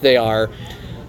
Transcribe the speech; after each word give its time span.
they 0.00 0.16
are. 0.16 0.48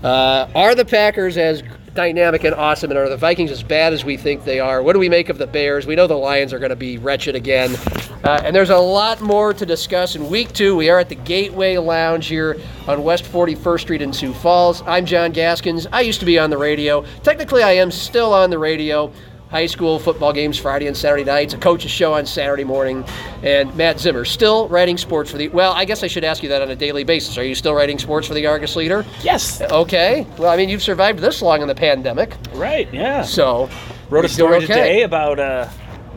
Uh, 0.03 0.49
are 0.55 0.73
the 0.73 0.83
Packers 0.83 1.37
as 1.37 1.61
dynamic 1.93 2.43
and 2.43 2.55
awesome, 2.55 2.89
and 2.89 2.97
are 2.97 3.07
the 3.07 3.17
Vikings 3.17 3.51
as 3.51 3.61
bad 3.61 3.93
as 3.93 4.03
we 4.03 4.17
think 4.17 4.45
they 4.45 4.59
are? 4.59 4.81
What 4.81 4.93
do 4.93 4.99
we 4.99 5.09
make 5.09 5.29
of 5.29 5.37
the 5.37 5.45
Bears? 5.45 5.85
We 5.85 5.95
know 5.95 6.07
the 6.07 6.15
Lions 6.15 6.53
are 6.53 6.57
going 6.57 6.71
to 6.71 6.75
be 6.75 6.97
wretched 6.97 7.35
again. 7.35 7.75
Uh, 8.23 8.41
and 8.43 8.55
there's 8.55 8.71
a 8.71 8.77
lot 8.79 9.21
more 9.21 9.53
to 9.53 9.63
discuss 9.63 10.15
in 10.15 10.27
week 10.27 10.53
two. 10.53 10.75
We 10.75 10.89
are 10.89 10.97
at 10.97 11.07
the 11.07 11.13
Gateway 11.13 11.77
Lounge 11.77 12.25
here 12.25 12.57
on 12.87 13.03
West 13.03 13.25
41st 13.25 13.79
Street 13.79 14.01
in 14.01 14.11
Sioux 14.11 14.33
Falls. 14.33 14.81
I'm 14.87 15.05
John 15.05 15.33
Gaskins. 15.33 15.85
I 15.93 16.01
used 16.01 16.19
to 16.21 16.25
be 16.25 16.39
on 16.39 16.49
the 16.49 16.57
radio. 16.57 17.05
Technically, 17.21 17.61
I 17.61 17.73
am 17.73 17.91
still 17.91 18.33
on 18.33 18.49
the 18.49 18.57
radio 18.57 19.13
high 19.49 19.65
school 19.65 19.97
football 19.97 20.31
games 20.31 20.59
Friday 20.59 20.87
and 20.87 20.95
Saturday 20.95 21.23
nights, 21.23 21.53
a 21.53 21.57
coach's 21.57 21.91
show 21.91 22.13
on 22.13 22.25
Saturday 22.25 22.63
morning, 22.63 23.03
and 23.41 23.75
Matt 23.75 23.99
Zimmer 23.99 24.23
still 24.25 24.67
writing 24.69 24.97
sports 24.97 25.31
for 25.31 25.37
the. 25.37 25.47
Well, 25.49 25.73
I 25.73 25.85
guess 25.85 26.03
I 26.03 26.07
should 26.07 26.23
ask 26.23 26.43
you 26.43 26.49
that 26.49 26.61
on 26.61 26.69
a 26.69 26.75
daily 26.75 27.03
basis. 27.03 27.37
Are 27.37 27.43
you 27.43 27.55
still 27.55 27.73
writing 27.73 27.97
sports 27.97 28.27
for 28.27 28.33
the 28.35 28.45
Argus 28.45 28.75
Leader? 28.75 29.05
Yes. 29.23 29.61
Okay. 29.61 30.25
Well, 30.37 30.51
I 30.51 30.57
mean, 30.57 30.69
you've 30.69 30.83
survived 30.83 31.19
this 31.19 31.41
long 31.41 31.61
in 31.61 31.67
the 31.67 31.75
pandemic, 31.75 32.35
Right. 32.53 32.91
Yeah. 32.93 33.23
so 33.23 33.69
Wrote 34.09 34.25
a 34.25 34.29
story 34.29 34.57
okay. 34.57 34.67
today 34.67 35.01
about 35.03 35.39
uh, 35.39 35.67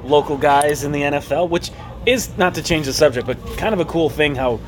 local 0.04 0.36
guys 0.36 0.84
in 0.84 0.92
the 0.92 1.02
NFL, 1.02 1.48
which 1.48 1.70
is 2.06 2.36
not 2.36 2.54
to 2.54 2.62
change 2.62 2.86
the 2.86 2.92
subject, 2.92 3.26
but 3.26 3.38
kind 3.56 3.72
of 3.74 3.80
a 3.80 3.84
cool 3.84 4.10
thing. 4.10 4.34
How 4.34 4.60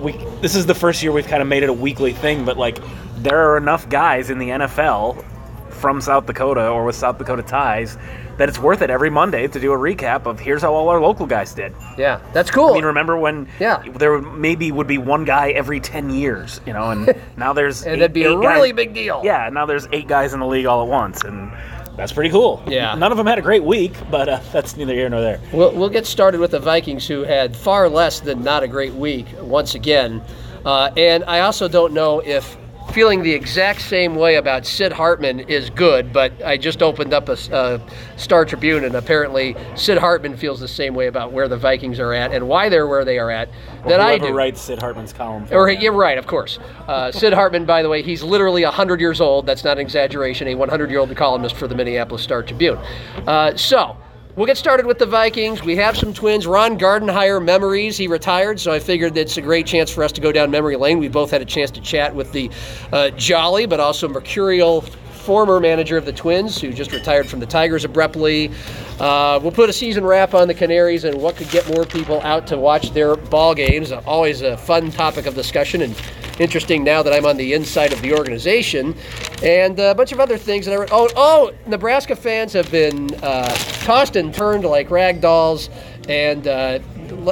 we 0.00 0.12
this 0.40 0.54
is 0.54 0.66
the 0.66 0.74
first 0.74 1.02
year 1.02 1.12
we've 1.12 1.26
kind 1.26 1.42
of 1.42 1.48
made 1.48 1.62
it 1.62 1.68
a 1.68 1.74
weekly 1.74 2.12
thing, 2.12 2.44
but 2.44 2.56
like 2.56 2.78
there 3.16 3.50
are 3.50 3.56
enough 3.56 3.88
guys 3.88 4.30
in 4.30 4.38
the 4.38 4.48
NFL 4.48 5.24
from 5.84 6.00
South 6.00 6.24
Dakota 6.24 6.66
or 6.66 6.82
with 6.86 6.96
South 6.96 7.18
Dakota 7.18 7.42
ties 7.42 7.98
that 8.38 8.48
it's 8.48 8.58
worth 8.58 8.80
it 8.80 8.88
every 8.88 9.10
Monday 9.10 9.46
to 9.46 9.60
do 9.60 9.70
a 9.70 9.76
recap 9.76 10.24
of 10.24 10.40
here's 10.40 10.62
how 10.62 10.72
all 10.72 10.88
our 10.88 10.98
local 10.98 11.26
guys 11.26 11.52
did. 11.52 11.74
Yeah, 11.98 12.20
that's 12.32 12.50
cool. 12.50 12.70
I 12.70 12.72
mean, 12.76 12.86
remember 12.86 13.18
when 13.18 13.46
Yeah. 13.60 13.82
there 13.96 14.18
maybe 14.22 14.72
would 14.72 14.86
be 14.86 14.96
one 14.96 15.26
guy 15.26 15.50
every 15.50 15.80
10 15.80 16.08
years, 16.08 16.62
you 16.64 16.72
know, 16.72 16.88
and 16.90 17.14
now 17.36 17.52
there's 17.52 17.82
and 17.82 17.96
eight- 17.96 17.98
that'd 17.98 18.14
be 18.14 18.24
a 18.24 18.30
eight 18.32 18.40
guys- 18.42 18.54
really 18.56 18.72
big 18.72 18.94
deal. 18.94 19.20
Yeah, 19.22 19.50
now 19.52 19.66
there's 19.66 19.86
eight 19.92 20.08
guys 20.08 20.32
in 20.32 20.40
the 20.40 20.46
league 20.46 20.64
all 20.64 20.80
at 20.80 20.88
once, 20.88 21.22
and 21.22 21.52
that's 21.98 22.12
pretty 22.14 22.30
cool. 22.30 22.62
Yeah. 22.66 22.94
None 22.94 23.12
of 23.12 23.18
them 23.18 23.26
had 23.26 23.36
a 23.38 23.42
great 23.42 23.62
week, 23.62 23.92
but 24.10 24.26
uh, 24.26 24.40
that's 24.54 24.78
neither 24.78 24.94
here 24.94 25.10
nor 25.10 25.20
there. 25.20 25.38
We'll, 25.52 25.72
we'll 25.74 25.90
get 25.90 26.06
started 26.06 26.40
with 26.40 26.52
the 26.52 26.60
Vikings, 26.60 27.06
who 27.06 27.24
had 27.24 27.54
far 27.54 27.90
less 27.90 28.20
than 28.20 28.42
not 28.42 28.62
a 28.62 28.68
great 28.68 28.94
week 28.94 29.26
once 29.38 29.74
again. 29.74 30.22
Uh, 30.64 30.90
and 30.96 31.24
I 31.24 31.40
also 31.40 31.68
don't 31.68 31.92
know 31.92 32.20
if 32.20 32.56
feeling 32.92 33.22
the 33.22 33.32
exact 33.32 33.80
same 33.80 34.14
way 34.14 34.36
about 34.36 34.64
Sid 34.66 34.92
Hartman 34.92 35.40
is 35.40 35.70
good, 35.70 36.12
but 36.12 36.32
I 36.44 36.56
just 36.56 36.82
opened 36.82 37.12
up 37.12 37.28
a 37.28 37.80
Star 38.16 38.44
Tribune, 38.44 38.84
and 38.84 38.94
apparently 38.94 39.56
Sid 39.74 39.98
Hartman 39.98 40.36
feels 40.36 40.60
the 40.60 40.68
same 40.68 40.94
way 40.94 41.06
about 41.06 41.32
where 41.32 41.48
the 41.48 41.56
Vikings 41.56 41.98
are 41.98 42.12
at 42.12 42.32
and 42.32 42.46
why 42.48 42.68
they're 42.68 42.86
where 42.86 43.04
they 43.04 43.18
are 43.18 43.30
at 43.30 43.48
that 43.86 44.00
I 44.00 44.16
Whoever 44.16 44.28
do. 44.28 44.34
writes 44.34 44.60
Sid 44.60 44.78
Hartman's 44.78 45.12
column. 45.12 45.46
for 45.46 45.54
Or 45.54 45.70
you're 45.70 45.92
right, 45.92 46.18
of 46.18 46.26
course. 46.26 46.58
Uh, 46.86 47.10
Sid 47.10 47.32
Hartman, 47.32 47.64
by 47.64 47.82
the 47.82 47.88
way, 47.88 48.02
he's 48.02 48.22
literally 48.22 48.64
100 48.64 49.00
years 49.00 49.20
old. 49.20 49.46
That's 49.46 49.64
not 49.64 49.78
an 49.78 49.80
exaggeration. 49.80 50.48
A 50.48 50.54
100-year-old 50.54 51.14
columnist 51.16 51.56
for 51.56 51.66
the 51.66 51.74
Minneapolis 51.74 52.22
Star 52.22 52.42
Tribune. 52.42 52.78
Uh, 53.26 53.56
so 53.56 53.96
we'll 54.36 54.46
get 54.46 54.56
started 54.56 54.86
with 54.86 54.98
the 54.98 55.06
Vikings. 55.06 55.62
We 55.62 55.76
have 55.76 55.96
some 55.96 56.12
twins. 56.12 56.46
Ron 56.46 56.78
Gardenhire 56.78 57.42
memories. 57.42 57.96
He 57.96 58.06
retired, 58.06 58.58
so 58.60 58.72
I 58.72 58.78
figured 58.78 59.16
it's 59.16 59.36
a 59.36 59.42
great 59.42 59.66
chance 59.66 59.90
for 59.90 60.02
us 60.02 60.12
to 60.12 60.20
go 60.20 60.32
down 60.32 60.50
memory 60.50 60.76
lane. 60.76 60.98
We 60.98 61.08
both 61.08 61.30
had 61.30 61.42
a 61.42 61.46
chance 61.46 61.70
to 61.72 61.80
chat 61.80 62.14
with 62.14 62.32
the 62.32 62.50
uh, 62.92 63.10
jolly 63.10 63.66
but 63.66 63.80
also 63.80 64.08
mercurial 64.08 64.84
former 65.24 65.58
manager 65.58 65.96
of 65.96 66.04
the 66.04 66.12
Twins, 66.12 66.60
who 66.60 66.72
just 66.72 66.92
retired 66.92 67.26
from 67.26 67.40
the 67.40 67.46
Tigers 67.46 67.84
abruptly. 67.84 68.50
Uh, 69.00 69.40
we'll 69.42 69.52
put 69.52 69.70
a 69.70 69.72
season 69.72 70.04
wrap 70.04 70.34
on 70.34 70.46
the 70.46 70.54
Canaries 70.54 71.04
and 71.04 71.20
what 71.20 71.36
could 71.36 71.48
get 71.50 71.66
more 71.74 71.84
people 71.84 72.20
out 72.20 72.46
to 72.48 72.58
watch 72.58 72.90
their 72.92 73.16
ball 73.16 73.54
games. 73.54 73.90
Always 73.90 74.42
a 74.42 74.56
fun 74.56 74.90
topic 74.90 75.26
of 75.26 75.34
discussion 75.34 75.82
and 75.82 75.96
interesting 76.38 76.84
now 76.84 77.02
that 77.02 77.12
I'm 77.12 77.26
on 77.26 77.36
the 77.36 77.52
inside 77.54 77.92
of 77.92 78.02
the 78.02 78.12
organization. 78.12 78.94
And 79.42 79.78
a 79.78 79.94
bunch 79.94 80.12
of 80.12 80.20
other 80.20 80.36
things 80.36 80.66
that 80.66 80.78
I. 80.78 80.86
Oh, 80.90 81.08
oh, 81.16 81.52
Nebraska 81.66 82.14
fans 82.16 82.52
have 82.52 82.70
been 82.70 83.14
uh, 83.22 83.54
tossed 83.82 84.16
and 84.16 84.34
turned 84.34 84.64
like 84.64 84.90
rag 84.90 85.20
dolls, 85.20 85.70
and 86.08 86.46
uh, 86.46 86.78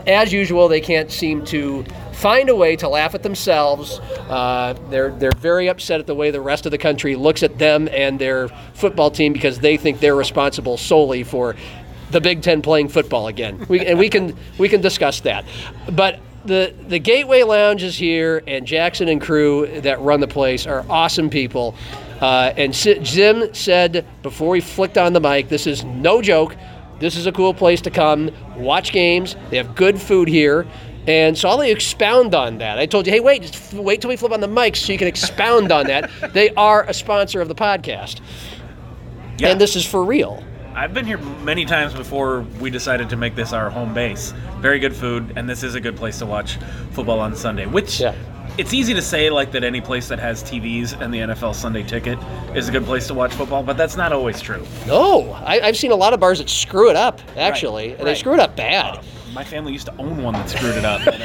as 0.06 0.32
usual, 0.32 0.68
they 0.68 0.80
can't 0.80 1.10
seem 1.10 1.44
to 1.46 1.84
find 2.22 2.48
a 2.48 2.54
way 2.54 2.76
to 2.76 2.88
laugh 2.88 3.16
at 3.16 3.22
themselves. 3.24 3.98
Uh, 4.30 4.74
they're 4.90 5.10
they're 5.10 5.32
very 5.38 5.68
upset 5.68 5.98
at 5.98 6.06
the 6.06 6.14
way 6.14 6.30
the 6.30 6.40
rest 6.40 6.64
of 6.66 6.70
the 6.70 6.78
country 6.78 7.16
looks 7.16 7.42
at 7.42 7.58
them 7.58 7.88
and 7.90 8.18
their 8.18 8.48
football 8.74 9.10
team 9.10 9.32
because 9.32 9.58
they 9.58 9.76
think 9.76 9.98
they're 9.98 10.14
responsible 10.14 10.76
solely 10.76 11.24
for 11.24 11.56
the 12.12 12.20
Big 12.20 12.40
Ten 12.40 12.62
playing 12.62 12.88
football 12.88 13.26
again. 13.26 13.66
We, 13.68 13.84
and 13.84 13.98
we 13.98 14.08
can 14.08 14.36
we 14.56 14.68
can 14.68 14.80
discuss 14.80 15.20
that, 15.20 15.44
but. 15.90 16.20
The, 16.44 16.74
the 16.88 16.98
Gateway 16.98 17.44
Lounge 17.44 17.84
is 17.84 17.96
here, 17.96 18.42
and 18.48 18.66
Jackson 18.66 19.06
and 19.06 19.20
crew 19.20 19.80
that 19.82 20.00
run 20.00 20.18
the 20.18 20.26
place 20.26 20.66
are 20.66 20.84
awesome 20.90 21.30
people. 21.30 21.76
Uh, 22.20 22.52
and 22.56 22.74
Jim 22.74 23.54
said 23.54 24.04
before 24.24 24.56
he 24.56 24.60
flicked 24.60 24.98
on 24.98 25.12
the 25.12 25.20
mic, 25.20 25.48
this 25.48 25.68
is 25.68 25.84
no 25.84 26.20
joke. 26.20 26.56
This 26.98 27.14
is 27.14 27.26
a 27.26 27.32
cool 27.32 27.54
place 27.54 27.80
to 27.82 27.90
come, 27.92 28.32
watch 28.56 28.90
games. 28.90 29.36
They 29.50 29.56
have 29.58 29.76
good 29.76 30.00
food 30.00 30.26
here. 30.26 30.66
And 31.06 31.36
so 31.36 31.48
I'll 31.48 31.56
let 31.56 31.66
you 31.68 31.74
expound 31.74 32.34
on 32.34 32.58
that. 32.58 32.78
I 32.78 32.86
told 32.86 33.06
you, 33.06 33.12
hey, 33.12 33.20
wait, 33.20 33.42
just 33.42 33.54
f- 33.54 33.74
wait 33.74 34.00
till 34.00 34.08
we 34.10 34.16
flip 34.16 34.30
on 34.32 34.40
the 34.40 34.46
mics 34.46 34.76
so 34.76 34.92
you 34.92 34.98
can 34.98 35.08
expound 35.08 35.72
on 35.72 35.86
that. 35.88 36.10
They 36.32 36.50
are 36.50 36.84
a 36.84 36.94
sponsor 36.94 37.40
of 37.40 37.48
the 37.48 37.54
podcast. 37.54 38.20
Yeah. 39.38 39.48
And 39.48 39.60
this 39.60 39.74
is 39.76 39.84
for 39.84 40.04
real. 40.04 40.42
I've 40.74 40.94
been 40.94 41.04
here 41.06 41.18
many 41.18 41.64
times 41.64 41.92
before 41.92 42.42
we 42.60 42.70
decided 42.70 43.10
to 43.10 43.16
make 43.16 43.34
this 43.34 43.52
our 43.52 43.68
home 43.68 43.92
base. 43.92 44.32
Very 44.60 44.78
good 44.78 44.94
food, 44.94 45.32
and 45.36 45.48
this 45.48 45.62
is 45.62 45.74
a 45.74 45.80
good 45.80 45.96
place 45.96 46.18
to 46.20 46.26
watch 46.26 46.56
football 46.92 47.18
on 47.20 47.34
Sunday. 47.36 47.66
Which 47.66 48.00
Yeah. 48.00 48.14
it's 48.56 48.72
easy 48.72 48.94
to 48.94 49.02
say 49.02 49.28
like 49.28 49.50
that 49.52 49.64
any 49.64 49.80
place 49.82 50.08
that 50.08 50.18
has 50.20 50.42
TVs 50.42 50.98
and 50.98 51.12
the 51.12 51.18
NFL 51.18 51.54
Sunday 51.54 51.82
ticket 51.82 52.18
is 52.54 52.68
a 52.68 52.72
good 52.72 52.84
place 52.86 53.06
to 53.08 53.14
watch 53.14 53.34
football, 53.34 53.62
but 53.62 53.76
that's 53.76 53.96
not 53.96 54.12
always 54.12 54.40
true. 54.40 54.64
No, 54.86 55.32
I, 55.44 55.60
I've 55.60 55.76
seen 55.76 55.90
a 55.90 55.96
lot 55.96 56.14
of 56.14 56.20
bars 56.20 56.38
that 56.38 56.48
screw 56.48 56.88
it 56.88 56.96
up, 56.96 57.20
actually. 57.36 57.94
And 57.94 58.06
they 58.06 58.14
screw 58.14 58.32
it 58.34 58.40
up 58.40 58.56
bad. 58.56 58.98
Uh, 58.98 59.02
my 59.32 59.44
family 59.44 59.72
used 59.72 59.86
to 59.86 59.96
own 59.96 60.22
one 60.22 60.34
that 60.34 60.48
screwed 60.48 60.76
it 60.76 60.84
up. 60.84 61.04
but, 61.04 61.20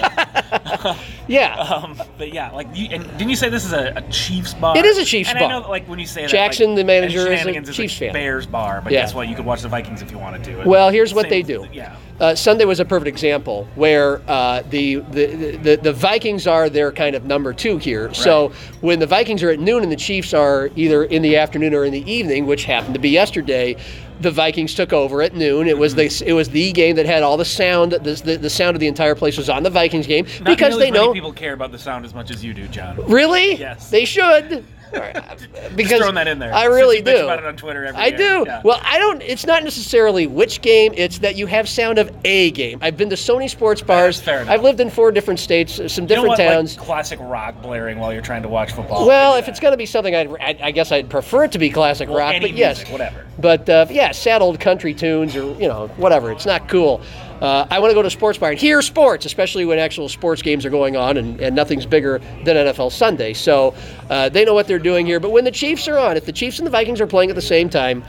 uh, 0.85 0.95
yeah. 1.27 1.55
um, 1.57 2.01
but 2.17 2.33
yeah, 2.33 2.51
like, 2.51 2.67
you, 2.73 2.87
and 2.91 3.03
didn't 3.17 3.29
you 3.29 3.35
say 3.35 3.49
this 3.49 3.65
is 3.65 3.73
a, 3.73 3.93
a 3.95 4.01
Chiefs 4.09 4.53
bar? 4.53 4.77
It 4.77 4.85
is 4.85 4.97
a 4.97 5.05
Chiefs 5.05 5.29
and 5.29 5.39
bar. 5.39 5.49
I 5.49 5.59
know, 5.59 5.69
like 5.69 5.87
when 5.87 5.99
you 5.99 6.05
say 6.05 6.21
that, 6.21 6.29
Jackson, 6.29 6.69
like, 6.69 6.77
the 6.77 6.83
manager, 6.83 7.31
is 7.31 7.45
a 7.45 7.73
Chiefs 7.73 7.97
fan. 7.97 8.13
Bears 8.13 8.45
bar, 8.45 8.81
but 8.81 8.91
Yeah. 8.91 9.01
guess 9.01 9.13
what? 9.13 9.27
You 9.27 9.35
could 9.35 9.45
watch 9.45 9.61
the 9.61 9.69
Vikings 9.69 10.01
if 10.01 10.11
you 10.11 10.17
wanted 10.17 10.43
to. 10.45 10.63
Well, 10.67 10.89
here's 10.89 11.13
what 11.13 11.23
Same- 11.23 11.29
they 11.29 11.41
do. 11.43 11.67
Yeah. 11.71 11.95
Uh, 12.19 12.33
Sunday 12.33 12.65
was 12.65 12.79
a 12.79 12.85
perfect 12.85 13.07
example 13.07 13.67
where 13.75 14.21
uh, 14.27 14.63
the, 14.71 14.95
the, 15.11 15.57
the 15.57 15.79
the 15.83 15.93
Vikings 15.93 16.47
are 16.47 16.67
their 16.67 16.91
kind 16.91 17.15
of 17.15 17.25
number 17.25 17.53
two 17.53 17.77
here. 17.77 18.11
So 18.11 18.51
when 18.81 18.97
the 18.97 19.05
Vikings 19.05 19.43
are 19.43 19.51
at 19.51 19.59
noon 19.59 19.83
and 19.83 19.91
the 19.91 19.97
Chiefs 19.97 20.33
are 20.33 20.71
either 20.75 21.03
in 21.03 21.21
the 21.21 21.37
afternoon 21.37 21.75
or 21.75 21.85
in 21.85 21.93
the 21.93 22.11
evening, 22.11 22.47
which 22.47 22.65
happened 22.65 22.95
to 22.95 22.99
be 22.99 23.09
yesterday, 23.11 23.75
the 24.19 24.31
Vikings 24.31 24.73
took 24.73 24.93
over 24.93 25.21
at 25.21 25.35
noon. 25.35 25.67
It 25.67 25.77
was 25.77 25.95
the 25.95 26.05
it 26.25 26.33
was 26.33 26.49
the 26.49 26.71
game 26.71 26.95
that 26.95 27.05
had 27.05 27.23
all 27.23 27.37
the 27.37 27.45
sound. 27.45 27.91
The, 27.93 28.13
the, 28.13 28.37
the 28.37 28.49
sound 28.49 28.75
of 28.75 28.79
the 28.79 28.87
entire 28.87 29.15
place 29.15 29.37
was 29.37 29.49
on 29.49 29.63
the 29.63 29.69
Vikings 29.69 30.07
game 30.07 30.25
Not 30.25 30.45
because 30.45 30.71
nearly 30.71 30.85
they 30.85 30.87
as 30.87 30.93
many 30.93 31.05
know 31.07 31.13
people 31.13 31.33
care 31.33 31.53
about 31.53 31.71
the 31.71 31.79
sound 31.79 32.05
as 32.05 32.13
much 32.13 32.31
as 32.31 32.43
you 32.43 32.53
do, 32.53 32.67
John. 32.67 32.95
really 33.07 33.55
Yes. 33.55 33.89
they 33.89 34.05
should. 34.05 34.65
because 35.75 35.99
throwing 35.99 36.15
that 36.15 36.27
in 36.27 36.39
there. 36.39 36.53
I 36.53 36.65
really 36.65 37.01
do. 37.01 37.23
about 37.23 37.39
it 37.39 37.45
on 37.45 37.55
Twitter 37.57 37.85
every 37.85 37.99
I 38.01 38.07
year. 38.07 38.17
do. 38.17 38.43
Yeah. 38.45 38.61
Well, 38.63 38.79
I 38.83 38.97
don't. 38.99 39.21
It's 39.21 39.45
not 39.45 39.63
necessarily 39.63 40.27
which 40.27 40.61
game. 40.61 40.93
It's 40.95 41.19
that 41.19 41.35
you 41.35 41.45
have 41.47 41.67
sound 41.67 41.97
of 41.97 42.15
a 42.25 42.51
game. 42.51 42.79
I've 42.81 42.97
been 42.97 43.09
to 43.09 43.15
Sony 43.15 43.49
sports 43.49 43.81
bars. 43.81 44.19
fair 44.19 44.41
enough. 44.41 44.53
I've 44.53 44.63
lived 44.63 44.79
in 44.79 44.89
four 44.89 45.11
different 45.11 45.39
states, 45.39 45.79
uh, 45.79 45.87
some 45.87 46.03
You 46.03 46.07
different 46.09 46.37
towns. 46.37 46.77
Like 46.77 46.85
classic 46.85 47.19
rock 47.21 47.61
blaring 47.61 47.99
while 47.99 48.13
you're 48.13 48.21
trying 48.21 48.43
to 48.43 48.49
watch 48.49 48.71
football. 48.73 49.07
well, 49.07 49.35
if 49.35 49.45
do 49.45 49.51
it's 49.51 49.59
going 49.59 49.73
to 49.73 49.77
be 49.77 49.85
something, 49.85 50.15
I'd, 50.15 50.29
I, 50.39 50.57
I 50.67 50.71
guess 50.71 50.91
I'd 50.91 51.09
prefer 51.09 51.43
it 51.45 51.51
to 51.53 51.59
be 51.59 51.69
classic 51.69 52.09
Well, 52.09 52.17
rock. 52.17 52.35
but 52.41 52.53
yes, 52.53 52.89
whatever. 52.89 53.25
But 53.39 53.69
uh, 53.69 53.85
yeah, 53.89 54.11
sad 54.11 54.41
old 54.41 54.59
country 54.59 54.93
tunes 54.93 55.35
or 55.35 55.53
you 55.61 55.67
know 55.67 55.87
whatever. 55.97 56.31
It's 56.31 56.45
not 56.45 56.67
cool. 56.69 57.01
Uh, 57.41 57.67
I 57.69 57.79
want 57.79 57.91
to 57.91 57.95
go 57.95 58.01
to 58.01 58.07
a 58.07 58.11
sports 58.11 58.37
bar 58.37 58.51
and 58.51 58.59
hear 58.59 58.81
sports, 58.81 59.25
especially 59.25 59.65
when 59.65 59.79
actual 59.79 60.09
sports 60.09 60.41
games 60.41 60.65
are 60.65 60.69
going 60.69 60.95
on, 60.95 61.17
and, 61.17 61.39
and 61.39 61.55
nothing's 61.55 61.85
bigger 61.85 62.19
than 62.43 62.55
NFL 62.57 62.91
Sunday. 62.91 63.33
So 63.33 63.75
uh, 64.09 64.29
they 64.29 64.45
know 64.45 64.53
what 64.53 64.67
they're 64.67 64.79
doing 64.79 65.05
here. 65.05 65.19
But 65.19 65.31
when 65.31 65.43
the 65.43 65.51
Chiefs 65.51 65.87
are 65.87 65.97
on, 65.97 66.17
if 66.17 66.25
the 66.25 66.31
Chiefs 66.31 66.59
and 66.59 66.65
the 66.65 66.71
Vikings 66.71 66.99
are 66.99 67.07
playing 67.07 67.29
at 67.29 67.35
the 67.35 67.41
same 67.41 67.69
time, 67.69 68.03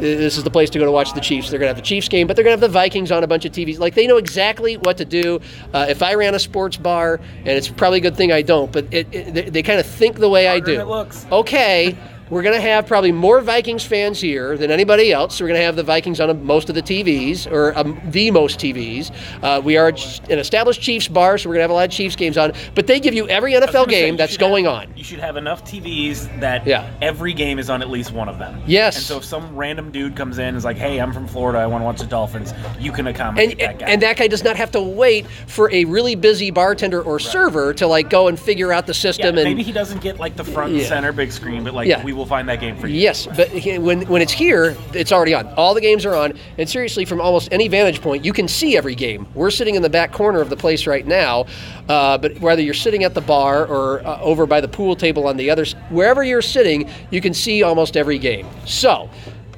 this 0.00 0.36
is 0.36 0.44
the 0.44 0.50
place 0.50 0.70
to 0.70 0.78
go 0.78 0.84
to 0.84 0.90
watch 0.90 1.12
the 1.12 1.20
Chiefs. 1.20 1.50
They're 1.50 1.58
going 1.58 1.68
to 1.68 1.74
have 1.74 1.82
the 1.82 1.86
Chiefs 1.86 2.08
game, 2.08 2.26
but 2.26 2.36
they're 2.36 2.44
going 2.44 2.56
to 2.56 2.60
have 2.60 2.72
the 2.72 2.72
Vikings 2.72 3.12
on 3.12 3.22
a 3.22 3.26
bunch 3.26 3.44
of 3.44 3.52
TVs. 3.52 3.78
Like 3.78 3.94
they 3.94 4.06
know 4.06 4.16
exactly 4.16 4.76
what 4.78 4.96
to 4.98 5.04
do. 5.04 5.40
Uh, 5.72 5.86
if 5.88 6.02
I 6.02 6.14
ran 6.14 6.34
a 6.34 6.38
sports 6.38 6.76
bar, 6.76 7.20
and 7.38 7.48
it's 7.48 7.68
probably 7.68 7.98
a 7.98 8.02
good 8.02 8.16
thing 8.16 8.32
I 8.32 8.42
don't, 8.42 8.72
but 8.72 8.86
it, 8.92 9.06
it, 9.12 9.34
they, 9.34 9.42
they 9.50 9.62
kind 9.62 9.78
of 9.78 9.86
think 9.86 10.18
the 10.18 10.28
way 10.28 10.48
I 10.48 10.60
do. 10.60 10.80
it 10.80 10.86
looks. 10.86 11.26
Okay, 11.30 11.96
We're 12.30 12.42
going 12.42 12.54
to 12.54 12.60
have 12.60 12.86
probably 12.86 13.10
more 13.10 13.40
Vikings 13.40 13.84
fans 13.84 14.20
here 14.20 14.56
than 14.56 14.70
anybody 14.70 15.12
else. 15.12 15.40
We're 15.40 15.48
going 15.48 15.58
to 15.58 15.64
have 15.64 15.74
the 15.74 15.82
Vikings 15.82 16.20
on 16.20 16.44
most 16.46 16.68
of 16.68 16.76
the 16.76 16.82
TVs, 16.82 17.50
or 17.50 17.76
um, 17.76 18.00
the 18.04 18.30
most 18.30 18.60
TVs. 18.60 19.10
Uh, 19.42 19.60
we 19.60 19.76
are 19.76 19.88
an 19.88 20.38
established 20.38 20.80
Chiefs 20.80 21.08
bar, 21.08 21.38
so 21.38 21.48
we're 21.48 21.54
going 21.56 21.58
to 21.60 21.64
have 21.64 21.70
a 21.70 21.74
lot 21.74 21.86
of 21.86 21.90
Chiefs 21.90 22.14
games 22.14 22.38
on. 22.38 22.52
But 22.76 22.86
they 22.86 23.00
give 23.00 23.14
you 23.14 23.28
every 23.28 23.54
NFL 23.54 23.72
gonna 23.72 23.90
say, 23.92 24.00
game 24.06 24.16
that's 24.16 24.36
going 24.36 24.66
have- 24.66 24.74
on. 24.74 24.92
You 24.96 25.02
should 25.02 25.18
have 25.18 25.36
enough 25.36 25.64
TVs 25.64 26.28
that 26.40 26.64
Yeah. 26.66 26.88
every 27.02 27.32
game 27.32 27.58
is 27.58 27.68
on 27.68 27.82
at 27.82 27.90
least 27.90 28.12
one 28.12 28.28
of 28.28 28.38
them. 28.38 28.62
Yes. 28.64 28.96
And 28.96 29.04
so 29.04 29.16
if 29.16 29.24
some 29.24 29.56
random 29.56 29.90
dude 29.90 30.14
comes 30.14 30.38
in 30.38 30.44
and 30.46 30.56
is 30.56 30.64
like, 30.64 30.76
"Hey, 30.78 30.98
I'm 31.00 31.12
from 31.12 31.26
Florida. 31.26 31.58
I 31.58 31.66
want 31.66 31.82
to 31.82 31.84
watch 31.86 31.98
the 31.98 32.06
Dolphins," 32.06 32.54
you 32.78 32.92
can 32.92 33.08
accommodate 33.08 33.52
And, 33.52 33.60
that 33.60 33.78
guy. 33.80 33.86
and 33.90 34.02
that 34.02 34.16
guy 34.16 34.28
does 34.28 34.44
not 34.44 34.54
have 34.56 34.70
to 34.72 34.80
wait 34.80 35.26
for 35.48 35.68
a 35.72 35.84
really 35.86 36.14
busy 36.14 36.52
bartender 36.52 37.02
or 37.02 37.18
server 37.18 37.74
to 37.74 37.86
like 37.88 38.08
go 38.08 38.28
and 38.28 38.38
figure 38.38 38.72
out 38.72 38.86
the 38.86 38.92
yeah, 38.92 39.00
system 39.00 39.36
and 39.36 39.44
maybe 39.44 39.62
he 39.64 39.72
doesn't 39.72 40.00
get 40.00 40.20
like 40.20 40.36
the 40.36 40.44
front 40.44 40.72
and 40.74 40.82
center 40.82 41.10
big 41.12 41.32
screen, 41.32 41.64
but 41.64 41.74
like 41.74 41.88
Yeah. 41.88 42.04
we 42.04 42.12
will 42.12 42.19
find 42.26 42.48
that 42.48 42.60
game 42.60 42.76
for 42.76 42.86
you. 42.86 43.00
Yes, 43.00 43.26
but 43.26 43.50
when 43.80 44.02
when 44.02 44.22
it's 44.22 44.32
here, 44.32 44.76
it's 44.94 45.12
already 45.12 45.34
on. 45.34 45.46
All 45.54 45.74
the 45.74 45.80
games 45.80 46.04
are 46.04 46.14
on, 46.14 46.32
and 46.58 46.68
seriously, 46.68 47.04
from 47.04 47.20
almost 47.20 47.48
any 47.52 47.68
vantage 47.68 48.00
point, 48.00 48.24
you 48.24 48.32
can 48.32 48.48
see 48.48 48.76
every 48.76 48.94
game. 48.94 49.26
We're 49.34 49.50
sitting 49.50 49.74
in 49.74 49.82
the 49.82 49.90
back 49.90 50.12
corner 50.12 50.40
of 50.40 50.50
the 50.50 50.56
place 50.56 50.86
right 50.86 51.06
now, 51.06 51.46
uh, 51.88 52.18
but 52.18 52.38
whether 52.40 52.62
you're 52.62 52.74
sitting 52.74 53.04
at 53.04 53.14
the 53.14 53.20
bar 53.20 53.66
or 53.66 54.06
uh, 54.06 54.20
over 54.20 54.46
by 54.46 54.60
the 54.60 54.68
pool 54.68 54.96
table 54.96 55.26
on 55.26 55.36
the 55.36 55.50
other, 55.50 55.64
wherever 55.90 56.22
you're 56.24 56.42
sitting, 56.42 56.88
you 57.10 57.20
can 57.20 57.34
see 57.34 57.62
almost 57.62 57.96
every 57.96 58.18
game. 58.18 58.46
So. 58.66 59.08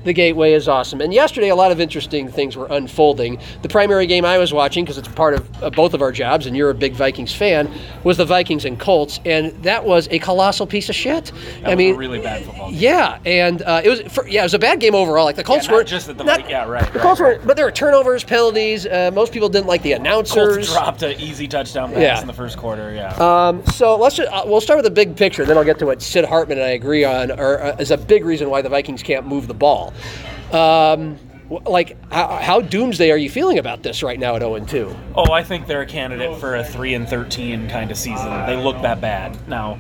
The 0.05 0.13
Gateway 0.13 0.53
is 0.53 0.69
awesome. 0.69 1.01
And 1.01 1.15
yesterday, 1.15 1.49
a 1.51 1.55
lot 1.55 1.71
of 1.71 1.81
interesting 1.81 2.29
things 2.31 2.57
were 2.57 2.67
unfolding. 2.71 3.39
The 3.63 3.69
primary 3.69 4.07
game 4.07 4.25
I 4.25 4.39
was 4.39 4.53
watching, 4.53 4.85
because 4.85 4.99
it's 4.99 5.09
part 5.09 5.35
of 5.35 5.63
uh, 5.63 5.71
both 5.71 5.95
of 5.95 6.03
our 6.03 6.11
jobs, 6.11 6.47
and 6.47 6.57
you're 6.57 6.71
a 6.71 6.75
big 6.75 6.95
Vikings 6.95 7.35
fan, 7.35 7.71
was 8.03 8.17
the 8.17 8.25
Vikings 8.25 8.65
and 8.65 8.79
Colts. 8.81 9.21
And 9.25 9.53
that 9.63 9.85
was 9.85 10.09
a 10.11 10.19
colossal 10.19 10.67
piece 10.67 10.89
of 10.89 10.95
shit. 10.97 11.31
That 11.63 11.71
I 11.71 11.75
mean, 11.77 11.95
a 11.95 11.99
really 11.99 12.19
bad 12.21 12.45
football. 12.45 12.71
game. 12.71 12.81
yeah, 12.81 13.19
and 13.25 13.63
uh, 13.63 13.81
it 13.85 13.89
was 13.89 14.01
for, 14.13 14.27
yeah, 14.27 14.41
it 14.41 14.45
was 14.45 14.55
a 14.55 14.59
bad 14.59 14.81
game 14.81 14.95
overall. 14.95 15.25
Like 15.25 15.37
the 15.37 15.45
Colts 15.45 15.69
not 15.69 15.75
were 15.77 15.85
just 15.85 16.09
at 16.09 16.19
the 16.19 16.25
not- 16.25 16.49
yeah, 16.51 16.67
right, 16.67 16.85
The 16.93 16.99
right, 16.99 17.03
Colts 17.03 17.21
right. 17.21 17.39
were, 17.41 17.47
but 17.47 17.57
there 17.57 17.65
were 17.67 17.71
turnovers, 17.73 18.25
penalties. 18.25 18.87
Uh, 18.87 19.11
most 19.15 19.33
people 19.33 19.49
didn't 19.49 19.67
like 19.69 19.83
the 19.83 19.93
announcers. 19.93 20.57
Colts 20.67 20.73
dropped 20.73 21.03
an 21.03 21.21
easy 21.21 21.47
touchdown 21.47 21.91
pass 21.93 22.01
Yeah. 22.03 22.21
in 22.21 22.27
the 22.27 22.33
first 22.33 22.57
quarter. 22.59 22.93
Yeah. 22.93 23.13
Um, 23.17 23.65
so 23.67 23.97
let's 23.97 24.17
just, 24.17 24.31
uh, 24.33 24.43
we'll 24.47 24.61
start 24.61 24.79
with 24.79 24.85
the 24.85 24.91
big 24.91 25.17
picture, 25.17 25.45
then 25.45 25.57
I'll 25.57 25.65
get 25.65 25.79
to 25.79 25.87
what 25.87 26.03
Sid 26.03 26.25
Hartman 26.25 26.59
and 26.59 26.67
I 26.67 26.71
agree 26.71 27.05
on, 27.05 27.31
or 27.31 27.63
uh, 27.63 27.77
is 27.79 27.91
a 27.93 27.97
big 27.97 28.25
reason 28.25 28.51
why 28.51 28.63
the 28.63 28.69
Vikings 28.69 29.03
can't 29.03 29.27
move 29.27 29.47
the 29.47 29.55
ball. 29.55 29.92
Um, 30.53 31.19
like 31.67 31.97
how, 32.11 32.37
how 32.37 32.61
doomsday 32.61 33.11
are 33.11 33.17
you 33.17 33.29
feeling 33.29 33.59
about 33.59 33.83
this 33.83 34.03
right 34.03 34.19
now 34.19 34.37
at 34.37 34.43
0 34.43 34.55
and 34.55 34.69
2? 34.69 34.97
Oh, 35.17 35.33
I 35.33 35.43
think 35.43 35.67
they're 35.67 35.83
a 35.83 35.87
candidate 35.87 36.39
for 36.39 36.57
a 36.57 36.65
three 36.65 36.95
and 36.95 37.09
thirteen 37.09 37.69
kind 37.69 37.91
of 37.91 37.99
season. 37.99 38.29
They 38.47 38.57
look 38.57 38.81
that 38.83 39.01
bad 39.01 39.37
now. 39.49 39.79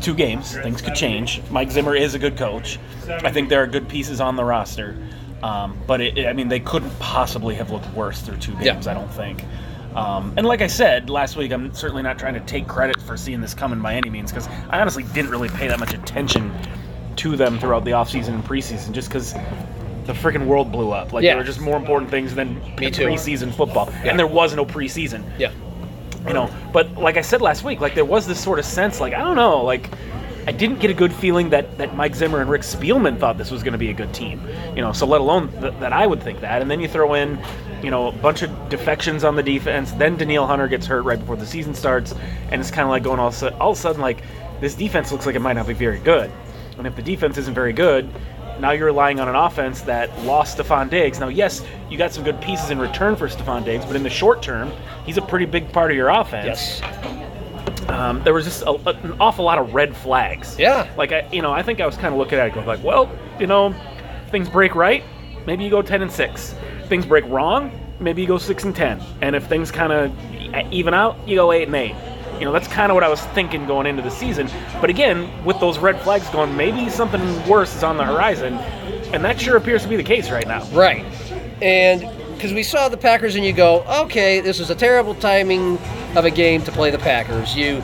Two 0.00 0.14
games, 0.14 0.52
things 0.58 0.82
could 0.82 0.94
change. 0.94 1.40
Mike 1.50 1.70
Zimmer 1.70 1.94
is 1.94 2.14
a 2.14 2.18
good 2.18 2.36
coach. 2.36 2.78
I 3.08 3.30
think 3.30 3.48
there 3.48 3.62
are 3.62 3.66
good 3.66 3.88
pieces 3.88 4.20
on 4.20 4.36
the 4.36 4.44
roster, 4.44 4.96
um, 5.42 5.78
but 5.86 6.00
it, 6.00 6.26
I 6.26 6.32
mean, 6.32 6.48
they 6.48 6.60
couldn't 6.60 6.90
possibly 6.98 7.54
have 7.54 7.70
looked 7.70 7.90
worse 7.94 8.20
through 8.20 8.36
two 8.38 8.52
Yeah. 8.54 8.74
games. 8.74 8.86
I 8.86 8.92
don't 8.94 9.08
think. 9.14 9.44
Um, 9.94 10.34
and 10.36 10.46
like 10.46 10.60
I 10.60 10.66
said 10.66 11.08
last 11.08 11.36
week, 11.36 11.52
I'm 11.52 11.72
certainly 11.72 12.02
not 12.02 12.18
trying 12.18 12.34
to 12.34 12.40
take 12.40 12.66
credit 12.66 13.00
for 13.00 13.16
seeing 13.16 13.40
this 13.40 13.54
coming 13.54 13.80
by 13.80 13.94
any 13.94 14.10
means 14.10 14.32
because 14.32 14.48
I 14.68 14.80
honestly 14.80 15.04
didn't 15.14 15.30
really 15.30 15.48
pay 15.48 15.68
that 15.68 15.78
much 15.78 15.94
attention 15.94 16.52
to 17.16 17.36
them 17.36 17.58
throughout 17.58 17.84
the 17.84 17.92
offseason 17.92 18.28
and 18.34 18.44
preseason 18.44 18.92
just 18.92 19.08
because 19.08 19.32
the 20.04 20.12
freaking 20.12 20.46
world 20.46 20.70
blew 20.70 20.90
up. 20.90 21.12
Like 21.12 21.22
Yeah. 21.24 21.30
there 21.30 21.38
were 21.38 21.44
just 21.44 21.60
more 21.60 21.76
important 21.76 22.10
things 22.10 22.34
than 22.34 22.60
Me 22.78 22.90
too. 22.90 23.04
preseason 23.06 23.52
football, 23.52 23.88
Yeah. 24.04 24.10
and 24.10 24.18
there 24.18 24.26
was 24.26 24.54
no 24.54 24.64
preseason 24.66 25.22
Yeah. 25.38 25.50
you 26.26 26.32
know 26.32 26.48
but 26.72 26.94
like 26.96 27.16
i 27.18 27.20
said 27.20 27.42
last 27.42 27.64
week 27.64 27.80
like 27.82 27.94
there 27.94 28.04
was 28.04 28.26
this 28.26 28.40
sort 28.40 28.58
of 28.58 28.64
sense 28.64 28.98
like 28.98 29.12
i 29.12 29.18
don't 29.18 29.36
know 29.36 29.62
like 29.62 29.90
i 30.46 30.52
didn't 30.52 30.78
get 30.80 30.90
a 30.90 30.94
good 30.94 31.12
feeling 31.12 31.50
that 31.50 31.76
that 31.76 31.94
mike 31.96 32.14
zimmer 32.14 32.40
and 32.40 32.48
rick 32.48 32.62
spielman 32.62 33.18
thought 33.20 33.36
this 33.36 33.50
was 33.50 33.62
going 33.62 33.72
to 33.72 33.78
be 33.78 33.90
a 33.90 33.92
good 33.92 34.10
team 34.14 34.40
you 34.74 34.80
know 34.80 34.90
so 34.90 35.04
let 35.06 35.20
alone 35.20 35.50
th- 35.60 35.74
that 35.80 35.92
i 35.92 36.06
would 36.06 36.22
think 36.22 36.40
that 36.40 36.62
and 36.62 36.70
then 36.70 36.80
you 36.80 36.88
throw 36.88 37.12
in 37.12 37.38
you 37.82 37.90
know 37.90 38.06
a 38.08 38.12
bunch 38.12 38.40
of 38.40 38.50
defections 38.70 39.22
on 39.22 39.36
the 39.36 39.42
defense 39.42 39.92
then 39.92 40.16
danielle 40.16 40.46
hunter 40.46 40.66
gets 40.66 40.86
hurt 40.86 41.02
right 41.02 41.18
before 41.20 41.36
the 41.36 41.44
season 41.46 41.74
starts 41.74 42.14
and 42.50 42.58
it's 42.58 42.70
kind 42.70 42.84
of 42.84 42.88
like 42.90 43.02
going 43.02 43.20
all, 43.20 43.28
of 43.28 43.34
a 43.34 43.36
sudden, 43.36 43.58
all 43.60 43.72
of 43.72 43.76
a 43.76 43.80
sudden 43.80 44.00
like 44.00 44.22
this 44.62 44.74
defense 44.74 45.12
looks 45.12 45.26
like 45.26 45.34
it 45.34 45.40
might 45.40 45.52
not 45.56 45.66
be 45.66 45.74
very 45.74 45.98
good 45.98 46.30
and 46.78 46.86
if 46.86 46.94
the 46.96 47.02
defense 47.02 47.36
isn't 47.38 47.54
very 47.54 47.72
good 47.72 48.08
now 48.60 48.70
you're 48.70 48.86
relying 48.86 49.18
on 49.18 49.28
an 49.28 49.34
offense 49.34 49.80
that 49.80 50.16
lost 50.22 50.56
Stefon 50.58 50.88
Diggs. 50.88 51.18
Now, 51.18 51.26
yes, 51.26 51.64
you 51.90 51.98
got 51.98 52.12
some 52.12 52.22
good 52.22 52.40
pieces 52.40 52.70
in 52.70 52.78
return 52.78 53.16
for 53.16 53.26
Stefon 53.28 53.64
Diggs, 53.64 53.84
but 53.84 53.96
in 53.96 54.04
the 54.04 54.08
short 54.10 54.42
term, 54.42 54.70
he's 55.04 55.16
a 55.16 55.22
pretty 55.22 55.44
big 55.44 55.72
part 55.72 55.90
of 55.90 55.96
your 55.96 56.08
offense. 56.08 56.80
Yes. 56.80 57.88
Um, 57.88 58.22
there 58.22 58.32
was 58.32 58.44
just 58.44 58.62
a, 58.62 58.70
a- 58.70 58.96
an 59.02 59.16
awful 59.20 59.44
lot 59.44 59.58
of 59.58 59.74
red 59.74 59.94
flags. 59.96 60.56
Yeah. 60.56 60.88
Like 60.96 61.10
I, 61.10 61.28
you 61.32 61.42
know, 61.42 61.52
I 61.52 61.62
think 61.64 61.80
I 61.80 61.86
was 61.86 61.96
kind 61.96 62.14
of 62.14 62.14
looking 62.18 62.38
at 62.38 62.46
it 62.46 62.54
going 62.54 62.64
like, 62.64 62.82
well, 62.84 63.10
you 63.40 63.48
know, 63.48 63.74
things 64.30 64.48
break 64.48 64.76
right, 64.76 65.02
maybe 65.46 65.64
you 65.64 65.70
go 65.70 65.82
ten 65.82 66.00
and 66.02 66.10
six. 66.12 66.54
Things 66.86 67.04
break 67.04 67.24
wrong, 67.26 67.72
maybe 67.98 68.22
you 68.22 68.28
go 68.28 68.38
six 68.38 68.62
and 68.62 68.74
ten. 68.74 69.02
And 69.20 69.34
if 69.34 69.46
things 69.48 69.72
kind 69.72 69.92
of 69.92 70.12
even 70.72 70.94
out, 70.94 71.16
you 71.26 71.34
go 71.34 71.50
eight 71.50 71.66
and 71.66 71.74
eight. 71.74 71.96
You 72.38 72.44
know, 72.44 72.52
that's 72.52 72.68
kind 72.68 72.90
of 72.90 72.94
what 72.94 73.04
I 73.04 73.08
was 73.08 73.20
thinking 73.26 73.66
going 73.66 73.86
into 73.86 74.02
the 74.02 74.10
season. 74.10 74.48
But 74.80 74.90
again, 74.90 75.44
with 75.44 75.60
those 75.60 75.78
red 75.78 76.00
flags 76.00 76.28
going, 76.30 76.56
maybe 76.56 76.88
something 76.90 77.48
worse 77.48 77.74
is 77.76 77.82
on 77.82 77.96
the 77.96 78.04
horizon, 78.04 78.54
and 79.12 79.24
that 79.24 79.40
sure 79.40 79.56
appears 79.56 79.82
to 79.82 79.88
be 79.88 79.96
the 79.96 80.02
case 80.02 80.30
right 80.30 80.46
now. 80.46 80.64
Right. 80.70 81.04
And 81.62 82.00
because 82.34 82.52
we 82.52 82.62
saw 82.62 82.88
the 82.88 82.96
Packers, 82.96 83.36
and 83.36 83.44
you 83.44 83.52
go, 83.52 83.82
okay, 84.02 84.40
this 84.40 84.60
is 84.60 84.68
a 84.68 84.74
terrible 84.74 85.14
timing 85.14 85.78
of 86.16 86.24
a 86.24 86.30
game 86.30 86.62
to 86.64 86.72
play 86.72 86.90
the 86.90 86.98
Packers. 86.98 87.56
You, 87.56 87.82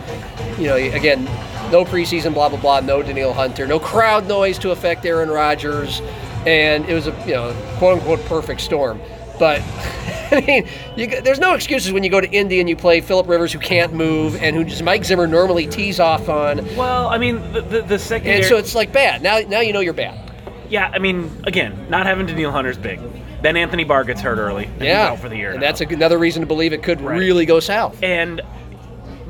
you 0.58 0.66
know, 0.66 0.76
again, 0.76 1.24
no 1.70 1.84
preseason, 1.84 2.34
blah 2.34 2.48
blah 2.48 2.60
blah, 2.60 2.80
no 2.80 3.02
Danielle 3.02 3.32
Hunter, 3.32 3.66
no 3.66 3.78
crowd 3.78 4.26
noise 4.26 4.58
to 4.58 4.72
affect 4.72 5.06
Aaron 5.06 5.30
Rodgers, 5.30 6.00
and 6.46 6.84
it 6.86 6.94
was 6.94 7.06
a 7.06 7.12
you 7.26 7.34
know 7.34 7.56
quote 7.78 7.98
unquote 7.98 8.24
perfect 8.26 8.60
storm. 8.60 9.00
But 9.40 9.60
I 10.30 10.44
mean, 10.46 10.68
you, 10.96 11.20
there's 11.22 11.40
no 11.40 11.54
excuses 11.54 11.90
when 11.92 12.04
you 12.04 12.10
go 12.10 12.20
to 12.20 12.30
Indy 12.30 12.60
and 12.60 12.68
you 12.68 12.76
play 12.76 13.00
Philip 13.00 13.26
Rivers, 13.26 13.52
who 13.52 13.58
can't 13.58 13.92
move, 13.92 14.36
and 14.40 14.54
who 14.54 14.62
just 14.64 14.84
Mike 14.84 15.04
Zimmer 15.04 15.26
normally 15.26 15.66
tees 15.66 15.98
off 15.98 16.28
on, 16.28 16.58
Well, 16.76 17.08
I 17.08 17.18
mean, 17.18 17.40
the 17.52 17.62
the, 17.62 17.82
the 17.82 17.98
secondary. 17.98 18.36
and 18.36 18.46
so 18.46 18.56
it's 18.58 18.76
like 18.76 18.92
bad. 18.92 19.22
Now, 19.22 19.38
now 19.40 19.58
you 19.60 19.72
know 19.72 19.80
you're 19.80 19.92
bad. 19.94 20.30
Yeah, 20.68 20.88
I 20.94 21.00
mean, 21.00 21.28
again, 21.44 21.88
not 21.90 22.06
having 22.06 22.26
Danielle 22.26 22.52
Hunter's 22.52 22.78
big. 22.78 23.00
Then 23.42 23.56
Anthony 23.56 23.82
Barr 23.84 24.04
gets 24.04 24.20
hurt 24.20 24.38
early. 24.38 24.66
And 24.66 24.82
Yeah, 24.82 25.16
for 25.16 25.28
the 25.30 25.36
year. 25.36 25.50
and 25.52 25.60
now. 25.60 25.66
that's 25.66 25.80
a, 25.80 25.86
another 25.86 26.18
reason 26.18 26.42
to 26.42 26.46
believe 26.46 26.72
it 26.72 26.82
could 26.84 27.00
Right. 27.00 27.18
really 27.18 27.44
go 27.46 27.58
south. 27.58 28.00
and 28.02 28.40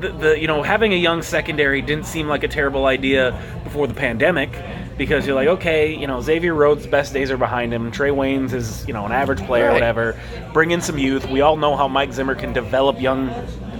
the, 0.01 0.09
the 0.09 0.41
you 0.41 0.47
know 0.49 0.63
having 0.63 0.93
a 0.93 0.97
young 0.97 1.23
secondary 1.23 1.81
didn't 1.83 2.07
seem 2.07 2.27
like 2.27 2.43
a 2.43 2.49
terrible 2.49 2.87
idea 2.87 3.39
before 3.65 3.87
the 3.87 3.95
pandemic 3.95 4.51
because 5.01 5.27
you're 5.27 5.35
like 5.35 5.49
okay 5.49 5.95
you 5.97 6.07
know 6.07 6.21
Xavier 6.21 6.53
Rhodes' 6.55 6.87
best 6.87 7.15
days 7.15 7.31
are 7.31 7.39
behind 7.39 7.73
him. 7.73 7.91
Trey 7.91 8.11
Waynes 8.11 8.53
is 8.53 8.87
you 8.87 8.93
know 8.93 9.07
an 9.07 9.13
average 9.13 9.41
player 9.47 9.69
Right. 9.69 9.73
whatever. 9.73 10.21
Bring 10.53 10.73
in 10.73 10.83
some 10.83 10.99
youth. 10.99 11.27
We 11.31 11.41
all 11.41 11.57
know 11.57 11.75
how 11.75 11.89
Mike 11.89 12.13
Zimmer 12.13 12.35
can 12.35 12.53
develop 12.53 13.01
young 13.01 13.31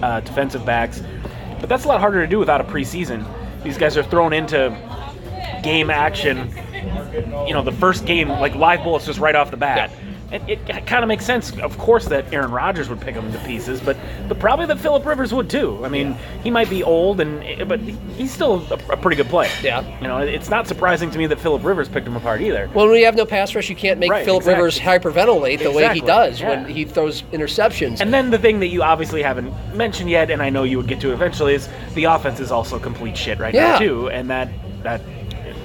uh, 0.01 0.21
defensive 0.25 0.65
backs 0.65 1.01
but 1.59 1.69
that's 1.69 1.85
a 1.85 1.87
lot 1.87 1.99
harder 1.99 2.21
to 2.21 2.27
do 2.27 2.39
without 2.39 2.59
a 2.59 2.63
preseason. 2.63 3.23
These 3.63 3.77
guys 3.77 3.95
are 3.95 4.01
thrown 4.01 4.33
into 4.33 4.75
game 5.61 5.91
action. 5.91 6.51
You 7.47 7.53
know 7.53 7.61
the 7.61 7.71
first 7.71 8.05
game 8.07 8.27
like 8.29 8.55
live 8.55 8.83
bullets 8.83 9.05
just 9.05 9.19
right 9.19 9.35
off 9.35 9.51
the 9.51 9.57
bat 9.57 9.91
And 10.31 10.49
it, 10.49 10.65
kind 10.87 11.03
of 11.03 11.07
makes 11.07 11.25
sense, 11.25 11.51
of 11.59 11.77
course, 11.77 12.05
that 12.05 12.31
Aaron 12.33 12.51
Rodgers 12.51 12.89
would 12.89 13.01
pick 13.01 13.15
him 13.15 13.31
to 13.31 13.39
pieces, 13.39 13.81
but 13.81 13.97
but 14.27 14.39
probably 14.39 14.65
that 14.67 14.79
Philip 14.79 15.05
Rivers 15.05 15.33
would 15.33 15.49
too. 15.49 15.83
I 15.83 15.89
mean, 15.89 16.15
he 16.43 16.49
might 16.49 16.69
be 16.69 16.83
old, 16.83 17.19
and 17.19 17.67
but 17.67 17.79
he's 17.81 18.31
still 18.31 18.65
a, 18.71 18.93
a 18.93 18.97
pretty 18.97 19.17
good 19.17 19.27
player. 19.27 19.51
Yeah. 19.61 19.85
you 19.99 20.07
know, 20.07 20.19
it's 20.19 20.49
not 20.49 20.67
surprising 20.67 21.11
to 21.11 21.17
me 21.17 21.27
that 21.27 21.39
Philip 21.39 21.63
Rivers 21.63 21.89
picked 21.89 22.07
him 22.07 22.15
apart 22.15 22.41
either. 22.41 22.69
Well, 22.73 22.87
when 22.87 22.97
you 22.97 23.05
have 23.05 23.15
no 23.15 23.25
pass 23.25 23.53
rush, 23.53 23.69
you 23.69 23.75
can't 23.75 23.99
make 23.99 24.09
Right, 24.09 24.23
Philip 24.25 24.41
exactly. 24.41 24.63
Rivers 24.63 24.79
hyperventilate 24.79 25.59
the 25.63 25.71
way 25.71 25.93
he 25.93 26.01
does 26.01 26.39
yeah. 26.39 26.49
when 26.49 26.65
he 26.73 26.85
throws 26.85 27.23
interceptions. 27.33 27.99
And 27.99 28.13
then 28.13 28.29
the 28.31 28.39
thing 28.39 28.59
that 28.61 28.67
you 28.67 28.83
obviously 28.83 29.21
haven't 29.21 29.53
mentioned 29.75 30.09
yet, 30.09 30.29
and 30.31 30.41
I 30.41 30.49
know 30.49 30.63
you 30.63 30.77
would 30.77 30.87
get 30.87 31.01
to 31.01 31.11
eventually, 31.11 31.55
is 31.55 31.67
the 31.93 32.05
offense 32.05 32.39
is 32.39 32.51
also 32.51 32.79
complete 32.79 33.17
shit 33.17 33.39
right 33.39 33.53
Yeah. 33.53 33.73
now 33.73 33.79
too, 33.79 34.09
and 34.09 34.29
that 34.29 34.49
that 34.83 35.01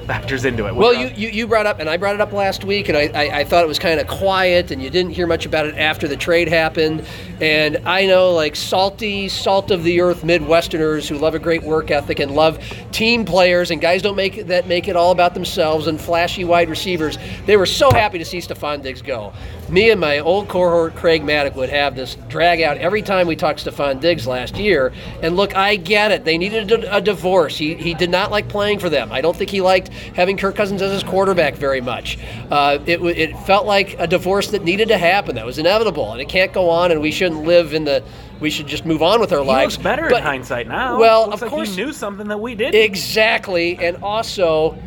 factors 0.07 0.45
into 0.45 0.67
it. 0.67 0.75
well, 0.75 0.95
you, 0.95 1.09
you, 1.09 1.29
you 1.29 1.47
brought 1.47 1.67
up, 1.67 1.81
and 1.81 1.91
I 1.91 1.97
brought 1.97 2.15
it 2.15 2.21
up 2.21 2.33
last 2.33 2.65
week, 2.65 2.89
and 2.89 2.97
I, 2.97 3.11
I, 3.15 3.41
I 3.41 3.45
thought 3.45 3.65
it 3.65 3.69
was 3.69 3.79
kind 3.79 3.99
of 3.99 4.07
quiet, 4.07 4.71
and 4.71 4.83
you 4.83 4.89
didn't 4.91 5.13
hear 5.13 5.27
much 5.27 5.47
about 5.47 5.67
it 5.67 5.75
after 5.77 6.09
the 6.09 6.17
trade 6.17 6.49
happened. 6.49 7.05
And 7.41 7.79
I 7.85 8.07
know, 8.07 8.33
like, 8.33 8.57
salty, 8.57 9.29
salt 9.29 9.71
of 9.71 9.83
the 9.83 10.01
earth 10.01 10.23
Midwesterners 10.23 11.09
who 11.09 11.19
love 11.19 11.35
a 11.35 11.39
great 11.39 11.63
work 11.63 11.91
ethic 11.91 12.21
and 12.21 12.31
love 12.31 12.63
team 12.93 13.25
players, 13.25 13.71
and 13.71 13.81
guys 13.81 14.03
don't 14.03 14.17
make 14.17 14.47
that 14.47 14.67
make 14.67 14.89
it 14.89 14.97
all 14.97 15.11
about 15.11 15.35
themselves 15.35 15.87
and 15.87 16.01
flashy 16.01 16.45
wide 16.45 16.71
receivers. 16.71 17.19
They 17.45 17.57
were 17.57 17.67
so 17.67 17.91
happy 17.91 18.19
to 18.19 18.25
see 18.25 18.39
Stefon 18.39 18.83
Diggs 18.83 19.03
go. 19.03 19.33
Me 19.69 19.91
and 19.91 20.01
my 20.01 20.21
old 20.21 20.49
cohort 20.49 20.95
Craig 20.95 21.25
Maddock 21.25 21.57
would 21.57 21.71
have 21.71 21.97
this 21.97 22.15
drag 22.29 22.61
out 22.61 22.77
every 22.79 23.03
time 23.03 23.27
we 23.27 23.35
talked 23.35 23.65
Stefon 23.65 24.01
Diggs 24.01 24.25
last 24.25 24.57
year. 24.57 24.93
And 25.23 25.35
look, 25.35 25.57
I 25.57 25.75
get 25.75 26.13
it. 26.13 26.25
They 26.25 26.39
needed 26.39 26.71
a, 26.71 26.97
a 26.99 27.01
divorce. 27.01 27.57
He, 27.59 27.75
he 27.75 27.93
did 27.93 28.09
not 28.09 28.31
like 28.31 28.49
playing 28.49 28.79
for 28.79 28.89
them. 28.89 29.11
I 29.11 29.21
don't 29.21 29.37
think 29.37 29.51
he 29.51 29.61
liked 29.61 29.89
having 29.89 30.37
Kirk 30.37 30.55
Cousins 30.55 30.83
as 30.83 30.93
his 30.93 31.03
quarterback 31.03 31.55
very 31.57 31.81
much. 31.81 32.17
Uh, 32.49 32.79
it, 32.87 33.03
it 33.03 33.37
felt 33.41 33.67
like 33.67 33.99
a 33.99 34.07
divorce 34.07 34.49
that 34.53 34.63
needed 34.63 34.87
to 34.89 34.99
happen. 34.99 35.35
That 35.35 35.45
was 35.45 35.59
inevitable, 35.59 36.13
and 36.13 36.21
it 36.21 36.29
can't 36.29 36.53
go 36.53 36.71
on. 36.71 36.93
And 36.93 37.01
we 37.01 37.11
shouldn't 37.11 37.43
live 37.45 37.75
in 37.75 37.85
the. 37.85 38.05
We 38.39 38.51
should 38.51 38.69
just 38.69 38.87
move 38.87 39.03
on 39.03 39.19
with 39.19 39.33
our 39.33 39.41
he 39.43 39.47
lives. 39.49 39.75
looks 39.77 39.83
better 39.83 40.09
But- 40.09 40.19
in 40.19 40.23
hindsight 40.23 40.69
now. 40.69 40.99
Well, 40.99 41.33
of 41.33 41.41
like 41.43 41.51
course, 41.51 41.75
he 41.75 41.85
knew 41.85 41.93
something 41.93 42.29
that 42.29 42.39
we 42.39 42.55
did. 42.55 42.75
Exactly, 42.75 43.79
and 43.79 43.97
also 44.03 44.79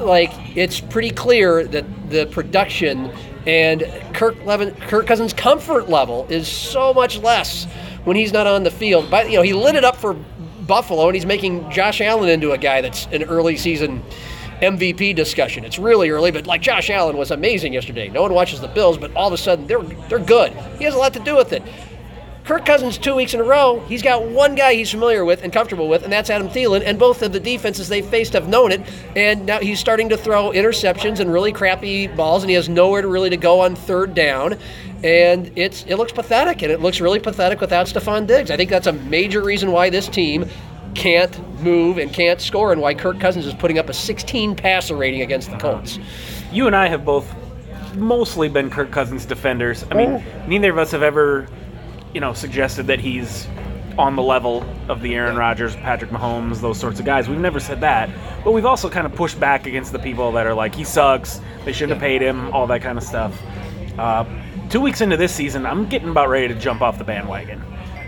like 0.00 0.30
it's 0.56 0.78
pretty 0.78 1.10
clear 1.10 1.64
that 1.66 1.84
the 2.10 2.26
production 2.26 3.10
and 3.48 3.82
Kirk 4.12 4.44
Levin, 4.44 4.74
Kirk 4.74 5.06
Cousins' 5.06 5.32
comfort 5.32 5.88
level 5.88 6.26
is 6.28 6.46
so 6.46 6.92
much 6.92 7.18
less 7.20 7.64
when 8.04 8.14
he's 8.14 8.30
not 8.30 8.46
on 8.46 8.62
the 8.62 8.70
field. 8.70 9.10
But 9.10 9.30
you 9.30 9.36
know, 9.36 9.42
he 9.42 9.54
lit 9.54 9.74
it 9.74 9.84
up 9.84 9.96
for 9.96 10.14
Buffalo, 10.66 11.06
and 11.06 11.14
he's 11.14 11.24
making 11.24 11.68
Josh 11.70 12.02
Allen 12.02 12.28
into 12.28 12.52
a 12.52 12.58
guy 12.58 12.82
that's 12.82 13.06
an 13.06 13.22
early 13.22 13.56
season 13.56 14.02
MVP 14.60 15.14
discussion. 15.16 15.64
It's 15.64 15.78
really 15.78 16.10
early, 16.10 16.30
but 16.30 16.46
like 16.46 16.60
Josh 16.60 16.90
Allen 16.90 17.16
was 17.16 17.30
amazing 17.30 17.72
yesterday. 17.72 18.08
No 18.08 18.20
one 18.20 18.34
watches 18.34 18.60
the 18.60 18.68
Bills, 18.68 18.98
but 18.98 19.14
all 19.16 19.28
of 19.28 19.32
a 19.32 19.38
sudden 19.38 19.66
they're 19.66 19.82
they're 19.82 20.18
good. 20.18 20.52
He 20.78 20.84
has 20.84 20.94
a 20.94 20.98
lot 20.98 21.14
to 21.14 21.20
do 21.20 21.34
with 21.34 21.54
it. 21.54 21.62
Kirk 22.48 22.64
Cousins, 22.64 22.96
two 22.96 23.14
weeks 23.14 23.34
in 23.34 23.40
a 23.40 23.44
row, 23.44 23.80
he's 23.88 24.00
got 24.00 24.24
one 24.24 24.54
guy 24.54 24.72
he's 24.72 24.90
familiar 24.90 25.22
with 25.22 25.42
and 25.42 25.52
comfortable 25.52 25.86
with, 25.86 26.02
and 26.02 26.10
that's 26.10 26.30
Adam 26.30 26.48
Thielen. 26.48 26.82
And 26.82 26.98
both 26.98 27.20
of 27.20 27.30
the 27.30 27.38
defenses 27.38 27.90
they 27.90 28.00
faced 28.00 28.32
have 28.32 28.48
known 28.48 28.72
it. 28.72 28.80
And 29.14 29.44
now 29.44 29.58
he's 29.58 29.78
starting 29.78 30.08
to 30.08 30.16
throw 30.16 30.50
interceptions 30.52 31.20
and 31.20 31.30
really 31.30 31.52
crappy 31.52 32.06
balls, 32.06 32.42
and 32.42 32.48
he 32.48 32.56
has 32.56 32.66
nowhere 32.66 33.02
to 33.02 33.08
really 33.08 33.28
to 33.28 33.36
go 33.36 33.60
on 33.60 33.76
third 33.76 34.14
down. 34.14 34.56
And 35.04 35.52
it's 35.56 35.84
it 35.84 35.96
looks 35.96 36.10
pathetic, 36.10 36.62
and 36.62 36.72
it 36.72 36.80
looks 36.80 37.02
really 37.02 37.20
pathetic 37.20 37.60
without 37.60 37.86
Stefon 37.86 38.26
Diggs. 38.26 38.50
I 38.50 38.56
think 38.56 38.70
that's 38.70 38.86
a 38.86 38.94
major 38.94 39.42
reason 39.42 39.70
why 39.70 39.90
this 39.90 40.08
team 40.08 40.48
can't 40.94 41.38
move 41.60 41.98
and 41.98 42.10
can't 42.14 42.40
score, 42.40 42.72
and 42.72 42.80
why 42.80 42.94
Kirk 42.94 43.20
Cousins 43.20 43.44
is 43.44 43.52
putting 43.52 43.78
up 43.78 43.90
a 43.90 43.92
16 43.92 44.56
passer 44.56 44.96
rating 44.96 45.20
against 45.20 45.50
the 45.50 45.56
uh-huh. 45.56 45.72
Colts. 45.72 45.98
You 46.50 46.66
and 46.66 46.74
I 46.74 46.88
have 46.88 47.04
both 47.04 47.30
mostly 47.94 48.48
been 48.48 48.70
Kirk 48.70 48.90
Cousins 48.90 49.26
defenders. 49.26 49.84
I 49.90 49.94
mean, 49.94 50.08
oh. 50.12 50.46
neither 50.46 50.70
of 50.70 50.78
us 50.78 50.92
have 50.92 51.02
ever, 51.02 51.46
you 52.14 52.20
know, 52.20 52.32
suggested 52.32 52.86
that 52.86 53.00
he's 53.00 53.46
on 53.98 54.14
the 54.14 54.22
level 54.22 54.64
of 54.88 55.00
the 55.02 55.14
Aaron 55.14 55.36
Rodgers, 55.36 55.74
Patrick 55.76 56.10
Mahomes, 56.10 56.60
those 56.60 56.78
sorts 56.78 57.00
of 57.00 57.06
guys. 57.06 57.28
We've 57.28 57.38
never 57.38 57.58
said 57.58 57.80
that. 57.80 58.08
But 58.44 58.52
we've 58.52 58.66
also 58.66 58.88
kind 58.88 59.06
of 59.06 59.14
pushed 59.14 59.40
back 59.40 59.66
against 59.66 59.92
the 59.92 59.98
people 59.98 60.30
that 60.32 60.46
are 60.46 60.54
like, 60.54 60.74
he 60.74 60.84
sucks, 60.84 61.40
they 61.64 61.72
shouldn't 61.72 61.98
have 61.98 62.00
paid 62.00 62.22
him, 62.22 62.52
all 62.54 62.66
that 62.68 62.80
kind 62.80 62.96
of 62.96 63.04
stuff. 63.04 63.36
Uh, 63.98 64.24
two 64.70 64.80
weeks 64.80 65.00
into 65.00 65.16
this 65.16 65.34
season, 65.34 65.66
I'm 65.66 65.88
getting 65.88 66.08
about 66.08 66.28
ready 66.28 66.46
to 66.48 66.54
jump 66.54 66.80
off 66.80 66.96
the 66.96 67.04
bandwagon. 67.04 67.60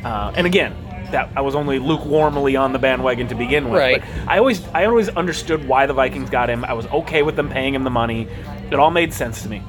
Uh, 0.05 0.33
and 0.37 0.47
again, 0.47 0.77
that 1.11 1.29
I 1.37 1.41
was 1.41 1.57
only 1.57 1.81
lukewarmly 1.81 2.59
on 2.59 2.73
the 2.73 2.79
bandwagon 2.79 3.27
to 3.29 3.35
begin 3.35 3.69
with. 3.69 3.81
Right. 3.81 4.01
But 4.01 4.29
I 4.29 4.39
always 4.39 4.67
I 4.69 4.85
always 4.85 5.09
understood 5.09 5.67
why 5.67 5.87
the 5.87 5.93
Vikings 5.93 6.31
got 6.31 6.49
him. 6.49 6.65
I 6.65 6.73
was 6.73 6.87
okay 6.87 7.23
with 7.23 7.35
them 7.35 7.49
paying 7.49 7.75
him 7.75 7.83
the 7.83 7.91
money. 7.91 8.29
It 8.71 8.75
all 8.75 8.93
made 8.93 9.13
sense 9.13 9.43
to 9.43 9.49
me. 9.49 9.63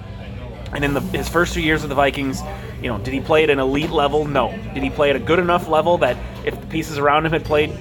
And 0.73 0.85
in 0.85 0.93
the, 0.93 1.01
his 1.01 1.27
first 1.27 1.53
two 1.53 1.61
years 1.61 1.81
with 1.81 1.89
the 1.89 1.95
Vikings, 1.95 2.41
you 2.81 2.87
know, 2.89 2.97
did 2.97 3.13
he 3.13 3.19
play 3.19 3.43
at 3.43 3.49
an 3.49 3.59
elite 3.59 3.89
level? 3.89 4.25
No. 4.25 4.51
Did 4.73 4.83
he 4.83 4.89
play 4.89 5.09
at 5.09 5.15
a 5.15 5.19
good 5.19 5.39
enough 5.39 5.67
level 5.67 5.97
that 5.99 6.17
if 6.45 6.59
the 6.59 6.67
pieces 6.67 6.97
around 6.97 7.25
him 7.25 7.31
had 7.33 7.45
played 7.45 7.77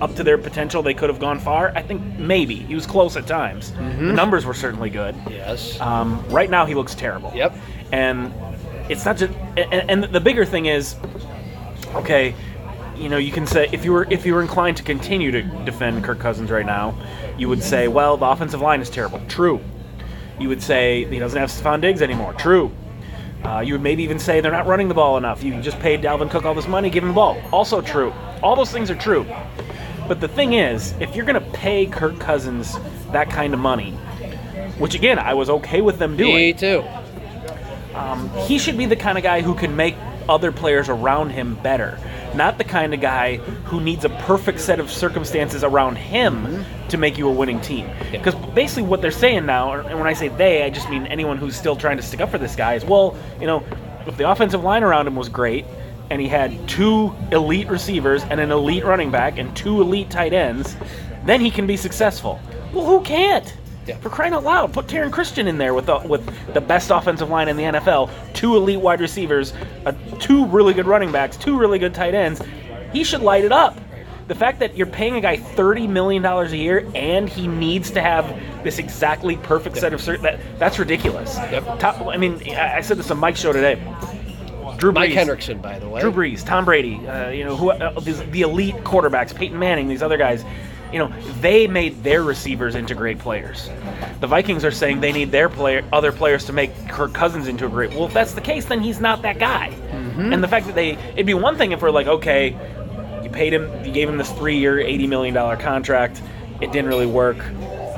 up 0.00 0.14
to 0.14 0.24
their 0.24 0.38
potential, 0.38 0.82
they 0.82 0.94
could 0.94 1.10
have 1.10 1.18
gone 1.18 1.38
far? 1.38 1.72
I 1.74 1.82
think 1.82 2.02
maybe. 2.18 2.54
He 2.54 2.74
was 2.74 2.86
close 2.86 3.16
at 3.16 3.26
times. 3.26 3.72
The 3.72 4.12
numbers 4.12 4.46
were 4.46 4.54
certainly 4.54 4.90
good. 4.90 5.14
Yes. 5.28 5.78
Um, 5.80 6.24
right 6.28 6.48
now, 6.48 6.64
he 6.66 6.74
looks 6.74 6.94
terrible. 6.94 7.32
Yep. 7.34 7.54
And 7.92 8.32
it's 8.88 9.04
not 9.04 9.16
just. 9.16 9.32
And, 9.56 9.90
and 9.90 10.04
the 10.04 10.20
bigger 10.20 10.44
thing 10.44 10.66
is, 10.66 10.96
okay, 11.94 12.34
you 12.96 13.08
know, 13.08 13.16
you 13.16 13.32
can 13.32 13.46
say 13.46 13.68
if 13.72 13.84
you 13.84 13.92
were 13.92 14.06
if 14.10 14.24
you 14.24 14.34
were 14.34 14.42
inclined 14.42 14.76
to 14.76 14.82
continue 14.82 15.30
to 15.32 15.42
defend 15.64 16.04
Kirk 16.04 16.18
Cousins 16.18 16.50
right 16.50 16.66
now, 16.66 16.94
you 17.38 17.48
would 17.48 17.62
say, 17.62 17.88
well, 17.88 18.16
the 18.16 18.26
offensive 18.26 18.60
line 18.60 18.80
is 18.80 18.90
terrible. 18.90 19.20
True. 19.28 19.60
You 20.40 20.48
would 20.48 20.62
say 20.62 21.04
he 21.04 21.18
doesn't 21.18 21.38
have 21.38 21.50
Stefon 21.50 21.80
Diggs 21.80 22.02
anymore. 22.02 22.32
True. 22.34 22.72
Uh, 23.44 23.60
you 23.60 23.74
would 23.74 23.82
maybe 23.82 24.02
even 24.02 24.18
say 24.18 24.40
they're 24.40 24.50
not 24.50 24.66
running 24.66 24.88
the 24.88 24.94
ball 24.94 25.16
enough. 25.16 25.42
You 25.42 25.60
just 25.60 25.78
paid 25.80 26.02
Dalvin 26.02 26.30
Cook 26.30 26.44
all 26.44 26.54
this 26.54 26.66
money, 26.68 26.90
give 26.90 27.02
him 27.04 27.08
the 27.10 27.14
ball. 27.14 27.40
Also 27.52 27.80
true. 27.80 28.12
All 28.42 28.56
those 28.56 28.70
things 28.70 28.90
are 28.90 28.94
true. 28.94 29.26
But 30.08 30.20
the 30.20 30.28
thing 30.28 30.54
is, 30.54 30.94
if 30.98 31.14
you're 31.14 31.24
going 31.24 31.42
to 31.42 31.50
pay 31.52 31.86
Kirk 31.86 32.18
Cousins 32.18 32.76
that 33.12 33.30
kind 33.30 33.54
of 33.54 33.60
money, 33.60 33.92
which 34.78 34.94
again 34.94 35.18
I 35.18 35.34
was 35.34 35.48
okay 35.50 35.80
with 35.82 35.98
them 35.98 36.16
doing, 36.16 36.34
Me 36.34 36.52
too. 36.52 36.82
he 38.46 38.58
should 38.58 38.76
be 38.78 38.86
the 38.86 38.96
kind 38.96 39.16
of 39.18 39.24
guy 39.24 39.40
who 39.40 39.54
can 39.54 39.76
make 39.76 39.94
other 40.28 40.52
players 40.52 40.88
around 40.88 41.30
him 41.30 41.54
better. 41.56 41.98
Not 42.34 42.58
the 42.58 42.64
kind 42.64 42.94
of 42.94 43.00
guy 43.00 43.36
who 43.36 43.80
needs 43.80 44.04
a 44.04 44.08
perfect 44.10 44.60
set 44.60 44.80
of 44.80 44.90
circumstances 44.90 45.64
around 45.64 45.96
him 45.96 46.46
mm-hmm. 46.46 46.88
to 46.88 46.96
make 46.96 47.18
you 47.18 47.28
a 47.28 47.32
winning 47.32 47.60
team. 47.60 47.90
Because 48.10 48.34
basically, 48.54 48.84
what 48.84 49.02
they're 49.02 49.10
saying 49.10 49.46
now, 49.46 49.72
and 49.72 49.98
when 49.98 50.06
I 50.06 50.12
say 50.12 50.28
they, 50.28 50.62
I 50.62 50.70
just 50.70 50.88
mean 50.88 51.06
anyone 51.06 51.38
who's 51.38 51.56
still 51.56 51.76
trying 51.76 51.96
to 51.96 52.02
stick 52.02 52.20
up 52.20 52.30
for 52.30 52.38
this 52.38 52.54
guy, 52.56 52.74
is 52.74 52.84
well, 52.84 53.16
you 53.40 53.46
know, 53.46 53.64
if 54.06 54.16
the 54.16 54.30
offensive 54.30 54.62
line 54.62 54.82
around 54.82 55.06
him 55.06 55.16
was 55.16 55.28
great, 55.28 55.64
and 56.10 56.20
he 56.20 56.28
had 56.28 56.68
two 56.68 57.14
elite 57.30 57.68
receivers 57.68 58.22
and 58.24 58.40
an 58.40 58.50
elite 58.50 58.84
running 58.84 59.10
back 59.10 59.38
and 59.38 59.56
two 59.56 59.80
elite 59.80 60.10
tight 60.10 60.32
ends, 60.32 60.76
then 61.24 61.40
he 61.40 61.50
can 61.50 61.66
be 61.66 61.76
successful. 61.76 62.40
Well, 62.72 62.84
who 62.84 63.00
can't? 63.02 63.56
Yeah. 63.90 63.96
For 63.98 64.08
crying 64.08 64.32
out 64.34 64.44
loud, 64.44 64.72
put 64.72 64.86
Taron 64.86 65.10
Christian 65.10 65.48
in 65.48 65.58
there 65.58 65.74
with 65.74 65.86
the, 65.86 65.98
with 65.98 66.24
the 66.54 66.60
best 66.60 66.90
offensive 66.90 67.28
line 67.28 67.48
in 67.48 67.56
the 67.56 67.64
NFL, 67.64 68.08
two 68.34 68.54
elite 68.54 68.80
wide 68.80 69.00
receivers, 69.00 69.52
uh, 69.84 69.90
two 70.20 70.46
really 70.46 70.74
good 70.74 70.86
running 70.86 71.10
backs, 71.10 71.36
two 71.36 71.58
really 71.58 71.80
good 71.80 71.92
tight 71.92 72.14
ends. 72.14 72.40
He 72.92 73.02
should 73.02 73.20
light 73.20 73.44
it 73.44 73.50
up. 73.50 73.80
The 74.28 74.36
fact 74.36 74.60
that 74.60 74.76
you're 74.76 74.86
paying 74.86 75.16
a 75.16 75.20
guy 75.20 75.38
thirty 75.38 75.88
million 75.88 76.22
dollars 76.22 76.52
a 76.52 76.56
year 76.56 76.88
and 76.94 77.28
he 77.28 77.48
needs 77.48 77.90
to 77.90 78.00
have 78.00 78.24
this 78.62 78.78
exactly 78.78 79.36
perfect 79.38 79.76
set 79.76 79.92
of 79.92 80.00
cert 80.00 80.22
that 80.22 80.38
that's 80.56 80.78
ridiculous. 80.78 81.36
Yep. 81.36 81.80
Top, 81.80 82.00
I 82.06 82.16
mean, 82.16 82.40
I, 82.50 82.76
I 82.76 82.80
said 82.80 82.96
this 82.96 83.10
on 83.10 83.18
Mike's 83.18 83.40
show 83.40 83.52
today. 83.52 83.74
Drew 84.76 84.92
Mike 84.92 85.10
Brees- 85.10 85.16
Hendrickson, 85.16 85.60
by 85.60 85.80
the 85.80 85.88
way. 85.88 86.00
Drew 86.00 86.12
Brees, 86.12 86.46
Tom 86.46 86.64
Brady, 86.64 87.04
uh, 87.08 87.30
you 87.30 87.44
know, 87.44 87.56
who 87.56 87.72
uh, 87.72 87.98
these, 87.98 88.20
the 88.30 88.42
elite 88.42 88.76
quarterbacks, 88.76 89.34
Peyton 89.34 89.58
Manning, 89.58 89.88
these 89.88 90.00
other 90.02 90.16
guys, 90.16 90.44
you 90.92 90.98
know, 90.98 91.08
they 91.40 91.66
made 91.66 92.02
their 92.02 92.22
receivers 92.22 92.74
into 92.74 92.94
great 92.94 93.18
players. 93.18 93.70
The 94.20 94.26
Vikings 94.26 94.64
are 94.64 94.70
saying 94.70 95.00
they 95.00 95.12
need 95.12 95.30
their 95.30 95.48
player, 95.48 95.84
other 95.92 96.12
players 96.12 96.44
to 96.46 96.52
make 96.52 96.70
Kirk 96.88 97.12
Cousins 97.12 97.48
into 97.48 97.66
a 97.66 97.68
great. 97.68 97.90
Well, 97.90 98.06
if 98.06 98.12
that's 98.12 98.32
the 98.32 98.40
case, 98.40 98.64
then 98.64 98.80
he's 98.80 99.00
not 99.00 99.22
that 99.22 99.38
guy. 99.38 99.70
Mm-hmm. 99.70 100.32
And 100.32 100.42
the 100.42 100.48
fact 100.48 100.66
that 100.66 100.74
they, 100.74 100.90
it'd 101.12 101.26
be 101.26 101.34
one 101.34 101.56
thing 101.56 101.72
if 101.72 101.82
we're 101.82 101.90
like, 101.90 102.06
okay, 102.06 102.50
you 103.22 103.30
paid 103.30 103.52
him, 103.52 103.84
you 103.84 103.92
gave 103.92 104.08
him 104.08 104.18
this 104.18 104.32
three-year, 104.32 104.80
eighty 104.80 105.06
million 105.06 105.34
dollar 105.34 105.56
contract, 105.56 106.22
it 106.60 106.72
didn't 106.72 106.88
really 106.88 107.06
work. 107.06 107.38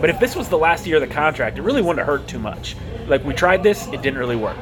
But 0.00 0.10
if 0.10 0.18
this 0.18 0.34
was 0.34 0.48
the 0.48 0.58
last 0.58 0.86
year 0.86 0.96
of 0.96 1.08
the 1.08 1.14
contract, 1.14 1.58
it 1.58 1.62
really 1.62 1.80
wouldn't 1.80 1.98
have 1.98 2.06
hurt 2.06 2.28
too 2.28 2.38
much. 2.38 2.76
Like 3.06 3.24
we 3.24 3.34
tried 3.34 3.62
this, 3.62 3.86
it 3.88 4.02
didn't 4.02 4.18
really 4.18 4.36
work 4.36 4.58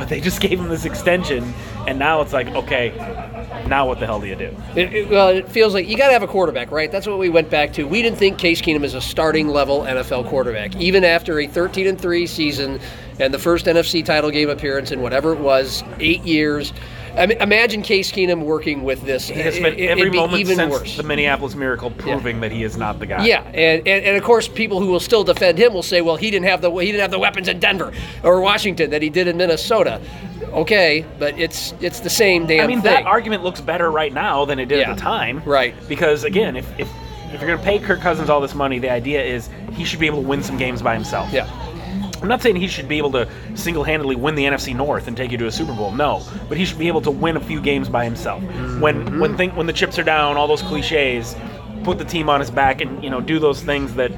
but 0.00 0.08
they 0.08 0.20
just 0.20 0.40
gave 0.48 0.58
him 0.58 0.68
this 0.68 0.84
extension, 0.84 1.52
and 1.86 1.98
now 1.98 2.22
it's 2.22 2.32
like, 2.32 2.48
okay, 2.48 2.90
now 3.66 3.86
what 3.86 4.00
the 4.00 4.06
hell 4.06 4.20
do 4.20 4.26
you 4.26 4.36
do? 4.36 4.54
It, 4.76 4.92
it- 4.94 5.08
well, 5.10 5.28
it 5.28 5.48
feels 5.48 5.74
like 5.74 5.88
you 5.88 5.96
got 5.96 6.06
to 6.08 6.12
have 6.12 6.22
a 6.22 6.26
quarterback, 6.28 6.70
right? 6.70 6.90
That's 6.90 7.06
what 7.06 7.18
we 7.18 7.28
went 7.28 7.50
back 7.50 7.72
to. 7.74 7.84
We 7.84 8.02
didn't 8.02 8.18
think 8.18 8.38
Case 8.38 8.60
Keenum 8.60 8.84
is 8.84 8.94
a 8.94 9.00
starting 9.00 9.48
level 9.48 9.82
NFL 9.82 10.28
quarterback, 10.28 10.76
even 10.76 11.04
after 11.04 11.38
a 11.40 11.46
13 11.46 11.86
and 11.86 12.00
three 12.00 12.26
season 12.26 12.80
and 13.18 13.32
the 13.34 13.38
first 13.38 13.66
NFC 13.66 14.04
title 14.04 14.30
game 14.30 14.48
appearance 14.48 14.90
in 14.90 15.00
whatever 15.02 15.32
it 15.32 15.40
was, 15.40 15.82
eight 15.98 16.22
years. 16.22 16.72
I 17.16 17.26
mean, 17.26 17.38
imagine 17.38 17.82
Case 17.82 18.12
Keenum 18.12 18.42
working 18.44 18.84
with 18.84 19.02
this. 19.02 19.26
He 19.26 19.40
has 19.40 19.56
spent 19.56 19.78
every 19.80 20.10
moment 20.10 20.38
even 20.40 20.54
since 20.56 20.70
worse. 20.70 20.96
the 20.96 21.02
Minneapolis 21.02 21.56
Miracle 21.56 21.90
proving 21.90 22.40
that 22.40 22.52
he 22.52 22.62
is 22.62 22.76
not 22.76 23.00
the 23.00 23.06
guy. 23.06 23.26
Yeah, 23.26 23.42
and, 23.42 23.86
and, 23.86 24.04
and 24.04 24.16
of 24.16 24.22
course, 24.22 24.46
people 24.46 24.78
who 24.80 24.86
will 24.86 25.00
still 25.00 25.24
defend 25.24 25.58
him 25.58 25.74
will 25.74 25.82
say, 25.82 26.02
"Well, 26.02 26.14
he 26.14 26.30
didn't 26.30 26.46
have 26.46 26.60
the 26.62 26.70
he 26.70 26.86
didn't 26.86 27.00
have 27.00 27.10
the 27.10 27.18
weapons 27.18 27.48
in 27.48 27.58
Denver 27.58 27.92
or 28.22 28.40
Washington 28.40 28.90
that 28.90 29.02
he 29.02 29.10
did 29.10 29.26
in 29.26 29.36
Minnesota." 29.36 30.00
Okay, 30.52 31.04
but 31.18 31.38
it's 31.38 31.74
it's 31.80 32.00
the 32.00 32.10
same 32.10 32.46
damn 32.46 32.64
I 32.64 32.66
mean, 32.66 32.82
thing. 32.82 32.92
that 32.92 33.06
argument 33.06 33.42
looks 33.42 33.60
better 33.60 33.90
right 33.90 34.12
now 34.12 34.44
than 34.44 34.58
it 34.58 34.66
did 34.66 34.80
Yeah. 34.80 34.90
at 34.90 34.96
the 34.96 35.00
time. 35.00 35.42
Right. 35.44 35.74
Because, 35.88 36.24
again, 36.24 36.56
if, 36.56 36.66
if, 36.78 36.88
if 37.32 37.40
you're 37.40 37.46
going 37.46 37.58
to 37.58 37.64
pay 37.64 37.78
Kirk 37.78 38.00
Cousins 38.00 38.28
all 38.28 38.40
this 38.40 38.54
money, 38.54 38.78
the 38.78 38.90
idea 38.90 39.22
is 39.22 39.48
he 39.72 39.84
should 39.84 40.00
be 40.00 40.06
able 40.06 40.22
to 40.22 40.28
win 40.28 40.42
some 40.42 40.56
games 40.58 40.82
by 40.82 40.94
himself. 40.94 41.32
yeah, 41.32 41.48
I'm 42.20 42.28
not 42.28 42.42
saying 42.42 42.56
he 42.56 42.66
should 42.68 42.88
be 42.88 42.98
able 42.98 43.12
to 43.12 43.28
single-handedly 43.54 44.16
win 44.16 44.34
the 44.34 44.44
NFC 44.44 44.74
North 44.74 45.06
and 45.06 45.16
take 45.16 45.30
you 45.30 45.38
to 45.38 45.46
a 45.46 45.52
Super 45.52 45.72
Bowl. 45.72 45.92
No, 45.92 46.22
but 46.48 46.58
he 46.58 46.64
should 46.64 46.78
be 46.78 46.88
able 46.88 47.00
to 47.02 47.10
win 47.10 47.36
a 47.36 47.40
few 47.40 47.60
games 47.60 47.88
by 47.88 48.04
himself. 48.04 48.42
When 48.80 49.04
mm-hmm. 49.04 49.20
when 49.20 49.36
think 49.36 49.56
when 49.56 49.66
the 49.66 49.72
chips 49.72 49.98
are 49.98 50.02
down, 50.02 50.36
all 50.36 50.48
those 50.48 50.62
cliches, 50.62 51.36
put 51.84 51.98
the 51.98 52.04
team 52.04 52.28
on 52.28 52.40
his 52.40 52.50
back 52.50 52.80
and 52.80 53.02
you 53.02 53.08
know 53.10 53.20
do 53.20 53.38
those 53.38 53.62
things 53.62 53.94
that 53.94 54.12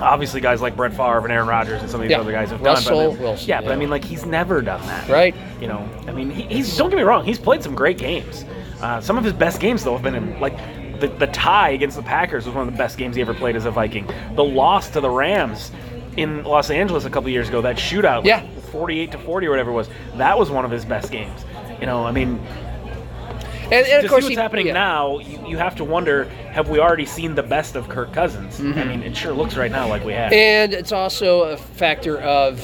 obviously 0.00 0.40
guys 0.40 0.60
like 0.60 0.76
Brett 0.76 0.92
Favre 0.92 1.18
and 1.24 1.32
Aaron 1.32 1.48
Rodgers 1.48 1.80
and 1.82 1.90
some 1.90 2.00
of 2.00 2.02
these 2.04 2.12
Yeah. 2.12 2.20
other 2.20 2.32
guys 2.32 2.50
have 2.50 2.60
Russell 2.60 2.98
done. 3.10 3.16
But 3.16 3.20
Wilson, 3.22 3.48
yeah, 3.48 3.60
but 3.60 3.72
I 3.72 3.76
mean 3.76 3.90
like 3.90 4.04
he's 4.04 4.24
never 4.26 4.60
done 4.62 4.80
that. 4.86 5.08
Right. 5.08 5.34
You 5.60 5.68
know, 5.68 5.88
I 6.06 6.12
mean 6.12 6.30
he, 6.30 6.42
he's 6.42 6.76
don't 6.76 6.90
get 6.90 6.96
me 6.96 7.02
wrong, 7.02 7.24
he's 7.24 7.38
played 7.38 7.62
some 7.62 7.74
great 7.74 7.98
games. 7.98 8.44
Uh, 8.80 9.00
some 9.00 9.18
of 9.18 9.24
his 9.24 9.32
best 9.32 9.60
games 9.60 9.84
though 9.84 9.92
have 9.94 10.02
been 10.02 10.14
in 10.14 10.38
like. 10.40 10.56
The, 10.98 11.06
the 11.06 11.28
tie 11.28 11.70
against 11.70 11.96
the 11.96 12.02
Packers 12.02 12.44
was 12.44 12.56
one 12.56 12.66
of 12.66 12.72
the 12.74 12.76
best 12.76 12.98
games 12.98 13.14
he 13.14 13.22
ever 13.22 13.32
played 13.32 13.54
as 13.54 13.66
a 13.66 13.70
Viking. 13.70 14.04
The 14.34 14.42
loss 14.42 14.88
to 14.90 15.00
the 15.00 15.08
Rams 15.08 15.70
in 16.16 16.42
Los 16.42 16.70
Angeles 16.70 17.04
a 17.04 17.10
couple 17.10 17.30
years 17.30 17.48
ago, 17.48 17.60
that 17.62 17.76
shootout, 17.76 18.24
Yeah. 18.24 18.44
48 18.72 19.12
to 19.12 19.18
40 19.18 19.46
or 19.46 19.50
whatever 19.50 19.70
it 19.70 19.74
was, 19.74 19.88
that 20.16 20.36
was 20.36 20.50
one 20.50 20.64
of 20.64 20.72
his 20.72 20.84
best 20.84 21.12
games. 21.12 21.44
You 21.80 21.86
know, 21.86 22.04
I 22.04 22.10
mean, 22.10 22.40
and, 23.72 23.86
and 23.86 24.00
to 24.00 24.06
of 24.06 24.10
course 24.10 24.24
see 24.24 24.28
what's 24.28 24.36
he- 24.36 24.42
happening 24.42 24.66
yeah. 24.66 24.72
now, 24.72 25.18
you, 25.18 25.48
you 25.48 25.56
have 25.56 25.74
to 25.76 25.84
wonder: 25.84 26.24
Have 26.52 26.68
we 26.68 26.78
already 26.78 27.06
seen 27.06 27.34
the 27.34 27.42
best 27.42 27.76
of 27.76 27.88
Kirk 27.88 28.12
Cousins? 28.12 28.58
I 28.60 28.62
mm-hmm. 28.62 28.88
mean, 28.88 29.02
it 29.02 29.16
sure 29.16 29.32
looks 29.32 29.56
right 29.56 29.70
now 29.70 29.88
like 29.88 30.04
we 30.04 30.12
have. 30.12 30.32
And 30.32 30.72
it's 30.72 30.92
also 30.92 31.42
a 31.42 31.56
factor 31.56 32.18
of, 32.20 32.60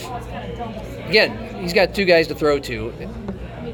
again, 1.06 1.62
he's 1.62 1.72
got 1.72 1.94
two 1.94 2.04
guys 2.04 2.26
to 2.28 2.34
throw 2.34 2.58
to. 2.60 2.92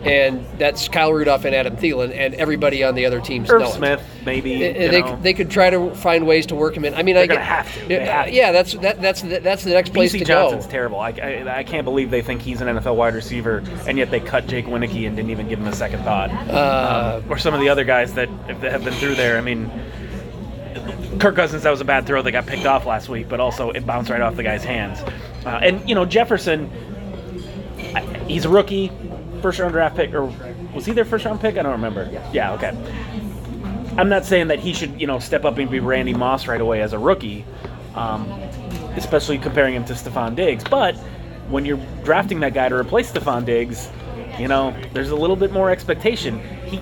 And 0.03 0.47
that's 0.59 0.89
Kyle 0.89 1.13
Rudolph 1.13 1.45
and 1.45 1.55
Adam 1.55 1.77
Thielen, 1.77 2.17
and 2.17 2.35
everybody 2.35 2.83
on 2.83 2.95
the 2.95 3.05
other 3.05 3.21
teams 3.21 3.51
Irv 3.51 3.61
know 3.61 3.69
it. 3.69 3.73
Smith, 3.75 4.03
maybe. 4.25 4.59
They, 4.59 4.89
they, 4.89 5.01
know. 5.03 5.19
they 5.21 5.35
could 5.35 5.51
try 5.51 5.69
to 5.69 5.95
find 5.95 6.27
ways 6.27 6.47
to 6.47 6.55
work 6.55 6.75
him 6.75 6.87
in. 6.87 6.95
I 6.95 7.03
mean, 7.03 7.17
I 7.17 7.27
They're 7.27 7.37
get, 7.37 7.43
have 7.45 7.75
to. 7.75 7.87
They 7.87 7.95
Yeah, 7.97 8.13
have 8.17 8.27
to. 8.27 8.33
yeah, 8.33 8.53
that's 8.53 8.73
that, 8.75 9.03
that's 9.03 9.21
the, 9.23 9.41
that's 9.41 9.63
the 9.65 9.71
next 9.71 9.93
place 9.93 10.15
Bisi 10.15 10.21
to 10.21 10.25
Johnson's 10.25 10.65
go. 10.65 10.71
terrible. 10.71 11.01
I, 11.01 11.11
I, 11.11 11.59
I 11.59 11.65
can't 11.65 11.85
believe 11.85 12.11
they 12.11 12.23
think 12.23 12.41
he's 12.41 12.63
an 12.63 12.69
NFL 12.79 12.97
wide 12.97 13.15
receiver, 13.15 13.63
and 13.87 13.99
yet 13.99 14.11
they 14.11 14.21
cut 14.21 14.47
Jake 14.47 14.65
Wieneke 14.67 15.07
and 15.07 15.17
didn't 15.17 15.31
even 15.31 15.49
give 15.49 15.59
him 15.59 15.67
a 15.67 15.75
second 15.75 16.03
thought. 16.03 16.31
Uh, 16.31 17.21
or 17.29 17.37
some 17.37 17.53
of 17.53 17.61
the 17.61 17.69
other 17.69 17.85
guys 17.85 18.15
that 18.15 18.29
that 18.61 18.73
have 18.73 18.85
been 18.85 18.95
through 18.95 19.17
there. 19.17 19.37
I 19.37 19.43
mean, 19.43 19.71
Kirk 21.19 21.37
Cousins, 21.37 21.63
that 21.65 21.71
was 21.71 21.83
a 21.83 21.85
bad 21.85 22.07
throw 22.07 22.23
that 22.23 22.33
got 22.33 22.47
picked 22.47 22.65
off 22.65 22.87
last 22.87 23.11
week, 23.11 23.29
but 23.29 23.39
also 23.41 23.71
it 23.71 23.85
bounced 23.85 24.11
right 24.11 24.23
off 24.23 24.37
the 24.37 24.43
guy's 24.43 24.65
hands. 24.65 25.01
Uh, 25.45 25.49
and, 25.63 25.87
you 25.89 25.95
know, 25.95 26.05
Jefferson, 26.07 26.71
he's 28.27 28.45
a 28.45 28.49
rookie, 28.49 28.91
first 29.41 29.59
round 29.59 29.73
draft 29.73 29.97
pick, 29.97 30.15
or 30.15 30.33
was 30.75 30.87
he 30.87 30.93
their 30.93 31.05
first 31.05 31.25
round 31.25 31.41
pick? 31.41 31.57
I 31.57 31.63
don't 31.63 31.73
remember. 31.73 32.09
Yeah, 32.33 32.53
okay. 32.55 32.77
I'm 33.97 34.09
not 34.09 34.25
saying 34.25 34.49
that 34.49 34.61
he 34.61 34.73
should, 34.73 35.01
you 35.01 35.07
know, 35.07 35.19
step 35.19 35.45
up 35.45 35.59
and 35.59 35.71
be 35.71 35.81
Randy 35.81 36.15
Moss 36.15 36.47
right 36.47 36.61
away 36.61 36.81
as 36.81 36.93
a 36.93 36.99
rookie, 36.99 37.45
um, 37.95 38.31
especially 38.97 39.39
comparing 39.39 39.75
him 39.75 39.85
to 39.87 39.95
Stefon 39.95 40.37
Diggs. 40.37 40.65
But 40.65 40.97
when 41.49 41.65
you're 41.65 41.81
drafting 42.05 42.41
that 42.41 42.55
guy 42.55 42.69
to 42.69 42.77
replace 42.77 43.11
Stefon 43.13 43.45
Diggs, 43.45 43.91
you 44.39 44.49
know, 44.49 44.75
there's 44.93 45.11
a 45.11 45.17
little 45.17 45.37
bit 45.37 45.53
more 45.53 45.71
expectation. 45.71 46.39
He, 46.67 46.81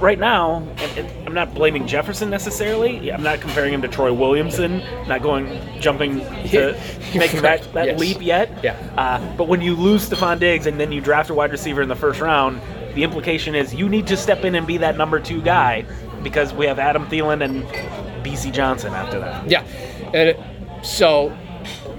right 0.00 0.18
now, 0.18 0.56
and, 0.78 0.98
and 0.98 1.26
I'm 1.28 1.34
not 1.34 1.54
blaming 1.54 1.86
Jefferson 1.86 2.30
necessarily. 2.30 3.10
I'm 3.12 3.22
not 3.22 3.40
comparing 3.40 3.72
him 3.74 3.82
to 3.82 3.88
Troy 3.88 4.12
Williamson. 4.12 4.78
Not 5.06 5.22
going 5.22 5.46
jumping 5.80 6.20
to 6.20 6.78
making 7.14 7.42
that, 7.42 7.72
that 7.74 7.86
Yes. 7.86 8.00
leap 8.00 8.22
yet. 8.22 8.50
Yeah. 8.62 8.76
Uh, 8.96 9.36
but 9.36 9.48
when 9.48 9.60
you 9.60 9.74
lose 9.74 10.08
Stefon 10.08 10.38
Diggs 10.38 10.66
and 10.66 10.78
then 10.78 10.92
you 10.92 11.00
draft 11.00 11.30
a 11.30 11.34
wide 11.34 11.50
receiver 11.52 11.82
in 11.82 11.88
the 11.88 11.96
first 11.96 12.20
round, 12.20 12.60
the 12.94 13.02
implication 13.04 13.54
is 13.54 13.74
you 13.74 13.88
need 13.88 14.06
to 14.08 14.16
step 14.16 14.44
in 14.44 14.54
and 14.54 14.66
be 14.66 14.76
that 14.78 14.96
number 14.96 15.20
two 15.20 15.40
guy 15.42 15.84
because 16.22 16.52
we 16.52 16.66
have 16.66 16.78
Adam 16.78 17.06
Thielen 17.06 17.44
and 17.44 17.62
Bisi 18.24 18.52
Johnson 18.52 18.92
after 18.94 19.18
that. 19.20 19.48
Yeah, 19.48 19.62
and 20.14 20.36
so 20.84 21.36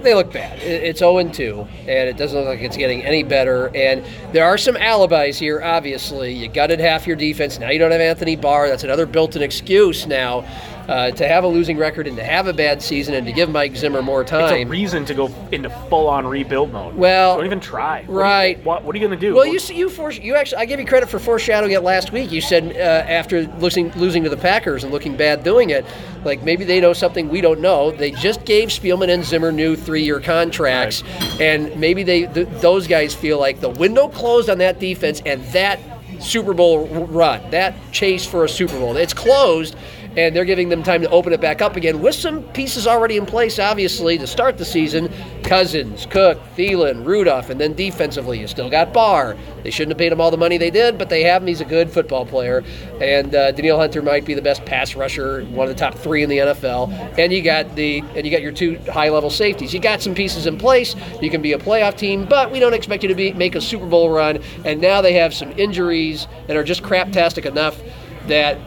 they 0.02 0.14
look 0.14 0.32
bad. 0.32 0.58
It's 0.60 1.00
0 1.00 1.22
2, 1.28 1.66
and 1.80 2.08
it 2.08 2.16
doesn't 2.16 2.38
look 2.38 2.48
like 2.48 2.60
it's 2.60 2.76
getting 2.76 3.02
any 3.02 3.22
better. 3.22 3.74
And 3.74 4.04
there 4.32 4.44
are 4.44 4.58
some 4.58 4.76
alibis 4.76 5.38
here. 5.38 5.62
Obviously, 5.62 6.32
you 6.32 6.48
gutted 6.48 6.80
half 6.80 7.06
your 7.06 7.16
defense. 7.16 7.58
Now 7.58 7.70
you 7.70 7.78
don't 7.78 7.90
have 7.90 8.00
Anthony 8.00 8.36
Barr. 8.36 8.68
That's 8.68 8.84
another 8.84 9.06
built-in 9.06 9.42
excuse 9.42 10.06
now 10.06 10.44
uh, 10.90 11.12
to 11.12 11.28
have 11.28 11.44
a 11.44 11.46
losing 11.46 11.78
record 11.78 12.08
and 12.08 12.16
to 12.16 12.24
have 12.24 12.48
a 12.48 12.52
bad 12.52 12.82
season 12.82 13.14
and 13.14 13.24
to 13.24 13.32
give 13.32 13.48
Mike 13.48 13.76
Zimmer 13.76 14.02
more 14.02 14.24
time. 14.24 14.52
It's 14.52 14.66
a 14.66 14.68
reason 14.68 15.04
to 15.04 15.14
go 15.14 15.32
into 15.52 15.70
full-on 15.88 16.26
rebuild 16.26 16.72
mode. 16.72 16.96
Well, 16.96 17.36
don't 17.36 17.46
even 17.46 17.60
try. 17.60 18.02
What 18.02 18.20
right. 18.20 18.64
What, 18.64 18.82
what 18.82 18.94
are 18.94 18.98
you 18.98 19.06
going 19.06 19.18
to 19.18 19.26
do? 19.26 19.34
Well, 19.34 19.46
you 19.46 19.60
see, 19.60 19.76
you 19.76 19.88
for, 19.88 20.10
you 20.10 20.34
actually, 20.34 20.58
I 20.58 20.64
give 20.64 20.80
you 20.80 20.86
credit 20.86 21.08
for 21.08 21.20
foreshadowing 21.20 21.70
it 21.70 21.84
last 21.84 22.10
week. 22.10 22.32
You 22.32 22.40
said 22.40 22.76
uh, 22.76 23.08
after 23.08 23.46
losing 23.58 23.92
losing 23.92 24.24
to 24.24 24.30
the 24.30 24.36
Packers 24.36 24.82
and 24.82 24.92
looking 24.92 25.16
bad 25.16 25.44
doing 25.44 25.70
it, 25.70 25.86
like 26.24 26.42
maybe 26.42 26.64
they 26.64 26.80
know 26.80 26.92
something 26.92 27.28
we 27.28 27.40
don't 27.40 27.60
know. 27.60 27.92
They 27.92 28.10
just 28.10 28.44
gave 28.44 28.70
Spielman 28.70 29.10
and 29.10 29.24
Zimmer 29.24 29.52
new 29.52 29.76
three-year 29.76 30.18
contracts, 30.20 31.04
and 31.38 31.74
maybe 31.78 32.02
they 32.02 32.26
th- 32.26 32.48
those 32.60 32.88
guys 32.88 33.14
feel 33.14 33.38
like 33.38 33.60
the 33.60 33.70
window 33.70 34.08
closed 34.08 34.50
on 34.50 34.58
that 34.58 34.80
defense 34.80 35.22
and 35.24 35.40
that 35.52 35.78
Super 36.18 36.52
Bowl 36.52 36.88
run, 37.06 37.48
that 37.50 37.74
chase 37.92 38.26
for 38.26 38.44
a 38.44 38.48
Super 38.48 38.78
Bowl, 38.78 38.96
it's 38.96 39.14
closed. 39.14 39.76
And 40.16 40.34
they're 40.34 40.44
giving 40.44 40.68
them 40.68 40.82
time 40.82 41.02
to 41.02 41.10
open 41.10 41.32
it 41.32 41.40
back 41.40 41.62
up 41.62 41.76
again 41.76 42.00
with 42.00 42.14
some 42.14 42.42
pieces 42.52 42.86
already 42.86 43.16
in 43.16 43.26
place, 43.26 43.58
obviously, 43.58 44.18
to 44.18 44.26
start 44.26 44.58
the 44.58 44.64
season. 44.64 45.08
Cousins, 45.44 46.06
Cook, 46.06 46.38
Thielen, 46.56 47.04
Rudolph, 47.04 47.50
and 47.50 47.60
then 47.60 47.74
defensively, 47.74 48.38
you 48.38 48.46
still 48.46 48.68
got 48.68 48.92
Barr. 48.92 49.36
They 49.62 49.70
shouldn't 49.70 49.92
have 49.92 49.98
paid 49.98 50.12
him 50.12 50.20
all 50.20 50.30
the 50.30 50.36
money 50.36 50.58
they 50.58 50.70
did, 50.70 50.98
but 50.98 51.08
they 51.08 51.22
have 51.22 51.42
him. 51.42 51.48
He's 51.48 51.60
a 51.60 51.64
good 51.64 51.90
football 51.90 52.26
player. 52.26 52.64
And 53.00 53.34
uh, 53.34 53.52
Danielle 53.52 53.78
Hunter 53.78 54.02
might 54.02 54.24
be 54.24 54.34
the 54.34 54.42
best 54.42 54.64
pass 54.64 54.94
rusher, 54.94 55.44
one 55.46 55.68
of 55.68 55.74
the 55.74 55.78
top 55.78 55.94
three 55.94 56.22
in 56.22 56.28
the 56.28 56.38
NFL. 56.38 57.18
And 57.18 57.32
you 57.32 57.42
got 57.42 57.74
the 57.76 58.00
and 58.14 58.24
you 58.24 58.30
got 58.30 58.42
your 58.42 58.52
two 58.52 58.78
high-level 58.90 59.30
safeties. 59.30 59.72
You 59.72 59.80
got 59.80 60.02
some 60.02 60.14
pieces 60.14 60.46
in 60.46 60.58
place. 60.58 60.94
You 61.20 61.30
can 61.30 61.42
be 61.42 61.52
a 61.52 61.58
playoff 61.58 61.96
team, 61.96 62.26
but 62.26 62.50
we 62.50 62.60
don't 62.60 62.74
expect 62.74 63.02
you 63.02 63.08
to 63.08 63.14
be 63.14 63.32
make 63.32 63.54
a 63.54 63.60
Super 63.60 63.86
Bowl 63.86 64.10
run. 64.10 64.40
And 64.64 64.80
now 64.80 65.00
they 65.00 65.14
have 65.14 65.34
some 65.34 65.52
injuries 65.52 66.26
that 66.46 66.56
are 66.56 66.64
just 66.64 66.82
craptastic 66.82 67.46
enough 67.46 67.80
that 68.26 68.58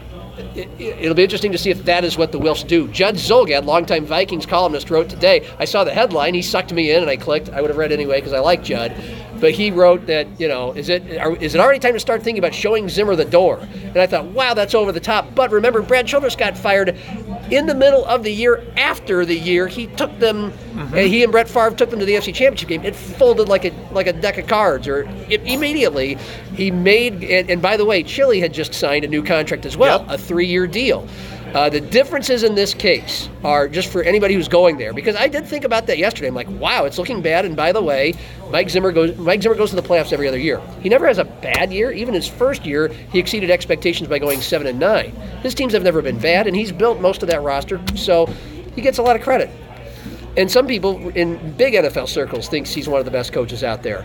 it, 0.54 0.68
it'll 0.78 1.14
be 1.14 1.22
interesting 1.22 1.52
to 1.52 1.58
see 1.58 1.70
if 1.70 1.84
that 1.84 2.04
is 2.04 2.16
what 2.16 2.32
the 2.32 2.38
Wilfs 2.38 2.66
do. 2.66 2.88
Judd 2.88 3.16
Zulgad, 3.16 3.64
longtime 3.64 4.04
Vikings 4.04 4.46
columnist, 4.46 4.90
wrote 4.90 5.08
today. 5.08 5.48
I 5.58 5.64
saw 5.64 5.84
the 5.84 5.92
headline. 5.92 6.34
He 6.34 6.42
sucked 6.42 6.72
me 6.72 6.90
in, 6.90 7.02
and 7.02 7.10
I 7.10 7.16
clicked. 7.16 7.50
I 7.50 7.60
would 7.60 7.70
have 7.70 7.76
read 7.76 7.92
anyway 7.92 8.20
because 8.20 8.32
I 8.32 8.40
like 8.40 8.62
Judd. 8.62 8.94
But 9.40 9.52
he 9.52 9.70
wrote 9.70 10.06
that 10.06 10.40
you 10.40 10.48
know, 10.48 10.72
is 10.72 10.88
it 10.88 11.18
are, 11.18 11.36
is 11.36 11.54
it 11.54 11.60
already 11.60 11.78
time 11.78 11.94
to 11.94 12.00
start 12.00 12.22
thinking 12.22 12.42
about 12.42 12.54
showing 12.54 12.88
Zimmer 12.88 13.16
the 13.16 13.24
door? 13.24 13.58
And 13.84 13.98
I 13.98 14.06
thought, 14.06 14.26
wow, 14.26 14.54
that's 14.54 14.74
over 14.74 14.92
the 14.92 15.00
top. 15.00 15.34
But 15.34 15.50
remember, 15.50 15.82
Brad 15.82 16.06
Childress 16.06 16.36
got 16.36 16.56
fired 16.56 16.96
in 17.54 17.66
the 17.66 17.74
middle 17.74 18.04
of 18.06 18.22
the 18.22 18.30
year 18.32 18.62
after 18.76 19.24
the 19.24 19.36
year 19.38 19.66
he 19.68 19.86
took 19.86 20.18
them. 20.18 20.52
Mm-hmm. 20.52 20.96
he 20.96 21.22
and 21.22 21.30
Brett 21.30 21.48
Favre 21.48 21.70
took 21.70 21.90
them 21.90 22.00
to 22.00 22.04
the 22.04 22.14
FC 22.14 22.34
Championship 22.34 22.68
game. 22.68 22.84
It 22.84 22.96
folded 22.96 23.48
like 23.48 23.64
a 23.64 23.72
like 23.92 24.06
a 24.06 24.12
deck 24.12 24.38
of 24.38 24.46
cards, 24.46 24.88
or 24.88 25.02
it, 25.28 25.40
immediately 25.42 26.18
he 26.54 26.70
made. 26.70 27.22
And, 27.24 27.50
and 27.50 27.62
by 27.62 27.76
the 27.76 27.84
way, 27.84 28.02
Chilly 28.02 28.40
had 28.40 28.52
just 28.52 28.74
signed 28.74 29.04
a 29.04 29.08
new 29.08 29.22
contract 29.22 29.66
as 29.66 29.76
well, 29.76 30.00
Yep. 30.00 30.10
a 30.10 30.18
three-year 30.18 30.66
deal. 30.66 31.06
Uh, 31.54 31.70
the 31.70 31.80
differences 31.80 32.42
in 32.42 32.56
this 32.56 32.74
case 32.74 33.28
are 33.44 33.68
just 33.68 33.88
for 33.88 34.02
anybody 34.02 34.34
who's 34.34 34.48
going 34.48 34.76
there, 34.76 34.92
because 34.92 35.14
I 35.14 35.28
did 35.28 35.46
think 35.46 35.64
about 35.64 35.86
that 35.86 35.98
yesterday. 35.98 36.26
I'm 36.26 36.34
like, 36.34 36.50
wow, 36.50 36.84
it's 36.84 36.98
looking 36.98 37.22
bad. 37.22 37.44
And 37.44 37.54
by 37.54 37.70
the 37.70 37.80
way, 37.80 38.14
Mike 38.50 38.68
Zimmer 38.68 38.90
goes. 38.90 39.16
Mike 39.16 39.40
Zimmer 39.40 39.54
goes 39.54 39.70
to 39.70 39.76
the 39.76 39.82
playoffs 39.82 40.12
every 40.12 40.26
other 40.26 40.38
year. 40.38 40.60
He 40.80 40.88
never 40.88 41.06
has 41.06 41.18
a 41.18 41.24
bad 41.24 41.72
year. 41.72 41.92
Even 41.92 42.12
his 42.12 42.26
first 42.26 42.66
year, 42.66 42.88
he 42.88 43.20
exceeded 43.20 43.50
expectations 43.50 44.08
by 44.08 44.18
going 44.18 44.40
seven 44.40 44.66
and 44.66 44.80
nine. 44.80 45.12
His 45.42 45.54
teams 45.54 45.72
have 45.74 45.84
never 45.84 46.02
been 46.02 46.18
bad, 46.18 46.48
and 46.48 46.56
he's 46.56 46.72
built 46.72 47.00
most 47.00 47.22
of 47.22 47.28
that 47.28 47.40
roster, 47.42 47.80
so 47.94 48.26
he 48.74 48.82
gets 48.82 48.98
a 48.98 49.02
lot 49.02 49.14
of 49.14 49.22
credit. 49.22 49.48
And 50.36 50.50
some 50.50 50.66
people 50.66 51.10
in 51.10 51.52
big 51.52 51.74
NFL 51.74 52.08
circles 52.08 52.48
thinks 52.48 52.72
he's 52.72 52.88
one 52.88 52.98
of 52.98 53.04
the 53.04 53.12
best 53.12 53.32
coaches 53.32 53.62
out 53.62 53.84
there. 53.84 54.04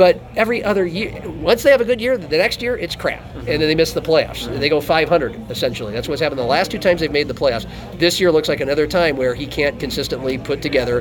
But 0.00 0.18
every 0.34 0.64
other 0.64 0.86
year, 0.86 1.12
once 1.42 1.62
they 1.62 1.70
have 1.70 1.82
a 1.82 1.84
good 1.84 2.00
year, 2.00 2.16
the 2.16 2.38
next 2.38 2.62
year 2.62 2.74
it's 2.74 2.96
crap, 2.96 3.22
and 3.34 3.46
then 3.46 3.60
they 3.60 3.74
miss 3.74 3.92
the 3.92 4.00
playoffs. 4.00 4.46
They 4.58 4.70
go 4.70 4.80
500 4.80 5.50
essentially. 5.50 5.92
That's 5.92 6.08
what's 6.08 6.22
happened 6.22 6.38
the 6.38 6.44
last 6.44 6.70
two 6.70 6.78
times 6.78 7.02
they've 7.02 7.12
made 7.12 7.28
the 7.28 7.34
playoffs. 7.34 7.68
This 7.98 8.18
year 8.18 8.32
looks 8.32 8.48
like 8.48 8.60
another 8.60 8.86
time 8.86 9.18
where 9.18 9.34
he 9.34 9.46
can't 9.46 9.78
consistently 9.78 10.38
put 10.38 10.62
together 10.62 11.00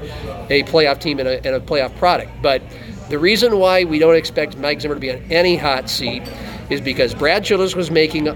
a 0.49 0.63
playoff 0.63 0.99
team 0.99 1.19
and 1.19 1.29
a, 1.29 1.37
and 1.47 1.55
a 1.55 1.61
playoff 1.61 1.95
product. 1.95 2.29
But 2.41 2.61
the 3.07 3.17
reason 3.17 3.57
why 3.57 3.85
we 3.85 3.99
don't 3.99 4.15
expect 4.15 4.57
Mike 4.57 4.81
Zimmer 4.81 4.95
to 4.95 4.99
be 4.99 5.11
on 5.11 5.23
any 5.31 5.55
hot 5.55 5.89
seat 5.89 6.23
is 6.69 6.81
because 6.81 7.13
Brad 7.13 7.45
Childress 7.45 7.77
was 7.77 7.89
making 7.89 8.27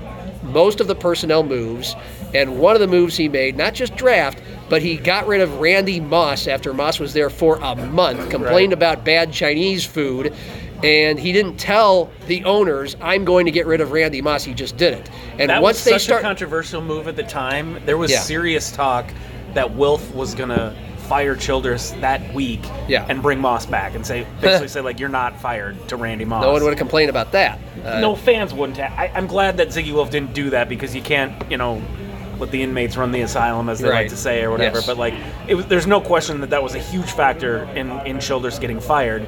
most 0.44 0.80
of 0.80 0.88
the 0.88 0.96
personnel 0.96 1.44
moves, 1.44 1.96
and 2.34 2.60
one 2.60 2.76
of 2.76 2.82
the 2.82 2.88
moves 2.88 3.16
he 3.16 3.30
made, 3.30 3.56
not 3.56 3.74
just 3.74 3.96
draft, 3.96 4.42
but 4.70 4.82
he 4.82 4.98
got 4.98 5.28
rid 5.28 5.42
of 5.42 5.60
Randy 5.60 6.00
Moss 6.00 6.48
after 6.48 6.74
Moss 6.74 7.00
was 7.00 7.14
there 7.14 7.30
for 7.30 7.58
a 7.58 7.76
month, 7.76 8.30
complained 8.30 8.74
about 8.74 9.04
bad 9.06 9.32
Chinese 9.32 9.86
food, 9.86 10.34
and 10.84 11.18
he 11.20 11.32
didn't 11.32 11.58
tell 11.58 12.12
the 12.28 12.44
owners, 12.44 12.96
"I'm 13.02 13.24
going 13.24 13.46
to 13.46 13.52
get 13.52 13.66
rid 13.66 13.80
of 13.82 13.92
Randy 13.92 14.22
Moss." 14.22 14.44
He 14.44 14.54
just 14.54 14.76
did 14.78 14.94
it. 14.94 15.10
And 15.40 15.50
That 15.50 15.62
once 15.62 15.78
was 15.78 15.84
they 15.86 15.92
such 15.92 16.04
start, 16.04 16.22
a 16.22 16.24
controversial 16.24 16.82
move 16.82 17.08
at 17.08 17.16
the 17.16 17.24
time. 17.24 17.80
There 17.86 17.98
was 17.98 18.12
Yeah. 18.12 18.20
serious 18.20 18.72
talk 18.72 19.06
that 19.54 19.76
Wilf 19.76 20.14
was 20.14 20.34
gonna 20.36 20.74
fire 21.14 21.36
Childress 21.36 21.92
that 22.02 22.34
week 22.34 22.62
Yeah. 22.88 23.06
and 23.08 23.22
bring 23.22 23.40
Moss 23.40 23.68
back 23.68 23.94
and 23.94 24.04
say 24.04 24.26
basically 24.42 24.68
say 24.76 24.82
like 24.82 25.00
you're 25.00 25.10
not 25.10 25.40
fired 25.40 25.76
to 25.90 25.96
Randy 25.96 26.26
Moss. 26.26 26.42
no 26.42 26.52
one 26.52 26.64
would 26.64 26.72
have 26.72 26.80
complained 26.80 27.12
about 27.12 27.32
that. 27.34 27.60
Uh, 27.86 28.00
no 28.00 28.16
fans 28.16 28.52
wouldn't. 28.52 28.80
Ha- 28.80 28.92
I, 28.98 29.10
I'm 29.10 29.28
glad 29.28 29.58
that 29.58 29.68
Ziggy 29.68 29.94
Wilf 29.94 30.10
didn't 30.10 30.34
do 30.34 30.50
that 30.50 30.68
because 30.70 30.96
you 30.96 31.04
can't, 31.04 31.32
you 31.52 31.58
know, 31.58 31.80
let 32.40 32.50
the 32.50 32.64
inmates 32.64 32.98
run 32.98 33.12
the 33.12 33.22
asylum 33.22 33.70
as 33.70 33.78
they 33.78 33.90
Right. 33.90 33.96
like 34.02 34.10
to 34.10 34.18
say 34.18 34.42
or 34.42 34.50
whatever. 34.50 34.78
Yes. 34.78 34.88
But 34.88 34.98
like, 34.98 35.14
it 35.48 35.54
was, 35.54 35.68
there's 35.68 35.86
no 35.86 36.02
question 36.02 36.42
that 36.42 36.50
that 36.50 36.64
was 36.64 36.74
a 36.74 36.80
huge 36.80 37.12
factor 37.12 37.66
in 37.76 37.92
in 38.08 38.20
Childress 38.20 38.58
getting 38.58 38.80
fired 38.80 39.24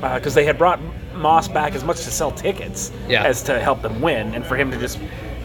because 0.00 0.34
they 0.34 0.44
had 0.44 0.58
brought 0.58 0.80
Moss 1.14 1.46
back 1.46 1.76
as 1.76 1.84
much 1.84 1.98
to 1.98 2.10
sell 2.10 2.32
tickets 2.32 2.90
Yeah. 3.08 3.22
as 3.22 3.44
to 3.44 3.60
help 3.60 3.80
them 3.80 4.00
win, 4.02 4.34
and 4.34 4.44
for 4.44 4.56
him 4.56 4.72
to 4.72 4.76
just 4.76 4.98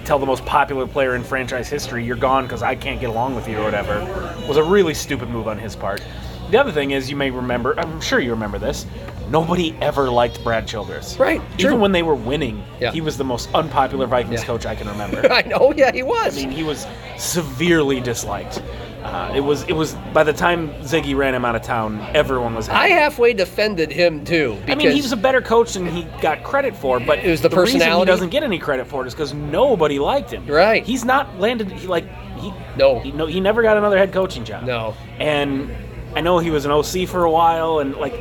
tell 0.07 0.17
the 0.17 0.25
most 0.25 0.45
popular 0.45 0.87
player 0.87 1.15
in 1.15 1.23
franchise 1.23 1.67
history, 1.67 2.01
"You're 2.03 2.15
gone 2.15 2.45
because 2.45 2.63
I 2.63 2.75
can't 2.75 2.99
get 3.01 3.09
along 3.09 3.35
with 3.35 3.45
you" 3.47 3.57
or 3.59 3.63
whatever, 3.65 3.99
was 4.47 4.55
a 4.55 4.63
really 4.63 4.93
stupid 4.93 5.29
move 5.29 5.49
on 5.49 5.59
his 5.59 5.75
part. 5.75 6.01
The 6.49 6.57
other 6.57 6.71
thing 6.71 6.91
is, 6.91 7.09
you 7.09 7.17
may 7.17 7.29
remember, 7.29 7.77
I'm 7.77 7.99
sure 7.99 8.21
you 8.21 8.31
remember 8.31 8.57
this. 8.57 8.85
Nobody 9.29 9.75
ever 9.81 10.09
liked 10.09 10.41
Brad 10.45 10.65
Childress. 10.65 11.19
Right, 11.19 11.41
Even 11.57 11.71
true. 11.73 11.75
when 11.81 11.91
they 11.91 12.03
were 12.03 12.15
winning, 12.15 12.63
Yeah. 12.79 12.91
he 12.93 13.01
was 13.01 13.17
the 13.17 13.25
most 13.25 13.49
unpopular 13.53 14.07
Vikings 14.07 14.39
Yeah. 14.39 14.45
coach 14.45 14.65
I 14.65 14.73
can 14.75 14.87
remember. 14.87 15.27
I 15.31 15.41
know, 15.41 15.73
yeah, 15.75 15.91
he 15.91 16.03
was. 16.03 16.37
I 16.37 16.39
mean, 16.39 16.51
he 16.51 16.63
was 16.63 16.87
severely 17.17 17.99
disliked. 17.99 18.61
Uh, 19.07 19.31
it 19.33 19.39
was 19.39 19.63
it 19.63 19.73
was 19.73 19.93
by 20.13 20.23
the 20.23 20.33
time 20.33 20.69
Ziggy 20.81 21.15
ran 21.15 21.33
him 21.33 21.45
out 21.45 21.55
of 21.55 21.61
town, 21.61 21.99
everyone 22.13 22.55
was. 22.55 22.67
I 22.67 22.89
halfway 22.89 23.33
defended 23.33 23.89
him 23.89 24.25
too. 24.25 24.57
I 24.67 24.75
mean, 24.75 24.91
he 24.91 25.01
was 25.01 25.13
a 25.13 25.17
better 25.17 25.41
coach 25.41 25.73
than 25.73 25.87
he 25.87 26.03
got 26.21 26.43
credit 26.43 26.75
for, 26.75 26.99
but 26.99 27.19
It 27.19 27.29
was 27.29 27.41
the 27.41 27.49
reason 27.49 27.79
he 27.81 28.05
doesn't 28.05 28.29
get 28.29 28.43
any 28.43 28.59
credit 28.59 28.85
for 28.85 29.03
it 29.03 29.07
is 29.07 29.13
because 29.13 29.33
nobody 29.33 29.97
liked 29.97 30.31
him. 30.31 30.45
Right. 30.45 30.85
He's 30.85 31.05
not 31.05 31.39
landed. 31.39 31.71
He 31.71 31.87
like 31.87 32.05
he 32.37 32.53
No. 32.77 32.99
He, 32.99 33.11
no, 33.11 33.25
he 33.25 33.39
never 33.39 33.61
got 33.61 33.77
another 33.77 33.97
head 33.97 34.11
coaching 34.11 34.43
job. 34.43 34.65
No. 34.65 34.93
And 35.19 35.71
I 36.15 36.21
know 36.21 36.39
he 36.39 36.51
was 36.51 36.65
an 36.65 36.71
OC 36.71 37.07
for 37.07 37.23
a 37.23 37.31
while, 37.31 37.79
and 37.79 37.95
like 37.95 38.13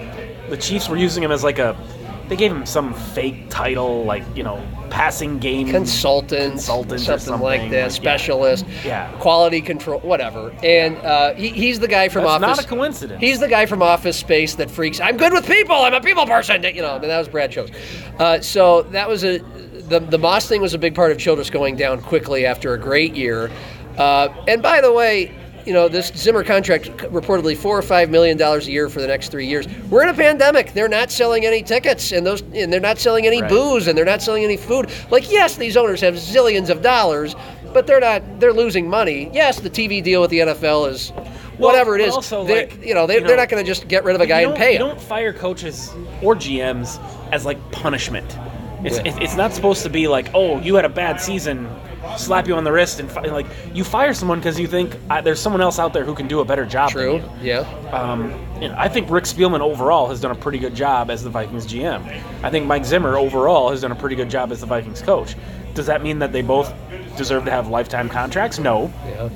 the 0.48 0.56
Chiefs 0.56 0.88
were 0.88 0.96
using 0.96 1.22
him 1.22 1.32
as 1.32 1.42
like 1.42 1.58
a 1.58 1.76
they 2.28 2.36
gave 2.36 2.50
him 2.50 2.66
some 2.66 2.92
fake 2.92 3.48
title, 3.50 4.04
like 4.04 4.22
you 4.36 4.42
know, 4.42 4.60
passing 4.90 5.38
game 5.38 5.68
consultant, 5.68 6.52
consultant, 6.52 7.00
something, 7.00 7.34
or 7.34 7.38
like 7.38 7.60
something, 7.60 7.70
that, 7.72 7.76
yeah. 7.76 7.88
specialist, 7.88 8.64
Yeah. 8.84 9.10
quality 9.18 9.60
control, 9.60 10.00
whatever. 10.00 10.52
And 10.62 10.96
uh, 10.98 11.34
he, 11.34 11.48
he's 11.50 11.78
the 11.80 11.88
guy 11.88 12.08
from 12.08 12.24
That's 12.24 12.42
Office. 12.42 12.56
not 12.58 12.64
a 12.64 12.68
coincidence. 12.68 13.20
He's 13.20 13.38
the 13.40 13.48
guy 13.48 13.66
from 13.66 13.82
Office 13.82 14.16
Space 14.16 14.54
that 14.56 14.70
freaks. 14.70 15.00
I'm 15.00 15.16
good 15.16 15.32
with 15.32 15.46
people. 15.46 15.76
I'm 15.76 15.94
a 15.94 16.00
people 16.00 16.26
person. 16.26 16.62
You 16.62 16.82
know, 16.82 16.96
I 16.96 16.98
mean, 16.98 17.08
that 17.08 17.18
was 17.18 17.28
Brad 17.28 17.50
Chose. 17.52 17.70
Uh, 18.18 18.40
so 18.40 18.82
that 18.82 19.08
was 19.08 19.24
a 19.24 19.38
the 19.88 20.00
the 20.00 20.18
Moss 20.18 20.48
thing 20.48 20.60
was 20.60 20.74
a 20.74 20.78
big 20.78 20.94
part 20.94 21.12
of 21.12 21.18
Childress 21.18 21.48
going 21.50 21.76
down 21.76 22.00
quickly 22.02 22.44
after 22.46 22.74
a 22.74 22.78
great 22.78 23.14
year. 23.14 23.50
Uh, 23.96 24.28
and 24.48 24.62
by 24.62 24.80
the 24.80 24.92
way. 24.92 25.32
You 25.66 25.72
know 25.72 25.88
this 25.88 26.12
Zimmer 26.14 26.44
contract 26.44 26.86
reportedly 27.10 27.56
four 27.56 27.76
or 27.76 27.82
five 27.82 28.08
million 28.08 28.36
dollars 28.38 28.68
a 28.68 28.70
year 28.70 28.88
for 28.88 29.00
the 29.00 29.06
next 29.08 29.30
three 29.30 29.46
years. 29.48 29.66
We're 29.90 30.04
in 30.04 30.08
a 30.08 30.14
pandemic. 30.14 30.72
They're 30.72 30.86
not 30.88 31.10
selling 31.10 31.44
any 31.44 31.60
tickets, 31.62 32.12
and 32.12 32.24
those 32.24 32.42
and 32.54 32.72
they're 32.72 32.78
not 32.80 32.98
selling 32.98 33.26
any 33.26 33.42
Right. 33.42 33.50
booze, 33.50 33.88
and 33.88 33.98
they're 33.98 34.04
not 34.04 34.22
selling 34.22 34.44
any 34.44 34.56
food. 34.56 34.90
Like 35.10 35.28
yes, 35.30 35.56
these 35.56 35.76
owners 35.76 36.00
have 36.02 36.14
zillions 36.14 36.70
of 36.70 36.82
dollars, 36.82 37.34
but 37.74 37.86
they're 37.88 37.98
not. 37.98 38.22
They're 38.38 38.52
losing 38.52 38.88
money. 38.88 39.28
Yes, 39.32 39.58
the 39.58 39.68
TV 39.68 40.00
deal 40.02 40.20
with 40.20 40.30
the 40.30 40.38
NFL 40.38 40.88
is 40.88 41.10
whatever 41.58 41.96
it 41.96 42.02
is. 42.02 42.14
also, 42.14 42.44
they're, 42.44 42.68
like, 42.68 42.84
you 42.86 42.94
know, 42.94 43.06
they, 43.08 43.14
you 43.16 43.20
know, 43.22 43.26
they're 43.26 43.36
not 43.36 43.48
going 43.48 43.64
to 43.64 43.68
just 43.68 43.88
get 43.88 44.04
rid 44.04 44.14
of 44.14 44.20
a 44.20 44.26
guy 44.26 44.42
and 44.42 44.54
pay 44.54 44.74
You 44.74 44.78
him. 44.78 44.88
don't 44.88 45.00
fire 45.00 45.32
coaches 45.32 45.92
or 46.22 46.36
GMs 46.36 47.00
as 47.32 47.44
like 47.44 47.58
punishment. 47.72 48.38
It's, 48.84 48.98
yeah. 48.98 49.18
it's 49.20 49.34
not 49.36 49.52
supposed 49.52 49.82
to 49.82 49.88
be 49.90 50.06
like, 50.06 50.28
oh, 50.32 50.60
you 50.60 50.76
had 50.76 50.84
a 50.84 50.88
bad 50.90 51.18
season, 51.20 51.66
slap 52.16 52.46
you 52.46 52.54
on 52.54 52.64
the 52.64 52.72
wrist, 52.72 53.00
and 53.00 53.10
fi-. 53.10 53.22
like 53.22 53.46
you 53.74 53.84
fire 53.84 54.14
someone 54.14 54.38
because 54.38 54.58
you 54.58 54.66
think 54.66 54.96
uh, 55.10 55.20
there's 55.20 55.40
someone 55.40 55.60
else 55.60 55.78
out 55.78 55.92
there 55.92 56.04
who 56.04 56.14
can 56.14 56.28
do 56.28 56.40
a 56.40 56.44
better 56.44 56.64
job. 56.64 56.92
than 56.92 57.02
True. 57.02 57.14
you. 57.16 57.30
Yeah. 57.52 57.60
Um, 57.92 58.30
you 58.60 58.68
know, 58.68 58.74
I 58.78 58.88
think 58.88 59.10
Rick 59.10 59.24
Spielman 59.24 59.60
overall 59.60 60.08
has 60.08 60.20
done 60.20 60.30
a 60.30 60.34
pretty 60.36 60.58
good 60.58 60.74
job 60.74 61.10
as 61.10 61.22
the 61.22 61.30
Vikings 61.30 61.66
GM. 61.66 62.02
I 62.42 62.50
think 62.50 62.66
Mike 62.66 62.84
Zimmer 62.84 63.16
overall 63.16 63.70
has 63.70 63.80
done 63.80 63.92
a 63.92 63.96
pretty 63.96 64.16
good 64.16 64.30
job 64.30 64.52
as 64.52 64.60
the 64.60 64.66
Vikings 64.66 65.02
coach. 65.02 65.34
Does 65.74 65.86
that 65.86 66.02
mean 66.02 66.18
that 66.20 66.32
they 66.32 66.42
both 66.42 66.72
deserve 67.16 67.44
to 67.44 67.50
have 67.50 67.68
lifetime 67.68 68.08
contracts? 68.08 68.58
No. 68.58 68.92
Yeah. 69.06 69.28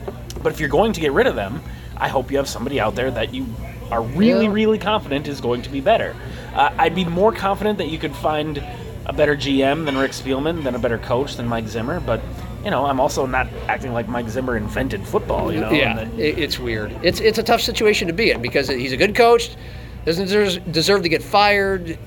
But 0.42 0.52
if 0.52 0.60
you're 0.60 0.68
going 0.70 0.92
to 0.94 1.00
get 1.00 1.12
rid 1.12 1.26
of 1.26 1.34
them, 1.34 1.60
I 1.98 2.08
hope 2.08 2.30
you 2.30 2.38
have 2.38 2.48
somebody 2.48 2.80
out 2.80 2.94
there 2.94 3.10
that 3.10 3.34
you 3.34 3.46
are 3.90 4.02
really, 4.02 4.46
Yeah. 4.46 4.52
really 4.52 4.78
confident 4.78 5.28
is 5.28 5.40
going 5.40 5.60
to 5.62 5.68
be 5.68 5.80
better. 5.82 6.16
Uh, 6.54 6.70
I'd 6.78 6.94
be 6.94 7.04
more 7.04 7.32
confident 7.32 7.76
that 7.78 7.88
you 7.88 7.98
could 7.98 8.14
find 8.16 8.62
a 9.06 9.12
better 9.12 9.36
GM 9.36 9.84
than 9.84 9.98
Rick 9.98 10.12
Spielman, 10.12 10.62
than 10.64 10.74
a 10.74 10.78
better 10.78 10.96
coach 10.98 11.36
than 11.36 11.46
Mike 11.46 11.66
Zimmer. 11.68 12.00
But 12.00 12.20
you 12.64 12.70
know, 12.70 12.84
I'm 12.84 13.00
also 13.00 13.26
not 13.26 13.48
acting 13.68 13.92
like 13.92 14.08
Mike 14.08 14.28
Zimmer 14.28 14.56
invented 14.56 15.06
football. 15.06 15.52
You 15.52 15.60
know, 15.60 15.70
yeah. 15.70 16.06
it's 16.16 16.58
weird. 16.58 16.92
It's 17.02 17.20
it's 17.20 17.38
a 17.38 17.42
tough 17.42 17.60
situation 17.60 18.06
to 18.08 18.12
be 18.12 18.30
in 18.30 18.42
because 18.42 18.68
he's 18.68 18.92
a 18.92 18.96
good 18.96 19.14
coach, 19.14 19.56
doesn't 20.04 20.26
deserve, 20.26 20.72
deserve 20.72 21.02
to 21.02 21.08
get 21.08 21.22
fired. 21.22 21.98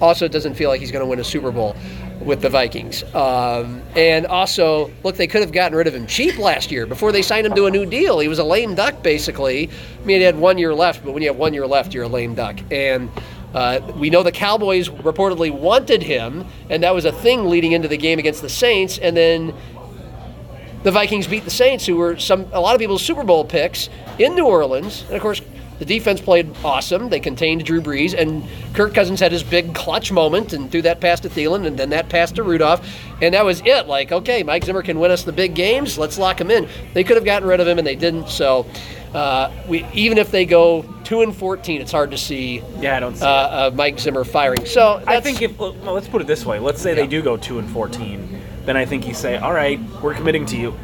Also, 0.00 0.28
doesn't 0.28 0.54
feel 0.54 0.68
like 0.68 0.80
he's 0.80 0.92
going 0.92 1.02
to 1.02 1.06
win 1.08 1.18
a 1.20 1.24
Super 1.24 1.50
Bowl 1.50 1.74
with 2.20 2.42
the 2.42 2.50
Vikings. 2.50 3.02
Um, 3.14 3.80
and 3.94 4.26
also, 4.26 4.90
look, 5.02 5.16
they 5.16 5.26
could 5.26 5.40
have 5.40 5.52
gotten 5.52 5.76
rid 5.76 5.86
of 5.86 5.94
him 5.94 6.06
cheap 6.06 6.38
last 6.38 6.70
year 6.70 6.86
before 6.86 7.12
they 7.12 7.22
signed 7.22 7.46
him 7.46 7.54
to 7.54 7.64
a 7.64 7.70
new 7.70 7.86
deal. 7.86 8.18
He 8.18 8.28
was 8.28 8.38
a 8.38 8.44
lame 8.44 8.74
duck, 8.74 9.02
basically. 9.02 9.70
I 9.70 10.04
mean, 10.04 10.18
he 10.18 10.24
had 10.24 10.38
one 10.38 10.58
year 10.58 10.74
left, 10.74 11.02
but 11.02 11.12
when 11.12 11.22
you 11.22 11.28
have 11.30 11.38
one 11.38 11.54
year 11.54 11.66
left, 11.66 11.94
you're 11.94 12.04
a 12.04 12.08
lame 12.08 12.34
duck. 12.34 12.58
And 12.70 13.10
uh, 13.54 13.80
we 13.96 14.10
know 14.10 14.22
the 14.22 14.32
Cowboys 14.32 14.88
reportedly 14.88 15.50
wanted 15.50 16.02
him, 16.02 16.44
and 16.68 16.82
that 16.82 16.94
was 16.94 17.06
a 17.06 17.12
thing 17.12 17.46
leading 17.46 17.72
into 17.72 17.88
the 17.88 17.96
game 17.96 18.18
against 18.18 18.42
the 18.42 18.50
Saints. 18.50 18.98
And 18.98 19.16
then 19.16 19.54
the 20.86 20.92
Vikings 20.92 21.26
beat 21.26 21.42
the 21.44 21.50
Saints, 21.50 21.84
who 21.84 21.96
were 21.96 22.16
some 22.16 22.46
a 22.52 22.60
lot 22.60 22.76
of 22.76 22.80
people's 22.80 23.02
Super 23.02 23.24
Bowl 23.24 23.44
picks 23.44 23.88
in 24.20 24.36
New 24.36 24.46
Orleans, 24.46 25.02
and 25.08 25.16
of 25.16 25.20
course 25.20 25.42
the 25.80 25.84
defense 25.84 26.20
played 26.20 26.48
awesome. 26.64 27.08
They 27.08 27.18
contained 27.18 27.64
Drew 27.64 27.80
Brees, 27.82 28.14
and 28.16 28.44
Kirk 28.72 28.94
Cousins 28.94 29.18
had 29.18 29.32
his 29.32 29.42
big 29.42 29.74
clutch 29.74 30.12
moment 30.12 30.52
and 30.52 30.70
threw 30.70 30.82
that 30.82 31.00
pass 31.00 31.18
to 31.20 31.28
Thielen, 31.28 31.66
and 31.66 31.76
then 31.76 31.90
that 31.90 32.08
pass 32.08 32.30
to 32.32 32.44
Rudolph, 32.44 32.88
and 33.20 33.34
that 33.34 33.44
was 33.44 33.62
it. 33.66 33.88
Like, 33.88 34.12
okay, 34.12 34.44
Mike 34.44 34.62
Zimmer 34.64 34.80
can 34.80 35.00
win 35.00 35.10
us 35.10 35.24
the 35.24 35.32
big 35.32 35.56
games. 35.56 35.98
Let's 35.98 36.18
lock 36.18 36.40
him 36.40 36.52
in. 36.52 36.68
They 36.94 37.02
could 37.02 37.16
have 37.16 37.24
gotten 37.24 37.48
rid 37.48 37.58
of 37.58 37.66
him, 37.66 37.78
and 37.78 37.86
they 37.86 37.96
didn't. 37.96 38.28
So, 38.28 38.64
uh, 39.12 39.50
we 39.66 39.84
even 39.92 40.18
if 40.18 40.30
they 40.30 40.46
go 40.46 40.82
two 41.02 41.22
and 41.22 41.34
fourteen, 41.34 41.80
it's 41.80 41.90
hard 41.92 42.12
to 42.12 42.16
see 42.18 42.62
yeah, 42.78 42.96
I 42.96 43.00
don't 43.00 43.16
see. 43.16 43.24
uh, 43.26 43.28
uh, 43.28 43.70
Mike 43.74 43.98
Zimmer 43.98 44.22
firing. 44.22 44.64
So 44.64 45.02
I 45.04 45.20
think 45.20 45.42
if 45.42 45.58
well, 45.58 45.72
let's 45.82 46.06
put 46.06 46.20
it 46.20 46.28
this 46.28 46.46
way, 46.46 46.60
let's 46.60 46.80
say 46.80 46.90
Yeah. 46.90 47.02
they 47.02 47.06
do 47.08 47.22
go 47.22 47.36
two 47.36 47.58
and 47.58 47.68
fourteen, 47.68 48.35
then 48.66 48.76
I 48.76 48.84
think 48.84 49.06
you 49.06 49.14
say, 49.14 49.36
all 49.36 49.52
right, 49.52 49.80
we're 50.02 50.14
committing 50.14 50.44
to 50.46 50.56
you. 50.56 50.74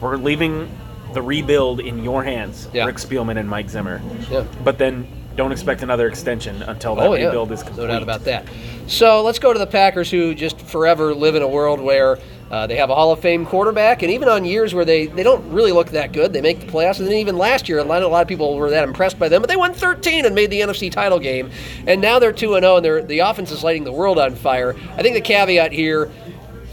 We're 0.00 0.16
leaving 0.16 0.70
the 1.14 1.22
rebuild 1.22 1.80
in 1.80 2.04
your 2.04 2.22
hands, 2.22 2.68
Yeah. 2.72 2.84
Rick 2.84 2.96
Spielman 2.96 3.38
and 3.38 3.48
Mike 3.48 3.70
Zimmer. 3.70 4.02
Yeah. 4.30 4.44
But 4.62 4.76
then 4.78 5.06
don't 5.36 5.52
expect 5.52 5.82
another 5.82 6.08
extension 6.08 6.62
until 6.62 6.96
that 6.96 7.06
Oh 7.06 7.14
yeah, 7.14 7.26
rebuild 7.26 7.50
is 7.52 7.62
complete. 7.62 7.86
no 7.86 7.92
doubt 7.92 8.02
about 8.02 8.24
that. 8.24 8.44
So 8.88 9.22
let's 9.22 9.38
go 9.38 9.52
to 9.52 9.58
the 9.58 9.66
Packers, 9.66 10.10
who 10.10 10.34
just 10.34 10.60
forever 10.60 11.14
live 11.14 11.34
in 11.36 11.42
a 11.42 11.48
world 11.48 11.80
where 11.80 12.18
uh, 12.50 12.66
they 12.66 12.76
have 12.76 12.88
a 12.90 12.94
Hall 12.94 13.12
of 13.12 13.20
Fame 13.20 13.44
quarterback, 13.46 14.02
and 14.02 14.10
even 14.10 14.28
on 14.28 14.44
years 14.44 14.74
where 14.74 14.84
they, 14.84 15.06
they 15.06 15.22
don't 15.22 15.46
really 15.52 15.70
look 15.70 15.88
that 15.90 16.12
good, 16.12 16.32
they 16.32 16.40
make 16.40 16.60
the 16.60 16.66
playoffs. 16.66 16.98
And 16.98 17.06
then 17.06 17.14
even 17.16 17.36
last 17.36 17.68
year, 17.68 17.78
a 17.78 17.84
lot, 17.84 18.02
a 18.02 18.08
lot 18.08 18.22
of 18.22 18.28
people 18.28 18.56
were 18.56 18.70
that 18.70 18.84
impressed 18.84 19.18
by 19.18 19.28
them, 19.28 19.42
but 19.42 19.48
they 19.48 19.56
won 19.56 19.74
13 19.74 20.24
and 20.24 20.34
made 20.34 20.50
the 20.50 20.60
NFC 20.60 20.90
title 20.90 21.18
game, 21.18 21.50
and 21.86 22.00
now 22.00 22.18
they're 22.18 22.32
2 22.32 22.58
0, 22.58 22.76
and 22.76 22.84
they're, 22.84 23.02
the 23.02 23.18
offense 23.20 23.50
is 23.50 23.62
lighting 23.62 23.84
the 23.84 23.92
world 23.92 24.18
on 24.18 24.34
fire. 24.34 24.74
I 24.96 25.02
think 25.02 25.14
the 25.14 25.20
caveat 25.20 25.72
here. 25.72 26.10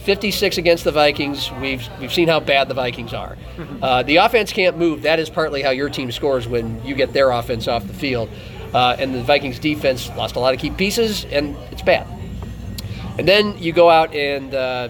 56 0.06 0.58
against 0.58 0.84
the 0.84 0.92
Vikings. 0.92 1.52
We've 1.60 1.88
we've 2.00 2.14
seen 2.14 2.28
how 2.28 2.40
bad 2.40 2.68
the 2.68 2.74
Vikings 2.74 3.14
are. 3.14 3.38
Uh, 3.82 4.02
the 4.04 4.16
offense 4.16 4.52
can't 4.52 4.78
move. 4.78 5.04
That 5.04 5.20
is 5.20 5.30
partly 5.30 5.62
how 5.62 5.70
your 5.70 5.90
team 5.90 6.12
scores 6.12 6.48
when 6.48 6.84
you 6.84 6.96
get 6.96 7.14
their 7.14 7.30
offense 7.30 7.68
off 7.68 7.86
the 7.86 7.94
field. 7.94 8.30
Uh, 8.74 8.96
and 8.98 9.14
the 9.14 9.22
Vikings 9.22 9.60
defense 9.60 10.10
lost 10.16 10.36
a 10.36 10.40
lot 10.40 10.54
of 10.54 10.60
key 10.60 10.72
pieces, 10.72 11.26
and 11.26 11.56
it's 11.72 11.82
bad. 11.82 12.08
And 13.20 13.28
then 13.28 13.58
you 13.58 13.74
go 13.74 13.90
out 13.90 14.14
and 14.16 14.56
uh, 14.56 14.90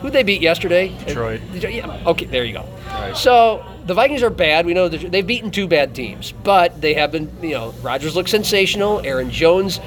who 0.00 0.10
they 0.10 0.22
beat 0.22 0.42
yesterday? 0.42 0.88
Detroit. 1.06 1.40
Yeah, 1.52 2.02
okay, 2.06 2.26
there 2.26 2.44
you 2.44 2.54
go. 2.54 2.66
So 3.14 3.64
the 3.86 3.94
Vikings 3.94 4.22
are 4.22 4.30
bad. 4.30 4.66
We 4.66 4.74
know 4.74 4.88
they've 4.88 5.26
beaten 5.26 5.50
two 5.50 5.68
bad 5.68 5.94
teams, 5.94 6.32
but 6.32 6.80
they 6.80 6.94
have 6.94 7.12
been. 7.12 7.30
You 7.42 7.52
know, 7.52 7.74
Rodgers 7.82 8.16
looks 8.16 8.30
sensational. 8.30 9.00
Aaron 9.04 9.30
Jones, 9.30 9.78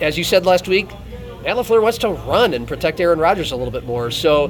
as 0.00 0.18
you 0.18 0.24
said 0.24 0.44
last 0.44 0.66
week, 0.68 0.88
Matt 1.44 1.56
Lafleur 1.56 1.82
wants 1.82 1.98
to 1.98 2.08
run 2.08 2.54
and 2.54 2.66
protect 2.66 3.00
Aaron 3.00 3.18
Rodgers 3.18 3.52
a 3.52 3.56
little 3.56 3.70
bit 3.70 3.84
more. 3.84 4.10
So, 4.10 4.48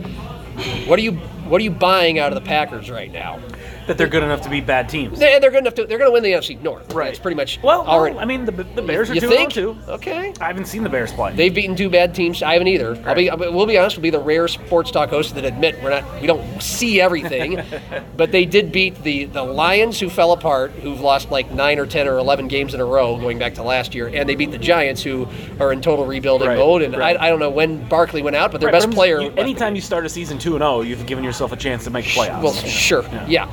what 0.87 0.96
are 0.98 1.02
you 1.02 1.12
what 1.48 1.61
are 1.61 1.64
you 1.64 1.72
buying 1.72 2.20
out 2.20 2.33
of 2.33 2.40
the 2.40 2.48
Packers 2.48 2.88
right 2.88 3.11
now? 3.11 3.40
That 3.86 3.98
they're 3.98 4.08
good 4.08 4.22
enough 4.22 4.40
to 4.42 4.48
beat 4.50 4.66
bad 4.66 4.88
teams. 4.88 5.18
They, 5.18 5.38
they're 5.38 5.50
good 5.50 5.58
enough 5.60 5.74
to. 5.74 5.84
They're 5.86 5.98
going 5.98 6.08
to 6.08 6.12
win 6.12 6.22
the 6.22 6.32
NFC 6.32 6.60
North. 6.62 6.92
Right. 6.92 7.10
It's 7.10 7.18
pretty 7.18 7.34
much 7.36 7.60
Well, 7.62 7.86
already. 7.86 8.14
well, 8.14 8.22
I 8.22 8.26
mean, 8.26 8.44
the, 8.44 8.52
the 8.52 8.82
Bears 8.82 9.10
are 9.10 9.14
you 9.14 9.20
two 9.20 9.28
think? 9.28 9.50
Oh 9.52 9.74
two. 9.74 9.78
Okay. 9.88 10.32
I 10.40 10.46
haven't 10.46 10.66
seen 10.66 10.82
the 10.82 10.88
Bears 10.88 11.12
play. 11.12 11.34
They've 11.34 11.54
beaten 11.54 11.76
two 11.76 11.90
bad 11.90 12.14
teams. 12.14 12.42
I 12.42 12.52
haven't 12.54 12.68
either. 12.68 13.00
I'll 13.06 13.14
be, 13.14 13.30
we'll 13.30 13.66
be 13.66 13.78
honest. 13.78 13.96
We'll 13.96 14.02
be 14.02 14.10
the 14.10 14.20
rare 14.20 14.48
sports 14.48 14.90
talk 14.90 15.10
hosts 15.10 15.32
that 15.32 15.44
admit 15.44 15.82
we're 15.82 15.90
not. 15.90 16.20
We 16.20 16.26
don't 16.26 16.62
see 16.62 17.00
everything, 17.00 17.62
but 18.16 18.32
they 18.32 18.44
did 18.44 18.72
beat 18.72 19.02
the 19.02 19.24
the 19.24 19.42
Lions, 19.42 20.00
who 20.00 20.08
fell 20.08 20.32
apart, 20.32 20.70
who've 20.72 21.00
lost 21.00 21.30
like 21.30 21.50
nine 21.52 21.78
or 21.78 21.86
ten 21.86 22.08
or 22.08 22.18
eleven 22.18 22.48
games 22.48 22.74
in 22.74 22.80
a 22.80 22.84
row 22.84 23.16
going 23.18 23.38
back 23.38 23.54
to 23.54 23.62
last 23.62 23.94
year, 23.94 24.08
and 24.08 24.28
they 24.28 24.34
beat 24.34 24.50
the 24.50 24.58
Giants, 24.58 25.02
who 25.02 25.26
are 25.60 25.72
in 25.72 25.80
total 25.80 26.06
rebuilding 26.06 26.48
Right, 26.48 26.58
mode. 26.58 26.82
And 26.82 26.96
right. 26.96 27.16
I, 27.18 27.26
I 27.26 27.30
don't 27.30 27.38
know 27.38 27.50
when 27.50 27.86
Barkley 27.88 28.22
went 28.22 28.36
out, 28.36 28.52
but 28.52 28.60
their 28.60 28.68
Right, 28.68 28.72
best 28.74 28.86
but 28.88 28.94
player. 28.94 29.20
you- 29.20 29.32
anytime 29.36 29.74
you 29.74 29.80
start 29.80 30.04
a 30.04 30.08
season 30.08 30.38
two 30.38 30.54
and 30.54 30.60
zero, 30.62 30.80
you've 30.80 31.06
given 31.06 31.22
yourself 31.24 31.52
a 31.52 31.56
chance 31.56 31.84
to 31.84 31.90
make 31.90 32.04
playoffs. 32.06 32.42
Well, 32.42 32.52
sure, 32.54 33.04
yeah. 33.28 33.50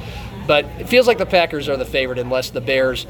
But 0.47 0.65
it 0.79 0.87
feels 0.87 1.07
like 1.07 1.17
the 1.17 1.25
Packers 1.25 1.69
are 1.69 1.77
the 1.77 1.85
favorite 1.85 2.19
unless 2.19 2.49
the 2.49 2.61
Bears, 2.61 3.05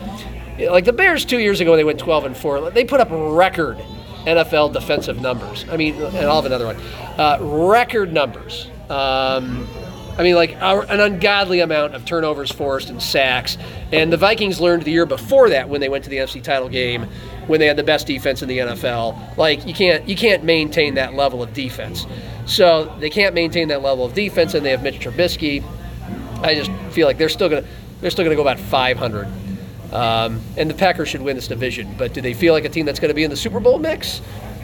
like 0.60 0.86
the 0.86 0.94
Bears 0.94 1.26
two 1.26 1.39
years 1.39 1.60
ago, 1.60 1.76
they 1.76 1.84
went 1.84 2.00
12 2.00 2.26
and 2.26 2.38
four. 2.38 2.70
They 2.72 2.86
put 2.86 3.00
up 3.00 3.10
record 3.12 3.78
NFL 4.26 4.74
defensive 4.74 5.22
numbers. 5.22 5.65
I 5.70 5.78
mean, 5.78 5.96
and 5.96 6.17
I'll 6.17 6.41
have 6.41 6.46
another 6.46 6.65
one. 6.67 6.78
Uh, 7.17 7.38
record 7.41 8.13
numbers. 8.13 8.70
Um, 8.89 9.67
I 10.17 10.24
mean, 10.24 10.36
like 10.36 10.56
our, 10.62 10.84
an 10.91 11.00
ungodly 11.00 11.62
amount 11.62 11.96
of 11.96 12.06
turnovers 12.06 12.52
forced 12.52 12.89
and 12.89 13.02
sacks. 13.02 13.58
And 13.91 14.12
the 14.12 14.17
Vikings 14.17 14.60
learned 14.60 14.84
the 14.84 14.91
year 14.91 15.06
before 15.06 15.50
that 15.50 15.70
when 15.70 15.82
they 15.82 15.89
went 15.89 16.04
to 16.04 16.10
the 16.10 16.17
NFC 16.17 16.44
title 16.44 16.70
game, 16.70 17.08
when 17.48 17.60
they 17.60 17.65
had 17.65 17.78
the 17.78 17.84
best 17.84 18.08
defense 18.08 18.41
in 18.41 18.48
the 18.48 18.60
NFL. 18.60 19.38
Like 19.38 19.65
you 19.65 19.74
can't 19.74 20.08
you 20.08 20.15
can't 20.15 20.44
maintain 20.44 20.96
that 20.96 21.13
level 21.13 21.41
of 21.41 21.54
defense. 21.54 22.06
So 22.46 22.94
they 23.00 23.10
can't 23.10 23.34
maintain 23.34 23.70
that 23.70 23.82
level 23.82 24.06
of 24.06 24.13
defense, 24.13 24.54
and 24.54 24.65
they 24.65 24.72
have 24.72 24.84
Mitch 24.84 25.00
Trubisky. 25.00 25.63
I 26.41 26.56
just 26.56 26.71
feel 26.93 27.08
like 27.08 27.17
they're 27.17 27.30
still 27.30 27.49
gonna 27.49 27.65
they're 28.01 28.12
still 28.12 28.23
gonna 28.25 28.36
go 28.36 28.41
about 28.41 28.60
500. 28.60 29.27
Um, 29.93 30.39
and 30.56 30.69
the 30.69 30.73
Packers 30.73 31.10
should 31.10 31.21
win 31.21 31.36
this 31.36 31.47
division, 31.49 31.93
but 31.97 32.13
do 32.13 32.21
they 32.21 32.34
feel 32.34 32.54
like 32.54 32.63
a 32.65 32.69
team 32.69 32.86
that's 32.86 32.99
going 32.99 33.10
to 33.10 33.13
be 33.13 33.25
in 33.25 33.30
the 33.30 33.36
Super 33.36 33.60
Bowl 33.60 33.77
mix? 33.77 34.21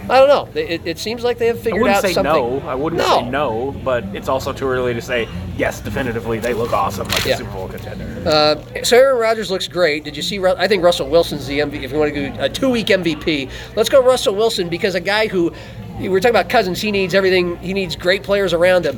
I 0.09 0.19
don't 0.25 0.29
know. 0.29 0.47
It, 0.61 0.87
it 0.87 0.97
seems 0.97 1.21
like 1.25 1.37
they 1.37 1.47
have 1.47 1.59
figured 1.59 1.85
out 1.85 2.01
something. 2.01 2.25
I 2.25 2.31
wouldn't 2.31 2.61
say 2.61 2.61
no. 2.61 2.69
I 2.69 2.75
wouldn't 2.75 3.01
say 3.01 3.29
no, 3.29 3.75
but 3.83 4.05
it's 4.15 4.29
also 4.29 4.53
too 4.53 4.65
early 4.65 4.93
to 4.93 5.01
say 5.01 5.27
yes. 5.57 5.81
Definitively, 5.81 6.39
they 6.39 6.53
look 6.53 6.71
awesome, 6.71 7.09
like 7.09 7.25
Yeah. 7.25 7.33
a 7.33 7.37
Super 7.39 7.51
Bowl 7.51 7.67
contender. 7.67 8.23
Uh, 8.25 8.83
so 8.83 8.95
Aaron 8.95 9.17
Rodgers 9.19 9.51
looks 9.51 9.67
great. 9.67 10.05
Did 10.05 10.15
you 10.15 10.23
see? 10.23 10.39
I 10.41 10.65
think 10.65 10.81
Russell 10.81 11.09
Wilson's 11.09 11.45
the 11.45 11.59
MVP. 11.59 11.83
If 11.83 11.91
you 11.91 11.99
want 11.99 12.13
to 12.13 12.29
go 12.29 12.35
a 12.41 12.47
two-week 12.47 12.87
MVP, 12.87 13.49
let's 13.75 13.89
go 13.89 14.01
Russell 14.01 14.33
Wilson 14.33 14.69
because 14.69 14.95
a 14.95 15.01
guy 15.01 15.27
who 15.27 15.51
we 15.99 16.07
were 16.07 16.21
talking 16.21 16.35
about 16.37 16.47
Cousins, 16.49 16.79
he 16.79 16.89
needs 16.89 17.13
everything. 17.13 17.57
He 17.57 17.73
needs 17.73 17.97
great 17.97 18.23
players 18.23 18.53
around 18.53 18.85
him. 18.85 18.97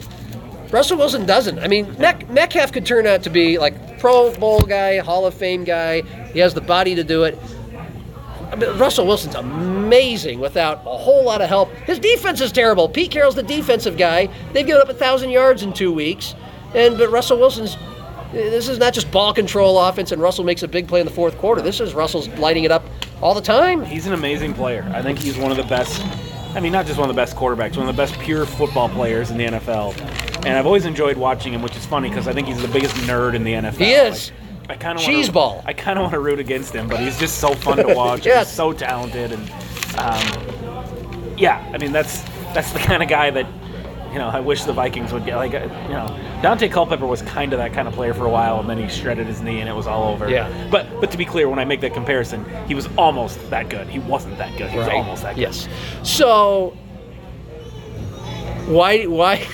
Russell 0.71 0.97
Wilson 0.97 1.25
doesn't. 1.25 1.60
I 1.60 1.67
mean, 1.67 1.97
Met- 1.97 2.29
Metcalf 2.29 2.71
could 2.71 2.86
turn 2.86 3.08
out 3.08 3.23
to 3.23 3.29
be 3.29 3.58
like 3.58 3.99
Pro 3.99 4.34
Bowl 4.36 4.62
guy, 4.62 4.99
Hall 4.99 5.25
of 5.25 5.34
Fame 5.34 5.63
guy. 5.63 6.01
He 6.32 6.39
has 6.39 6.53
the 6.53 6.62
body 6.62 6.95
to 6.95 7.03
do 7.03 7.23
it. 7.23 7.38
I 8.51 8.55
mean, 8.55 8.77
Russell 8.77 9.05
Wilson's 9.05 9.36
amazing 9.36 10.39
without 10.39 10.77
a 10.86 10.97
whole 10.97 11.23
lot 11.23 11.41
of 11.41 11.49
help. 11.49 11.71
His 11.71 11.99
defense 11.99 12.41
is 12.41 12.51
terrible. 12.51 12.89
Pete 12.89 13.12
Carroll's 13.12 13.36
the 13.36 13.43
defensive 13.43 13.97
guy. 13.97 14.27
They've 14.53 14.65
given 14.65 14.82
up 14.82 14.89
a 14.89 14.93
thousand 14.93 15.29
yards 15.32 15.62
in 15.63 15.73
two 15.73 15.91
weeks, 15.91 16.36
and 16.73 16.97
but 16.97 17.10
Russell 17.10 17.38
Wilson's. 17.38 17.77
This 18.32 18.67
is 18.69 18.77
not 18.77 18.93
just 18.93 19.12
ball 19.12 19.34
control 19.34 19.79
offense, 19.79 20.12
and 20.12 20.21
Russell 20.21 20.43
makes 20.43 20.62
a 20.62 20.67
big 20.67 20.88
play 20.88 20.99
in 20.99 21.05
the 21.08 21.12
fourth 21.12 21.36
quarter. 21.39 21.63
This 21.63 21.79
is 21.79 21.95
Russell's 21.95 22.27
lighting 22.38 22.63
it 22.63 22.69
up 22.71 22.86
all 23.21 23.34
the 23.34 23.41
time. 23.41 23.84
He's 23.84 24.05
an 24.05 24.13
amazing 24.13 24.53
player. 24.53 24.88
I 24.93 25.01
think 25.01 25.17
he's 25.17 25.36
one 25.36 25.49
of 25.49 25.58
the 25.58 25.63
best. 25.63 25.99
I 26.55 26.59
mean, 26.59 26.71
not 26.71 26.88
just 26.88 26.99
one 26.99 27.09
of 27.09 27.15
the 27.15 27.19
best 27.19 27.35
quarterbacks, 27.35 27.77
one 27.77 27.88
of 27.88 27.95
the 27.95 28.01
best 28.01 28.19
pure 28.19 28.45
football 28.45 28.89
players 28.89 29.29
in 29.29 29.38
the 29.38 29.45
NFL. 29.45 29.95
And 30.45 30.57
I've 30.57 30.65
always 30.65 30.85
enjoyed 30.85 31.15
watching 31.15 31.53
him, 31.53 31.62
which 31.62 31.75
is 31.75 31.85
funny 31.85 32.09
because 32.09 32.27
I 32.27 32.33
think 32.33 32.47
he's 32.47 32.62
the 32.62 32.67
biggest 32.67 32.95
nerd 32.97 33.35
in 33.35 33.43
the 33.43 33.53
NFL. 33.53 33.77
He 33.77 33.91
is. 33.91 34.31
Like, 34.31 34.39
I 34.71 34.75
kind 34.75 34.99
of 34.99 35.03
Cheeseball. 35.03 35.63
I 35.65 35.73
kind 35.73 35.97
of 35.99 36.03
want 36.03 36.13
to 36.13 36.19
root 36.19 36.39
against 36.39 36.73
him, 36.73 36.88
but 36.88 36.99
he's 36.99 37.19
just 37.19 37.39
so 37.39 37.53
fun 37.55 37.77
to 37.77 37.93
watch. 37.95 38.25
Yes. 38.25 38.49
He's 38.49 38.55
so 38.55 38.71
talented, 38.71 39.31
and 39.31 39.51
um, 39.97 41.38
yeah, 41.38 41.67
I 41.73 41.77
mean 41.77 41.91
that's 41.91 42.21
that's 42.53 42.71
the 42.71 42.79
kind 42.79 43.01
of 43.01 43.09
guy 43.09 43.31
that 43.31 43.47
you 44.11 44.19
know 44.19 44.27
I 44.29 44.39
wish 44.39 44.63
the 44.63 44.73
Vikings 44.73 45.11
would 45.13 45.25
get. 45.25 45.35
Like 45.37 45.53
uh, 45.53 45.59
you 45.87 45.93
know, 45.93 46.07
Daunte 46.41 46.71
Culpepper 46.71 47.05
was 47.07 47.21
kind 47.21 47.53
of 47.53 47.59
that 47.59 47.73
kind 47.73 47.87
of 47.87 47.93
player 47.93 48.13
for 48.13 48.25
a 48.25 48.29
while, 48.29 48.59
and 48.59 48.69
then 48.69 48.77
he 48.77 48.87
shredded 48.89 49.27
his 49.27 49.41
knee, 49.41 49.59
and 49.59 49.69
it 49.69 49.73
was 49.75 49.87
all 49.87 50.11
over. 50.13 50.29
Yeah. 50.29 50.49
But 50.71 50.87
but 51.01 51.11
to 51.11 51.17
be 51.17 51.25
clear, 51.25 51.47
when 51.49 51.59
I 51.59 51.65
make 51.65 51.81
that 51.81 51.93
comparison, 51.93 52.45
he 52.67 52.75
was 52.75 52.87
almost 52.97 53.49
that 53.49 53.69
good. 53.69 53.87
He 53.87 53.99
wasn't 53.99 54.37
that 54.37 54.57
good. 54.57 54.69
He 54.71 54.77
was 54.77 54.87
Right. 54.87 54.97
almost 54.97 55.23
that 55.23 55.35
good. 55.35 55.41
Yes. 55.41 55.67
So 56.03 56.75
why 58.67 59.05
why 59.05 59.45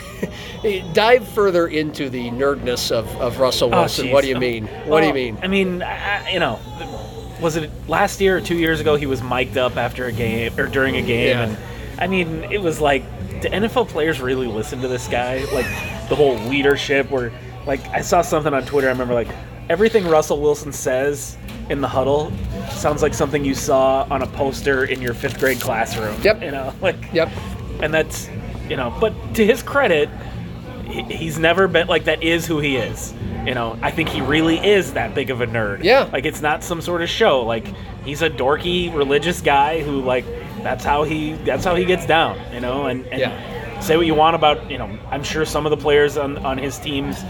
dive 0.93 1.27
further 1.29 1.67
into 1.67 2.09
the 2.09 2.29
nerdness 2.31 2.91
of, 2.91 3.07
of 3.21 3.39
Russell 3.39 3.73
Oh, 3.73 3.79
Wilson? 3.81 4.07
jeez. 4.07 4.11
what 4.13 4.21
do 4.23 4.27
you 4.29 4.39
mean? 4.39 4.67
what 4.85 5.01
do 5.01 5.07
you 5.07 5.13
mean? 5.13 5.37
I 5.41 5.47
mean, 5.47 5.81
I, 5.83 6.29
you 6.31 6.39
know, 6.39 6.59
was 7.41 7.55
it 7.55 7.69
last 7.87 8.19
year 8.21 8.37
or 8.37 8.41
two 8.41 8.55
years 8.55 8.79
ago? 8.79 8.95
He 8.95 9.05
was 9.05 9.21
mic'd 9.21 9.57
up 9.57 9.77
after 9.77 10.05
a 10.05 10.11
game 10.11 10.57
or 10.59 10.67
during 10.67 10.95
a 10.97 11.01
game, 11.01 11.29
Yeah. 11.29 11.43
and 11.45 11.57
I 11.99 12.07
mean, 12.07 12.43
it 12.51 12.61
was 12.61 12.81
like, 12.81 13.03
do 13.49 13.55
NFL 13.55 13.88
players 13.88 14.21
really 14.21 14.47
listen 14.47 14.81
to 14.81 14.88
this 14.88 15.08
guy? 15.08 15.43
Like 15.53 15.65
the 16.10 16.15
whole 16.15 16.36
leadership, 16.49 17.10
where 17.12 17.31
like 17.65 17.86
I 17.88 18.01
saw 18.01 18.21
something 18.21 18.53
on 18.53 18.65
Twitter. 18.65 18.88
I 18.88 18.91
remember 18.91 19.13
like 19.13 19.27
everything 19.69 20.08
Russell 20.08 20.41
Wilson 20.41 20.71
says 20.71 21.38
in 21.69 21.81
the 21.81 21.88
huddle 21.88 22.31
sounds 22.69 23.01
like 23.01 23.13
something 23.13 23.43
you 23.43 23.55
saw 23.55 24.05
on 24.12 24.21
a 24.21 24.27
poster 24.27 24.86
in 24.86 25.01
your 25.01 25.13
fifth 25.15 25.39
grade 25.39 25.60
classroom. 25.60 26.15
Yep. 26.21 26.43
You 26.43 26.51
know, 26.51 26.73
like 26.81 26.97
Yep. 27.13 27.29
and 27.81 27.93
that's 27.93 28.29
you 28.69 28.75
know 28.75 28.95
but 28.99 29.13
to 29.36 29.45
his 29.45 29.62
credit 29.62 30.10
he's 30.88 31.38
never 31.38 31.67
been 31.67 31.88
like 31.88 32.05
that 32.05 32.23
is 32.23 32.45
who 32.47 32.60
he 32.60 32.77
is 32.77 33.13
you 33.45 33.53
know 33.53 33.77
i 33.84 33.91
think 33.91 34.10
he 34.10 34.21
really 34.21 34.58
is 34.58 34.93
that 34.93 35.13
big 35.13 35.29
of 35.29 35.41
a 35.41 35.45
nerd 35.47 35.84
Yeah. 35.84 36.10
like 36.12 36.25
it's 36.25 36.41
not 36.41 36.63
some 36.63 36.81
sort 36.81 37.01
of 37.03 37.10
show 37.10 37.41
like 37.43 37.67
he's 38.05 38.21
a 38.23 38.29
dorky 38.29 38.91
religious 38.95 39.41
guy 39.41 39.81
who 39.84 40.01
like 40.01 40.25
that's 40.65 40.84
how 40.84 41.04
he 41.04 41.34
that's 41.49 41.63
how 41.63 41.75
he 41.75 41.86
gets 41.86 42.08
down 42.08 42.36
you 42.51 42.60
know 42.60 42.88
and, 42.88 43.06
and 43.12 43.19
Yeah. 43.21 43.80
say 43.82 43.95
what 43.97 44.08
you 44.08 44.15
want 44.15 44.36
about 44.36 44.58
you 44.71 44.80
know 44.80 44.89
i'm 45.12 45.23
sure 45.23 45.45
some 45.45 45.67
of 45.67 45.69
the 45.69 45.78
players 45.78 46.17
on 46.17 46.39
on 46.43 46.58
his 46.58 46.80
teams 46.80 47.23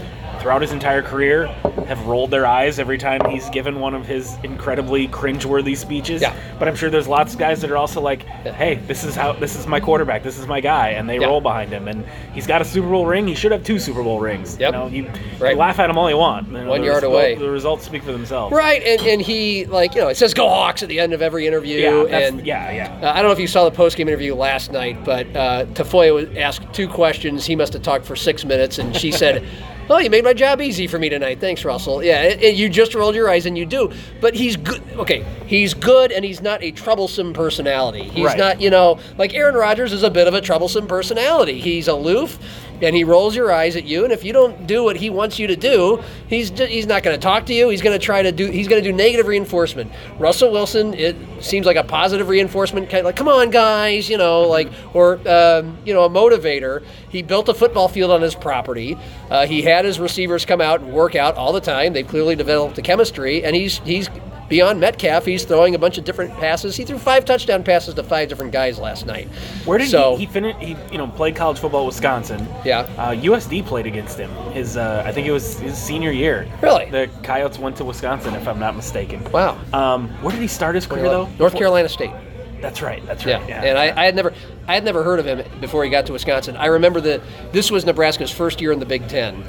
throughout 0.46 0.62
his 0.62 0.70
entire 0.70 1.02
career 1.02 1.48
have 1.88 2.00
rolled 2.06 2.30
their 2.30 2.46
eyes 2.46 2.78
every 2.78 2.96
time 2.98 3.20
he's 3.28 3.50
given 3.50 3.80
one 3.80 3.94
of 3.96 4.06
his 4.06 4.36
incredibly 4.44 5.08
cringeworthy 5.08 5.76
speeches 5.76 6.22
Yeah. 6.22 6.36
but 6.60 6.68
i'm 6.68 6.76
sure 6.76 6.88
there's 6.88 7.08
lots 7.08 7.32
of 7.32 7.40
guys 7.40 7.60
that 7.62 7.70
are 7.72 7.76
also 7.76 8.00
like 8.00 8.22
hey 8.22 8.76
this 8.86 9.02
is 9.02 9.16
how 9.16 9.32
this 9.32 9.56
is 9.56 9.66
my 9.66 9.80
quarterback 9.80 10.22
this 10.22 10.38
is 10.38 10.46
my 10.46 10.60
guy 10.60 10.90
and 10.90 11.08
they 11.10 11.18
Yeah. 11.18 11.26
roll 11.26 11.40
behind 11.40 11.72
him 11.72 11.88
and 11.88 12.04
he's 12.32 12.46
got 12.46 12.62
a 12.62 12.64
super 12.64 12.88
bowl 12.88 13.06
ring 13.06 13.26
he 13.26 13.34
should 13.34 13.50
have 13.50 13.64
two 13.64 13.80
super 13.80 14.04
bowl 14.04 14.20
rings 14.20 14.56
Yep. 14.60 14.72
you 14.72 14.78
know 14.78 14.86
you, 14.86 15.10
Right. 15.40 15.54
you 15.54 15.58
laugh 15.58 15.80
at 15.80 15.90
him 15.90 15.98
all 15.98 16.08
you 16.08 16.16
want 16.16 16.46
You 16.46 16.58
know, 16.58 16.70
One 16.70 16.84
yard 16.84 16.98
result- 17.02 17.12
away. 17.12 17.34
the 17.34 17.50
results 17.50 17.84
speak 17.84 18.04
for 18.04 18.12
themselves 18.12 18.54
Right, 18.54 18.84
and, 18.84 19.02
and 19.04 19.20
he 19.20 19.64
like 19.64 19.96
you 19.96 20.00
know 20.02 20.08
it 20.08 20.16
says 20.16 20.32
"Go 20.32 20.48
Hawks" 20.48 20.84
at 20.84 20.88
the 20.88 21.00
end 21.00 21.12
of 21.12 21.22
every 21.22 21.48
interview, 21.48 22.06
yeah 22.08 22.16
and 22.18 22.46
yeah 22.46 22.70
yeah 22.70 22.98
Uh, 23.02 23.10
I 23.10 23.14
don't 23.16 23.24
know 23.24 23.32
if 23.32 23.40
you 23.40 23.48
saw 23.48 23.64
the 23.64 23.74
post 23.74 23.96
game 23.96 24.06
interview 24.06 24.36
last 24.36 24.70
night, 24.70 25.04
but 25.04 25.26
uh, 25.34 25.64
Tafoya 25.74 26.14
was 26.14 26.28
asked 26.36 26.72
two 26.72 26.86
questions. 26.86 27.44
He 27.46 27.56
must 27.56 27.72
have 27.72 27.82
talked 27.82 28.04
for 28.06 28.14
six 28.14 28.44
minutes, 28.44 28.78
and 28.78 28.94
she 28.96 29.10
said, 29.10 29.44
"Oh, 29.90 29.98
you 29.98 30.10
made 30.10 30.24
my 30.24 30.32
job 30.36 30.60
easy 30.60 30.86
for 30.86 30.98
me 30.98 31.08
tonight. 31.08 31.40
Thanks, 31.40 31.64
Russell." 31.64 32.02
Yeah, 32.02 32.22
and, 32.22 32.42
and 32.42 32.56
you 32.56 32.68
just 32.68 32.94
rolled 32.94 33.14
your 33.14 33.28
eyes, 33.28 33.46
and 33.46 33.56
you 33.58 33.66
do. 33.66 33.90
But 34.20 34.34
he's 34.34 34.56
good. 34.56 34.82
Okay, 34.96 35.24
he's 35.46 35.74
good, 35.74 36.12
and 36.12 36.24
he's 36.24 36.40
not 36.40 36.62
a 36.62 36.70
troublesome 36.70 37.32
personality. 37.32 38.04
He's 38.04 38.24
Right. 38.26 38.38
not, 38.38 38.60
you 38.60 38.70
know, 38.70 38.98
like 39.18 39.34
Aaron 39.34 39.54
Rodgers 39.54 39.92
is 39.92 40.02
a 40.02 40.10
bit 40.10 40.26
of 40.28 40.34
a 40.34 40.40
troublesome 40.40 40.86
personality. 40.86 41.60
He's 41.60 41.88
aloof. 41.88 42.38
And 42.82 42.94
he 42.94 43.04
rolls 43.04 43.34
your 43.34 43.52
eyes 43.52 43.76
at 43.76 43.84
you, 43.84 44.04
and 44.04 44.12
if 44.12 44.22
you 44.24 44.32
don't 44.32 44.66
do 44.66 44.84
what 44.84 44.96
he 44.96 45.08
wants 45.10 45.38
you 45.38 45.46
to 45.46 45.56
do, 45.56 46.02
he's 46.28 46.50
ju- 46.50 46.66
he's 46.66 46.86
not 46.86 47.02
going 47.02 47.16
to 47.16 47.20
talk 47.20 47.46
to 47.46 47.54
you. 47.54 47.68
He's 47.68 47.82
going 47.82 47.98
to 47.98 48.04
try 48.04 48.22
to 48.22 48.32
do 48.32 48.50
he's 48.50 48.68
going 48.68 48.82
to 48.82 48.88
do 48.88 48.94
negative 48.94 49.26
reinforcement. 49.26 49.90
Russell 50.18 50.52
Wilson, 50.52 50.94
it 50.94 51.16
seems 51.40 51.66
like 51.66 51.76
a 51.76 51.84
positive 51.84 52.28
reinforcement, 52.28 52.90
kind 52.90 53.00
of 53.00 53.06
like, 53.06 53.16
come 53.16 53.28
on, 53.28 53.50
guys, 53.50 54.08
you 54.08 54.18
know, 54.18 54.42
like, 54.42 54.70
or, 54.94 55.20
um, 55.28 55.78
you 55.84 55.94
know, 55.94 56.04
a 56.04 56.10
motivator. 56.10 56.84
He 57.08 57.22
built 57.22 57.48
a 57.48 57.54
football 57.54 57.88
field 57.88 58.10
on 58.10 58.20
his 58.20 58.34
property. 58.34 58.98
Uh, 59.30 59.46
he 59.46 59.62
had 59.62 59.84
his 59.84 59.98
receivers 59.98 60.44
come 60.44 60.60
out 60.60 60.80
and 60.80 60.92
work 60.92 61.14
out 61.14 61.36
all 61.36 61.52
the 61.52 61.60
time. 61.60 61.92
They've 61.92 62.06
clearly 62.06 62.36
developed 62.36 62.76
a 62.78 62.82
chemistry, 62.82 63.44
and 63.44 63.56
he's, 63.56 63.78
he's, 63.78 64.08
Beyond 64.48 64.78
Metcalf, 64.78 65.24
he's 65.24 65.44
throwing 65.44 65.74
a 65.74 65.78
bunch 65.78 65.98
of 65.98 66.04
different 66.04 66.32
passes. 66.34 66.76
He 66.76 66.84
threw 66.84 66.98
five 66.98 67.24
touchdown 67.24 67.64
passes 67.64 67.94
to 67.94 68.02
five 68.04 68.28
different 68.28 68.52
guys 68.52 68.78
last 68.78 69.04
night. 69.04 69.26
where 69.64 69.76
did 69.78 69.88
so, 69.90 70.16
he, 70.16 70.24
he 70.26 70.32
finish 70.32 70.56
he 70.58 70.76
you 70.92 70.98
know 70.98 71.08
played 71.08 71.34
college 71.34 71.58
football 71.58 71.82
at 71.82 71.86
wisconsin 71.86 72.46
Yeah. 72.64 72.80
uh, 72.96 73.10
usd 73.14 73.66
played 73.66 73.86
against 73.86 74.18
him 74.18 74.30
his 74.52 74.76
uh, 74.76 75.02
i 75.04 75.10
think 75.12 75.26
it 75.26 75.32
was 75.32 75.58
his 75.58 75.76
senior 75.76 76.12
year 76.12 76.46
Really? 76.62 76.88
the 76.90 77.10
coyotes 77.24 77.58
went 77.58 77.76
to 77.78 77.84
wisconsin 77.84 78.34
if 78.34 78.46
i'm 78.46 78.60
not 78.60 78.76
mistaken 78.76 79.22
Wow. 79.32 79.58
um, 79.72 80.08
where 80.22 80.30
did 80.32 80.40
he 80.40 80.46
start 80.46 80.74
his 80.76 80.86
career 80.86 81.02
though 81.04 81.28
North 81.38 81.54
Carolina 81.56 81.88
State. 81.88 82.12
that's 82.60 82.82
right 82.82 83.04
that's 83.06 83.24
Yeah, 83.24 83.38
right 83.40 83.48
yeah, 83.48 83.62
and 83.64 83.76
I, 83.78 84.00
I 84.00 84.04
had 84.04 84.14
never, 84.14 84.32
I 84.68 84.74
had 84.74 84.84
never 84.84 85.02
heard 85.02 85.18
of 85.18 85.26
him 85.26 85.42
before 85.60 85.82
he 85.84 85.90
got 85.90 86.06
to 86.06 86.12
Wisconsin. 86.12 86.56
I 86.56 86.66
remember 86.66 87.00
that 87.02 87.20
this 87.52 87.70
was 87.70 87.84
Nebraska's 87.84 88.30
first 88.30 88.60
year 88.60 88.70
in 88.72 88.78
the 88.78 88.86
Big 88.86 89.06
Ten, 89.08 89.44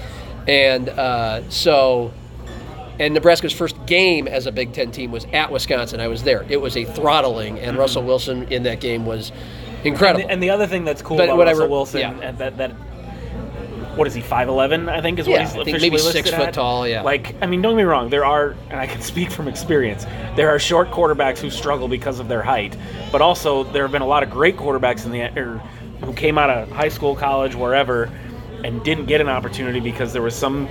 and 0.48 0.90
uh, 0.90 1.48
so, 1.50 2.12
and 3.00 3.14
Nebraska's 3.14 3.54
first 3.54 3.84
game 3.86 4.28
as 4.28 4.46
a 4.46 4.52
Big 4.52 4.74
Ten 4.74 4.92
team 4.92 5.12
was 5.12 5.26
at 5.34 5.52
Wisconsin. 5.52 6.00
I 6.00 6.08
was 6.08 6.24
there. 6.24 6.46
It 6.50 6.58
was 6.58 6.76
a 6.78 6.86
throttling, 6.86 7.60
and 7.60 7.72
mm-hmm. 7.72 7.80
Russell 7.80 8.04
Wilson 8.04 8.52
in 8.52 8.64
that 8.64 8.80
game 8.80 9.06
was 9.06 9.32
incredible. 9.84 10.24
And, 10.24 10.32
and 10.32 10.44
the 10.44 10.50
other 10.50 10.68
thing 10.68 10.86
that's 10.86 11.02
cool 11.02 11.18
But 11.18 11.26
about 11.26 11.38
what 11.38 11.48
I 11.48 11.52
Russell 11.52 11.70
Wilson, 11.70 12.00
yeah. 12.02 12.20
and 12.22 12.38
that 12.38 12.58
that 12.58 12.72
what 13.98 14.08
is 14.08 14.14
he 14.14 14.22
five 14.22 14.48
eleven? 14.48 14.90
I 14.90 15.02
think 15.02 15.20
is 15.20 15.28
Yeah, 15.28 15.34
what 15.34 15.42
he's 15.42 15.56
I 15.56 15.62
officially 15.62 15.90
maybe 15.90 15.98
six 15.98 16.30
foot 16.30 16.40
at. 16.40 16.54
tall, 16.54 16.88
yeah. 16.88 17.02
Like 17.02 17.36
I 17.42 17.48
mean, 17.48 17.62
don't 17.62 17.74
get 17.74 17.78
me 17.78 17.84
wrong. 17.84 18.10
There 18.10 18.26
are, 18.26 18.56
and 18.70 18.80
I 18.80 18.88
can 18.88 19.02
speak 19.02 19.32
from 19.32 19.48
experience. 19.48 20.06
There 20.36 20.50
are 20.50 20.60
short 20.60 20.92
quarterbacks 20.92 21.40
who 21.40 21.50
struggle 21.50 21.88
because 21.88 22.20
of 22.20 22.28
their 22.28 22.44
height, 22.44 22.78
but 23.12 23.22
also 23.22 23.64
there 23.64 23.84
have 23.84 23.92
been 23.92 24.02
a 24.04 24.08
lot 24.08 24.24
of 24.24 24.30
great 24.30 24.56
quarterbacks 24.56 25.06
in 25.06 25.12
the 25.12 25.22
or 25.40 25.58
who 26.04 26.14
came 26.14 26.38
out 26.38 26.50
of 26.50 26.70
high 26.72 26.90
school, 26.90 27.16
college, 27.16 27.56
wherever, 27.56 28.04
and 28.64 28.84
didn't 28.84 29.06
get 29.06 29.20
an 29.20 29.30
opportunity 29.30 29.80
because 29.80 30.14
there 30.14 30.22
was 30.22 30.36
some 30.36 30.68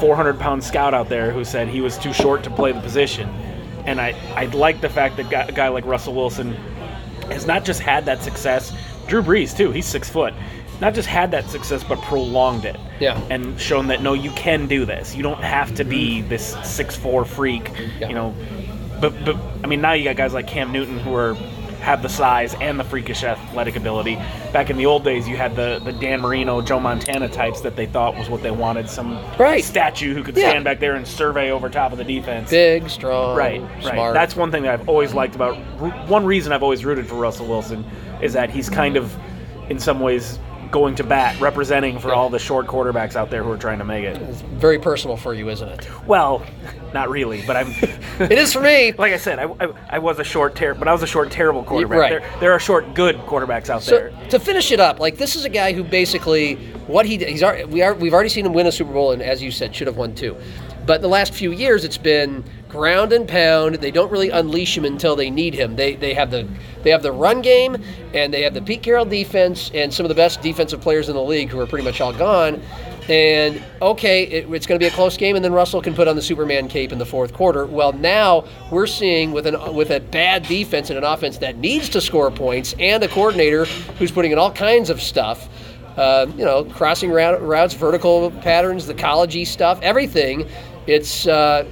400 0.00 0.38
pound 0.38 0.62
scout 0.62 0.94
out 0.94 1.08
there 1.08 1.30
who 1.30 1.44
said 1.44 1.68
he 1.68 1.80
was 1.80 1.98
too 1.98 2.12
short 2.12 2.42
to 2.44 2.50
play 2.50 2.72
the 2.72 2.80
position. 2.80 3.28
And 3.84 4.00
I, 4.00 4.14
I 4.34 4.46
like 4.46 4.80
the 4.80 4.88
fact 4.88 5.16
that 5.16 5.48
a 5.48 5.52
guy 5.52 5.68
like 5.68 5.84
Russell 5.84 6.14
Wilson 6.14 6.54
has 7.30 7.46
not 7.46 7.64
just 7.64 7.80
had 7.80 8.04
that 8.06 8.22
success. 8.22 8.72
Drew 9.06 9.22
Brees 9.22 9.56
too. 9.56 9.70
He's 9.70 9.86
six 9.86 10.08
foot. 10.08 10.34
Not 10.80 10.94
just 10.94 11.08
had 11.08 11.30
that 11.30 11.48
success, 11.48 11.82
but 11.82 12.00
prolonged 12.02 12.64
it. 12.64 12.76
Yeah. 13.00 13.20
And 13.30 13.58
shown 13.60 13.86
that 13.86 14.02
no, 14.02 14.12
you 14.12 14.30
can 14.32 14.66
do 14.66 14.84
this. 14.84 15.14
You 15.14 15.22
don't 15.22 15.42
have 15.42 15.74
to 15.76 15.84
be 15.84 16.18
mm-hmm. 16.20 16.28
this 16.28 16.56
six 16.64 16.96
four 16.96 17.24
freak. 17.24 17.64
Mm-hmm. 17.64 18.02
Yeah. 18.02 18.08
You 18.08 18.14
know. 18.14 18.34
But 19.00 19.24
but 19.24 19.36
I 19.62 19.66
mean 19.66 19.80
now 19.80 19.92
you 19.92 20.04
got 20.04 20.16
guys 20.16 20.34
like 20.34 20.46
Cam 20.46 20.72
Newton 20.72 20.98
who 20.98 21.14
are 21.14 21.36
have 21.80 22.02
the 22.02 22.08
size 22.08 22.54
and 22.60 22.78
the 22.80 22.84
freakish 22.84 23.22
athletic 23.22 23.76
ability. 23.76 24.16
Back 24.52 24.70
in 24.70 24.76
the 24.76 24.86
old 24.86 25.04
days, 25.04 25.28
you 25.28 25.36
had 25.36 25.54
the, 25.54 25.80
the 25.84 25.92
Dan 25.92 26.20
Marino, 26.20 26.60
Joe 26.60 26.80
Montana 26.80 27.28
types 27.28 27.60
that 27.60 27.76
they 27.76 27.86
thought 27.86 28.16
was 28.16 28.28
what 28.28 28.42
they 28.42 28.50
wanted. 28.50 28.88
Some 28.88 29.18
Right. 29.38 29.62
statue 29.62 30.14
who 30.14 30.22
could 30.22 30.36
Yeah. 30.36 30.50
stand 30.50 30.64
back 30.64 30.80
there 30.80 30.94
and 30.94 31.06
survey 31.06 31.50
over 31.50 31.68
top 31.68 31.92
of 31.92 31.98
the 31.98 32.04
defense. 32.04 32.50
Big, 32.50 32.88
strong, 32.90 33.36
Right, 33.36 33.60
right. 33.62 33.82
smart. 33.92 34.14
That's 34.14 34.34
one 34.34 34.50
thing 34.50 34.62
that 34.64 34.72
I've 34.80 34.88
always 34.88 35.14
liked 35.14 35.34
about. 35.34 35.54
One 36.08 36.24
reason 36.24 36.52
I've 36.52 36.62
always 36.62 36.84
rooted 36.84 37.06
for 37.06 37.14
Russell 37.16 37.46
Wilson 37.46 37.84
is 38.20 38.32
that 38.32 38.50
he's 38.50 38.68
kind 38.70 38.96
of, 38.96 39.14
in 39.68 39.78
some 39.78 40.00
ways, 40.00 40.38
going 40.76 40.94
to 40.94 41.04
bat, 41.04 41.40
representing 41.40 41.98
for 41.98 42.12
all 42.12 42.28
the 42.28 42.38
short 42.38 42.66
quarterbacks 42.66 43.16
out 43.16 43.30
there 43.30 43.42
who 43.42 43.50
are 43.50 43.56
trying 43.56 43.78
to 43.78 43.84
make 43.84 44.04
it. 44.04 44.20
It's 44.20 44.42
very 44.42 44.78
personal 44.78 45.16
for 45.16 45.32
you, 45.32 45.48
isn't 45.48 45.66
it? 45.66 45.88
Well, 46.06 46.44
not 46.92 47.08
really, 47.08 47.42
but 47.46 47.56
I'm. 47.56 47.72
It 48.18 48.32
is 48.38 48.52
for 48.52 48.60
me. 48.60 48.92
Like 48.92 49.12
I 49.12 49.16
said, 49.18 49.38
I, 49.38 49.44
I, 49.60 49.68
I 49.90 49.98
was 49.98 50.18
a 50.18 50.24
short, 50.24 50.54
ter- 50.54 50.74
but 50.74 50.86
I 50.88 50.92
was 50.92 51.02
a 51.02 51.06
short, 51.06 51.30
terrible 51.30 51.62
quarterback. 51.64 51.98
right. 51.98 52.10
There, 52.10 52.40
there 52.40 52.52
are 52.52 52.58
short, 52.58 52.94
good 52.94 53.16
quarterbacks 53.20 53.68
out 53.70 53.82
So 53.82 53.90
there. 53.98 54.28
to 54.30 54.38
finish 54.38 54.70
it 54.72 54.80
up, 54.80 55.00
like 55.00 55.16
this 55.16 55.34
is 55.36 55.44
a 55.46 55.50
guy 55.50 55.72
who 55.74 55.82
basically 55.84 56.54
what 56.86 57.04
he 57.06 57.16
he's 57.18 57.42
already, 57.42 57.64
we 57.64 57.80
are 57.82 57.94
we've 57.94 58.12
already 58.14 58.28
seen 58.30 58.44
him 58.46 58.52
win 58.54 58.66
a 58.66 58.72
Super 58.72 58.92
Bowl 58.92 59.12
and 59.12 59.20
as 59.22 59.42
you 59.42 59.50
said 59.50 59.74
should 59.74 59.86
have 59.86 59.96
won 59.98 60.14
two, 60.14 60.34
but 60.86 61.00
the 61.02 61.08
last 61.08 61.32
few 61.34 61.52
years 61.52 61.84
it's 61.84 61.98
been 61.98 62.42
ground 62.76 63.12
and 63.12 63.26
pound. 63.26 63.76
They 63.76 63.90
don't 63.90 64.12
really 64.12 64.28
unleash 64.30 64.76
him 64.76 64.84
until 64.84 65.16
they 65.16 65.30
need 65.30 65.54
him. 65.54 65.76
They 65.76 65.96
they 65.96 66.12
have 66.12 66.30
the 66.30 66.46
they 66.82 66.90
have 66.90 67.02
the 67.02 67.12
run 67.12 67.40
game 67.42 67.76
and 68.12 68.32
they 68.32 68.42
have 68.42 68.54
the 68.54 68.62
Pete 68.62 68.82
Carroll 68.82 69.06
defense 69.06 69.70
and 69.74 69.92
some 69.92 70.04
of 70.04 70.08
the 70.08 70.14
best 70.14 70.42
defensive 70.42 70.80
players 70.80 71.08
in 71.08 71.14
the 71.14 71.22
league 71.22 71.48
who 71.48 71.58
are 71.58 71.66
pretty 71.66 71.84
much 71.84 72.00
all 72.00 72.12
gone. 72.12 72.60
And 73.08 73.62
okay, 73.80 74.24
it, 74.24 74.52
it's 74.52 74.66
going 74.66 74.78
to 74.78 74.84
be 74.84 74.88
a 74.88 74.94
close 74.94 75.16
game, 75.16 75.36
and 75.36 75.44
then 75.44 75.52
Russell 75.52 75.80
can 75.80 75.94
put 75.94 76.08
on 76.08 76.16
the 76.16 76.22
Superman 76.22 76.68
cape 76.68 76.92
in 76.92 76.98
the 76.98 77.06
fourth 77.06 77.32
quarter. 77.32 77.64
Well, 77.64 77.92
now 77.92 78.44
we're 78.70 78.88
seeing 78.88 79.32
with 79.32 79.46
an 79.46 79.74
with 79.74 79.90
a 79.90 80.00
bad 80.00 80.42
defense 80.42 80.90
and 80.90 80.98
an 80.98 81.04
offense 81.04 81.38
that 81.38 81.56
needs 81.56 81.88
to 81.90 82.00
score 82.00 82.30
points, 82.30 82.74
and 82.78 83.02
a 83.02 83.08
coordinator 83.08 83.64
who's 83.98 84.10
putting 84.10 84.32
in 84.32 84.38
all 84.38 84.52
kinds 84.52 84.90
of 84.90 85.00
stuff. 85.00 85.48
Uh, 85.96 86.26
you 86.36 86.44
know, 86.44 86.64
crossing 86.64 87.10
route, 87.10 87.40
routes, 87.40 87.72
vertical 87.72 88.30
patterns, 88.42 88.86
the 88.86 88.94
collegey 88.94 89.46
stuff, 89.46 89.78
everything. 89.80 90.46
It's 90.86 91.26
uh, 91.26 91.64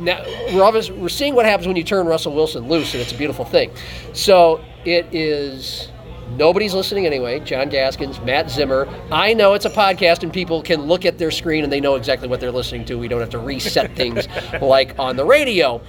now 0.00 0.22
we're 0.52 0.64
obviously, 0.64 0.96
we're 0.96 1.08
seeing 1.08 1.34
what 1.34 1.46
happens 1.46 1.66
when 1.66 1.76
you 1.76 1.84
turn 1.84 2.06
Russell 2.06 2.34
Wilson 2.34 2.68
loose, 2.68 2.94
and 2.94 3.02
it's 3.02 3.12
a 3.12 3.16
beautiful 3.16 3.44
thing. 3.44 3.70
So 4.12 4.64
it 4.84 5.06
is 5.14 5.90
Nobody's 6.36 6.74
listening 6.74 7.06
anyway. 7.06 7.40
John 7.40 7.68
Gaskins, 7.68 8.20
Matt 8.20 8.50
Zimmer. 8.50 8.88
I 9.10 9.34
know 9.34 9.54
it's 9.54 9.64
a 9.64 9.70
podcast 9.70 10.22
and 10.22 10.32
people 10.32 10.62
can 10.62 10.82
look 10.82 11.04
at 11.04 11.18
their 11.18 11.30
screen 11.30 11.64
and 11.64 11.72
they 11.72 11.80
know 11.80 11.96
exactly 11.96 12.28
what 12.28 12.40
they're 12.40 12.52
listening 12.52 12.84
to. 12.86 12.96
We 12.96 13.08
don't 13.08 13.20
have 13.20 13.30
to 13.30 13.38
reset 13.38 13.96
things 13.96 14.28
like 14.62 14.96
on 14.98 15.16
the 15.16 15.24
radio 15.24 15.80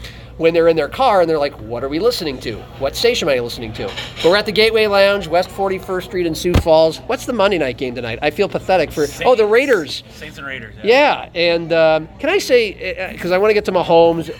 when 0.41 0.53
they're 0.53 0.67
in 0.67 0.75
their 0.75 0.89
car 0.89 1.21
and 1.21 1.29
they're 1.29 1.37
like, 1.37 1.53
what 1.61 1.83
are 1.83 1.89
we 1.89 1.99
listening 1.99 2.39
to? 2.39 2.57
What 2.79 2.95
station 2.95 3.29
am 3.29 3.35
I 3.35 3.39
listening 3.39 3.71
to? 3.73 3.85
But 3.85 4.25
we're 4.25 4.35
at 4.35 4.45
the 4.45 4.51
Gateway 4.51 4.87
Lounge, 4.87 5.27
West 5.27 5.49
41st 5.49 6.03
Street 6.03 6.25
in 6.25 6.35
Sioux 6.35 6.53
Falls. 6.55 6.97
What's 7.01 7.25
the 7.25 7.33
Monday 7.33 7.59
night 7.59 7.77
game 7.77 7.95
tonight? 7.95 8.19
I 8.21 8.31
feel 8.31 8.49
pathetic 8.49 8.91
for. 8.91 9.05
Saints. 9.05 9.23
Oh, 9.25 9.35
the 9.35 9.45
Raiders. 9.45 10.03
Saints 10.09 10.37
and 10.37 10.47
Raiders. 10.47 10.75
Yeah, 10.83 11.29
and 11.35 11.71
um, 11.71 12.09
can 12.19 12.29
I 12.29 12.39
say, 12.39 13.11
because 13.13 13.31
I 13.31 13.37
want 13.37 13.51
to 13.51 13.53
get 13.53 13.65
to 13.65 13.71
Mahomes, 13.71 14.35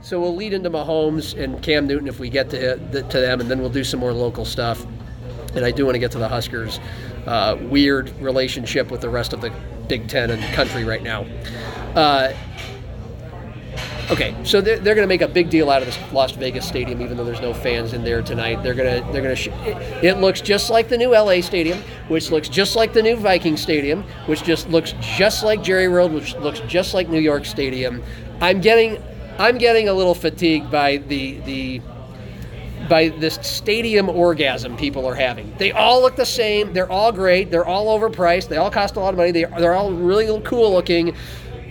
so 0.00 0.20
we'll 0.20 0.34
lead 0.34 0.52
into 0.52 0.70
Mahomes 0.70 1.40
and 1.40 1.62
Cam 1.62 1.86
Newton 1.86 2.08
if 2.08 2.18
we 2.18 2.30
get 2.30 2.50
to, 2.50 2.76
to 2.76 3.20
them, 3.20 3.40
and 3.40 3.50
then 3.50 3.60
we'll 3.60 3.70
do 3.70 3.84
some 3.84 4.00
more 4.00 4.12
local 4.12 4.44
stuff. 4.44 4.84
And 5.54 5.64
I 5.64 5.70
do 5.70 5.84
want 5.84 5.94
to 5.94 5.98
get 5.98 6.10
to 6.12 6.18
the 6.18 6.28
Huskers' 6.28 6.80
uh, 7.26 7.58
weird 7.60 8.10
relationship 8.20 8.90
with 8.90 9.02
the 9.02 9.10
rest 9.10 9.32
of 9.32 9.42
the 9.42 9.52
Big 9.86 10.08
Ten 10.08 10.30
and 10.30 10.42
country 10.54 10.84
right 10.84 11.02
now. 11.02 11.26
Uh, 11.94 12.32
okay, 14.10 14.34
so 14.44 14.60
they're, 14.60 14.78
they're 14.78 14.94
going 14.94 15.04
to 15.04 15.08
make 15.08 15.22
a 15.22 15.28
big 15.28 15.50
deal 15.50 15.70
out 15.70 15.82
of 15.82 15.86
this 15.86 15.98
Las 16.12 16.32
Vegas 16.32 16.66
stadium, 16.66 17.00
even 17.00 17.16
though 17.16 17.24
there's 17.24 17.40
no 17.40 17.54
fans 17.54 17.92
in 17.92 18.02
there 18.04 18.22
tonight. 18.22 18.62
They're 18.62 18.74
going 18.74 19.02
to 19.02 19.12
they're 19.12 19.22
going 19.22 19.34
to. 19.34 19.36
Sh- 19.36 19.48
it, 19.48 20.04
it 20.04 20.18
looks 20.18 20.40
just 20.40 20.70
like 20.70 20.88
the 20.88 20.98
new 20.98 21.10
LA 21.10 21.40
stadium, 21.40 21.78
which 22.08 22.30
looks 22.30 22.48
just 22.48 22.76
like 22.76 22.92
the 22.92 23.02
new 23.02 23.16
Viking 23.16 23.56
stadium, 23.56 24.02
which 24.26 24.42
just 24.42 24.68
looks 24.68 24.94
just 25.00 25.44
like 25.44 25.62
Jerry 25.62 25.88
World, 25.88 26.12
which 26.12 26.34
looks 26.36 26.60
just 26.60 26.94
like 26.94 27.08
New 27.08 27.20
York 27.20 27.44
Stadium. 27.44 28.02
I'm 28.40 28.60
getting 28.60 29.02
I'm 29.38 29.58
getting 29.58 29.88
a 29.88 29.92
little 29.92 30.14
fatigued 30.14 30.70
by 30.70 30.98
the 30.98 31.38
the 31.40 31.80
by 32.88 33.08
this 33.08 33.38
stadium 33.42 34.08
orgasm 34.08 34.76
people 34.76 35.06
are 35.06 35.14
having. 35.14 35.52
They 35.58 35.72
all 35.72 36.02
look 36.02 36.16
the 36.16 36.26
same. 36.26 36.72
They're 36.72 36.90
all 36.90 37.12
great. 37.12 37.50
They're 37.50 37.64
all 37.64 37.98
overpriced. 37.98 38.48
They 38.48 38.56
all 38.56 38.70
cost 38.70 38.96
a 38.96 39.00
lot 39.00 39.14
of 39.14 39.18
money. 39.18 39.30
They, 39.30 39.44
they're 39.44 39.74
all 39.74 39.92
really 39.92 40.40
cool 40.42 40.72
looking, 40.72 41.14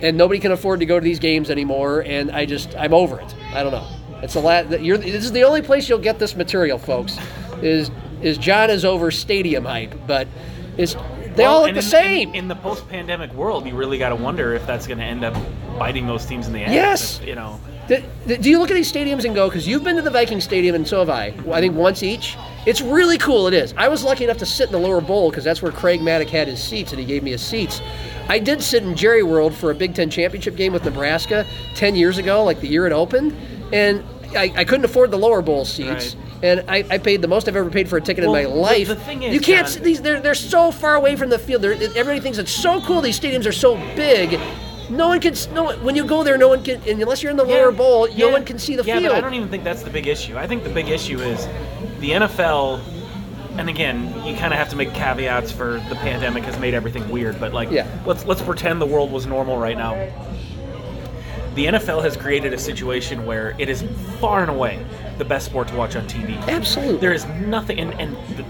and 0.02 0.16
nobody 0.16 0.40
can 0.40 0.52
afford 0.52 0.80
to 0.80 0.86
go 0.86 1.00
to 1.00 1.04
these 1.04 1.18
games 1.18 1.48
anymore. 1.50 2.00
And 2.00 2.30
I 2.30 2.44
just, 2.44 2.74
I'm 2.76 2.92
over 2.92 3.18
it. 3.20 3.34
I 3.54 3.62
don't 3.62 3.72
know. 3.72 3.86
It's 4.22 4.34
a 4.34 4.40
lot. 4.40 4.82
You're, 4.82 4.98
this 4.98 5.24
is 5.24 5.32
the 5.32 5.44
only 5.44 5.62
place 5.62 5.88
you'll 5.88 5.98
get 5.98 6.18
this 6.18 6.36
material, 6.36 6.78
folks. 6.78 7.16
Is 7.62 7.90
is 8.20 8.38
John 8.38 8.70
is 8.70 8.84
over 8.84 9.10
stadium 9.10 9.64
hype, 9.64 9.94
but 10.06 10.28
it's 10.76 10.94
they 11.34 11.44
Well, 11.44 11.54
all 11.54 11.62
look 11.62 11.72
the 11.72 11.78
in, 11.78 11.82
same. 11.82 12.28
In, 12.30 12.34
in 12.34 12.48
the 12.48 12.54
post-pandemic 12.56 13.32
world, 13.32 13.66
you 13.66 13.74
really 13.74 13.98
got 13.98 14.10
to 14.10 14.16
wonder 14.16 14.52
if 14.54 14.66
that's 14.66 14.86
going 14.86 14.98
to 14.98 15.04
end 15.04 15.24
up 15.24 15.34
biting 15.78 16.06
those 16.06 16.26
teams 16.26 16.46
in 16.46 16.52
the 16.52 16.62
ass. 16.62 16.72
Yes. 16.72 17.20
If, 17.20 17.26
you 17.28 17.34
know. 17.34 17.58
Do, 17.88 18.02
do 18.36 18.50
you 18.50 18.58
look 18.58 18.70
at 18.70 18.74
these 18.74 18.92
stadiums 18.92 19.24
and 19.24 19.34
go, 19.34 19.48
because 19.48 19.66
you've 19.66 19.82
been 19.82 19.96
to 19.96 20.02
the 20.02 20.10
Viking 20.10 20.40
Stadium 20.40 20.74
and 20.76 20.86
so 20.86 21.00
have 21.00 21.10
I, 21.10 21.34
I 21.50 21.60
think 21.60 21.74
once 21.74 22.02
each? 22.02 22.36
It's 22.64 22.80
really 22.80 23.18
cool, 23.18 23.48
it 23.48 23.54
is. 23.54 23.74
I 23.76 23.88
was 23.88 24.04
lucky 24.04 24.24
enough 24.24 24.38
to 24.38 24.46
sit 24.46 24.66
in 24.66 24.72
the 24.72 24.78
lower 24.78 25.00
bowl 25.00 25.30
because 25.30 25.42
that's 25.42 25.62
where 25.62 25.72
Craig 25.72 26.00
Maddock 26.00 26.28
had 26.28 26.46
his 26.46 26.62
seats 26.62 26.92
and 26.92 27.00
he 27.00 27.06
gave 27.06 27.22
me 27.22 27.32
his 27.32 27.42
seats. 27.42 27.80
I 28.28 28.38
did 28.38 28.62
sit 28.62 28.82
in 28.82 28.94
Jerry 28.96 29.22
World 29.22 29.54
for 29.54 29.70
a 29.70 29.74
Big 29.74 29.94
Ten 29.94 30.10
championship 30.10 30.56
game 30.56 30.72
with 30.72 30.84
Nebraska 30.84 31.46
10 31.74 31.94
years 31.96 32.18
ago, 32.18 32.44
like 32.44 32.60
the 32.60 32.68
year 32.68 32.86
it 32.86 32.92
opened, 32.92 33.36
and 33.72 34.04
I, 34.36 34.52
I 34.56 34.64
couldn't 34.64 34.84
afford 34.84 35.10
the 35.10 35.18
lower 35.18 35.42
bowl 35.42 35.64
seats. 35.64 36.14
Right. 36.14 36.16
And 36.44 36.64
I, 36.68 36.84
I 36.90 36.98
paid 36.98 37.22
the 37.22 37.28
most 37.28 37.46
I've 37.46 37.54
ever 37.54 37.70
paid 37.70 37.88
for 37.88 37.98
a 37.98 38.00
ticket 38.00 38.24
Well, 38.24 38.34
in 38.34 38.48
my 38.48 38.54
life. 38.54 38.88
the 38.88 38.96
thing 38.96 39.22
is, 39.22 39.32
you 39.32 39.40
can't. 39.40 39.66
John- 39.66 39.74
see 39.74 39.80
these 39.80 40.02
they're 40.02 40.20
they're 40.20 40.34
so 40.34 40.72
far 40.72 40.96
away 40.96 41.14
from 41.14 41.30
the 41.30 41.38
field. 41.38 41.62
They're, 41.62 41.74
everybody 41.74 42.18
thinks 42.18 42.38
it's 42.38 42.50
so 42.50 42.80
cool. 42.80 43.00
These 43.00 43.20
stadiums 43.20 43.46
are 43.46 43.52
so 43.52 43.76
big. 43.94 44.40
No 44.90 45.06
one 45.08 45.20
can. 45.20 45.34
No 45.54 45.76
when 45.78 45.94
you 45.94 46.04
go 46.04 46.24
there, 46.24 46.36
no 46.36 46.48
one 46.48 46.64
can. 46.64 46.82
And 46.82 47.00
unless 47.00 47.22
you're 47.22 47.30
in 47.30 47.36
the 47.36 47.44
lower 47.44 47.70
bowl, 47.70 48.08
no 48.16 48.30
one 48.30 48.44
can 48.44 48.58
see 48.58 48.74
the 48.74 48.82
yeah, 48.82 48.98
field. 48.98 49.12
but 49.12 49.18
I 49.18 49.20
don't 49.20 49.34
even 49.34 49.48
think 49.48 49.62
that's 49.62 49.84
the 49.84 49.90
big 49.90 50.08
issue. 50.08 50.36
I 50.36 50.48
think 50.48 50.64
the 50.64 50.70
big 50.70 50.88
issue 50.88 51.20
is 51.20 51.46
the 52.00 52.10
NFL. 52.10 52.80
And 53.58 53.68
again, 53.68 54.06
you 54.24 54.34
kind 54.36 54.52
of 54.52 54.58
have 54.58 54.70
to 54.70 54.76
make 54.76 54.94
caveats 54.94 55.52
for 55.52 55.74
the 55.88 55.94
pandemic 55.96 56.44
has 56.44 56.58
made 56.58 56.74
everything 56.74 57.08
weird. 57.10 57.38
But 57.38 57.52
like, 57.52 57.70
Yeah. 57.70 57.86
let's 58.06 58.24
let's 58.24 58.42
pretend 58.42 58.80
the 58.80 58.86
world 58.86 59.12
was 59.12 59.26
normal 59.26 59.58
right 59.58 59.76
now. 59.76 59.92
The 61.54 61.66
NFL 61.66 62.02
has 62.02 62.16
created 62.16 62.54
a 62.54 62.58
situation 62.58 63.26
where 63.26 63.54
it 63.58 63.68
is 63.68 63.84
far 64.20 64.40
and 64.40 64.50
away 64.50 64.84
the 65.18 65.24
best 65.24 65.44
sport 65.46 65.68
to 65.68 65.76
watch 65.76 65.96
on 65.96 66.06
TV. 66.08 66.34
Absolutely. 66.48 66.96
There 66.96 67.12
is 67.12 67.26
nothing, 67.26 67.78
and, 67.78 67.92
and 68.00 68.16
the 68.38 68.42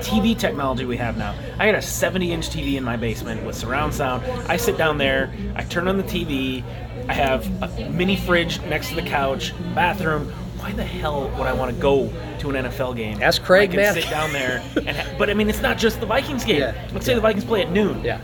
TV 0.00 0.36
technology 0.36 0.86
we 0.86 0.96
have 0.96 1.18
now. 1.18 1.34
I 1.58 1.66
got 1.66 1.74
a 1.74 1.82
70 1.82 2.32
inch 2.32 2.48
TV 2.48 2.76
in 2.76 2.82
my 2.84 2.96
basement 2.96 3.44
with 3.44 3.56
surround 3.56 3.92
sound. 3.92 4.24
I 4.48 4.56
sit 4.56 4.78
down 4.78 4.96
there, 4.96 5.30
I 5.54 5.64
turn 5.64 5.86
on 5.86 5.98
the 5.98 6.02
TV, 6.02 6.64
I 7.08 7.12
have 7.12 7.46
a 7.62 7.90
mini 7.90 8.16
fridge 8.16 8.60
next 8.62 8.88
to 8.88 8.94
the 8.94 9.02
couch, 9.02 9.52
bathroom. 9.74 10.32
Why 10.66 10.72
the 10.72 10.82
hell 10.84 11.28
would 11.38 11.46
I 11.46 11.52
want 11.52 11.72
to 11.72 11.80
go 11.80 12.12
to 12.40 12.50
an 12.50 12.64
NFL 12.64 12.96
game? 12.96 13.22
Ask 13.22 13.40
Craig, 13.44 13.70
I 13.70 13.72
can 13.74 13.80
man. 13.82 13.94
sit 13.94 14.10
down 14.10 14.32
there, 14.32 14.64
and 14.84 14.96
ha- 14.96 15.14
but 15.16 15.30
I 15.30 15.34
mean, 15.34 15.48
it's 15.48 15.62
not 15.62 15.78
just 15.78 16.00
the 16.00 16.06
Vikings 16.06 16.44
game. 16.44 16.58
Yeah, 16.58 16.88
Let's 16.92 17.06
say 17.06 17.14
the 17.14 17.20
Vikings 17.20 17.44
play 17.44 17.62
at 17.62 17.70
noon. 17.70 18.02
yeah. 18.02 18.20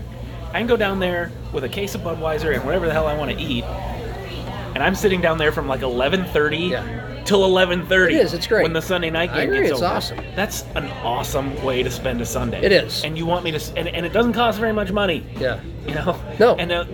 I 0.48 0.58
can 0.58 0.66
go 0.66 0.76
down 0.76 0.98
there 0.98 1.30
with 1.52 1.62
a 1.62 1.68
case 1.68 1.94
of 1.94 2.00
Budweiser 2.00 2.52
and 2.52 2.64
whatever 2.64 2.86
the 2.86 2.92
hell 2.92 3.06
I 3.06 3.16
want 3.16 3.30
to 3.30 3.38
eat, 3.38 3.62
and 3.62 4.82
I'm 4.82 4.96
sitting 4.96 5.20
down 5.20 5.38
there 5.38 5.52
from 5.52 5.68
like 5.68 5.82
11:30 5.82 6.70
Yeah. 6.70 7.22
till 7.24 7.42
11:30. 7.48 8.06
It 8.06 8.12
is, 8.16 8.34
it's 8.34 8.48
great. 8.48 8.64
When 8.64 8.72
the 8.72 8.82
Sunday 8.82 9.10
night 9.10 9.30
I 9.30 9.42
game 9.42 9.52
agree, 9.52 9.60
gets 9.68 9.74
it's 9.74 9.82
over. 9.82 9.94
awesome. 9.94 10.18
That's 10.34 10.64
an 10.74 10.86
awesome 11.04 11.62
way 11.62 11.84
to 11.84 11.92
spend 11.92 12.20
a 12.20 12.26
Sunday. 12.26 12.60
It 12.60 12.72
is. 12.72 13.04
And 13.04 13.16
you 13.16 13.24
want 13.24 13.44
me 13.44 13.52
to, 13.52 13.78
and, 13.78 13.86
and 13.86 14.04
it 14.04 14.12
doesn't 14.12 14.32
cost 14.32 14.58
very 14.58 14.72
much 14.72 14.90
money. 14.90 15.24
Yeah. 15.38 15.60
You 15.86 15.94
know. 15.94 16.20
No. 16.40 16.56
And 16.56 16.72
uh, 16.72 16.84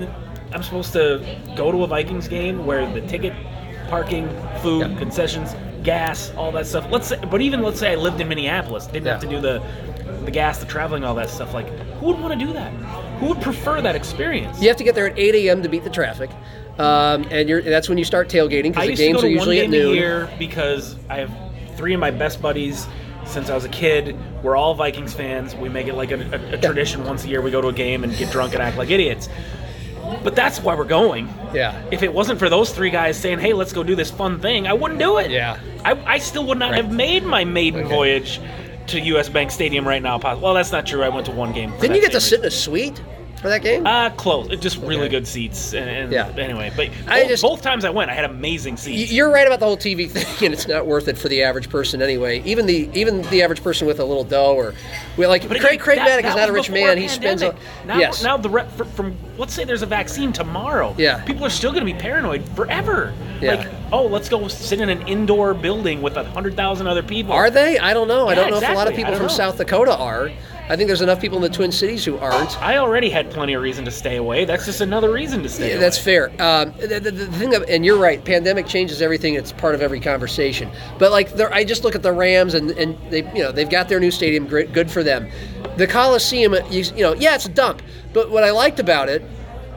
I'm 0.53 0.63
supposed 0.63 0.93
to 0.93 1.25
go 1.57 1.73
to 1.73 1.85
a 1.85 1.87
Vikings 1.87 2.29
game 2.29 2.67
where 2.67 2.85
the 2.93 3.01
ticket, 3.09 3.33
parking, 3.89 4.29
food, 4.63 4.89
Yeah. 4.91 4.99
concessions, 4.99 5.55
gas, 5.83 6.33
all 6.37 6.53
that 6.53 6.67
stuff. 6.67 6.87
Let's 6.91 7.09
say, 7.09 7.19
but 7.31 7.41
even 7.41 7.63
let's 7.63 7.79
say 7.81 7.93
I 7.93 7.95
lived 7.97 8.21
in 8.21 8.29
Minneapolis, 8.29 8.87
didn't 8.87 9.07
have 9.09 9.21
to 9.21 9.27
do 9.29 9.41
the 9.41 9.63
the 10.25 10.31
gas, 10.31 10.59
the 10.59 10.67
traveling, 10.67 11.05
all 11.05 11.15
that 11.15 11.31
stuff. 11.31 11.55
Like, 11.55 11.69
who 12.01 12.07
would 12.07 12.21
want 12.21 12.39
to 12.39 12.45
do 12.47 12.53
that? 12.53 12.71
Who 13.21 13.27
would 13.27 13.41
prefer 13.41 13.81
that 13.81 13.95
experience? 13.97 14.61
You 14.61 14.69
have 14.69 14.77
to 14.77 14.85
get 14.85 14.95
there 14.95 15.07
at 15.09 15.19
8 15.19 15.35
a.m. 15.37 15.63
to 15.63 15.69
beat 15.69 15.85
the 15.85 15.91
traffic, 15.91 16.31
um, 16.79 17.27
and 17.31 17.49
you're, 17.49 17.63
that's 17.63 17.89
when 17.89 17.99
you 17.99 18.05
start 18.05 18.29
tailgating 18.29 18.73
because 18.75 18.89
the 18.89 18.95
games 18.97 19.23
are 19.25 19.29
usually 19.29 19.61
at 19.61 19.71
noon. 19.71 19.95
year 19.95 20.29
because 20.39 20.97
I 21.09 21.17
have 21.19 21.31
three 21.77 21.95
of 21.95 22.01
my 22.01 22.11
best 22.11 22.43
buddies 22.43 22.87
since 23.25 23.49
I 23.51 23.55
was 23.55 23.65
a 23.65 23.69
kid. 23.71 24.17
We're 24.43 24.57
all 24.57 24.75
Vikings 24.75 25.15
fans. 25.15 25.55
We 25.55 25.69
make 25.69 25.87
it 25.87 25.95
like 25.95 26.11
a, 26.11 26.21
a, 26.21 26.55
a 26.55 26.59
tradition 26.59 27.05
once 27.05 27.25
a 27.25 27.29
year. 27.29 27.41
We 27.41 27.51
go 27.51 27.61
to 27.61 27.69
a 27.69 27.73
game 27.73 28.05
and 28.05 28.15
get 28.17 28.31
drunk 28.33 28.55
and 28.55 28.63
act 28.63 28.77
like 28.77 28.91
idiots. 28.91 29.29
But 30.25 30.35
that's 30.35 30.61
why 30.61 30.75
we're 30.75 30.85
going. 30.85 31.29
Yeah. 31.55 31.81
If 31.91 32.03
it 32.03 32.13
wasn't 32.13 32.39
for 32.39 32.49
those 32.49 32.71
three 32.71 32.91
guys 32.91 33.19
saying, 33.19 33.39
"Hey, 33.39 33.53
let's 33.53 33.73
go 33.73 33.83
do 33.83 33.95
this 33.95 34.11
fun 34.11 34.41
thing," 34.41 34.67
I 34.67 34.73
wouldn't 34.73 35.01
do 35.01 35.19
it. 35.19 35.31
Yeah. 35.31 35.59
I, 35.85 35.93
I 36.15 36.19
still 36.19 36.45
would 36.47 36.59
not 36.59 36.73
Right. 36.73 36.83
have 36.85 36.93
made 36.93 37.25
my 37.25 37.45
maiden 37.45 37.81
Okay. 37.85 37.95
voyage 37.95 38.41
to 38.89 39.01
U.S. 39.01 39.29
Bank 39.29 39.51
Stadium 39.51 39.87
right 39.87 40.03
now. 40.03 40.19
Well, 40.19 40.55
that's 40.55 40.73
not 40.73 40.87
true. 40.87 41.03
I 41.03 41.09
went 41.11 41.27
to 41.27 41.33
one 41.33 41.53
game. 41.53 41.73
Didn't 41.81 41.97
you 41.97 42.03
get 42.03 42.13
to 42.13 42.21
sit 42.21 42.41
in 42.41 42.47
a 42.47 42.51
suite 42.51 43.01
for 43.39 43.49
that 43.49 43.63
game? 43.63 43.87
uh, 43.87 44.11
close. 44.11 44.49
Just 44.59 44.79
really 44.79 45.03
Okay. 45.03 45.09
good 45.11 45.27
seats. 45.27 45.73
And, 45.73 45.89
and 45.89 46.13
Yeah. 46.13 46.29
anyway, 46.37 46.73
but 46.77 46.89
I 47.07 47.21
both, 47.21 47.29
just- 47.29 47.43
both 47.43 47.63
times 47.63 47.85
I 47.85 47.91
went, 47.91 48.11
I 48.11 48.15
had 48.15 48.25
amazing 48.25 48.77
seats. 48.77 49.13
You're 49.13 49.31
right 49.31 49.47
about 49.47 49.61
the 49.61 49.67
whole 49.67 49.77
TV 49.77 50.07
thing, 50.11 50.27
and 50.47 50.53
it's 50.55 50.67
not 50.69 50.87
worth 50.87 51.09
it 51.09 51.17
for 51.19 51.29
the 51.29 51.43
average 51.43 51.69
person 51.71 52.03
anyway. 52.03 52.43
Even 52.45 52.67
the 52.67 52.89
even 52.95 53.23
the 53.31 53.43
average 53.43 53.63
person 53.63 53.87
with 53.87 54.01
a 54.01 54.05
little 54.05 54.25
dough, 54.25 54.55
or 54.55 54.75
well, 55.17 55.29
like 55.29 55.49
But 55.49 55.61
Craig 55.61 55.81
Craig 55.81 55.99
that- 55.99 56.07
Maddock 56.07 56.25
is 56.27 56.37
not 56.37 56.49
a 56.49 56.53
rich 56.53 56.71
man. 56.71 56.99
He 56.99 57.09
spends. 57.09 57.43
A, 57.43 57.55
now, 57.87 57.99
yes. 57.99 58.23
now 58.23 58.37
the 58.37 58.51
re- 58.51 58.67
fr- 58.77 58.85
from 58.85 59.17
let's 59.37 59.55
say 59.55 59.65
there's 59.65 59.83
a 59.83 59.87
vaccine 59.87 60.33
tomorrow. 60.33 60.95
Yeah. 60.99 61.23
people 61.25 61.45
are 61.45 61.51
still 61.51 61.71
going 61.73 61.87
to 61.87 61.93
be 61.93 61.99
paranoid 61.99 62.43
forever. 62.57 63.13
Yeah. 63.41 63.55
Like, 63.55 63.69
oh, 63.93 64.07
let's 64.07 64.29
go 64.29 64.49
sit 64.49 64.81
in 64.81 64.89
an 64.89 65.07
indoor 65.07 65.55
building 65.55 66.03
with 66.03 66.17
a 66.17 66.25
hundred 66.25 66.57
thousand 66.57 66.89
other 66.89 67.03
people. 67.05 67.33
Are 67.33 67.51
they? 67.51 67.79
I 67.79 67.95
don't 67.95 68.09
know. 68.09 68.27
I 68.29 68.35
don't 68.35 68.51
know 68.51 68.57
if 68.59 68.69
a 68.69 68.73
lot 68.73 68.89
of 68.89 68.95
people 68.95 69.13
from 69.15 69.23
know. 69.23 69.29
South 69.29 69.57
Dakota 69.59 69.97
are. 69.97 70.31
I 70.71 70.77
think 70.77 70.87
there's 70.87 71.01
enough 71.01 71.21
people 71.21 71.37
in 71.39 71.43
the 71.43 71.49
Twin 71.57 71.73
Cities 71.73 72.05
who 72.05 72.19
aren't. 72.19 72.61
I 72.61 72.77
already 72.77 73.09
had 73.09 73.31
plenty 73.31 73.55
of 73.55 73.63
reason 73.63 73.85
to 73.87 73.91
stay 73.91 74.17
away. 74.17 74.45
That's 74.45 74.67
just 74.67 74.83
another 74.83 75.11
reason 75.11 75.43
to 75.43 75.49
stay 75.49 75.69
Yeah, 75.69 75.75
away. 75.75 75.81
that's 75.81 75.99
fair. 75.99 76.29
Um, 76.43 76.75
the, 76.79 77.01
the, 77.01 77.11
the 77.11 77.27
thing, 77.27 77.55
of, 77.55 77.63
and 77.69 77.87
you're 77.87 77.97
right. 77.99 78.23
Pandemic 78.23 78.67
changes 78.67 79.01
everything. 79.01 79.35
It's 79.35 79.51
part 79.51 79.75
of 79.75 79.81
every 79.81 79.99
conversation. 79.99 80.71
But 80.99 81.11
like, 81.11 81.39
I 81.41 81.65
just 81.65 81.85
look 81.85 81.95
at 81.95 82.03
the 82.03 82.13
Rams, 82.13 82.53
and, 82.53 82.71
and 82.73 82.99
they, 83.11 83.23
you 83.35 83.43
know, 83.43 83.51
they've 83.51 83.71
got 83.71 83.89
their 83.89 83.99
new 83.99 84.11
stadium. 84.11 84.47
Great, 84.47 84.73
good 84.75 84.91
for 84.91 85.03
them. 85.03 85.31
The 85.79 85.87
Coliseum, 85.87 86.55
you, 86.71 86.83
you 86.95 87.03
know, 87.03 87.15
yeah, 87.15 87.35
it's 87.35 87.47
a 87.47 87.51
dump. 87.51 87.81
But 88.13 88.31
what 88.31 88.45
I 88.45 88.51
liked 88.51 88.79
about 88.79 89.09
it, 89.09 89.23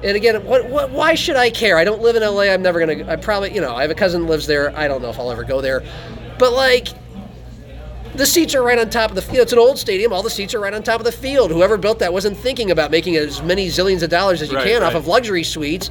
and 0.03 0.17
again, 0.17 0.43
what, 0.45 0.67
what, 0.69 0.89
why 0.89 1.15
should 1.15 1.35
I 1.37 1.51
care? 1.51 1.77
I 1.77 1.83
don't 1.85 2.01
live 2.01 2.15
in 2.17 2.23
LA. 2.23 2.43
I'm 2.51 2.61
never 2.61 2.79
gonna. 2.79 3.09
I 3.09 3.15
probably, 3.15 3.53
you 3.53 3.61
know, 3.61 3.73
I 3.75 3.83
have 3.83 3.91
a 3.91 3.95
cousin 3.95 4.27
lives 4.27 4.45
there. 4.47 4.75
I 4.75 4.87
don't 4.89 5.01
know 5.01 5.09
if 5.09 5.19
I'll 5.19 5.31
ever 5.31 5.43
go 5.43 5.61
there. 5.61 5.83
But 6.39 6.53
like, 6.53 6.87
the 8.15 8.25
seats 8.25 8.53
are 8.55 8.63
right 8.63 8.77
on 8.77 8.89
top 8.89 9.09
of 9.09 9.15
the 9.15 9.21
field. 9.21 9.43
It's 9.43 9.53
an 9.53 9.59
old 9.59 9.77
stadium. 9.77 10.11
All 10.13 10.23
the 10.23 10.29
seats 10.29 10.53
are 10.53 10.59
right 10.59 10.73
on 10.73 10.83
top 10.83 10.99
of 10.99 11.05
the 11.05 11.11
field. 11.11 11.51
Whoever 11.51 11.77
built 11.77 11.99
that 11.99 12.11
wasn't 12.11 12.37
thinking 12.37 12.71
about 12.71 12.91
making 12.91 13.15
as 13.15 13.41
many 13.41 13.67
zillions 13.67 14.03
of 14.03 14.09
dollars 14.09 14.41
as 14.41 14.49
you 14.51 14.57
Right, 14.57 14.67
can 14.67 14.83
off 14.83 14.95
of 14.95 15.07
luxury 15.07 15.43
suites, 15.43 15.89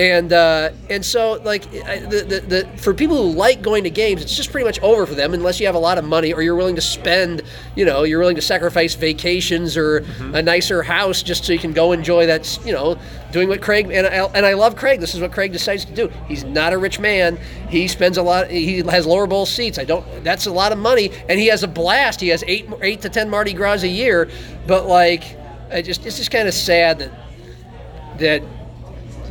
and 0.00 0.32
uh, 0.32 0.70
and 0.88 1.04
so 1.04 1.34
like 1.44 1.66
I- 1.84 1.98
the, 1.98 2.22
the, 2.22 2.40
the 2.40 2.78
for 2.78 2.94
people 2.94 3.16
who 3.18 3.32
like 3.36 3.60
going 3.60 3.84
to 3.84 3.90
games, 3.90 4.22
it's 4.22 4.34
just 4.34 4.50
pretty 4.50 4.64
much 4.64 4.80
over 4.80 5.04
for 5.04 5.14
them 5.14 5.34
unless 5.34 5.60
you 5.60 5.66
have 5.66 5.74
a 5.74 5.78
lot 5.80 5.98
of 5.98 6.04
money 6.04 6.32
or 6.32 6.40
you're 6.40 6.54
willing 6.56 6.76
to 6.76 6.80
spend. 6.80 7.42
You 7.76 7.84
know, 7.84 8.04
you're 8.04 8.18
willing 8.18 8.36
to 8.36 8.42
sacrifice 8.42 8.94
vacations 8.94 9.76
or 9.76 10.00
Mm-hmm. 10.00 10.34
a 10.34 10.42
nicer 10.42 10.82
house 10.82 11.22
just 11.22 11.44
so 11.44 11.52
you 11.52 11.58
can 11.58 11.72
go 11.72 11.92
enjoy 11.92 12.26
that. 12.26 12.58
You 12.64 12.72
know, 12.72 12.98
doing 13.32 13.48
what 13.48 13.60
Craig 13.60 13.90
and 13.90 14.06
I, 14.06 14.24
and 14.34 14.46
I 14.46 14.54
love 14.54 14.74
Craig. 14.76 15.00
This 15.00 15.14
is 15.14 15.20
what 15.20 15.32
Craig 15.32 15.52
decides 15.52 15.84
to 15.84 15.92
do. 15.94 16.08
He's 16.28 16.44
not 16.44 16.72
a 16.72 16.78
rich 16.78 16.98
man. 16.98 17.36
He 17.68 17.86
spends 17.88 18.16
a 18.16 18.22
lot. 18.22 18.50
He 18.50 18.78
has 18.78 19.06
lower 19.06 19.26
bowl 19.26 19.44
seats. 19.44 19.78
I 19.78 19.84
don't. 19.84 20.04
That's 20.24 20.46
a 20.46 20.52
lot 20.52 20.72
of 20.72 20.78
money, 20.78 21.10
and 21.28 21.38
he 21.38 21.48
has 21.48 21.62
a 21.62 21.68
blast. 21.68 22.20
He 22.20 22.28
has 22.28 22.42
eight 22.46 22.66
eight 22.80 23.02
to 23.02 23.08
ten 23.10 23.28
Mardi 23.28 23.52
Gras 23.52 23.82
a 23.82 23.88
year. 23.88 24.30
But 24.66 24.86
like, 24.86 25.24
I 25.70 25.82
just 25.82 26.06
it's 26.06 26.16
just 26.16 26.30
kind 26.30 26.48
of 26.48 26.54
sad 26.54 26.98
that 27.00 27.12
that. 28.18 28.42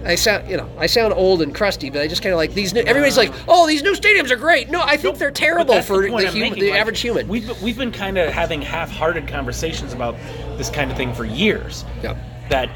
I 0.05 0.15
sound, 0.15 0.49
you 0.49 0.57
know, 0.57 0.69
I 0.77 0.85
sound 0.87 1.13
old 1.13 1.41
and 1.41 1.53
crusty, 1.53 1.89
but 1.89 2.01
I 2.01 2.07
just 2.07 2.21
kind 2.21 2.33
of 2.33 2.37
like 2.37 2.53
these. 2.53 2.73
New, 2.73 2.81
everybody's 2.81 3.17
like, 3.17 3.33
"Oh, 3.47 3.67
these 3.67 3.83
new 3.83 3.93
stadiums 3.93 4.31
are 4.31 4.37
great." 4.37 4.69
No, 4.69 4.81
I 4.81 4.97
think 4.97 5.17
they're 5.17 5.31
terrible 5.31 5.81
for 5.81 6.01
the, 6.01 6.15
I'm 6.15 6.39
making, 6.39 6.59
the 6.63 6.71
like, 6.71 6.79
average 6.79 6.99
human. 7.01 7.27
We've 7.27 7.61
we've 7.61 7.77
been 7.77 7.91
kind 7.91 8.17
of 8.17 8.31
having 8.31 8.61
half-hearted 8.61 9.27
conversations 9.27 9.91
about 9.93 10.15
this 10.57 10.69
kind 10.69 10.89
of 10.89 10.97
thing 10.97 11.13
for 11.13 11.25
years. 11.25 11.83
Yeah. 12.01 12.17
That 12.49 12.69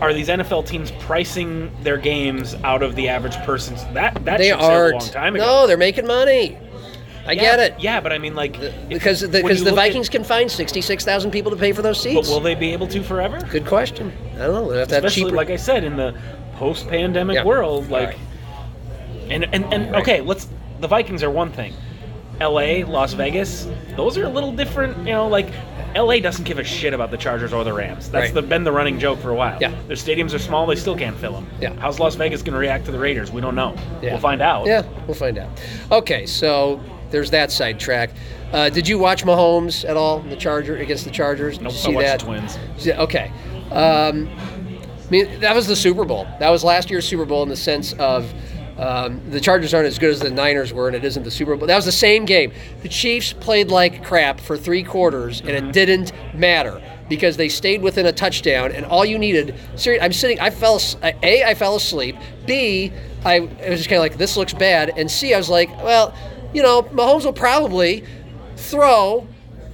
are 0.00 0.12
these 0.12 0.28
NFL 0.28 0.66
teams 0.66 0.92
pricing 1.00 1.70
their 1.82 1.96
games 1.96 2.54
out 2.62 2.82
of 2.82 2.94
the 2.94 3.08
average 3.08 3.36
person's 3.38 3.82
that 3.94 4.14
that 4.24 4.38
they 4.38 4.48
ship 4.50 4.60
sailed 4.60 4.72
are 4.72 4.88
a 4.90 4.92
long 4.92 5.08
time 5.08 5.34
ago. 5.34 5.44
no, 5.44 5.66
they're 5.66 5.76
making 5.76 6.06
money. 6.06 6.56
I 7.24 7.32
Yeah, 7.32 7.40
get 7.56 7.60
it. 7.60 7.74
Yeah, 7.80 8.00
but 8.00 8.12
I 8.12 8.18
mean, 8.18 8.34
like 8.34 8.58
because 8.88 9.20
the, 9.20 9.28
because 9.28 9.60
the 9.60 9.70
look 9.70 9.78
at- 9.78 9.86
Vikings 9.86 10.08
can 10.08 10.24
find 10.24 10.50
sixty 10.50 10.80
six 10.80 11.04
thousand 11.04 11.30
people 11.30 11.50
to 11.50 11.56
pay 11.56 11.72
for 11.72 11.80
those 11.82 11.96
but 11.98 12.02
seats. 12.02 12.28
will 12.28 12.40
they 12.40 12.54
be 12.54 12.72
able 12.72 12.86
to 12.88 13.02
forever? 13.02 13.40
Good 13.50 13.66
question. 13.66 14.12
I 14.34 14.38
don't 14.38 14.52
know. 14.54 14.70
They 14.72 14.78
have 14.80 14.88
to 14.88 14.94
have 14.96 15.04
Especially 15.04 15.24
cheaper. 15.30 15.36
like 15.36 15.50
I 15.50 15.56
said 15.56 15.84
in 15.84 15.96
the 15.96 16.14
post-pandemic 16.62 17.34
Yeah. 17.34 17.44
world, 17.44 17.90
like, 17.90 18.08
Right. 18.10 18.16
and 19.30 19.44
and 19.52 19.64
and 19.74 19.96
okay, 19.96 20.20
let's. 20.20 20.46
The 20.80 20.86
Vikings 20.88 21.22
are 21.22 21.30
one 21.30 21.50
thing. 21.50 21.72
L.A., 22.40 22.82
Las 22.84 23.12
Vegas, 23.12 23.68
those 23.96 24.16
are 24.18 24.24
a 24.24 24.28
little 24.28 24.52
different. 24.52 24.96
You 24.98 25.12
know, 25.12 25.28
like 25.28 25.48
L.A. 25.94 26.20
doesn't 26.20 26.44
give 26.44 26.58
a 26.58 26.64
shit 26.64 26.92
about 26.94 27.10
the 27.10 27.16
Chargers 27.16 27.52
or 27.52 27.62
the 27.64 27.72
Rams. 27.72 28.08
That's 28.10 28.26
Right. 28.26 28.34
the, 28.34 28.42
been 28.42 28.64
the 28.64 28.72
running 28.72 28.98
joke 28.98 29.20
for 29.20 29.30
a 29.30 29.34
while. 29.34 29.58
Yeah. 29.60 29.72
Their 29.88 29.96
stadiums 29.96 30.34
are 30.34 30.38
small; 30.38 30.66
they 30.66 30.74
still 30.76 30.96
can't 30.96 31.16
fill 31.16 31.32
them. 31.32 31.46
Yeah. 31.60 31.72
How's 31.78 31.98
Las 32.00 32.14
Vegas 32.14 32.42
going 32.42 32.54
to 32.54 32.58
react 32.60 32.84
to 32.86 32.92
the 32.92 32.98
Raiders? 32.98 33.30
We 33.32 33.40
don't 33.40 33.54
know. 33.56 33.74
Yeah. 34.00 34.10
We'll 34.12 34.20
find 34.20 34.40
out. 34.40 34.66
Yeah, 34.66 34.82
we'll 35.06 35.14
find 35.16 35.36
out. 35.38 35.50
Okay, 35.90 36.26
so 36.26 36.80
there's 37.10 37.30
that 37.30 37.50
sidetrack. 37.52 38.10
Uh, 38.52 38.68
did 38.70 38.86
you 38.88 38.98
watch 38.98 39.24
Mahomes 39.24 39.88
at 39.88 39.96
all? 39.96 40.20
The 40.20 40.36
Charger 40.36 40.76
against 40.76 41.04
the 41.04 41.10
Chargers? 41.10 41.58
Did 41.58 41.64
Nope, 41.64 41.72
you 41.72 41.78
I 41.78 41.82
see 41.82 41.94
watched 41.94 42.06
that? 42.06 42.18
the 42.20 42.24
Twins. 42.26 42.58
Okay. 42.98 43.30
Um, 43.70 44.28
I 44.28 44.51
mean, 45.12 45.40
that 45.40 45.54
was 45.54 45.66
the 45.66 45.76
Super 45.76 46.04
Bowl. 46.04 46.26
That 46.40 46.50
was 46.50 46.64
last 46.64 46.90
year's 46.90 47.06
Super 47.06 47.24
Bowl 47.24 47.42
in 47.42 47.48
the 47.48 47.56
sense 47.56 47.92
of 47.94 48.32
um, 48.78 49.20
the 49.30 49.38
Chargers 49.40 49.74
aren't 49.74 49.86
as 49.86 49.98
good 49.98 50.10
as 50.10 50.20
the 50.20 50.30
Niners 50.30 50.72
were, 50.72 50.86
and 50.88 50.96
it 50.96 51.04
isn't 51.04 51.22
the 51.22 51.30
Super 51.30 51.54
Bowl. 51.56 51.68
That 51.68 51.76
was 51.76 51.84
the 51.84 51.92
same 51.92 52.24
game. 52.24 52.52
The 52.82 52.88
Chiefs 52.88 53.32
played 53.32 53.68
like 53.70 54.02
crap 54.04 54.40
for 54.40 54.56
three 54.56 54.82
quarters, 54.82 55.40
and 55.40 55.50
Mm-hmm. 55.50 55.68
it 55.68 55.72
didn't 55.72 56.12
matter 56.34 56.82
because 57.08 57.36
they 57.36 57.48
stayed 57.50 57.82
within 57.82 58.06
a 58.06 58.12
touchdown. 58.12 58.72
And 58.72 58.86
all 58.86 59.04
you 59.04 59.18
needed, 59.18 59.54
seriously, 59.76 60.00
I'm 60.00 60.12
sitting. 60.12 60.40
I 60.40 60.48
fell. 60.50 60.80
A, 61.02 61.44
I 61.44 61.54
fell 61.54 61.76
asleep. 61.76 62.16
B, 62.46 62.90
I, 63.24 63.34
I 63.36 63.40
was 63.40 63.78
just 63.80 63.88
kind 63.90 63.98
of 63.98 64.00
like, 64.00 64.16
this 64.16 64.36
looks 64.36 64.54
bad. 64.54 64.92
And 64.96 65.10
C, 65.10 65.34
I 65.34 65.36
was 65.36 65.50
like, 65.50 65.68
well, 65.82 66.14
you 66.54 66.62
know, 66.62 66.82
Mahomes 66.84 67.24
will 67.24 67.32
probably 67.34 68.04
throw 68.56 69.26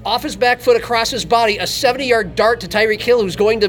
off 0.04 0.22
his 0.22 0.36
back 0.36 0.60
foot 0.60 0.76
across 0.76 1.10
his 1.10 1.24
body 1.24 1.58
a 1.58 1.66
70 1.66 2.06
yard 2.06 2.34
dart 2.34 2.60
to 2.60 2.66
Tyreek 2.68 3.00
Hill, 3.00 3.22
who's 3.22 3.36
going 3.36 3.60
to 3.60 3.68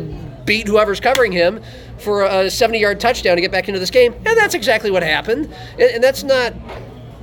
beat 0.50 0.68
whoever's 0.68 1.00
covering 1.00 1.32
him 1.32 1.62
for 2.00 2.24
a 2.24 2.50
70 2.50 2.80
yard 2.80 3.00
touchdown 3.00 3.36
to 3.36 3.42
get 3.42 3.52
back 3.52 3.70
into 3.70 3.80
this 3.80 3.92
game. 3.92 4.14
And 4.14 4.36
that's 4.36 4.56
exactly 4.56 4.90
what 4.90 5.04
happened. 5.04 5.54
And, 5.80 6.04
that's 6.04 6.24
not. 6.24 6.54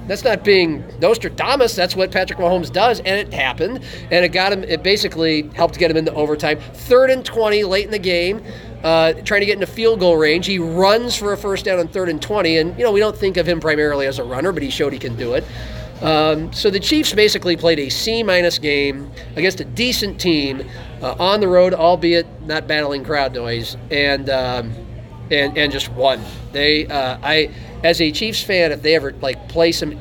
That's 0.07 0.23
not 0.23 0.45
being 0.45 0.85
Nostradamus. 1.01 1.75
That's 1.75 1.97
what 1.97 2.13
Patrick 2.13 2.39
Mahomes 2.39 2.73
does, 2.73 3.01
and 3.01 3.09
it 3.09 3.35
happened. 3.35 3.83
And 4.13 4.25
it 4.25 4.29
got 4.29 4.53
him. 4.53 4.63
It 4.63 4.85
basically 4.85 5.51
helped 5.57 5.77
get 5.81 5.91
him 5.91 5.97
into 5.97 6.15
overtime. 6.15 6.61
Third 6.75 7.11
and 7.11 7.25
twenty 7.25 7.65
late 7.65 7.87
in 7.87 7.91
the 7.91 7.99
game, 7.99 8.41
uh, 8.85 9.15
trying 9.25 9.41
to 9.41 9.47
get 9.47 9.55
into 9.55 9.67
field 9.67 9.99
goal 9.99 10.17
range. 10.17 10.47
He 10.47 10.61
runs 10.61 11.17
for 11.17 11.33
a 11.33 11.37
first 11.37 11.65
down 11.65 11.81
on 11.81 11.89
third 11.89 12.09
and 12.09 12.23
twenty. 12.23 12.59
And 12.59 12.79
you 12.79 12.85
know 12.85 12.93
we 12.93 13.01
don't 13.01 13.17
think 13.17 13.37
of 13.37 13.49
him 13.49 13.59
primarily 13.59 14.07
as 14.07 14.21
a 14.21 14.25
runner, 14.25 14.53
but 14.53 14.63
he 14.63 14.71
showed 14.71 14.93
he 14.93 14.99
can 15.01 15.17
do 15.17 15.35
it. 15.35 15.43
Um, 16.03 16.53
so 16.53 16.71
the 16.71 16.79
Chiefs 16.79 17.13
basically 17.13 17.57
played 17.57 17.81
a 17.81 17.89
C 17.89 18.23
minus 18.23 18.61
game 18.61 19.11
against 19.35 19.59
a 19.61 19.65
decent 19.65 20.21
team 20.21 20.63
uh, 21.03 21.15
on 21.19 21.41
the 21.41 21.49
road, 21.49 21.75
albeit 21.75 22.27
not 22.43 22.67
battling 22.67 23.05
crowd 23.05 23.35
noise, 23.35 23.77
and 23.91 24.31
um, 24.31 24.73
and 25.31 25.57
and 25.57 25.73
just 25.73 25.91
won. 25.91 26.21
They 26.53 26.87
uh, 26.87 27.19
I 27.23 27.51
as 27.85 28.01
a 28.01 28.11
Chiefs 28.11 28.43
fan, 28.43 28.73
if 28.73 28.83
they 28.83 28.95
ever 28.95 29.13
like 29.13 29.49
play 29.49 29.73
some. 29.73 30.01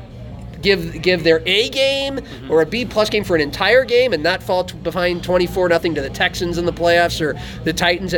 Give, 0.62 1.00
give 1.00 1.22
their 1.22 1.42
A 1.46 1.68
game 1.68 2.18
or 2.48 2.60
a 2.62 2.66
B 2.66 2.86
plus 2.86 3.08
game 3.08 3.22
for 3.22 3.36
an 3.36 3.42
entire 3.42 3.84
game 3.84 4.12
and 4.12 4.22
not 4.22 4.42
fall 4.42 4.64
t- 4.64 4.76
behind 4.78 5.22
24 5.22 5.68
nothing 5.68 5.94
to 5.94 6.00
the 6.00 6.10
Texans 6.10 6.58
in 6.58 6.64
the 6.64 6.72
playoffs 6.72 7.20
or 7.20 7.38
the 7.62 7.72
Titans. 7.72 8.14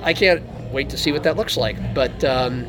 I 0.00 0.14
can't 0.14 0.42
wait 0.72 0.88
to 0.90 0.96
see 0.96 1.12
what 1.12 1.24
that 1.24 1.36
looks 1.36 1.58
like. 1.58 1.76
But 1.92 2.24
um, 2.24 2.64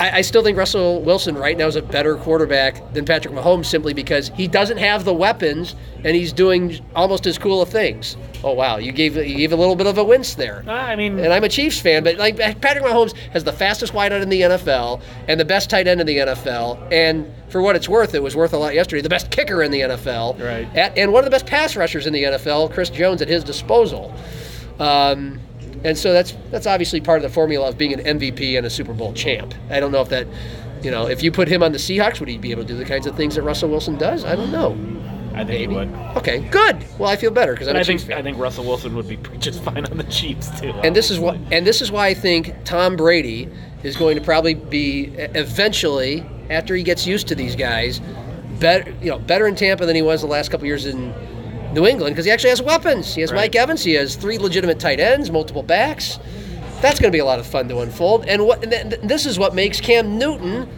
I, 0.00 0.18
I 0.18 0.20
still 0.22 0.42
think 0.42 0.56
Russell 0.56 1.02
Wilson 1.02 1.36
right 1.36 1.56
now 1.56 1.66
is 1.66 1.76
a 1.76 1.82
better 1.82 2.16
quarterback 2.16 2.92
than 2.94 3.04
Patrick 3.04 3.34
Mahomes 3.34 3.66
simply 3.66 3.92
because 3.92 4.30
he 4.30 4.48
doesn't 4.48 4.78
have 4.78 5.04
the 5.04 5.12
weapons 5.14 5.76
and 6.02 6.16
he's 6.16 6.32
doing 6.32 6.80
almost 6.96 7.26
as 7.26 7.36
cool 7.38 7.60
of 7.60 7.68
things. 7.68 8.16
Oh 8.42 8.54
wow, 8.54 8.78
you 8.78 8.90
gave 8.90 9.16
you 9.16 9.36
gave 9.36 9.52
a 9.52 9.56
little 9.56 9.76
bit 9.76 9.86
of 9.86 9.98
a 9.98 10.04
wince 10.04 10.34
there. 10.34 10.64
Ah, 10.66 10.86
I 10.86 10.96
mean, 10.96 11.18
And 11.18 11.32
I'm 11.32 11.44
a 11.44 11.48
Chiefs 11.48 11.78
fan, 11.78 12.02
but 12.02 12.16
like 12.16 12.38
Patrick 12.38 12.82
Mahomes 12.82 13.14
has 13.32 13.44
the 13.44 13.52
fastest 13.52 13.92
wideout 13.92 14.22
in 14.22 14.30
the 14.30 14.40
NFL 14.40 15.02
and 15.28 15.38
the 15.38 15.44
best 15.44 15.68
tight 15.68 15.86
end 15.86 16.00
in 16.00 16.06
the 16.06 16.16
NFL, 16.16 16.90
and 16.90 17.30
for 17.50 17.60
what 17.60 17.76
it's 17.76 17.88
worth, 17.88 18.14
it 18.14 18.22
was 18.22 18.34
worth 18.34 18.54
a 18.54 18.56
lot 18.56 18.74
yesterday. 18.74 19.02
The 19.02 19.08
best 19.10 19.30
kicker 19.30 19.62
in 19.62 19.70
the 19.70 19.80
NFL, 19.80 20.40
Right. 20.40 20.74
At, 20.74 20.96
and 20.96 21.12
one 21.12 21.20
of 21.20 21.24
the 21.26 21.30
best 21.30 21.46
pass 21.46 21.76
rushers 21.76 22.06
in 22.06 22.12
the 22.14 22.22
NFL, 22.22 22.72
Chris 22.72 22.88
Jones, 22.88 23.20
at 23.20 23.28
his 23.28 23.44
disposal. 23.44 24.14
Um, 24.78 25.40
and 25.84 25.96
so 25.96 26.12
that's 26.12 26.34
that's 26.50 26.66
obviously 26.66 27.00
part 27.00 27.18
of 27.18 27.22
the 27.22 27.28
formula 27.34 27.68
of 27.68 27.78
being 27.78 27.92
an 27.92 28.18
MVP 28.18 28.56
and 28.56 28.66
a 28.66 28.70
Super 28.70 28.92
Bowl 28.92 29.12
champ. 29.12 29.54
I 29.70 29.80
don't 29.80 29.92
know 29.92 30.02
if 30.02 30.08
that, 30.10 30.26
you 30.82 30.90
know, 30.90 31.06
if 31.08 31.22
you 31.22 31.32
put 31.32 31.48
him 31.48 31.62
on 31.62 31.72
the 31.72 31.78
Seahawks, 31.78 32.20
would 32.20 32.28
he 32.28 32.38
be 32.38 32.50
able 32.50 32.62
to 32.62 32.68
do 32.68 32.76
the 32.76 32.84
kinds 32.84 33.06
of 33.06 33.16
things 33.16 33.34
that 33.36 33.42
Russell 33.42 33.68
Wilson 33.70 33.96
does? 33.96 34.24
I 34.24 34.36
don't 34.36 34.50
know. 34.52 34.76
I 35.32 35.44
think 35.44 35.60
he 35.60 35.66
Maybe. 35.68 35.74
would. 35.76 36.16
Okay, 36.16 36.40
good. 36.50 36.84
Well, 36.98 37.08
I 37.08 37.16
feel 37.16 37.30
better 37.30 37.52
because 37.52 37.68
I'm 37.68 37.76
And 37.76 37.78
a 37.78 37.80
I 37.80 37.84
think 37.84 38.00
fan. 38.00 38.18
I 38.18 38.22
think 38.22 38.36
Russell 38.36 38.64
Wilson 38.64 38.94
would 38.96 39.08
be 39.08 39.16
just 39.38 39.62
fine 39.62 39.86
on 39.86 39.96
the 39.96 40.04
Chiefs 40.04 40.60
too. 40.60 40.70
And 40.82 40.94
this 40.94 41.10
is 41.10 41.18
what, 41.20 41.36
and 41.52 41.64
this 41.66 41.80
is 41.80 41.92
why 41.92 42.08
I 42.08 42.14
think 42.14 42.54
Tom 42.64 42.96
Brady 42.96 43.48
is 43.84 43.96
going 43.96 44.16
to 44.18 44.22
probably 44.24 44.54
be 44.54 45.04
eventually, 45.16 46.24
after 46.50 46.74
he 46.74 46.82
gets 46.82 47.06
used 47.06 47.28
to 47.28 47.34
these 47.34 47.54
guys, 47.56 48.00
better, 48.58 48.90
you 49.00 49.10
know, 49.10 49.18
better 49.18 49.46
in 49.46 49.54
Tampa 49.54 49.86
than 49.86 49.96
he 49.96 50.02
was 50.02 50.20
the 50.20 50.26
last 50.26 50.50
couple 50.50 50.66
years 50.66 50.84
in 50.84 51.14
New 51.72 51.86
England 51.86 52.14
because 52.14 52.24
he 52.24 52.30
actually 52.30 52.50
has 52.50 52.60
weapons. 52.62 53.14
He 53.14 53.20
has 53.20 53.30
Right. 53.32 53.38
Mike 53.42 53.56
Evans. 53.56 53.84
He 53.84 53.92
has 53.94 54.16
three 54.16 54.38
legitimate 54.38 54.78
tight 54.80 55.00
ends, 55.00 55.30
multiple 55.30 55.62
backs. 55.62 56.18
That's 56.80 56.98
going 56.98 57.10
to 57.12 57.14
be 57.16 57.20
a 57.20 57.24
lot 57.24 57.38
of 57.38 57.46
fun 57.46 57.68
to 57.68 57.80
unfold. 57.80 58.24
And 58.26 58.46
what, 58.46 58.62
and 58.62 58.72
th- 58.90 59.02
this 59.02 59.26
is 59.26 59.38
what 59.38 59.54
makes 59.54 59.80
Cam 59.80 60.18
Newton 60.18 60.68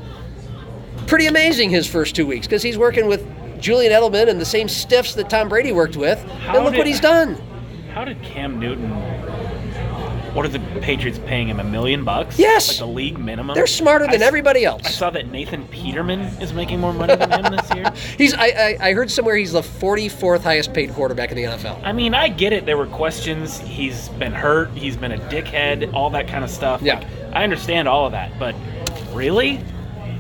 pretty 1.06 1.26
amazing 1.26 1.70
his 1.70 1.86
first 1.86 2.14
two 2.16 2.26
weeks 2.26 2.46
because 2.46 2.62
he's 2.62 2.76
working 2.78 3.06
with 3.06 3.24
Julian 3.60 3.92
Edelman 3.92 4.28
and 4.28 4.40
the 4.40 4.44
same 4.44 4.68
stiffs 4.68 5.14
that 5.14 5.30
Tom 5.30 5.48
Brady 5.48 5.72
worked 5.72 5.96
with. 5.96 6.22
How 6.24 6.56
and 6.56 6.64
look 6.64 6.72
did- 6.74 6.78
what 6.78 6.86
he's 6.86 7.00
done. 7.00 7.40
How 7.94 8.04
did 8.04 8.20
Cam 8.22 8.58
Newton? 8.58 8.90
What 10.34 10.46
are 10.46 10.48
the 10.48 10.60
Patriots 10.80 11.18
paying 11.26 11.48
him? 11.48 11.60
A 11.60 11.64
million 11.64 12.04
bucks? 12.04 12.38
Yes. 12.38 12.68
like 12.68 12.78
the 12.78 12.86
league 12.86 13.18
minimum. 13.18 13.54
They're 13.54 13.66
smarter 13.66 14.06
than 14.06 14.14
s- 14.16 14.22
everybody 14.22 14.64
else. 14.64 14.82
I 14.86 14.90
saw 14.90 15.10
that 15.10 15.28
Nathan 15.30 15.66
Peterman 15.68 16.20
is 16.40 16.52
making 16.54 16.80
more 16.80 16.92
money 16.94 17.14
than 17.16 17.30
him 17.44 17.52
this 17.54 17.70
year. 17.74 17.92
He's. 18.18 18.32
I, 18.34 18.46
I, 18.46 18.76
I 18.80 18.92
heard 18.94 19.10
somewhere 19.10 19.36
he's 19.36 19.52
the 19.52 19.60
44th 19.60 20.40
highest 20.42 20.72
paid 20.72 20.92
quarterback 20.94 21.30
in 21.30 21.36
the 21.36 21.42
NFL. 21.44 21.80
I 21.84 21.92
mean, 21.92 22.14
I 22.14 22.28
get 22.28 22.52
it. 22.54 22.64
There 22.64 22.76
were 22.78 22.86
questions. 22.86 23.58
He's 23.60 24.08
been 24.10 24.32
hurt. 24.32 24.70
He's 24.70 24.96
been 24.96 25.12
a 25.12 25.18
dickhead. 25.28 25.92
All 25.92 26.08
that 26.10 26.28
kind 26.28 26.44
of 26.44 26.50
stuff. 26.50 26.80
Yeah. 26.80 26.98
Like, 27.00 27.06
I 27.34 27.44
understand 27.44 27.86
all 27.88 28.06
of 28.06 28.12
that, 28.12 28.38
but 28.38 28.54
really, 29.12 29.60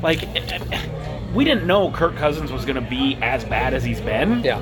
like, 0.02 0.20
we 1.34 1.44
didn't 1.44 1.66
know 1.66 1.90
Kirk 1.90 2.16
Cousins 2.16 2.52
was 2.52 2.64
going 2.64 2.74
to 2.82 2.88
be 2.90 3.16
as 3.22 3.44
bad 3.44 3.72
as 3.74 3.82
he's 3.84 4.00
been. 4.00 4.42
Yeah. 4.44 4.60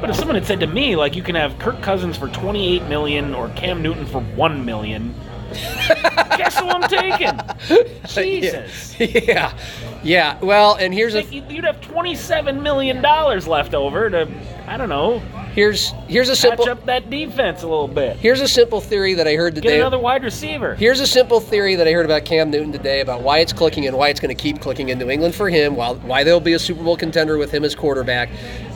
But 0.00 0.10
if 0.10 0.16
someone 0.16 0.36
had 0.36 0.46
said 0.46 0.60
to 0.60 0.66
me, 0.66 0.94
like, 0.94 1.16
you 1.16 1.22
can 1.22 1.34
have 1.34 1.58
Kirk 1.58 1.82
Cousins 1.82 2.16
for 2.16 2.28
28 2.28 2.84
million 2.84 3.34
or 3.34 3.48
Cam 3.50 3.82
Newton 3.82 4.06
for 4.06 4.20
1 4.20 4.64
million, 4.64 5.12
Guess 6.36 6.58
who 6.58 6.68
I'm 6.68 6.88
taking? 6.88 7.96
Jesus. 8.06 8.98
yeah, 9.00 9.56
yeah. 10.02 10.38
Well, 10.40 10.76
and 10.76 10.92
here's 10.94 11.14
a 11.14 11.22
You'd 11.24 11.64
have 11.64 11.80
twenty-seven 11.80 12.62
million 12.62 13.02
dollars 13.02 13.46
left 13.48 13.74
over 13.74 14.08
to, 14.10 14.28
I 14.66 14.76
don't 14.76 14.88
know, 14.88 15.18
here's 15.54 15.90
here's 16.06 16.28
a 16.28 16.36
simple 16.36 16.68
up 16.68 16.84
that 16.86 17.10
defense 17.10 17.62
a 17.62 17.66
little 17.68 17.88
bit. 17.88 18.16
here's 18.16 18.40
a 18.40 18.48
simple 18.48 18.80
theory 18.80 19.14
that 19.14 19.26
I 19.26 19.34
heard 19.34 19.54
today. 19.54 19.70
Get 19.70 19.80
another 19.80 19.98
wide 19.98 20.22
receiver. 20.22 20.74
Here's 20.76 21.00
a 21.00 21.06
simple 21.06 21.40
theory 21.40 21.74
that 21.74 21.88
I 21.88 21.92
heard 21.92 22.04
about 22.04 22.24
Cam 22.24 22.50
Newton 22.50 22.72
today 22.72 23.00
about 23.00 23.22
why 23.22 23.38
it's 23.38 23.52
clicking 23.52 23.86
and 23.86 23.96
why 23.96 24.08
it's 24.08 24.20
going 24.20 24.34
to 24.34 24.40
keep 24.40 24.60
clicking 24.60 24.90
in 24.90 24.98
New 24.98 25.10
England 25.10 25.34
for 25.34 25.48
him, 25.48 25.74
while 25.76 25.96
why 25.96 26.22
they'll 26.24 26.40
be 26.40 26.52
a 26.52 26.58
Super 26.58 26.82
Bowl 26.84 26.96
contender 26.96 27.38
with 27.38 27.50
him 27.50 27.64
as 27.64 27.74
quarterback. 27.74 28.28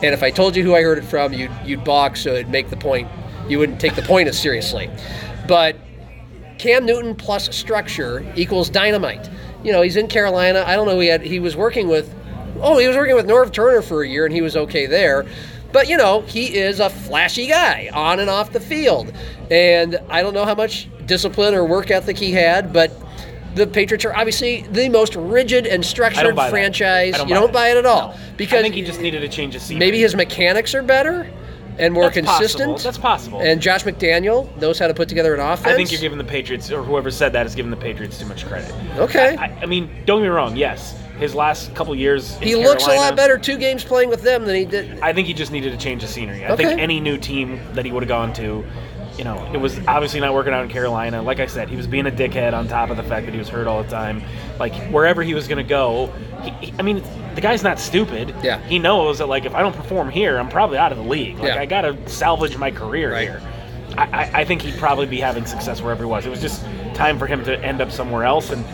And 0.03 0.13
if 0.15 0.23
I 0.23 0.31
told 0.31 0.57
you 0.57 0.65
who 0.65 0.75
I 0.75 0.83
heard 0.83 0.99
it 0.99 1.05
from, 1.05 1.33
you'd 1.33 1.53
you'd 1.65 1.85
balk, 1.85 2.17
so 2.17 2.35
it'd 2.35 2.51
make 2.51 2.71
the 2.71 2.77
point. 2.77 3.09
You 3.49 3.59
wouldn't 3.59 3.81
take 3.81 3.95
the 3.95 4.03
point 4.03 4.29
as 4.29 4.39
seriously. 4.39 4.89
But 5.49 5.77
Cam 6.63 6.87
Newton 6.87 7.17
plus 7.17 7.53
structure 7.55 8.25
equals 8.37 8.71
dynamite. 8.71 9.29
You 9.65 9.73
know, 9.73 9.83
he's 9.83 9.97
in 9.97 10.07
Carolina. 10.07 10.63
I 10.65 10.77
don't 10.77 10.87
know. 10.87 11.01
He 11.01 11.09
had 11.09 11.21
he 11.21 11.41
was 11.41 11.57
working 11.57 11.89
with. 11.89 12.15
Oh, 12.61 12.79
he 12.79 12.87
was 12.87 12.97
working 12.97 13.17
with 13.17 13.27
Norv 13.27 13.53
Turner 13.53 13.83
for 13.83 14.05
a 14.05 14.09
year, 14.09 14.25
and 14.27 14.33
he 14.33 14.43
was 14.43 14.57
okay 14.57 14.87
there. 14.87 15.27
But 15.73 15.89
you 15.89 15.97
know, 15.97 16.21
he 16.21 16.55
is 16.55 16.79
a 16.79 16.89
flashy 16.89 17.49
guy 17.49 17.91
on 17.93 18.21
and 18.21 18.31
off 18.31 18.53
the 18.53 18.61
field, 18.61 19.13
and 19.51 19.99
I 20.09 20.23
don't 20.23 20.35
know 20.35 20.45
how 20.45 20.55
much 20.55 20.89
discipline 21.05 21.53
or 21.53 21.65
work 21.65 21.91
ethic 21.91 22.17
he 22.17 22.31
had, 22.33 22.73
but. 22.73 22.93
The 23.55 23.67
Patriots 23.67 24.07
are 24.07 24.17
obviously 24.17 24.63
the 24.73 24.89
most 24.89 25.15
rigid 25.15 25.67
and 25.67 25.85
structured 25.85 26.25
don't 26.25 26.35
buy 26.35 26.45
that. 26.45 26.51
franchise. 26.53 27.13
Don't 27.19 27.29
you 27.29 27.35
don't 27.35 27.53
buy 27.53 27.69
it 27.69 27.77
at 27.77 27.85
all 27.85 28.13
No. 28.13 28.15
because 28.39 28.59
I 28.61 28.63
think 28.63 28.75
he 28.75 28.81
just 28.81 28.99
needed 29.03 29.23
a 29.25 29.29
change 29.29 29.55
of 29.55 29.61
scenery. 29.61 29.79
maybe 29.81 29.99
his 30.01 30.15
mechanics 30.17 30.75
are 30.75 30.83
better 30.83 31.29
and 31.79 31.93
more 31.95 32.05
That's 32.11 32.15
consistent. 32.27 32.71
possible. 32.73 32.79
That's 32.91 32.99
possible. 32.99 33.41
And 33.41 33.61
Josh 33.61 33.85
McDaniel 33.85 34.55
knows 34.59 34.79
how 34.79 34.87
to 34.89 34.95
put 34.95 35.09
together 35.09 35.35
an 35.35 35.41
offense. 35.41 35.67
I 35.73 35.75
think 35.77 35.91
you're 35.93 36.01
giving 36.01 36.19
the 36.19 36.25
Patriots, 36.25 36.71
or 36.71 36.83
whoever 36.83 37.11
said 37.11 37.33
that, 37.33 37.47
is 37.47 37.55
giving 37.55 37.71
the 37.71 37.77
Patriots 37.77 38.19
too 38.19 38.27
much 38.27 38.47
credit. 38.47 38.73
Okay. 38.99 39.37
I, 39.37 39.47
I 39.63 39.67
mean, 39.67 39.91
don't 40.05 40.19
get 40.21 40.25
me 40.25 40.29
wrong. 40.29 40.57
Yes, 40.57 40.99
his 41.19 41.35
last 41.35 41.75
couple 41.75 41.95
years. 41.95 42.37
in 42.37 42.43
He 42.43 42.57
looks 42.57 42.87
a 42.87 42.95
lot 42.95 43.17
better 43.17 43.39
two 43.39 43.57
games 43.59 43.85
playing 43.85 44.09
with 44.11 44.23
them 44.23 44.45
than 44.45 44.55
he 44.57 44.65
did. 44.65 45.01
I 45.01 45.13
think 45.13 45.27
he 45.27 45.35
just 45.35 45.53
needed 45.53 45.73
to 45.73 45.79
change 45.79 46.03
the 46.03 46.09
scenery. 46.09 46.45
I 46.45 46.51
Okay. 46.53 46.65
think 46.67 46.81
any 46.81 47.01
new 47.01 47.17
team 47.17 47.61
that 47.75 47.85
he 47.85 47.93
would 47.93 48.03
have 48.03 48.09
gone 48.09 48.33
to, 48.35 48.65
you 49.19 49.25
know, 49.25 49.49
it 49.53 49.59
was 49.59 49.79
obviously 49.87 50.21
not 50.21 50.35
working 50.35 50.53
out 50.53 50.63
in 50.65 50.71
Carolina. 50.71 51.23
Like 51.23 51.39
I 51.41 51.47
said, 51.47 51.69
he 51.69 51.77
was 51.77 51.87
being 51.87 52.07
a 52.07 52.11
dickhead 52.11 52.55
on 52.55 52.67
top 52.69 52.91
of 52.91 52.97
the 52.97 53.03
fact 53.03 53.27
that 53.27 53.33
he 53.33 53.39
was 53.39 53.49
hurt 53.49 53.67
all 53.67 53.83
the 53.83 53.89
time. 53.91 54.23
Like 54.59 54.75
wherever 54.91 55.23
he 55.23 55.35
was 55.35 55.49
going 55.49 55.59
to 55.59 55.69
go, 55.69 56.13
he, 56.43 56.51
he- 56.67 56.75
I 56.79 56.83
mean, 56.83 57.03
the 57.35 57.41
guy's 57.41 57.63
not 57.63 57.79
stupid. 57.79 58.35
Yeah. 58.43 58.59
He 58.67 58.79
knows 58.79 59.19
that 59.19 59.27
like 59.27 59.45
if 59.45 59.55
I 59.55 59.61
don't 59.63 59.75
perform 59.75 60.11
here, 60.11 60.39
I'm 60.39 60.49
probably 60.49 60.79
out 60.79 60.93
of 60.93 60.99
the 60.99 61.05
league. 61.05 61.39
Like 61.39 61.49
Yeah. 61.55 61.61
I 61.61 61.67
got 61.67 61.83
to 61.83 61.97
salvage 62.09 62.57
my 62.57 62.71
career 62.71 63.13
Right. 63.13 63.29
here. 63.29 63.43
I, 63.97 64.03
I, 64.05 64.31
I 64.41 64.45
think 64.45 64.63
he'd 64.63 64.79
probably 64.79 65.07
be 65.07 65.21
having 65.21 65.45
success 65.47 65.83
wherever 65.83 66.05
he 66.05 66.09
was. 66.11 66.25
It 66.27 66.31
was 66.31 66.41
just 66.41 66.65
time 66.95 67.19
for 67.19 67.27
him 67.27 67.45
to 67.45 67.59
end 67.65 67.81
up 67.81 67.91
somewhere 67.91 68.25
else 68.25 68.51
and 68.51 68.65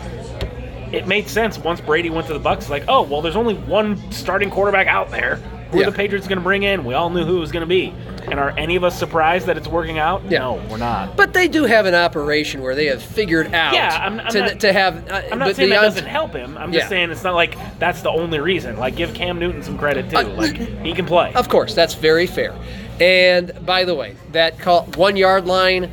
it 0.94 1.06
made 1.06 1.28
sense 1.28 1.58
once 1.58 1.80
Brady 1.80 2.08
went 2.10 2.26
to 2.28 2.32
the 2.32 2.38
Bucks. 2.38 2.70
Like, 2.70 2.84
oh 2.88 3.02
well, 3.02 3.20
there's 3.20 3.36
only 3.36 3.54
one 3.54 4.10
starting 4.12 4.50
quarterback 4.50 4.86
out 4.86 5.10
there. 5.10 5.36
Who 5.70 5.80
Yeah. 5.80 5.86
are 5.86 5.90
the 5.90 5.96
Patriots 5.96 6.26
going 6.26 6.38
to 6.38 6.42
bring 6.44 6.62
in? 6.62 6.84
We 6.84 6.94
all 6.94 7.10
knew 7.10 7.24
who 7.24 7.36
it 7.36 7.40
was 7.40 7.52
going 7.52 7.60
to 7.62 7.66
be. 7.66 7.92
And 8.30 8.38
are 8.38 8.50
any 8.58 8.76
of 8.76 8.84
us 8.84 8.98
surprised 8.98 9.46
that 9.46 9.56
it's 9.56 9.68
working 9.68 9.98
out? 9.98 10.22
Yeah. 10.28 10.40
No, 10.40 10.62
we're 10.70 10.76
not. 10.76 11.16
But 11.16 11.32
they 11.32 11.48
do 11.48 11.64
have 11.64 11.86
an 11.86 11.94
operation 11.94 12.60
where 12.62 12.74
they 12.74 12.86
have 12.86 13.02
figured 13.02 13.54
out 13.54 13.74
Yeah, 13.74 13.98
I'm- 14.00 14.20
I'm 14.20 14.30
to, 14.32 14.40
not- 14.40 14.60
to 14.60 14.72
have. 14.72 15.08
Uh, 15.10 15.22
I'm 15.32 15.38
not 15.38 15.48
but 15.48 15.56
saying 15.56 15.70
that 15.70 15.80
doesn't 15.82 16.06
help 16.06 16.32
him. 16.34 16.56
I'm 16.58 16.72
just 16.72 16.88
saying 16.88 17.10
it's 17.10 17.24
not 17.24 17.34
like 17.34 17.56
that's 17.78 18.02
the 18.02 18.10
only 18.10 18.40
reason. 18.40 18.76
Like, 18.76 18.96
give 18.96 19.14
Cam 19.14 19.38
Newton 19.38 19.62
some 19.62 19.78
credit 19.78 20.10
too. 20.10 20.16
Uh, 20.18 20.24
like, 20.30 20.56
he 20.56 20.92
can 20.92 21.06
play. 21.06 21.32
Of 21.34 21.48
course, 21.48 21.74
that's 21.74 21.94
very 21.94 22.26
fair. 22.26 22.54
And 23.00 23.52
by 23.64 23.84
the 23.84 23.94
way, 23.94 24.16
that 24.32 24.58
call, 24.58 24.82
one 24.96 25.16
yard 25.16 25.46
line, 25.46 25.90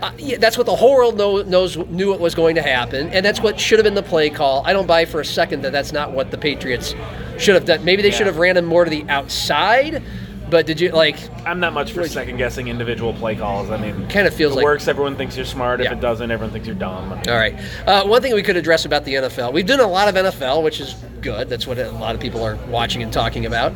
uh, 0.00 0.12
yeah, 0.16 0.38
that's 0.38 0.56
what 0.56 0.66
the 0.66 0.74
whole 0.76 0.94
world 0.94 1.18
know, 1.18 1.42
knows 1.42 1.76
knew 1.76 2.14
it 2.14 2.20
was 2.20 2.34
going 2.34 2.54
to 2.54 2.62
happen, 2.62 3.08
and 3.10 3.24
that's 3.26 3.40
what 3.40 3.58
should 3.60 3.78
have 3.78 3.84
been 3.84 3.94
the 3.94 4.02
play 4.02 4.30
call. 4.30 4.62
I 4.64 4.72
don't 4.72 4.86
buy 4.86 5.04
for 5.04 5.20
a 5.20 5.24
second 5.24 5.62
that 5.62 5.72
that's 5.72 5.92
not 5.92 6.12
what 6.12 6.30
the 6.30 6.38
Patriots 6.38 6.94
should 7.36 7.54
have 7.54 7.64
done. 7.64 7.84
Maybe 7.84 8.00
they 8.02 8.10
should 8.10 8.26
have 8.26 8.38
ran 8.38 8.56
him 8.56 8.64
more 8.64 8.84
to 8.84 8.90
the 8.90 9.04
outside. 9.08 10.02
But 10.50 10.66
did 10.66 10.80
you 10.80 10.90
like? 10.90 11.16
I'm 11.46 11.60
not 11.60 11.72
much 11.74 11.92
for 11.92 12.06
second 12.08 12.36
guessing 12.38 12.68
individual 12.68 13.12
play 13.12 13.36
calls. 13.36 13.70
I 13.70 13.76
mean, 13.76 14.06
Kinda 14.08 14.30
feels 14.30 14.52
it 14.52 14.56
like- 14.56 14.64
works. 14.64 14.88
Everyone 14.88 15.14
thinks 15.16 15.36
you're 15.36 15.44
smart. 15.44 15.80
If 15.80 15.84
Yeah. 15.86 15.92
it 15.92 16.00
doesn't, 16.00 16.30
everyone 16.30 16.52
thinks 16.52 16.66
you're 16.66 16.74
dumb. 16.76 17.12
I 17.12 17.16
mean, 17.16 17.28
All 17.28 17.36
right. 17.36 17.54
Uh, 17.86 18.04
one 18.04 18.22
thing 18.22 18.34
we 18.34 18.42
could 18.42 18.56
address 18.56 18.84
about 18.84 19.04
the 19.04 19.14
NFL. 19.16 19.52
We've 19.52 19.66
done 19.66 19.80
a 19.80 19.86
lot 19.86 20.08
of 20.08 20.16
NFL, 20.16 20.62
which 20.62 20.80
is 20.80 20.94
good. 21.20 21.48
That's 21.50 21.66
what 21.66 21.78
a 21.78 21.90
lot 21.90 22.14
of 22.14 22.20
people 22.20 22.42
are 22.44 22.56
watching 22.68 23.02
and 23.02 23.12
talking 23.12 23.44
about. 23.46 23.72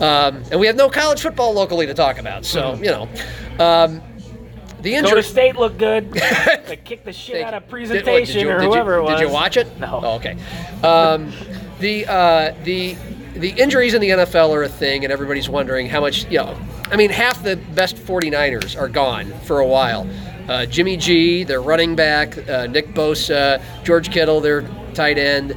Um, 0.00 0.42
and 0.50 0.58
we 0.58 0.66
have 0.66 0.76
no 0.76 0.88
college 0.88 1.20
football 1.20 1.52
locally 1.52 1.86
to 1.86 1.94
talk 1.94 2.18
about. 2.18 2.44
So 2.44 2.74
you 2.74 2.86
know, 2.90 3.02
um, 3.64 4.02
the 4.82 4.90
Dakota 4.92 5.08
injury. 5.08 5.22
State 5.22 5.56
looked 5.56 5.78
good. 5.78 6.12
they 6.66 6.78
kicked 6.84 7.04
the 7.04 7.12
shit 7.12 7.42
out 7.44 7.54
of 7.54 7.62
Did- 7.64 7.70
presentation 7.70 8.34
did 8.34 8.42
you- 8.42 8.50
or 8.50 8.58
did 8.58 8.64
you- 8.64 8.70
whoever 8.72 8.96
it 8.96 9.02
was. 9.02 9.20
Did 9.20 9.28
you 9.28 9.32
watch 9.32 9.56
it? 9.56 9.78
No. 9.78 10.00
Oh, 10.02 10.14
okay. 10.16 10.36
Um, 10.82 11.32
the 11.80 12.06
uh, 12.06 12.54
the 12.64 12.96
the 13.38 13.50
injuries 13.50 13.94
in 13.94 14.00
the 14.00 14.10
NFL 14.10 14.50
are 14.50 14.62
a 14.62 14.68
thing, 14.68 15.04
and 15.04 15.12
everybody's 15.12 15.48
wondering 15.48 15.88
how 15.88 16.00
much. 16.00 16.24
You 16.24 16.38
know, 16.38 16.58
I 16.90 16.96
mean, 16.96 17.10
half 17.10 17.42
the 17.42 17.56
best 17.56 17.96
49ers 17.96 18.78
are 18.78 18.88
gone 18.88 19.32
for 19.40 19.60
a 19.60 19.66
while. 19.66 20.08
Uh, 20.48 20.64
Jimmy 20.66 20.96
G, 20.96 21.42
their 21.44 21.60
running 21.60 21.96
back, 21.96 22.36
uh, 22.48 22.66
Nick 22.66 22.88
Bosa, 22.88 23.60
George 23.82 24.10
Kittle, 24.12 24.40
their 24.40 24.62
tight 24.94 25.18
end. 25.18 25.56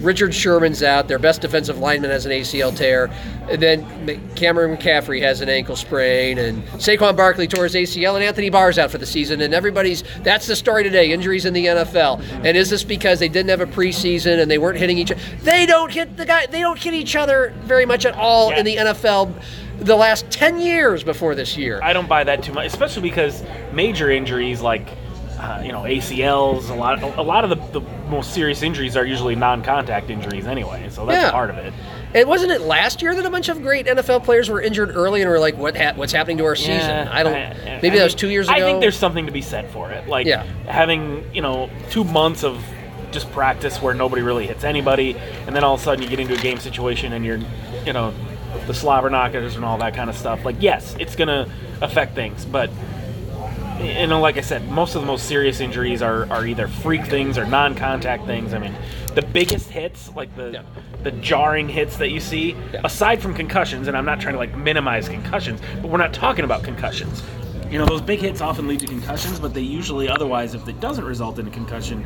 Richard 0.00 0.34
Sherman's 0.34 0.82
out. 0.82 1.08
Their 1.08 1.18
best 1.18 1.40
defensive 1.40 1.78
lineman 1.78 2.10
has 2.10 2.26
an 2.26 2.32
ACL 2.32 2.74
tear. 2.74 3.10
And 3.50 3.62
then 3.62 4.34
Cameron 4.34 4.76
McCaffrey 4.76 5.20
has 5.22 5.40
an 5.40 5.48
ankle 5.48 5.76
sprain. 5.76 6.38
And 6.38 6.62
Saquon 6.74 7.16
Barkley 7.16 7.46
tore 7.46 7.64
his 7.64 7.74
ACL. 7.74 8.14
And 8.14 8.24
Anthony 8.24 8.50
Barr's 8.50 8.78
out 8.78 8.90
for 8.90 8.98
the 8.98 9.06
season. 9.06 9.40
And 9.40 9.54
everybody's 9.54 10.04
that's 10.22 10.46
the 10.46 10.56
story 10.56 10.82
today 10.82 11.12
injuries 11.12 11.44
in 11.44 11.54
the 11.54 11.66
NFL. 11.66 12.22
And 12.44 12.56
is 12.56 12.70
this 12.70 12.84
because 12.84 13.18
they 13.18 13.28
didn't 13.28 13.50
have 13.50 13.60
a 13.60 13.66
preseason 13.66 14.40
and 14.40 14.50
they 14.50 14.58
weren't 14.58 14.78
hitting 14.78 14.98
each 14.98 15.12
other? 15.12 15.20
They 15.42 15.66
don't 15.66 15.92
hit 15.92 16.16
the 16.16 16.26
guy, 16.26 16.46
they 16.46 16.60
don't 16.60 16.78
hit 16.78 16.94
each 16.94 17.16
other 17.16 17.52
very 17.62 17.86
much 17.86 18.06
at 18.06 18.14
all 18.14 18.52
in 18.52 18.64
the 18.64 18.76
NFL 18.76 19.32
the 19.80 19.96
last 19.96 20.28
10 20.30 20.60
years 20.60 21.04
before 21.04 21.34
this 21.34 21.56
year. 21.56 21.80
I 21.82 21.92
don't 21.92 22.08
buy 22.08 22.24
that 22.24 22.42
too 22.42 22.52
much, 22.52 22.66
especially 22.66 23.02
because 23.02 23.44
major 23.72 24.10
injuries 24.10 24.60
like 24.60 24.88
uh, 25.38 25.62
you 25.64 25.72
know 25.72 25.82
ACLs, 25.82 26.68
a 26.70 26.74
lot, 26.74 27.02
a 27.02 27.22
lot 27.22 27.44
of 27.44 27.50
the, 27.50 27.80
the 27.80 27.86
most 28.10 28.34
serious 28.34 28.62
injuries 28.62 28.96
are 28.96 29.04
usually 29.04 29.34
non-contact 29.36 30.10
injuries 30.10 30.46
anyway. 30.46 30.88
So 30.90 31.06
that's 31.06 31.22
Yeah. 31.22 31.30
part 31.30 31.50
of 31.50 31.56
it. 31.58 31.72
And 32.14 32.28
wasn't 32.28 32.52
it 32.52 32.62
last 32.62 33.02
year 33.02 33.14
that 33.14 33.24
a 33.24 33.30
bunch 33.30 33.48
of 33.48 33.60
great 33.62 33.86
NFL 33.86 34.24
players 34.24 34.48
were 34.48 34.60
injured 34.60 34.96
early 34.96 35.20
and 35.20 35.30
were 35.30 35.38
like, 35.38 35.56
"What 35.56 35.76
ha- 35.76 35.92
what's 35.94 36.12
happening 36.12 36.38
to 36.38 36.44
our 36.44 36.56
season?" 36.56 36.74
Yeah, 36.78 37.08
I 37.12 37.22
don't. 37.22 37.34
I- 37.34 37.78
maybe 37.82 37.90
I 37.96 37.98
that 37.98 38.04
was 38.04 38.14
two 38.14 38.30
years 38.30 38.48
ago. 38.48 38.56
I 38.56 38.60
think 38.60 38.80
there's 38.80 38.96
something 38.96 39.26
to 39.26 39.32
be 39.32 39.42
said 39.42 39.68
for 39.70 39.90
it. 39.90 40.08
Like 40.08 40.26
Yeah. 40.26 40.44
having 40.66 41.24
you 41.34 41.42
know 41.42 41.68
two 41.90 42.04
months 42.04 42.42
of 42.44 42.64
just 43.12 43.30
practice 43.32 43.80
where 43.80 43.94
nobody 43.94 44.22
really 44.22 44.46
hits 44.46 44.64
anybody, 44.64 45.16
and 45.46 45.54
then 45.54 45.64
all 45.64 45.74
of 45.74 45.80
a 45.80 45.84
sudden 45.84 46.02
you 46.02 46.08
get 46.10 46.18
into 46.20 46.34
a 46.34 46.38
game 46.38 46.58
situation 46.58 47.12
and 47.12 47.24
you're 47.24 47.40
you 47.86 47.92
know 47.92 48.12
the 48.66 48.74
slobber 48.74 49.08
knockers 49.10 49.56
and 49.56 49.64
all 49.64 49.78
that 49.78 49.94
kind 49.94 50.08
of 50.10 50.16
stuff. 50.16 50.44
Like 50.44 50.56
yes, 50.60 50.96
it's 50.98 51.14
gonna 51.14 51.46
affect 51.82 52.14
things, 52.14 52.44
but 52.46 52.70
you 53.80 54.06
know, 54.06 54.20
like 54.20 54.36
I 54.36 54.40
said, 54.40 54.68
most 54.70 54.94
of 54.94 55.00
the 55.02 55.06
most 55.06 55.26
serious 55.26 55.60
injuries 55.60 56.02
are, 56.02 56.30
are 56.32 56.46
either 56.46 56.68
freak 56.68 57.04
things 57.06 57.38
or 57.38 57.44
non-contact 57.46 58.26
things. 58.26 58.54
I 58.54 58.58
mean, 58.58 58.74
the 59.14 59.22
biggest 59.22 59.70
hits, 59.70 60.10
like 60.14 60.34
the 60.36 60.50
Yeah. 60.52 60.62
the 61.02 61.12
jarring 61.12 61.68
hits 61.68 61.96
that 61.98 62.10
you 62.10 62.18
see, 62.20 62.56
Yeah. 62.72 62.80
aside 62.84 63.20
from 63.22 63.34
concussions, 63.34 63.86
and 63.88 63.96
I'm 63.96 64.04
not 64.04 64.20
trying 64.20 64.34
to 64.34 64.38
like 64.38 64.56
minimize 64.56 65.08
concussions, 65.08 65.60
but 65.80 65.90
we're 65.90 65.98
not 65.98 66.12
talking 66.12 66.44
about 66.44 66.62
concussions. 66.62 67.22
You 67.70 67.78
know, 67.78 67.84
those 67.84 68.00
big 68.00 68.20
hits 68.20 68.40
often 68.40 68.66
lead 68.66 68.80
to 68.80 68.86
concussions, 68.86 69.38
but 69.38 69.52
they 69.52 69.60
usually 69.60 70.08
otherwise, 70.08 70.54
if 70.54 70.66
it 70.68 70.80
doesn't 70.80 71.04
result 71.04 71.38
in 71.38 71.46
a 71.46 71.50
concussion, 71.50 72.02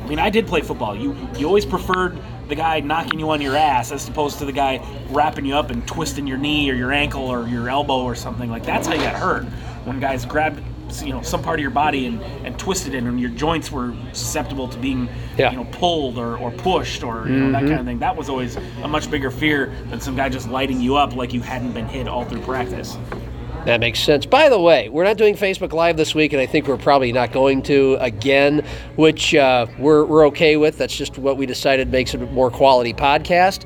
I 0.00 0.06
mean, 0.06 0.18
I 0.18 0.30
did 0.30 0.46
play 0.46 0.62
football. 0.62 0.96
You 0.96 1.14
you 1.36 1.46
always 1.46 1.66
preferred 1.66 2.18
the 2.48 2.54
guy 2.54 2.80
knocking 2.80 3.18
you 3.20 3.30
on 3.30 3.40
your 3.40 3.56
ass 3.56 3.92
as 3.92 4.08
opposed 4.08 4.38
to 4.38 4.44
the 4.44 4.52
guy 4.52 4.80
wrapping 5.10 5.44
you 5.46 5.54
up 5.54 5.70
and 5.70 5.86
twisting 5.86 6.26
your 6.26 6.38
knee 6.38 6.70
or 6.70 6.74
your 6.74 6.92
ankle 6.92 7.22
or 7.26 7.46
your 7.48 7.68
elbow 7.70 8.02
or 8.02 8.14
something 8.14 8.50
like 8.50 8.64
that's 8.66 8.86
how 8.86 8.92
you 8.92 9.00
got 9.00 9.14
hurt 9.14 9.44
when 9.86 9.98
guys 9.98 10.26
grabbed 10.26 10.60
you 11.02 11.12
know 11.12 11.22
some 11.22 11.42
part 11.42 11.58
of 11.58 11.62
your 11.62 11.70
body 11.70 12.06
and, 12.06 12.22
and 12.46 12.58
twisted 12.58 12.94
it 12.94 13.02
and 13.02 13.20
your 13.20 13.30
joints 13.30 13.70
were 13.72 13.94
susceptible 14.12 14.68
to 14.68 14.78
being 14.78 15.08
Yeah. 15.36 15.50
you 15.50 15.56
know 15.56 15.64
pulled 15.72 16.18
or, 16.18 16.36
or 16.38 16.50
pushed 16.50 17.02
or 17.02 17.26
you 17.28 17.34
know 17.36 17.52
that 17.52 17.66
kind 17.66 17.80
of 17.80 17.86
thing 17.86 17.98
that 18.00 18.14
was 18.16 18.28
always 18.28 18.56
a 18.82 18.88
much 18.88 19.10
bigger 19.10 19.30
fear 19.30 19.72
than 19.90 20.00
some 20.00 20.14
guy 20.16 20.28
just 20.28 20.48
lighting 20.48 20.80
you 20.80 20.96
up 20.96 21.14
like 21.16 21.32
you 21.32 21.40
hadn't 21.40 21.72
been 21.72 21.86
hit 21.86 22.06
all 22.08 22.24
through 22.24 22.42
practice 22.42 22.96
That 23.64 23.80
makes 23.80 23.98
sense. 23.98 24.26
By 24.26 24.50
the 24.50 24.60
way, 24.60 24.90
we're 24.90 25.04
not 25.04 25.16
doing 25.16 25.34
Facebook 25.36 25.72
Live 25.72 25.96
this 25.96 26.14
week, 26.14 26.34
and 26.34 26.42
I 26.42 26.44
think 26.44 26.68
we're 26.68 26.76
probably 26.76 27.12
not 27.12 27.32
going 27.32 27.62
to 27.62 27.96
again, 27.98 28.62
which 28.96 29.34
uh, 29.34 29.66
we're, 29.78 30.04
we're 30.04 30.26
okay 30.26 30.58
with. 30.58 30.76
That's 30.76 30.94
just 30.94 31.16
what 31.16 31.38
we 31.38 31.46
decided 31.46 31.90
makes 31.90 32.12
it 32.12 32.20
a 32.20 32.26
more 32.26 32.50
quality 32.50 32.92
podcast. 32.92 33.64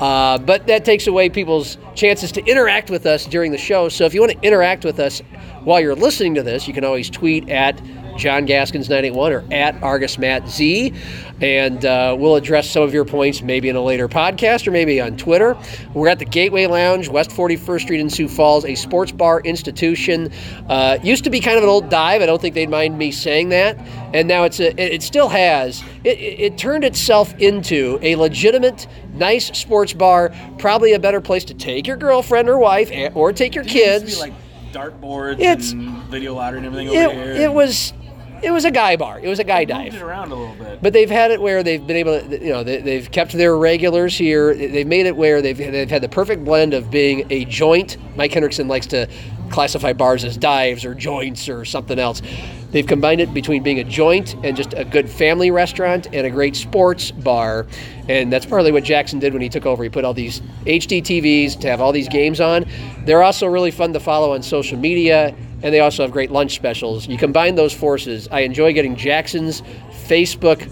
Uh, 0.00 0.38
but 0.38 0.66
that 0.66 0.84
takes 0.84 1.06
away 1.06 1.28
people's 1.28 1.78
chances 1.94 2.32
to 2.32 2.44
interact 2.46 2.90
with 2.90 3.06
us 3.06 3.26
during 3.26 3.52
the 3.52 3.58
show. 3.58 3.88
So 3.88 4.04
if 4.04 4.14
you 4.14 4.20
want 4.20 4.32
to 4.32 4.40
interact 4.42 4.84
with 4.84 4.98
us 4.98 5.20
while 5.62 5.80
you're 5.80 5.94
listening 5.94 6.34
to 6.34 6.42
this, 6.42 6.66
you 6.66 6.74
can 6.74 6.84
always 6.84 7.08
tweet 7.08 7.48
at 7.48 7.80
John 8.16 8.44
Gaskins 8.46 8.88
981 8.88 9.32
or 9.32 9.44
at 9.52 9.82
Argus 9.82 10.18
Matt 10.18 10.48
Z, 10.48 10.92
and 11.40 11.84
uh, 11.84 12.16
we'll 12.18 12.36
address 12.36 12.70
some 12.70 12.82
of 12.82 12.94
your 12.94 13.04
points 13.04 13.42
maybe 13.42 13.68
in 13.68 13.76
a 13.76 13.82
later 13.82 14.08
podcast 14.08 14.66
or 14.66 14.70
maybe 14.70 15.00
on 15.00 15.16
Twitter. 15.16 15.56
We're 15.94 16.08
at 16.08 16.18
the 16.18 16.24
Gateway 16.24 16.66
Lounge, 16.66 17.08
West 17.08 17.30
41st 17.30 17.80
Street 17.80 18.00
in 18.00 18.08
Sioux 18.10 18.28
Falls, 18.28 18.64
a 18.64 18.74
sports 18.74 19.12
bar 19.12 19.40
institution. 19.40 20.30
Uh, 20.68 20.98
used 21.02 21.24
to 21.24 21.30
be 21.30 21.40
kind 21.40 21.56
of 21.56 21.64
an 21.64 21.68
old 21.70 21.88
dive. 21.90 22.22
I 22.22 22.26
don't 22.26 22.40
think 22.40 22.54
they'd 22.54 22.68
mind 22.70 22.96
me 22.98 23.10
saying 23.10 23.48
that, 23.50 23.76
and 24.14 24.28
now 24.28 24.44
it's 24.44 24.60
a. 24.60 24.74
It, 24.80 25.02
still 25.02 25.28
has. 25.28 25.82
It, 26.04 26.18
it, 26.18 26.40
it 26.40 26.58
turned 26.58 26.84
itself 26.84 27.34
into 27.38 27.98
a 28.02 28.16
legitimate, 28.16 28.86
nice 29.14 29.46
sports 29.58 29.92
bar. 29.92 30.32
Probably 30.58 30.92
a 30.92 30.98
better 30.98 31.20
place 31.20 31.44
to 31.46 31.54
take 31.54 31.86
your 31.86 31.96
girlfriend 31.96 32.48
or 32.48 32.58
wife, 32.58 32.90
or 33.14 33.32
take 33.32 33.54
your 33.54 33.64
It 33.64 33.72
used 33.74 34.16
to 34.16 34.24
kids. 34.24 34.36
dartboards 34.72 35.40
It's- 35.40 35.72
and 35.72 35.90
video 36.04 36.34
lottery 36.34 36.58
and 36.58 36.66
everything 36.66 36.88
over 36.88 36.98
it, 36.98 37.12
here. 37.12 37.32
it 37.46 37.52
was. 37.52 37.92
It 38.44 38.50
was 38.52 38.64
a 38.66 38.70
guy 38.70 38.96
bar. 38.96 39.18
It 39.20 39.28
was 39.28 39.38
a 39.38 39.44
guy 39.44 39.64
They 39.64 39.72
moved 39.74 39.92
dive. 39.92 39.94
it 39.94 40.04
around 40.04 40.30
a 40.30 40.34
little 40.34 40.54
bit. 40.54 40.82
But 40.82 40.92
they've 40.92 41.10
had 41.10 41.30
it 41.30 41.40
where 41.40 41.62
they've 41.62 41.84
been 41.84 41.96
able 41.96 42.20
to, 42.20 42.40
you 42.44 42.52
know, 42.52 42.62
they, 42.62 42.80
they've 42.82 43.10
kept 43.10 43.32
their 43.32 43.56
regulars 43.56 44.16
here. 44.16 44.54
They've 44.54 44.86
made 44.86 45.06
it 45.06 45.16
where 45.16 45.40
they've, 45.40 45.56
they've 45.56 45.88
had 45.90 46.02
the 46.02 46.08
perfect 46.08 46.44
blend 46.44 46.74
of 46.74 46.90
being 46.90 47.26
a 47.30 47.46
joint. 47.46 47.96
Mike 48.16 48.32
Hendrickson 48.32 48.68
likes 48.68 48.86
to 48.88 49.08
classify 49.50 49.92
bars 49.92 50.24
as 50.24 50.36
dives 50.36 50.84
or 50.84 50.94
joints 50.94 51.48
or 51.48 51.64
something 51.64 51.98
else. 51.98 52.20
They've 52.70 52.86
combined 52.86 53.20
it 53.20 53.32
between 53.32 53.62
being 53.62 53.78
a 53.78 53.84
joint 53.84 54.34
and 54.42 54.56
just 54.56 54.74
a 54.74 54.84
good 54.84 55.08
family 55.08 55.52
restaurant 55.52 56.08
and 56.12 56.26
a 56.26 56.30
great 56.30 56.56
sports 56.56 57.12
bar. 57.12 57.66
And 58.08 58.32
that's 58.32 58.46
partly 58.46 58.72
what 58.72 58.82
Jackson 58.82 59.20
did 59.20 59.32
when 59.32 59.42
he 59.42 59.48
took 59.48 59.64
over. 59.64 59.84
He 59.84 59.88
put 59.88 60.04
all 60.04 60.12
these 60.12 60.40
HD 60.66 61.00
TVs 61.00 61.58
to 61.60 61.68
have 61.68 61.80
all 61.80 61.92
these 61.92 62.08
games 62.08 62.40
on. 62.40 62.64
They're 63.04 63.22
also 63.22 63.46
really 63.46 63.70
fun 63.70 63.92
to 63.92 64.00
follow 64.00 64.34
on 64.34 64.42
social 64.42 64.76
media 64.76 65.34
and 65.64 65.72
they 65.72 65.80
also 65.80 66.02
have 66.02 66.12
great 66.12 66.30
lunch 66.30 66.54
specials. 66.54 67.08
You 67.08 67.16
combine 67.16 67.54
those 67.54 67.72
forces. 67.72 68.28
I 68.30 68.40
enjoy 68.40 68.74
getting 68.74 68.94
Jackson's 68.94 69.62
Facebook 70.06 70.70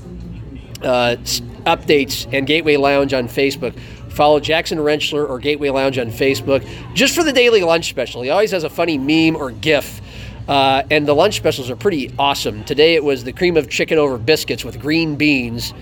uh, 0.82 1.16
updates 1.64 2.28
and 2.32 2.46
Gateway 2.46 2.76
Lounge 2.76 3.14
on 3.14 3.26
Facebook. 3.26 3.76
Follow 4.10 4.38
Jackson 4.38 4.78
Wrenchler 4.78 5.26
or 5.26 5.38
Gateway 5.38 5.70
Lounge 5.70 5.98
on 5.98 6.08
Facebook 6.08 6.68
just 6.94 7.14
for 7.14 7.24
the 7.24 7.32
daily 7.32 7.62
lunch 7.62 7.88
special. 7.88 8.20
He 8.20 8.28
always 8.28 8.50
has 8.50 8.64
a 8.64 8.70
funny 8.70 8.98
meme 8.98 9.34
or 9.34 9.50
GIF. 9.50 10.02
Uh, 10.46 10.82
and 10.90 11.06
the 11.06 11.14
lunch 11.14 11.36
specials 11.36 11.70
are 11.70 11.76
pretty 11.76 12.12
awesome. 12.18 12.62
Today 12.64 12.94
it 12.94 13.02
was 13.02 13.24
the 13.24 13.32
cream 13.32 13.56
of 13.56 13.70
chicken 13.70 13.96
over 13.96 14.18
biscuits 14.18 14.62
with 14.62 14.78
green 14.78 15.16
beans, 15.16 15.72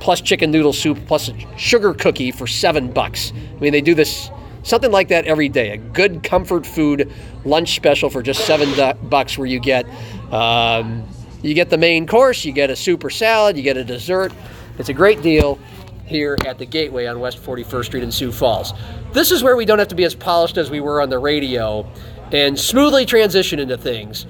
plus 0.00 0.20
chicken 0.20 0.50
noodle 0.50 0.72
soup, 0.72 0.98
plus 1.06 1.28
a 1.28 1.34
sugar 1.56 1.94
cookie 1.94 2.32
for 2.32 2.48
seven 2.48 2.90
bucks. 2.90 3.32
I 3.32 3.60
mean, 3.60 3.70
they 3.70 3.82
do 3.82 3.94
this 3.94 4.30
something 4.68 4.90
like 4.90 5.08
that 5.08 5.24
every 5.26 5.48
day. 5.48 5.72
A 5.72 5.76
good 5.78 6.22
comfort 6.22 6.66
food 6.66 7.12
lunch 7.44 7.74
special 7.74 8.10
for 8.10 8.22
just 8.22 8.44
seven 8.46 8.68
bucks, 9.08 9.38
where 9.38 9.46
you 9.46 9.60
get 9.60 9.86
um, 10.32 11.06
you 11.42 11.54
get 11.54 11.70
the 11.70 11.78
main 11.78 12.06
course, 12.06 12.44
you 12.44 12.52
get 12.52 12.70
a 12.70 12.76
super 12.76 13.10
salad, 13.10 13.56
you 13.56 13.62
get 13.62 13.76
a 13.76 13.84
dessert. 13.84 14.32
It's 14.78 14.88
a 14.88 14.94
great 14.94 15.22
deal 15.22 15.58
here 16.04 16.36
at 16.46 16.58
the 16.58 16.66
Gateway 16.66 17.06
on 17.06 17.20
West 17.20 17.38
41st 17.42 17.84
Street 17.84 18.02
in 18.02 18.10
Sioux 18.10 18.32
Falls. 18.32 18.72
This 19.12 19.30
is 19.30 19.42
where 19.42 19.56
we 19.56 19.64
don't 19.64 19.78
have 19.78 19.88
to 19.88 19.94
be 19.94 20.04
as 20.04 20.14
polished 20.14 20.56
as 20.56 20.70
we 20.70 20.80
were 20.80 21.00
on 21.00 21.10
the 21.10 21.18
radio 21.18 21.88
and 22.32 22.58
smoothly 22.58 23.06
transition 23.06 23.58
into 23.58 23.76
things. 23.76 24.26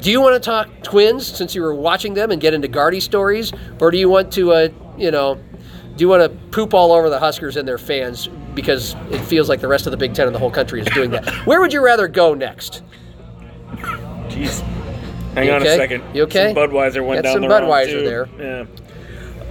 Do 0.00 0.10
you 0.10 0.20
want 0.20 0.34
to 0.34 0.40
talk 0.40 0.68
twins 0.82 1.26
since 1.26 1.54
you 1.54 1.62
were 1.62 1.74
watching 1.74 2.14
them 2.14 2.30
and 2.30 2.40
get 2.40 2.54
into 2.54 2.68
Gardy 2.68 3.00
stories, 3.00 3.52
or 3.80 3.90
do 3.90 3.98
you 3.98 4.08
want 4.08 4.32
to, 4.34 4.52
uh, 4.52 4.68
you 4.96 5.10
know, 5.10 5.34
do 5.96 6.04
you 6.04 6.08
want 6.08 6.22
to 6.22 6.28
poop 6.50 6.72
all 6.72 6.92
over 6.92 7.10
the 7.10 7.18
Huskers 7.18 7.56
and 7.56 7.66
their 7.66 7.78
fans 7.78 8.28
because 8.58 8.96
it 9.12 9.20
feels 9.20 9.48
like 9.48 9.60
the 9.60 9.68
rest 9.68 9.86
of 9.86 9.92
the 9.92 9.96
Big 9.96 10.14
Ten 10.14 10.26
and 10.26 10.34
the 10.34 10.38
whole 10.40 10.50
country 10.50 10.80
is 10.80 10.86
doing 10.88 11.10
that? 11.12 11.32
Where 11.46 11.60
would 11.60 11.72
you 11.72 11.80
rather 11.80 12.08
go 12.08 12.34
next? 12.34 12.82
Jeez. 14.28 14.60
Hang 15.34 15.46
You 15.46 15.52
on 15.52 15.62
okay? 15.62 15.74
a 15.74 15.76
second. 15.76 16.02
You 16.12 16.24
okay? 16.24 16.52
Some 16.52 16.56
Budweiser 16.70 17.06
went 17.06 17.18
Got 17.22 17.28
down 17.28 17.32
some 17.34 17.42
the 17.42 17.48
wrong 17.48 17.62
Budweiser 17.62 17.86
tube. 17.86 18.04
there. 18.04 18.28
Yeah. 18.38 18.66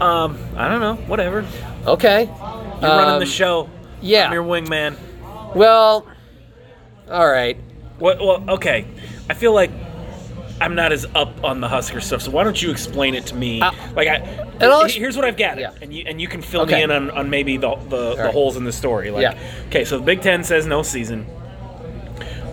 Um, 0.01 0.37
I 0.57 0.67
don't 0.67 0.81
know. 0.81 0.95
Whatever. 1.07 1.45
Okay. 1.85 2.25
You're 2.25 2.35
running 2.81 3.13
Um, 3.15 3.19
the 3.19 3.25
show. 3.25 3.69
yeah. 4.01 4.27
I'm 4.27 4.33
your 4.33 4.43
wingman. 4.43 4.97
Well, 5.55 6.05
all 7.09 7.29
right. 7.31 7.57
What? 7.99 8.19
Well, 8.19 8.43
okay. 8.49 8.85
I 9.29 9.33
feel 9.33 9.53
like 9.53 9.71
I'm 10.59 10.75
not 10.75 10.91
as 10.91 11.05
up 11.15 11.43
on 11.45 11.61
the 11.61 11.67
Husker 11.69 12.01
stuff, 12.01 12.21
so 12.21 12.31
why 12.31 12.43
don't 12.43 12.61
you 12.61 12.69
explain 12.71 13.15
it 13.15 13.25
to 13.27 13.35
me? 13.35 13.61
Uh, 13.61 13.71
like, 13.95 14.07
I 14.09 14.46
here's 14.59 15.15
what 15.15 15.25
I've 15.25 15.37
gathered, 15.37 15.61
Yeah. 15.61 15.71
and 15.81 15.93
you 15.93 16.03
and 16.07 16.19
you 16.21 16.27
can 16.27 16.41
fill 16.41 16.61
Okay. 16.61 16.75
me 16.77 16.83
in 16.83 16.91
on, 16.91 17.09
on 17.11 17.29
maybe 17.29 17.57
the 17.57 17.75
the, 17.89 18.15
the 18.15 18.23
right. 18.23 18.33
holes 18.33 18.55
in 18.57 18.63
the 18.63 18.71
story. 18.71 19.11
Like, 19.11 19.21
Yeah. 19.21 19.37
okay, 19.67 19.85
so 19.85 19.97
the 19.97 20.03
Big 20.03 20.21
Ten 20.21 20.43
says 20.43 20.65
no 20.65 20.81
season. 20.83 21.25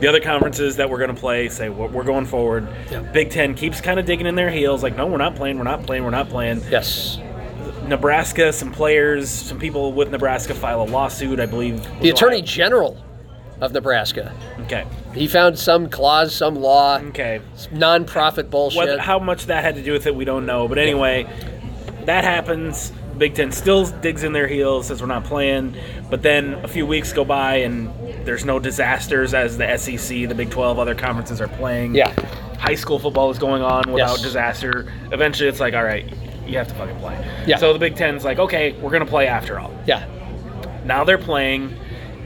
The 0.00 0.08
other 0.08 0.20
conferences 0.20 0.76
that 0.76 0.90
we're 0.90 0.98
going 0.98 1.14
to 1.14 1.20
play 1.20 1.48
say 1.48 1.68
"Well, 1.68 1.88
we're 1.88 2.04
going 2.04 2.26
forward. 2.26 2.66
Yeah. 2.90 3.00
Big 3.00 3.30
Ten 3.30 3.54
keeps 3.54 3.80
kind 3.80 3.98
of 3.98 4.04
digging 4.06 4.26
in 4.26 4.34
their 4.34 4.50
heels, 4.50 4.82
like, 4.82 4.96
no, 4.96 5.06
we're 5.06 5.16
not 5.18 5.34
playing, 5.36 5.56
we're 5.56 5.64
not 5.64 5.84
playing, 5.86 6.04
we're 6.04 6.10
not 6.10 6.28
playing. 6.28 6.62
Yes. 6.70 7.18
Nebraska, 7.86 8.52
some 8.52 8.72
players, 8.72 9.28
some 9.30 9.58
people 9.58 9.92
with 9.92 10.10
Nebraska 10.10 10.54
file 10.54 10.82
a 10.82 10.84
lawsuit, 10.84 11.38
I 11.38 11.46
believe. 11.46 11.82
The 12.00 12.10
Attorney 12.10 12.42
General 12.42 12.96
of 13.60 13.72
Nebraska. 13.72 14.32
Okay. 14.62 14.84
He 15.14 15.26
found 15.28 15.58
some 15.58 15.88
clause, 15.88 16.34
some 16.34 16.56
law, 16.56 16.98
Okay. 17.10 17.40
non-profit 17.72 18.50
bullshit. 18.50 18.78
Whether, 18.78 18.98
how 18.98 19.18
much 19.18 19.46
that 19.46 19.62
had 19.64 19.76
to 19.76 19.82
do 19.82 19.92
with 19.92 20.06
it, 20.06 20.14
we 20.14 20.24
don't 20.24 20.44
know. 20.46 20.66
But 20.66 20.78
anyway, 20.78 21.26
that 22.06 22.24
happens. 22.24 22.92
Big 23.18 23.34
Ten 23.34 23.52
still 23.52 23.86
digs 23.86 24.24
in 24.24 24.32
their 24.32 24.48
heels, 24.48 24.88
says 24.88 25.00
we're 25.00 25.06
not 25.06 25.24
playing. 25.24 25.76
But 26.10 26.22
then 26.22 26.54
a 26.64 26.68
few 26.68 26.84
weeks 26.86 27.12
go 27.12 27.24
by 27.24 27.56
and 27.56 27.90
there's 28.26 28.44
no 28.44 28.58
disasters 28.58 29.34
as 29.34 29.56
the 29.56 29.76
SEC, 29.78 30.08
the 30.28 30.34
Big 30.34 30.50
12, 30.50 30.78
other 30.78 30.94
conferences 30.94 31.40
are 31.40 31.46
playing. 31.48 31.94
Yeah. 31.94 32.10
High 32.58 32.74
school 32.74 32.98
football 32.98 33.30
is 33.30 33.38
going 33.38 33.62
on 33.62 33.90
without 33.92 34.12
Yes. 34.18 34.22
disaster. 34.22 34.92
Eventually, 35.12 35.48
it's 35.48 35.60
like, 35.60 35.74
all 35.74 35.84
right, 35.84 36.12
you 36.46 36.58
have 36.58 36.66
to 36.68 36.74
fucking 36.74 36.96
play. 36.96 37.16
Yeah. 37.46 37.56
So 37.58 37.72
the 37.72 37.78
Big 37.78 37.94
Ten's 37.94 38.24
like, 38.24 38.38
okay, 38.38 38.72
we're 38.80 38.90
going 38.90 39.04
to 39.04 39.10
play 39.10 39.26
after 39.28 39.58
all. 39.60 39.72
yeah. 39.86 40.06
Now 40.84 41.04
they're 41.04 41.16
playing. 41.18 41.74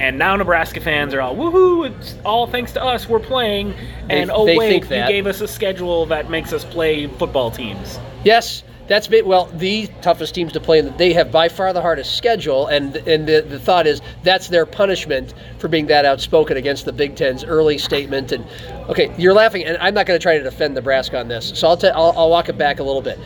And 0.00 0.16
now 0.16 0.36
Nebraska 0.36 0.80
fans 0.80 1.12
are 1.12 1.20
all 1.20 1.34
woohoo! 1.34 1.90
It's 1.90 2.14
all 2.24 2.46
thanks 2.46 2.70
to 2.74 2.82
us. 2.84 3.08
We're 3.08 3.18
playing, 3.18 3.74
and 4.08 4.30
They- 4.30 4.32
oh 4.34 4.46
they 4.46 4.56
wait, 4.56 4.82
you 4.84 4.88
gave 4.88 5.26
us 5.26 5.40
a 5.40 5.48
schedule 5.48 6.06
that 6.06 6.30
makes 6.30 6.52
us 6.52 6.64
play 6.64 7.08
football 7.08 7.50
teams. 7.50 7.98
Yes, 8.22 8.62
that's 8.88 9.06
been, 9.06 9.26
well 9.26 9.46
the 9.46 9.86
toughest 10.02 10.34
teams 10.34 10.52
to 10.54 10.60
play, 10.60 10.80
they 10.80 11.12
have 11.12 11.30
by 11.30 11.48
far 11.48 11.72
the 11.72 11.82
hardest 11.82 12.16
schedule. 12.16 12.66
And 12.66 12.96
and 12.96 13.26
the, 13.26 13.42
the 13.42 13.60
thought 13.60 13.86
is 13.86 14.00
that's 14.22 14.48
their 14.48 14.66
punishment 14.66 15.34
for 15.58 15.68
being 15.68 15.86
that 15.86 16.04
outspoken 16.04 16.56
against 16.56 16.84
the 16.84 16.92
Big 16.92 17.14
Ten's 17.14 17.44
early 17.44 17.78
statement. 17.78 18.32
And 18.32 18.44
okay, 18.88 19.14
you're 19.18 19.34
laughing, 19.34 19.64
and 19.64 19.76
I'm 19.78 19.94
not 19.94 20.06
going 20.06 20.18
to 20.18 20.22
try 20.22 20.38
to 20.38 20.42
defend 20.42 20.74
Nebraska 20.74 21.20
on 21.20 21.28
this, 21.28 21.52
so 21.54 21.68
I'll, 21.68 21.78
i 21.84 21.88
I'll 21.88 22.12
I'll 22.16 22.30
walk 22.30 22.48
it 22.48 22.58
back 22.58 22.80
a 22.80 22.82
little 22.82 23.02
bit. 23.02 23.18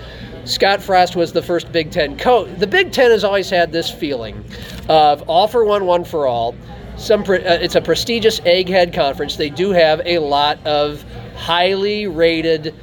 Scott 0.44 0.82
Frost 0.82 1.14
was 1.14 1.32
the 1.32 1.42
first 1.42 1.70
Big 1.70 1.90
Ten 1.92 2.16
coach. 2.18 2.48
The 2.58 2.66
Big 2.66 2.90
Ten 2.92 3.10
has 3.12 3.22
always 3.22 3.48
had 3.48 3.70
this 3.70 3.90
feeling 3.90 4.44
of 4.88 5.22
all 5.28 5.46
for 5.46 5.64
one, 5.64 5.86
one 5.86 6.04
for 6.04 6.26
all. 6.26 6.54
Some 6.96 7.22
pre- 7.22 7.44
uh, 7.44 7.54
it's 7.54 7.76
a 7.76 7.80
prestigious 7.80 8.40
egghead 8.40 8.92
conference. 8.92 9.36
They 9.36 9.50
do 9.50 9.70
have 9.70 10.02
a 10.04 10.18
lot 10.18 10.58
of 10.66 11.04
highly 11.36 12.06
rated 12.06 12.74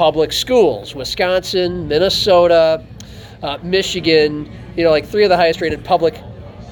public 0.00 0.32
schools 0.32 0.94
Wisconsin, 0.94 1.86
Minnesota, 1.86 2.82
uh, 3.42 3.58
Michigan, 3.62 4.50
you 4.74 4.82
know, 4.82 4.90
like 4.90 5.04
three 5.04 5.24
of 5.24 5.28
the 5.28 5.36
highest 5.36 5.60
rated 5.60 5.84
public 5.84 6.18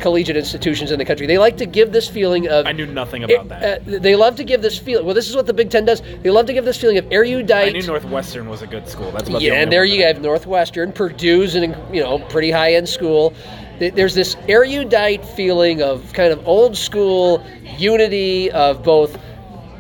collegiate 0.01 0.35
institutions 0.39 0.93
in 0.93 0.99
the 0.99 1.05
country. 1.05 1.27
They 1.27 1.37
like 1.37 1.59
to 1.59 1.67
give 1.67 1.93
this 1.93 2.09
feeling 2.09 2.49
of. 2.49 2.67
I 2.67 2.73
knew 2.73 2.87
nothing 2.87 3.25
about 3.25 3.45
it- 3.45 3.49
that. 3.51 3.83
uh, 3.83 3.99
they 4.01 4.17
love 4.17 4.37
to 4.37 4.45
give 4.45 4.63
this 4.63 4.79
feeling. 4.79 5.05
Well, 5.05 5.15
this 5.15 5.29
is 5.29 5.37
what 5.37 5.45
the 5.47 5.53
Big 5.53 5.69
Ten 5.69 5.85
does. 5.85 6.01
They 6.23 6.31
love 6.31 6.47
to 6.47 6.55
give 6.55 6.65
this 6.65 6.79
feeling 6.79 6.97
of 6.97 7.05
erudite. 7.11 7.69
I 7.69 7.79
knew 7.79 7.87
Northwestern 7.87 8.49
was 8.49 8.63
a 8.63 8.67
good 8.67 8.89
school. 8.89 9.11
That's 9.11 9.29
about 9.29 9.41
the 9.41 9.45
Yeah, 9.45 9.51
only 9.51 9.63
and 9.65 9.73
there 9.73 9.85
you 9.85 10.05
have 10.05 10.23
Northwestern, 10.23 10.93
Purdue's 10.93 11.55
an 11.55 11.77
you 11.93 12.03
know 12.03 12.21
pretty 12.31 12.51
high 12.51 12.73
end 12.77 12.89
school. 12.89 13.35
There's 13.79 14.15
this 14.15 14.37
erudite 14.49 15.23
feeling 15.23 15.83
of 15.83 16.15
kind 16.15 16.33
of 16.33 16.49
old 16.49 16.79
school 16.79 17.45
unity 17.77 18.51
of 18.53 18.83
both 18.83 19.19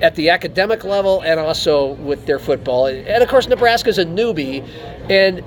at 0.01 0.15
the 0.15 0.31
academic 0.31 0.85
level 0.85 1.23
and 1.23 1.41
also 1.41 1.93
with 1.95 2.27
their 2.27 2.39
football. 2.39 2.87
And 2.87 3.23
of 3.23 3.29
course, 3.29 3.49
Nebraska's 3.49 3.99
a 3.99 4.05
newbie, 4.05 4.67
and 5.11 5.45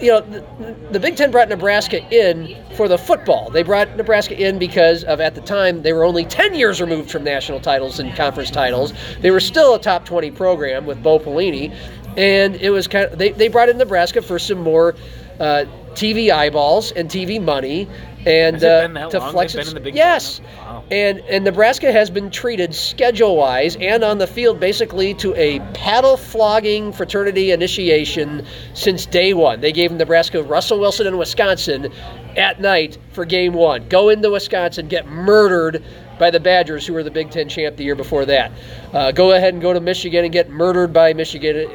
you 0.00 0.08
know, 0.08 0.20
the, 0.20 0.76
the 0.92 1.00
Big 1.00 1.16
Ten 1.16 1.30
brought 1.30 1.48
Nebraska 1.48 2.02
in 2.14 2.56
for 2.76 2.88
the 2.88 2.98
football. 2.98 3.50
They 3.50 3.62
brought 3.62 3.96
Nebraska 3.96 4.38
in 4.38 4.58
because 4.58 5.04
of, 5.04 5.20
at 5.20 5.34
the 5.34 5.40
time, 5.40 5.82
they 5.82 5.92
were 5.92 6.04
only 6.04 6.24
10 6.24 6.54
years 6.54 6.80
removed 6.80 7.10
from 7.10 7.24
national 7.24 7.60
titles 7.60 7.98
and 7.98 8.14
conference 8.14 8.50
titles. 8.50 8.92
They 9.20 9.30
were 9.30 9.40
still 9.40 9.74
a 9.74 9.80
top 9.80 10.04
20 10.04 10.30
program 10.32 10.84
with 10.84 11.02
Bo 11.02 11.18
Pelini. 11.18 11.74
And 12.16 12.56
it 12.56 12.70
was 12.70 12.86
kind 12.86 13.06
of, 13.06 13.18
they, 13.18 13.30
they 13.30 13.48
brought 13.48 13.68
in 13.68 13.78
Nebraska 13.78 14.22
for 14.22 14.38
some 14.38 14.58
more 14.58 14.94
uh, 15.40 15.64
TV 15.94 16.30
eyeballs 16.30 16.92
and 16.92 17.08
TV 17.08 17.42
money. 17.42 17.88
And 18.26 18.62
uh, 18.62 19.08
to 19.10 19.18
long 19.20 19.30
flex 19.32 19.52
they've 19.52 19.60
its- 19.60 19.70
been 19.70 19.76
in 19.78 19.82
the 19.82 19.88
Big 19.88 19.94
yes. 19.94 20.40
Wow. 20.58 20.84
And 20.90 21.20
and 21.20 21.44
Nebraska 21.44 21.92
has 21.92 22.10
been 22.10 22.30
treated 22.30 22.74
schedule 22.74 23.36
wise 23.36 23.76
and 23.76 24.02
on 24.02 24.18
the 24.18 24.26
field 24.26 24.58
basically 24.60 25.14
to 25.14 25.34
a 25.36 25.60
paddle 25.74 26.16
flogging 26.16 26.92
fraternity 26.92 27.52
initiation 27.52 28.44
since 28.74 29.06
day 29.06 29.32
one. 29.32 29.60
They 29.60 29.72
gave 29.72 29.92
Nebraska 29.92 30.42
Russell 30.42 30.80
Wilson 30.80 31.06
in 31.06 31.16
Wisconsin 31.16 31.92
at 32.36 32.60
night 32.60 32.98
for 33.12 33.24
game 33.24 33.52
one. 33.54 33.88
Go 33.88 34.08
into 34.08 34.30
Wisconsin, 34.30 34.88
get 34.88 35.06
murdered 35.06 35.82
by 36.18 36.30
the 36.30 36.40
Badgers, 36.40 36.86
who 36.86 36.92
were 36.92 37.02
the 37.02 37.10
Big 37.10 37.30
Ten 37.30 37.48
champ 37.48 37.76
the 37.76 37.84
year 37.84 37.94
before 37.94 38.24
that. 38.26 38.52
Uh, 38.92 39.12
go 39.12 39.32
ahead 39.32 39.54
and 39.54 39.62
go 39.62 39.72
to 39.72 39.80
Michigan 39.80 40.24
and 40.24 40.32
get 40.32 40.50
murdered 40.50 40.92
by 40.92 41.12
Michigan 41.12 41.56
in 41.56 41.68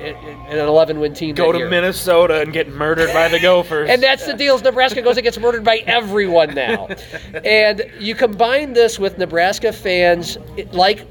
in 0.51 0.57
an 0.57 0.67
11-win 0.67 1.13
team. 1.13 1.35
Go 1.35 1.51
to 1.51 1.59
year. 1.59 1.69
Minnesota 1.69 2.41
and 2.41 2.51
get 2.51 2.69
murdered 2.69 3.13
by 3.13 3.27
the 3.27 3.39
Gophers. 3.41 3.89
And 3.89 4.01
that's 4.01 4.25
the 4.25 4.33
deal. 4.33 4.55
Is 4.55 4.63
Nebraska 4.63 5.01
goes 5.01 5.17
and 5.17 5.23
gets 5.23 5.37
murdered 5.37 5.63
by 5.63 5.77
everyone 5.85 6.53
now. 6.55 6.87
and 7.45 7.83
you 7.99 8.15
combine 8.15 8.73
this 8.73 8.99
with 8.99 9.17
Nebraska 9.17 9.71
fans, 9.71 10.37
like 10.71 11.05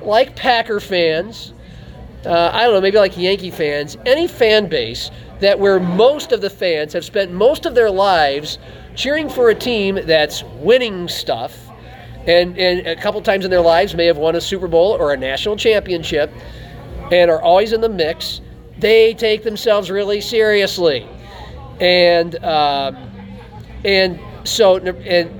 like 0.00 0.34
Packer 0.36 0.80
fans, 0.80 1.54
uh, 2.26 2.50
I 2.52 2.64
don't 2.64 2.74
know, 2.74 2.80
maybe 2.80 2.98
like 2.98 3.16
Yankee 3.16 3.50
fans, 3.50 3.96
any 4.06 4.26
fan 4.26 4.66
base 4.68 5.10
that 5.40 5.58
where 5.58 5.80
most 5.80 6.32
of 6.32 6.40
the 6.40 6.50
fans 6.50 6.92
have 6.92 7.04
spent 7.04 7.32
most 7.32 7.66
of 7.66 7.74
their 7.74 7.90
lives 7.90 8.58
cheering 8.94 9.28
for 9.28 9.50
a 9.50 9.54
team 9.54 9.98
that's 10.04 10.44
winning 10.60 11.08
stuff, 11.08 11.61
and 12.26 12.56
and 12.58 12.86
a 12.86 12.96
couple 12.96 13.20
times 13.20 13.44
in 13.44 13.50
their 13.50 13.60
lives 13.60 13.94
may 13.94 14.06
have 14.06 14.18
won 14.18 14.36
a 14.36 14.40
Super 14.40 14.68
Bowl 14.68 14.92
or 14.92 15.12
a 15.12 15.16
national 15.16 15.56
championship, 15.56 16.30
and 17.10 17.30
are 17.30 17.42
always 17.42 17.72
in 17.72 17.80
the 17.80 17.88
mix. 17.88 18.40
They 18.78 19.14
take 19.14 19.42
themselves 19.42 19.90
really 19.90 20.20
seriously. 20.20 21.06
And 21.80 22.36
um, 22.44 22.96
and 23.84 24.18
so 24.44 24.76
and 24.76 25.30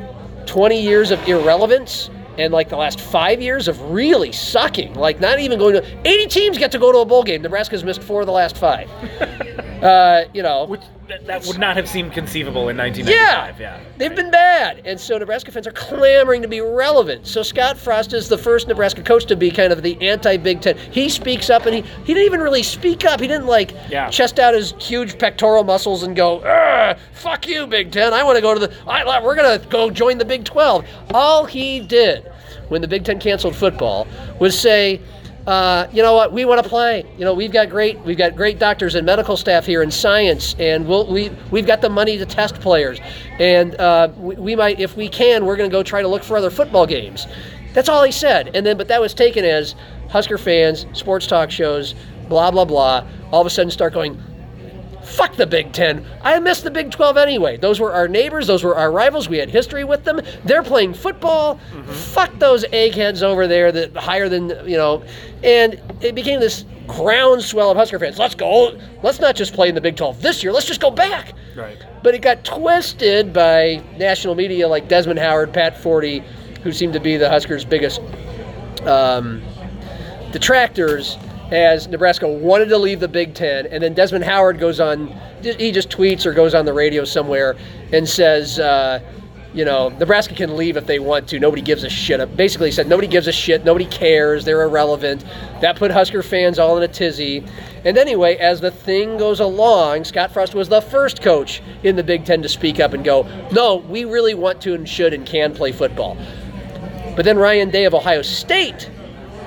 20 0.46 0.80
years 0.80 1.10
of 1.10 1.26
irrelevance 1.28 2.10
and 2.38 2.52
like 2.52 2.68
the 2.68 2.76
last 2.76 3.00
five 3.00 3.40
years 3.40 3.68
of 3.68 3.80
really 3.90 4.32
sucking 4.32 4.94
like 4.94 5.20
not 5.20 5.38
even 5.38 5.58
going 5.58 5.74
to 5.74 6.08
80 6.08 6.26
teams 6.28 6.58
get 6.58 6.72
to 6.72 6.78
go 6.78 6.92
to 6.92 6.98
a 6.98 7.04
bowl 7.04 7.22
game. 7.22 7.42
Nebraska's 7.42 7.84
missed 7.84 8.02
four 8.02 8.22
of 8.22 8.26
the 8.26 8.32
last 8.32 8.56
five 8.56 8.88
uh, 9.82 10.24
you 10.32 10.42
know 10.42 10.66
Which 10.66 10.80
that, 11.08 11.26
that 11.26 11.44
would 11.46 11.58
not 11.58 11.76
have 11.76 11.88
seemed 11.88 12.12
conceivable 12.12 12.68
in 12.68 12.76
1995. 12.76 13.60
Yeah. 13.60 13.80
they've 13.98 14.14
been 14.14 14.30
bad, 14.30 14.80
and 14.86 14.98
so 14.98 15.18
Nebraska 15.18 15.50
fans 15.50 15.66
are 15.66 15.72
clamoring 15.72 16.40
to 16.42 16.48
be 16.48 16.60
relevant. 16.60 17.26
So 17.26 17.42
Scott 17.42 17.76
Frost 17.76 18.12
is 18.12 18.28
the 18.28 18.38
first 18.38 18.68
Nebraska 18.68 19.02
coach 19.02 19.26
to 19.26 19.36
be 19.36 19.50
kind 19.50 19.72
of 19.72 19.82
the 19.82 20.00
anti-Big 20.00 20.60
Ten. 20.60 20.76
He 20.78 21.08
speaks 21.08 21.50
up, 21.50 21.66
and 21.66 21.74
he 21.74 21.80
he 22.04 22.14
didn't 22.14 22.24
even 22.26 22.40
really 22.40 22.62
speak 22.62 23.04
up. 23.04 23.20
He 23.20 23.26
didn't 23.26 23.46
like 23.46 23.74
Yeah. 23.90 24.08
chest 24.08 24.38
out 24.38 24.54
his 24.54 24.72
huge 24.78 25.18
pectoral 25.18 25.64
muscles 25.64 26.04
and 26.04 26.14
go, 26.14 26.38
"Ugh, 26.38 26.96
"Fuck 27.12 27.48
you, 27.48 27.66
Big 27.66 27.90
Ten! 27.90 28.12
I 28.14 28.22
want 28.22 28.36
to 28.36 28.42
go 28.42 28.54
to 28.54 28.60
the. 28.60 28.72
I, 28.86 29.20
we're 29.22 29.34
gonna 29.36 29.58
go 29.68 29.90
join 29.90 30.18
the 30.18 30.24
Big 30.24 30.44
12." 30.44 30.86
All 31.12 31.44
he 31.44 31.80
did 31.80 32.30
when 32.68 32.80
the 32.80 32.88
Big 32.88 33.04
Ten 33.04 33.18
canceled 33.18 33.56
football 33.56 34.06
was 34.38 34.58
say. 34.58 35.00
Uh, 35.46 35.88
you 35.92 36.02
know 36.02 36.14
what? 36.14 36.32
We 36.32 36.44
want 36.44 36.62
to 36.62 36.68
play. 36.68 37.04
You 37.18 37.24
know, 37.24 37.34
we've 37.34 37.52
got 37.52 37.68
great, 37.68 37.98
we've 38.00 38.16
got 38.16 38.36
great 38.36 38.60
doctors 38.60 38.94
and 38.94 39.04
medical 39.04 39.36
staff 39.36 39.66
here 39.66 39.82
in 39.82 39.90
science, 39.90 40.54
and 40.58 40.86
we'll, 40.86 41.06
we 41.06 41.30
we've 41.50 41.66
got 41.66 41.80
the 41.80 41.88
money 41.88 42.16
to 42.16 42.26
test 42.26 42.54
players, 42.56 43.00
and 43.40 43.74
uh, 43.80 44.08
we, 44.16 44.36
we 44.36 44.56
might, 44.56 44.78
if 44.78 44.96
we 44.96 45.08
can, 45.08 45.44
we're 45.44 45.56
going 45.56 45.68
to 45.68 45.74
go 45.74 45.82
try 45.82 46.00
to 46.00 46.06
look 46.06 46.22
for 46.22 46.36
other 46.36 46.50
football 46.50 46.86
games. 46.86 47.26
That's 47.72 47.88
all 47.88 48.04
he 48.04 48.12
said, 48.12 48.54
and 48.54 48.64
then 48.64 48.76
but 48.76 48.86
that 48.88 49.00
was 49.00 49.14
taken 49.14 49.44
as 49.44 49.74
Husker 50.10 50.38
fans, 50.38 50.86
sports 50.92 51.26
talk 51.26 51.50
shows, 51.50 51.94
blah 52.28 52.52
blah 52.52 52.64
blah. 52.64 53.04
All 53.32 53.40
of 53.40 53.46
a 53.46 53.50
sudden, 53.50 53.70
start 53.70 53.94
going, 53.94 54.22
Fuck 55.04 55.36
the 55.36 55.46
Big 55.46 55.72
Ten. 55.72 56.06
I 56.22 56.38
miss 56.38 56.62
the 56.62 56.70
Big 56.70 56.90
12 56.90 57.16
anyway. 57.16 57.56
Those 57.56 57.80
were 57.80 57.92
our 57.92 58.08
neighbors. 58.08 58.46
Those 58.46 58.62
were 58.62 58.76
our 58.76 58.90
rivals. 58.90 59.28
We 59.28 59.38
had 59.38 59.50
history 59.50 59.84
with 59.84 60.04
them. 60.04 60.20
They're 60.44 60.62
playing 60.62 60.94
football. 60.94 61.58
Fuck 61.86 62.38
those 62.38 62.64
eggheads 62.72 63.22
over 63.22 63.46
there 63.46 63.72
that 63.72 63.96
higher 63.96 64.28
than, 64.28 64.48
you 64.68 64.76
know. 64.76 65.02
And 65.42 65.80
it 66.00 66.14
became 66.14 66.40
this 66.40 66.64
groundswell 66.86 67.70
of 67.70 67.76
Husker 67.76 67.98
fans. 67.98 68.18
Let's 68.18 68.34
go. 68.34 68.78
Let's 69.02 69.20
not 69.20 69.34
just 69.34 69.54
play 69.54 69.68
in 69.68 69.74
the 69.74 69.80
Big 69.80 69.96
12 69.96 70.22
this 70.22 70.42
year. 70.42 70.52
Let's 70.52 70.66
just 70.66 70.80
go 70.80 70.90
back. 70.90 71.32
Right. 71.56 71.78
But 72.02 72.14
it 72.14 72.22
got 72.22 72.44
twisted 72.44 73.32
by 73.32 73.82
national 73.96 74.34
media 74.34 74.68
like 74.68 74.88
Desmond 74.88 75.18
Howard, 75.18 75.52
Pat 75.52 75.76
Forde, 75.76 76.22
who 76.62 76.72
seemed 76.72 76.92
to 76.92 77.00
be 77.00 77.16
the 77.16 77.28
Huskers' 77.28 77.64
biggest 77.64 78.00
um, 78.86 79.42
detractors 80.30 81.16
as 81.52 81.86
Nebraska 81.86 82.26
wanted 82.26 82.70
to 82.70 82.78
leave 82.78 82.98
the 82.98 83.08
Big 83.08 83.34
Ten, 83.34 83.66
and 83.66 83.82
then 83.82 83.92
Desmond 83.92 84.24
Howard 84.24 84.58
goes 84.58 84.80
on, 84.80 85.08
he 85.42 85.70
just 85.70 85.90
tweets 85.90 86.24
or 86.24 86.32
goes 86.32 86.54
on 86.54 86.64
the 86.64 86.72
radio 86.72 87.04
somewhere 87.04 87.56
and 87.92 88.08
says, 88.08 88.58
uh, 88.58 89.00
you 89.52 89.66
know, 89.66 89.90
Nebraska 89.90 90.34
can 90.34 90.56
leave 90.56 90.78
if 90.78 90.86
they 90.86 90.98
want 90.98 91.28
to. 91.28 91.38
Nobody 91.38 91.60
gives 91.60 91.84
a 91.84 91.90
shit. 91.90 92.36
Basically, 92.38 92.68
he 92.68 92.72
said 92.72 92.88
nobody 92.88 93.06
gives 93.06 93.26
a 93.26 93.32
shit. 93.32 93.66
Nobody 93.66 93.84
cares. 93.84 94.46
They're 94.46 94.62
irrelevant. 94.62 95.26
That 95.60 95.76
put 95.76 95.90
Husker 95.90 96.22
fans 96.22 96.58
all 96.58 96.78
in 96.78 96.82
a 96.82 96.88
tizzy. 96.88 97.44
And 97.84 97.98
anyway, 97.98 98.36
as 98.36 98.62
the 98.62 98.70
thing 98.70 99.18
goes 99.18 99.40
along, 99.40 100.04
Scott 100.04 100.32
Frost 100.32 100.54
was 100.54 100.70
the 100.70 100.80
first 100.80 101.20
coach 101.20 101.60
in 101.82 101.96
the 101.96 102.02
Big 102.02 102.24
Ten 102.24 102.40
to 102.40 102.48
speak 102.48 102.80
up 102.80 102.94
and 102.94 103.04
go, 103.04 103.24
no, 103.52 103.76
we 103.76 104.06
really 104.06 104.32
want 104.32 104.62
to 104.62 104.72
and 104.72 104.88
should 104.88 105.12
and 105.12 105.26
can 105.26 105.54
play 105.54 105.72
football. 105.72 106.16
But 107.14 107.26
then 107.26 107.36
Ryan 107.36 107.68
Day 107.68 107.84
of 107.84 107.92
Ohio 107.92 108.22
State 108.22 108.90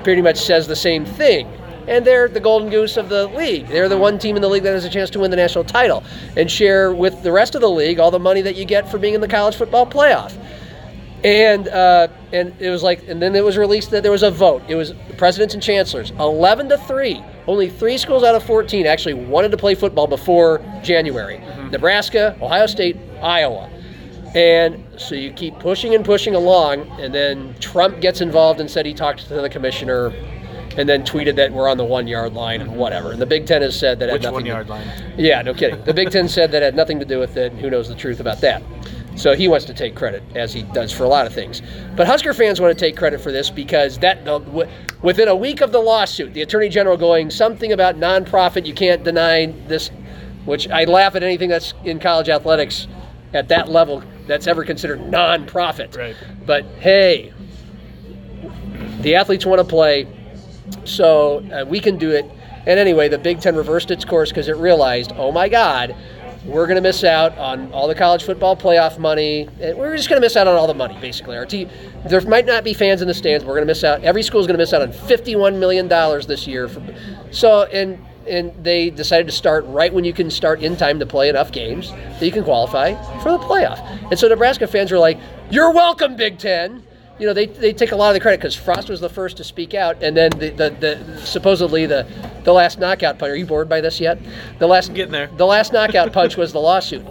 pretty 0.04 0.22
much 0.22 0.36
says 0.36 0.68
the 0.68 0.76
same 0.76 1.04
thing. 1.04 1.48
And 1.88 2.04
they're 2.04 2.28
the 2.28 2.40
golden 2.40 2.68
goose 2.70 2.96
of 2.96 3.08
the 3.08 3.28
league. 3.28 3.68
They're 3.68 3.88
the 3.88 3.96
one 3.98 4.18
team 4.18 4.36
in 4.36 4.42
the 4.42 4.48
league 4.48 4.64
that 4.64 4.72
has 4.72 4.84
a 4.84 4.90
chance 4.90 5.10
to 5.10 5.20
win 5.20 5.30
the 5.30 5.36
national 5.36 5.64
title 5.64 6.02
and 6.36 6.50
share 6.50 6.92
with 6.92 7.22
the 7.22 7.30
rest 7.30 7.54
of 7.54 7.60
the 7.60 7.70
league 7.70 8.00
all 8.00 8.10
the 8.10 8.18
money 8.18 8.42
that 8.42 8.56
you 8.56 8.64
get 8.64 8.90
for 8.90 8.98
being 8.98 9.14
in 9.14 9.20
the 9.20 9.28
college 9.28 9.56
football 9.56 9.86
playoff. 9.86 10.36
And 11.24 11.66
uh, 11.68 12.08
and 12.32 12.54
it 12.60 12.70
was 12.70 12.82
like, 12.82 13.08
and 13.08 13.20
then 13.20 13.34
it 13.34 13.42
was 13.42 13.56
released 13.56 13.90
that 13.90 14.02
there 14.02 14.12
was 14.12 14.22
a 14.22 14.30
vote. 14.30 14.62
It 14.68 14.74
was 14.74 14.92
presidents 15.16 15.54
and 15.54 15.62
chancellors, 15.62 16.10
eleven 16.12 16.68
to 16.68 16.78
three. 16.78 17.24
Only 17.46 17.70
three 17.70 17.98
schools 17.98 18.22
out 18.22 18.34
of 18.34 18.44
fourteen 18.44 18.86
actually 18.86 19.14
wanted 19.14 19.50
to 19.52 19.56
play 19.56 19.74
football 19.74 20.06
before 20.06 20.60
January: 20.82 21.38
Nebraska, 21.70 22.36
Ohio 22.40 22.66
State, 22.66 22.96
Iowa. 23.22 23.70
And 24.34 24.84
so 24.98 25.14
you 25.14 25.32
keep 25.32 25.58
pushing 25.58 25.94
and 25.94 26.04
pushing 26.04 26.34
along, 26.34 26.82
and 27.00 27.14
then 27.14 27.54
Trump 27.58 28.00
gets 28.00 28.20
involved 28.20 28.60
and 28.60 28.70
said 28.70 28.84
he 28.84 28.92
talked 28.92 29.26
to 29.28 29.34
the 29.40 29.48
commissioner, 29.48 30.12
and 30.76 30.88
then 30.88 31.02
tweeted 31.02 31.36
that 31.36 31.52
we're 31.52 31.68
on 31.68 31.76
the 31.76 31.84
one 31.84 32.06
yard 32.06 32.34
line 32.34 32.60
and 32.60 32.70
mm-hmm. 32.70 32.78
whatever. 32.78 33.12
And 33.12 33.20
the 33.20 33.26
Big 33.26 33.46
Ten 33.46 33.62
has 33.62 33.78
said 33.78 33.98
that 33.98 34.08
had 34.08 34.14
Which 34.14 34.22
nothing 34.22 34.34
one 34.34 34.42
to- 34.44 34.48
yard 34.48 34.68
line? 34.68 34.86
yeah, 35.16 35.42
no 35.42 35.54
kidding. 35.54 35.82
The 35.84 35.94
Big 35.94 36.10
Ten 36.10 36.28
said 36.28 36.50
that 36.52 36.62
had 36.62 36.74
nothing 36.74 36.98
to 36.98 37.04
do 37.04 37.18
with 37.18 37.36
it, 37.36 37.52
and 37.52 37.60
who 37.60 37.70
knows 37.70 37.88
the 37.88 37.94
truth 37.94 38.20
about 38.20 38.40
that. 38.40 38.62
So 39.16 39.34
he 39.34 39.48
wants 39.48 39.64
to 39.66 39.74
take 39.74 39.94
credit, 39.94 40.22
as 40.34 40.52
he 40.52 40.62
does 40.62 40.92
for 40.92 41.04
a 41.04 41.08
lot 41.08 41.26
of 41.26 41.32
things. 41.32 41.62
But 41.96 42.06
Husker 42.06 42.34
fans 42.34 42.60
want 42.60 42.78
to 42.78 42.84
take 42.84 42.98
credit 42.98 43.18
for 43.18 43.32
this 43.32 43.48
because 43.48 43.98
that 44.00 44.26
w- 44.26 44.68
within 45.00 45.28
a 45.28 45.34
week 45.34 45.62
of 45.62 45.72
the 45.72 45.78
lawsuit, 45.78 46.34
the 46.34 46.42
Attorney 46.42 46.68
General 46.68 46.98
going 46.98 47.30
something 47.30 47.72
about 47.72 47.96
nonprofit, 47.96 48.66
you 48.66 48.74
can't 48.74 49.02
deny 49.04 49.46
this, 49.68 49.90
which 50.44 50.68
I 50.68 50.84
laugh 50.84 51.14
at 51.14 51.22
anything 51.22 51.48
that's 51.48 51.72
in 51.84 51.98
college 51.98 52.28
athletics 52.28 52.88
at 53.32 53.48
that 53.48 53.70
level 53.70 54.02
that's 54.26 54.46
ever 54.46 54.64
considered 54.64 55.00
nonprofit. 55.00 55.96
Right. 55.96 56.16
But 56.44 56.66
hey, 56.80 57.32
the 59.00 59.14
athletes 59.14 59.46
want 59.46 59.60
to 59.60 59.64
play, 59.64 60.06
so 60.84 61.38
uh, 61.52 61.64
we 61.64 61.80
can 61.80 61.98
do 61.98 62.10
it. 62.10 62.24
And 62.66 62.80
anyway, 62.80 63.08
the 63.08 63.18
Big 63.18 63.40
Ten 63.40 63.54
reversed 63.54 63.90
its 63.90 64.04
course 64.04 64.30
because 64.30 64.48
it 64.48 64.56
realized, 64.56 65.12
oh 65.16 65.30
my 65.30 65.48
God, 65.48 65.94
we're 66.44 66.66
going 66.66 66.76
to 66.76 66.82
miss 66.82 67.02
out 67.02 67.36
on 67.38 67.72
all 67.72 67.88
the 67.88 67.94
college 67.94 68.22
football 68.22 68.56
playoff 68.56 68.98
money. 68.98 69.48
We're 69.58 69.96
just 69.96 70.08
going 70.08 70.20
to 70.20 70.24
miss 70.24 70.36
out 70.36 70.46
on 70.46 70.54
all 70.54 70.68
the 70.68 70.74
money, 70.74 70.96
basically. 71.00 71.36
Our 71.36 71.46
team, 71.46 71.68
there 72.08 72.20
might 72.22 72.46
not 72.46 72.62
be 72.62 72.72
fans 72.72 73.02
in 73.02 73.08
the 73.08 73.14
stands. 73.14 73.44
We're 73.44 73.54
going 73.54 73.62
to 73.62 73.70
miss 73.70 73.82
out. 73.82 74.02
Every 74.02 74.22
school 74.22 74.40
is 74.40 74.46
going 74.46 74.56
to 74.56 74.62
miss 74.62 74.72
out 74.72 74.82
on 74.82 74.92
fifty-one 74.92 75.58
million 75.58 75.88
dollars 75.88 76.26
this 76.26 76.46
year. 76.46 76.68
For, 76.68 76.82
so 77.32 77.64
and 77.64 77.98
and 78.28 78.52
they 78.64 78.90
decided 78.90 79.26
to 79.26 79.32
start 79.32 79.64
right 79.66 79.92
when 79.92 80.04
you 80.04 80.12
can 80.12 80.30
start 80.30 80.60
in 80.60 80.76
time 80.76 80.98
to 80.98 81.06
play 81.06 81.28
enough 81.28 81.52
games 81.52 81.90
that 81.90 82.22
you 82.22 82.32
can 82.32 82.44
qualify 82.44 82.94
for 83.22 83.32
the 83.32 83.38
playoff. 83.38 83.78
And 84.10 84.18
so 84.18 84.28
Nebraska 84.28 84.66
fans 84.68 84.92
were 84.92 84.98
like, 84.98 85.18
"You're 85.50 85.72
welcome, 85.72 86.14
Big 86.16 86.38
Ten." 86.38 86.84
You 87.18 87.26
know, 87.26 87.32
they, 87.32 87.46
they 87.46 87.72
take 87.72 87.92
a 87.92 87.96
lot 87.96 88.08
of 88.08 88.14
the 88.14 88.20
credit 88.20 88.38
because 88.38 88.54
Frost 88.54 88.88
was 88.88 89.00
the 89.00 89.08
first 89.08 89.38
to 89.38 89.44
speak 89.44 89.74
out, 89.74 90.02
and 90.02 90.16
then 90.16 90.30
the, 90.32 90.50
the, 90.50 90.70
the 90.70 91.20
supposedly 91.24 91.86
the 91.86 92.06
the 92.44 92.52
last 92.52 92.78
knockout 92.78 93.18
punch. 93.18 93.30
Are 93.30 93.36
you 93.36 93.46
bored 93.46 93.68
by 93.68 93.80
this 93.80 94.00
yet? 94.00 94.18
The 94.58 94.66
last 94.66 94.92
Getting 94.94 95.12
there. 95.12 95.28
The 95.36 95.46
last 95.46 95.72
knockout 95.72 96.12
punch 96.12 96.36
was 96.36 96.52
the 96.52 96.60
lawsuit. 96.60 97.04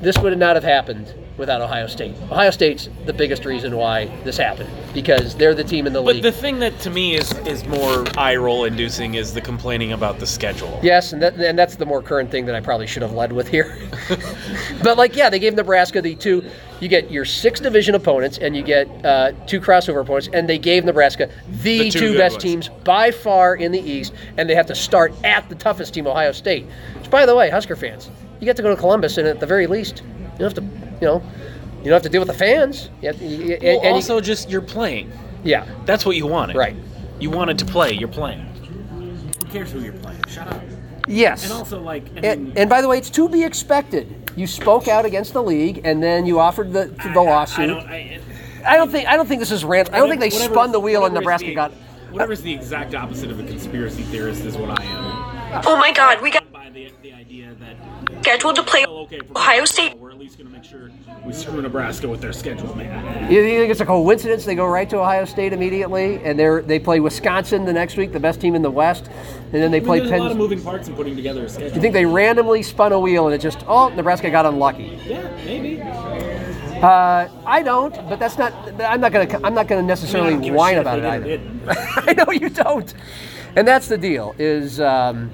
This 0.00 0.18
would 0.18 0.36
not 0.38 0.54
have 0.54 0.64
happened 0.64 1.12
without 1.38 1.60
Ohio 1.60 1.86
State. 1.86 2.14
Ohio 2.30 2.50
State's 2.50 2.88
the 3.06 3.12
biggest 3.12 3.44
reason 3.44 3.76
why 3.76 4.06
this 4.24 4.36
happened 4.36 4.68
because 4.92 5.34
they're 5.36 5.54
the 5.54 5.64
team 5.64 5.86
in 5.86 5.92
the 5.92 6.02
But 6.02 6.16
league. 6.16 6.22
But 6.22 6.34
the 6.34 6.40
thing 6.40 6.58
that 6.58 6.78
to 6.80 6.90
me 6.90 7.14
is 7.14 7.32
is 7.46 7.64
more 7.66 8.04
eye 8.18 8.36
roll 8.36 8.64
inducing 8.64 9.14
is 9.14 9.32
the 9.32 9.40
complaining 9.40 9.92
about 9.92 10.18
the 10.18 10.26
schedule. 10.26 10.78
Yes, 10.82 11.12
and, 11.12 11.22
that, 11.22 11.34
and 11.36 11.58
that's 11.58 11.76
the 11.76 11.86
more 11.86 12.02
current 12.02 12.30
thing 12.30 12.44
that 12.46 12.54
I 12.54 12.60
probably 12.60 12.86
should 12.86 13.02
have 13.02 13.12
led 13.12 13.32
with 13.32 13.48
here. 13.48 13.78
but 14.82 14.98
like, 14.98 15.16
yeah, 15.16 15.30
they 15.30 15.38
gave 15.38 15.54
Nebraska 15.54 16.02
the 16.02 16.14
two. 16.14 16.44
You 16.80 16.88
get 16.88 17.10
your 17.10 17.24
six 17.24 17.58
division 17.60 17.94
opponents, 17.96 18.38
and 18.38 18.56
you 18.56 18.62
get 18.62 18.86
uh, 19.04 19.32
two 19.46 19.60
crossover 19.60 20.00
opponents, 20.00 20.28
and 20.32 20.48
they 20.48 20.58
gave 20.58 20.84
Nebraska 20.84 21.28
the, 21.62 21.78
The 21.78 21.90
two 21.90 21.98
two 22.00 22.16
best 22.18 22.34
ones. 22.34 22.42
teams 22.44 22.68
by 22.84 23.10
far 23.10 23.56
in 23.56 23.72
the 23.72 23.80
East, 23.80 24.12
and 24.36 24.48
they 24.48 24.54
have 24.54 24.66
to 24.66 24.74
start 24.74 25.12
at 25.24 25.48
the 25.48 25.54
toughest 25.56 25.94
team, 25.94 26.06
Ohio 26.06 26.30
State. 26.32 26.66
Which, 27.00 27.10
by 27.10 27.26
the 27.26 27.34
way, 27.34 27.50
Husker 27.50 27.74
fans, 27.74 28.10
you 28.38 28.44
get 28.44 28.56
to 28.56 28.62
go 28.62 28.70
to 28.70 28.76
Columbus, 28.80 29.18
and 29.18 29.26
at 29.26 29.40
the 29.40 29.46
very 29.46 29.66
least, 29.66 30.02
you 30.04 30.38
don't 30.38 30.54
have 30.54 30.54
to, 30.54 30.62
you 31.00 31.06
know, 31.06 31.22
you 31.78 31.84
don't 31.84 31.94
have 31.94 32.02
to 32.02 32.08
deal 32.08 32.20
with 32.20 32.28
the 32.28 32.34
fans. 32.34 32.90
You 33.02 33.12
to, 33.12 33.24
you- 33.24 33.54
and- 33.54 33.62
Well, 33.62 33.74
and 33.78 33.84
you- 33.84 33.90
also 33.90 34.20
just 34.20 34.48
you're 34.48 34.60
playing. 34.60 35.10
yeah, 35.42 35.66
That's 35.84 36.06
what 36.06 36.14
you 36.16 36.26
wanted. 36.28 36.54
Right. 36.56 36.76
You 37.18 37.30
wanted 37.30 37.58
to 37.58 37.64
play. 37.64 37.92
You're 37.92 38.06
playing. 38.08 38.40
Who 38.40 39.46
cares 39.50 39.72
who 39.72 39.80
you're 39.80 39.92
playing? 39.94 40.20
Shut 40.28 40.46
up. 40.46 40.62
yes. 41.08 41.42
And 41.42 41.52
also, 41.52 41.80
like, 41.80 42.04
I 42.10 42.14
mean, 42.20 42.24
And, 42.24 42.58
and 42.58 42.70
by 42.70 42.80
the 42.82 42.88
way, 42.88 42.98
it's 42.98 43.10
to 43.10 43.28
be 43.28 43.42
expected. 43.42 44.27
You 44.38 44.46
spoke 44.46 44.86
out 44.86 45.04
against 45.04 45.32
the 45.32 45.42
league, 45.42 45.80
and 45.84 46.00
then 46.02 46.24
you 46.24 46.38
offered 46.38 46.72
the 46.72 46.86
the 46.86 47.08
I- 47.08 47.12
I- 47.12 47.14
lawsuit. 47.14 47.58
I 47.58 47.66
don't, 47.66 47.88
I, 47.88 48.20
I 48.66 48.76
don't 48.76 48.90
think 48.90 49.08
I 49.08 49.16
don't 49.16 49.26
think 49.26 49.40
this 49.40 49.50
is 49.50 49.64
random. 49.64 49.94
I 49.94 49.98
don't 49.98 50.08
think 50.08 50.20
they 50.20 50.28
Whatever- 50.28 50.54
spun 50.54 50.72
the 50.72 50.80
wheel 50.80 51.04
and 51.04 51.14
Nebraska 51.14 51.48
the- 51.48 51.54
got. 51.54 51.72
Whatever's 52.12 52.40
the 52.40 52.52
exact 52.54 52.94
opposite 52.94 53.30
of 53.30 53.38
a 53.40 53.42
conspiracy 53.44 54.02
theorist 54.04 54.44
is 54.44 54.56
what 54.56 54.70
I 54.80 54.84
am. 54.84 55.62
Oh 55.66 55.76
my 55.76 55.92
god, 55.92 56.22
we 56.22 56.30
got 56.30 56.50
By 56.52 56.70
the, 56.70 56.90
the 57.02 57.12
idea 57.12 57.37
that 57.37 57.37
scheduled 58.20 58.56
to 58.56 58.62
play 58.62 58.84
well, 58.86 58.98
okay, 58.98 59.20
for 59.20 59.38
Ohio 59.38 59.64
State. 59.64 59.96
We're 59.98 60.10
at 60.10 60.18
least 60.18 60.38
going 60.38 60.48
to 60.48 60.52
make 60.52 60.64
sure 60.64 60.90
we 61.24 61.32
screw 61.32 61.62
Nebraska 61.62 62.08
with 62.08 62.20
their 62.20 62.32
schedule, 62.32 62.74
man. 62.76 63.30
You 63.32 63.42
think 63.42 63.70
it's 63.70 63.80
a 63.80 63.86
coincidence 63.86 64.44
they 64.44 64.54
go 64.54 64.66
right 64.66 64.88
to 64.90 64.98
Ohio 64.98 65.24
State 65.24 65.52
immediately, 65.52 66.22
and 66.24 66.38
they 66.38 66.60
they 66.62 66.78
play 66.78 67.00
Wisconsin 67.00 67.64
the 67.64 67.72
next 67.72 67.96
week, 67.96 68.12
the 68.12 68.20
best 68.20 68.40
team 68.40 68.54
in 68.54 68.62
the 68.62 68.70
West, 68.70 69.06
and 69.06 69.62
then 69.62 69.70
they 69.70 69.80
play 69.80 70.00
There's 70.00 70.10
a 70.10 70.16
lot 70.16 70.26
of 70.26 70.32
Penn. 70.32 70.38
moving 70.38 70.62
parts 70.62 70.88
in 70.88 70.94
putting 70.94 71.16
together 71.16 71.44
a 71.44 71.48
schedule. 71.48 71.74
You 71.74 71.80
think 71.80 71.94
they 71.94 72.06
randomly 72.06 72.62
spun 72.62 72.92
a 72.92 73.00
wheel 73.00 73.26
and 73.26 73.34
it 73.34 73.40
just 73.40 73.64
oh 73.66 73.88
Nebraska 73.88 74.30
got 74.30 74.46
unlucky? 74.46 74.98
Yeah, 75.06 75.28
maybe. 75.44 75.80
Uh, 75.80 77.28
I 77.44 77.62
don't, 77.62 77.94
but 78.08 78.20
that's 78.20 78.38
not. 78.38 78.52
I'm 78.80 79.00
not 79.00 79.12
gonna. 79.12 79.40
I'm 79.42 79.54
not 79.54 79.66
gonna 79.66 79.82
necessarily 79.82 80.34
I 80.34 80.38
don't 80.38 80.54
whine 80.54 80.78
about 80.78 81.00
it 81.00 81.04
either. 81.04 81.24
did 81.24 81.40
or 81.40 81.44
didn't. 81.74 82.08
I 82.08 82.12
know 82.12 82.32
you 82.32 82.50
don't, 82.50 82.94
and 83.56 83.66
that's 83.66 83.88
the 83.88 83.98
deal. 83.98 84.34
Is 84.38 84.80
um, 84.80 85.28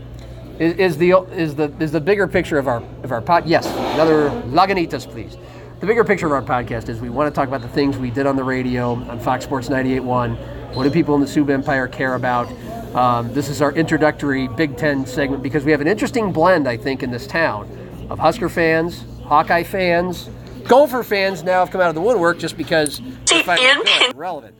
is, 0.59 0.75
is 0.77 0.99
the 0.99 1.13
is 1.33 1.55
the 1.55 1.73
is 1.81 1.93
the 1.93 2.01
bigger 2.01 2.27
picture 2.29 2.59
of 2.59 2.69
our 2.69 2.83
of 3.03 3.13
our 3.13 3.21
pod? 3.21 3.47
Yes, 3.47 3.67
another 3.95 4.31
Lagunitas, 4.49 5.09
please. 5.11 5.37
The 5.81 5.87
bigger 5.87 6.05
picture 6.05 6.27
of 6.27 6.33
our 6.33 6.43
podcast 6.43 6.89
is 6.89 7.01
we 7.01 7.11
want 7.11 7.33
to 7.33 7.35
talk 7.39 7.49
about 7.49 7.61
the 7.61 7.69
things 7.69 7.99
we 7.99 8.11
did 8.11 8.27
on 8.27 8.37
the 8.37 8.45
radio 8.45 8.93
on 8.95 9.19
Fox 9.21 9.45
Sports 9.45 9.69
98.1. 9.69 10.75
What 10.75 10.85
do 10.85 10.91
people 10.91 11.15
in 11.15 11.21
the 11.21 11.27
Sioux 11.27 11.47
Empire 11.51 11.89
care 11.89 12.15
about? 12.15 12.51
Um, 12.95 13.33
this 13.35 13.49
is 13.49 13.61
our 13.61 13.73
introductory 13.73 14.49
Big 14.49 14.77
Ten 14.77 15.05
segment 15.05 15.43
because 15.43 15.65
we 15.65 15.73
have 15.73 15.81
an 15.81 15.89
interesting 15.89 16.33
blend, 16.33 16.69
I 16.69 16.77
think, 16.77 17.03
in 17.03 17.11
this 17.11 17.27
town 17.27 17.69
of 18.09 18.19
Husker 18.19 18.49
fans, 18.49 19.05
Hawkeye 19.25 19.65
fans, 19.65 20.31
Gopher 20.69 21.03
fans 21.03 21.43
now 21.43 21.61
have 21.61 21.71
come 21.71 21.81
out 21.81 21.89
of 21.89 21.95
the 21.95 22.01
woodwork 22.01 22.39
just 22.39 22.57
because 22.57 23.01
they're 23.27 23.39
See, 23.39 23.43
finally 23.43 23.67
and 23.69 23.79
good, 23.85 23.87
Penn- 23.87 24.17
relevant. 24.17 24.55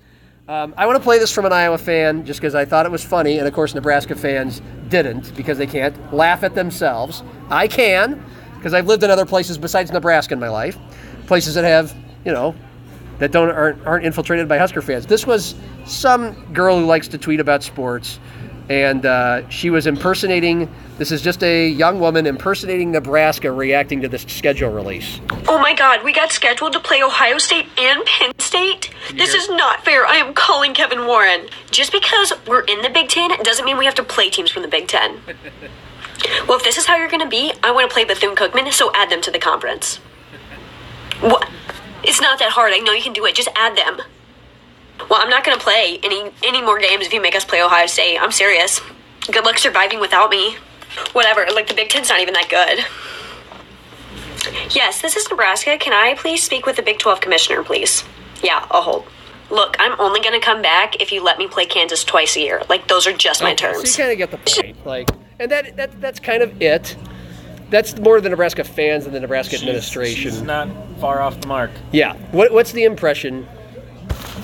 Um, 0.47 0.75
I 0.77 0.85
want 0.85 0.99
to 0.99 1.03
play 1.03 1.19
this 1.19 1.33
from 1.33 1.47
an 1.47 1.55
Iowa 1.55 1.79
fan 1.79 2.27
just 2.27 2.39
because 2.39 2.55
I 2.55 2.67
thought 2.67 2.85
it 2.85 2.93
was 2.93 3.03
funny, 3.03 3.39
and 3.39 3.49
of 3.49 3.55
course 3.55 3.75
Nebraska 3.75 4.15
fans 4.15 4.61
didn't 4.89 5.35
because 5.35 5.57
they 5.57 5.67
can't 5.67 6.13
laugh 6.13 6.43
at 6.43 6.55
themselves. 6.55 7.23
I 7.49 7.67
can 7.67 8.23
because 8.57 8.75
I've 8.75 8.87
lived 8.87 9.03
in 9.05 9.11
other 9.11 9.25
places 9.25 9.57
besides 9.57 9.91
Nebraska 9.91 10.35
in 10.35 10.41
my 10.41 10.51
life, 10.51 10.77
places 11.27 11.55
that 11.55 11.65
have 11.65 11.97
you 12.27 12.33
know 12.33 12.55
that 13.21 13.33
don't 13.33 13.49
aren't, 13.49 13.87
aren't 13.87 14.05
infiltrated 14.05 14.47
by 14.47 14.59
Husker 14.59 14.83
fans. 14.83 15.07
This 15.07 15.27
was 15.27 15.55
some 15.87 16.33
girl 16.53 16.79
who 16.79 16.85
likes 16.85 17.09
to 17.09 17.17
tweet 17.17 17.41
about 17.41 17.63
sports, 17.63 18.19
and 18.69 19.05
uh, 19.05 19.49
she 19.49 19.71
was 19.71 19.87
impersonating. 19.87 20.73
This 20.99 21.11
is 21.11 21.23
just 21.23 21.43
a 21.43 21.69
young 21.69 22.01
woman 22.01 22.27
impersonating 22.27 22.93
Nebraska, 22.93 23.51
reacting 23.51 24.01
to 24.03 24.09
this 24.09 24.23
schedule 24.23 24.71
release. 24.71 25.21
Oh 25.49 25.59
my 25.59 25.75
god, 25.75 26.05
we 26.05 26.13
got 26.13 26.33
scheduled 26.33 26.73
to 26.73 26.81
play 26.81 27.03
Ohio 27.03 27.39
State 27.39 27.67
and 27.79 28.05
Penn 28.05 28.33
State? 28.39 28.91
This 29.15 29.35
is 29.35 29.49
not 29.49 29.85
fair. 29.85 30.07
I 30.07 30.17
am 30.17 30.33
calling 30.35 30.75
Kevin 30.75 31.07
Warren. 31.07 31.49
Just 31.71 31.93
because 31.93 32.33
we're 32.47 32.63
in 32.63 32.83
the 32.83 32.91
Big 32.91 33.09
Ten 33.09 33.31
doesn't 33.43 33.65
mean 33.65 33.77
we 33.77 33.85
have 33.85 33.95
to 33.97 34.05
play 34.05 34.31
teams 34.31 34.51
from 34.51 34.63
the 34.63 34.69
Big 34.69 34.89
Ten. 34.89 35.21
well, 36.49 36.59
if 36.59 36.65
this 36.65 36.79
is 36.79 36.87
how 36.87 36.97
you're 36.97 37.11
going 37.11 37.23
to 37.23 37.29
be, 37.29 37.53
I 37.63 37.71
want 37.71 37.89
to 37.89 37.93
play 37.93 38.05
Bethune 38.05 38.37
Cookman, 38.37 38.73
so 38.73 38.93
add 38.95 39.11
them 39.11 39.21
to 39.23 39.31
the 39.31 39.39
conference. 39.39 39.97
What? 41.21 41.49
It's 42.03 42.21
not 42.21 42.39
that 42.39 42.51
hard. 42.51 42.73
I 42.73 42.79
know 42.79 42.93
you 42.93 43.03
can 43.03 43.13
do 43.13 43.25
it. 43.27 43.35
Just 43.35 43.49
add 43.57 43.77
them. 43.77 44.01
Well, 45.11 45.21
I'm 45.23 45.29
not 45.31 45.45
going 45.45 45.57
to 45.59 45.63
play 45.63 45.99
any 46.03 46.31
any 46.45 46.63
more 46.63 46.79
games 46.79 47.07
if 47.07 47.13
you 47.13 47.21
make 47.21 47.35
us 47.35 47.45
play 47.45 47.63
Ohio 47.63 47.87
State. 47.87 48.19
I'm 48.19 48.33
serious. 48.33 48.81
Good 49.31 49.45
luck 49.45 49.59
surviving 49.59 50.01
without 50.01 50.31
me. 50.31 50.57
Whatever. 51.13 51.47
Like 51.53 51.67
the 51.67 51.75
Big 51.75 51.89
Ten's 51.89 52.09
not 52.09 52.21
even 52.21 52.35
that 52.35 52.49
good. 52.49 52.85
Yes, 54.71 55.01
this 55.01 55.17
is 55.17 55.29
Nebraska. 55.31 55.79
Can 55.79 55.93
I 55.93 56.15
please 56.15 56.43
speak 56.43 56.67
with 56.67 56.77
the 56.77 56.83
Big 56.83 56.99
12 56.99 57.21
commissioner, 57.21 57.63
please? 57.65 58.05
Yeah, 58.43 58.67
I'll 58.71 58.83
hold. 58.83 59.07
Look, 59.51 59.77
I'm 59.79 59.99
only 60.01 60.21
going 60.21 60.39
to 60.39 60.45
come 60.45 60.63
back 60.63 61.01
if 61.01 61.13
you 61.13 61.23
let 61.23 61.39
me 61.39 61.49
play 61.49 61.67
Kansas 61.67 62.05
twice 62.05 62.37
a 62.37 62.41
year. 62.41 62.63
Like, 62.69 62.89
those 62.89 63.07
are 63.07 63.13
just 63.13 63.43
my 63.43 63.49
Okay, 63.53 63.57
terms. 63.57 63.95
So 63.95 64.03
you 64.03 64.09
kind 64.09 64.13
of 64.13 64.19
get 64.19 64.31
the 64.31 64.63
point. 64.63 64.87
Like, 64.87 65.11
and 65.39 65.51
that, 65.51 65.77
that 65.77 66.01
that's 66.01 66.21
kind 66.21 66.43
of 66.43 66.61
it. 66.61 66.97
That's 67.71 67.99
more 67.99 68.21
the 68.21 68.29
Nebraska 68.29 68.65
fans 68.65 69.05
than 69.05 69.13
the 69.15 69.21
Nebraska 69.21 69.57
administration. 69.57 70.23
She's 70.23 70.43
not 70.43 70.69
far 71.01 71.21
off 71.21 71.41
the 71.41 71.49
mark. 71.49 71.71
yeah. 71.93 72.15
What, 72.33 72.53
what's 72.53 72.73
the 72.73 72.85
impression 72.85 73.47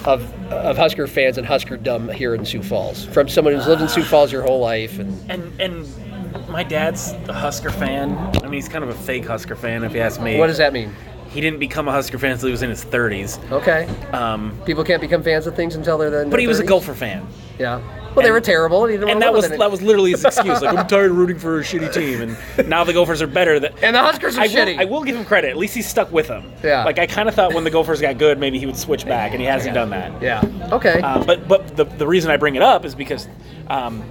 of 0.06 0.22
of 0.52 0.76
Husker 0.76 1.06
fans 1.06 1.38
and 1.38 1.46
Huskerdom 1.46 2.12
here 2.12 2.34
in 2.34 2.44
Sioux 2.44 2.62
Falls 2.62 3.04
from 3.06 3.28
someone 3.28 3.54
who's 3.54 3.66
lived 3.66 3.82
in 3.82 3.88
Sioux 3.88 4.02
Falls 4.02 4.32
your 4.32 4.42
whole 4.42 4.60
life? 4.60 4.98
And 4.98 5.30
And 5.30 5.60
and 5.60 6.48
my 6.48 6.62
dad's 6.62 7.12
a 7.28 7.32
Husker 7.32 7.70
fan. 7.70 8.16
I 8.38 8.42
mean, 8.44 8.52
he's 8.54 8.68
kind 8.68 8.82
of 8.84 8.90
a 8.90 8.94
fake 8.94 9.26
Husker 9.26 9.56
fan, 9.56 9.84
if 9.84 9.92
you 9.94 10.00
ask 10.00 10.20
me. 10.20 10.38
what 10.38 10.46
does 10.48 10.58
that 10.58 10.72
mean? 10.72 10.94
He 11.28 11.40
didn't 11.40 11.60
become 11.60 11.86
a 11.86 11.92
Husker 11.92 12.18
fan 12.18 12.32
until 12.32 12.46
he 12.48 12.52
was 12.52 12.62
in 12.62 12.70
his 12.70 12.84
30s. 12.84 13.38
Okay. 13.52 13.86
Um, 14.12 14.58
People 14.66 14.82
can't 14.82 15.00
become 15.00 15.22
fans 15.22 15.46
of 15.46 15.54
things 15.54 15.76
until 15.76 15.96
they're 15.96 16.10
then. 16.10 16.28
but 16.28 16.40
he 16.40 16.48
was 16.48 16.58
a 16.58 16.64
Gopher 16.64 16.92
fan. 16.94 17.24
Yeah. 17.58 17.80
Well, 18.14 18.24
they 18.24 18.32
were 18.32 18.40
terrible. 18.40 18.86
And, 18.86 19.04
And 19.04 19.22
that 19.22 19.32
was 19.32 19.48
that 19.48 19.70
was 19.70 19.82
literally 19.82 20.10
his 20.10 20.24
excuse. 20.24 20.60
Like 20.60 20.76
I'm 20.76 20.86
tired 20.86 21.10
of 21.10 21.16
rooting 21.16 21.38
for 21.38 21.60
a 21.60 21.62
shitty 21.62 21.92
team, 21.92 22.20
and 22.58 22.68
now 22.68 22.84
the 22.84 22.92
Gophers 22.92 23.22
are 23.22 23.26
better. 23.26 23.60
That 23.60 23.82
And 23.82 23.94
the 23.94 24.00
Huskers 24.00 24.36
are 24.36 24.42
I 24.42 24.46
will, 24.46 24.54
shitty. 24.54 24.78
I 24.78 24.84
will 24.84 25.04
give 25.04 25.16
him 25.16 25.24
credit. 25.24 25.50
At 25.50 25.56
least 25.56 25.74
he 25.74 25.82
stuck 25.82 26.10
with 26.10 26.28
them. 26.28 26.52
Yeah. 26.62 26.84
Like 26.84 26.98
I 26.98 27.06
kind 27.06 27.28
of 27.28 27.34
thought 27.34 27.54
when 27.54 27.64
the 27.64 27.70
Gophers 27.70 28.00
got 28.00 28.18
good, 28.18 28.38
maybe 28.38 28.58
he 28.58 28.66
would 28.66 28.76
switch 28.76 29.04
back, 29.04 29.32
and 29.32 29.40
he 29.40 29.46
hasn't 29.46 29.74
done 29.74 29.90
that. 29.90 30.20
Yeah. 30.22 30.42
Okay. 30.72 31.00
Uh, 31.00 31.24
but 31.24 31.46
but 31.46 31.76
the, 31.76 31.84
the 31.84 32.06
reason 32.06 32.30
I 32.30 32.36
bring 32.36 32.56
it 32.56 32.62
up 32.62 32.84
is 32.84 32.94
because 32.94 33.28
um, 33.68 34.02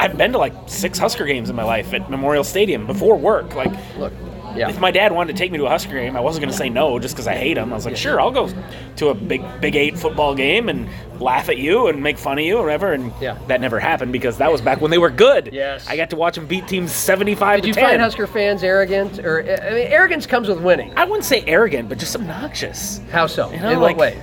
I've 0.00 0.16
been 0.18 0.32
to 0.32 0.38
like 0.38 0.52
six 0.66 0.98
Husker 0.98 1.24
games 1.24 1.48
in 1.50 1.56
my 1.56 1.64
life 1.64 1.94
at 1.94 2.10
Memorial 2.10 2.44
Stadium 2.44 2.86
before 2.86 3.16
work. 3.16 3.54
Like 3.54 3.72
Look. 3.96 4.12
Yeah. 4.56 4.68
if 4.68 4.78
my 4.80 4.90
dad 4.90 5.12
wanted 5.12 5.34
to 5.34 5.38
take 5.38 5.50
me 5.52 5.58
to 5.58 5.66
a 5.66 5.68
Husker 5.68 5.92
game, 5.94 6.16
I 6.16 6.20
wasn't 6.20 6.42
going 6.42 6.52
to 6.52 6.56
say 6.56 6.68
no 6.68 6.98
just 6.98 7.14
because 7.14 7.26
I 7.26 7.34
hate 7.34 7.56
him. 7.58 7.72
I 7.72 7.76
was 7.76 7.84
like, 7.84 7.96
sure, 7.96 8.20
I'll 8.20 8.30
go 8.30 8.48
to 8.96 9.08
a 9.08 9.14
big 9.14 9.42
Big 9.60 9.76
Eight 9.76 9.98
football 9.98 10.34
game 10.34 10.68
and 10.68 10.88
laugh 11.20 11.48
at 11.48 11.58
you 11.58 11.86
and 11.88 12.02
make 12.02 12.18
fun 12.18 12.38
of 12.38 12.44
you 12.44 12.56
or 12.58 12.62
whatever. 12.64 12.92
And 12.92 13.12
Yeah. 13.20 13.36
that 13.48 13.60
never 13.60 13.78
happened 13.80 14.12
because 14.12 14.38
that 14.38 14.50
was 14.50 14.60
back 14.60 14.80
when 14.80 14.90
they 14.90 14.98
were 14.98 15.10
good. 15.10 15.50
Yes. 15.52 15.86
I 15.88 15.96
got 15.96 16.10
to 16.10 16.16
watch 16.16 16.34
them 16.36 16.46
beat 16.46 16.66
teams 16.68 16.92
seventy-five 16.92 17.62
Did 17.62 17.68
you 17.68 17.74
ten. 17.74 17.84
find 17.90 18.00
Husker 18.00 18.26
fans 18.26 18.62
arrogant, 18.62 19.18
or 19.20 19.40
I 19.42 19.70
mean, 19.74 19.86
arrogance 19.88 20.26
comes 20.26 20.48
with 20.48 20.60
winning? 20.60 20.92
I 20.96 21.04
wouldn't 21.04 21.24
say 21.24 21.42
arrogant, 21.46 21.88
but 21.88 21.98
just 21.98 22.14
obnoxious. 22.16 23.00
How 23.10 23.26
so? 23.26 23.50
You 23.52 23.60
know, 23.60 23.70
In 23.70 23.80
like- 23.80 23.96
what 23.96 24.14
way? 24.14 24.22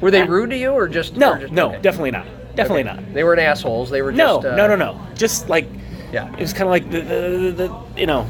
Were 0.00 0.10
they 0.10 0.22
rude 0.22 0.50
to 0.50 0.56
you, 0.56 0.70
or 0.70 0.88
just 0.88 1.16
No, 1.16 1.32
or 1.34 1.38
just- 1.40 1.52
no, 1.52 1.68
okay. 1.70 1.78
definitely 1.82 2.10
not. 2.12 2.26
Definitely 2.56 2.84
Okay. 2.84 2.94
not. 2.96 3.14
They 3.14 3.22
weren't 3.22 3.40
assholes. 3.40 3.90
They 3.90 4.02
were 4.02 4.12
No, 4.12 4.36
just 4.42 4.46
uh, 4.54 4.56
no, 4.56 4.66
no, 4.66 4.74
no. 4.76 4.98
Just 5.14 5.48
like 5.48 5.66
Yeah. 6.12 6.32
it 6.32 6.40
was 6.40 6.52
kind 6.52 6.64
of 6.64 6.70
like 6.70 6.90
the, 6.90 7.00
the, 7.02 7.28
the, 7.38 7.50
the 7.68 7.74
you 8.00 8.06
know, 8.06 8.26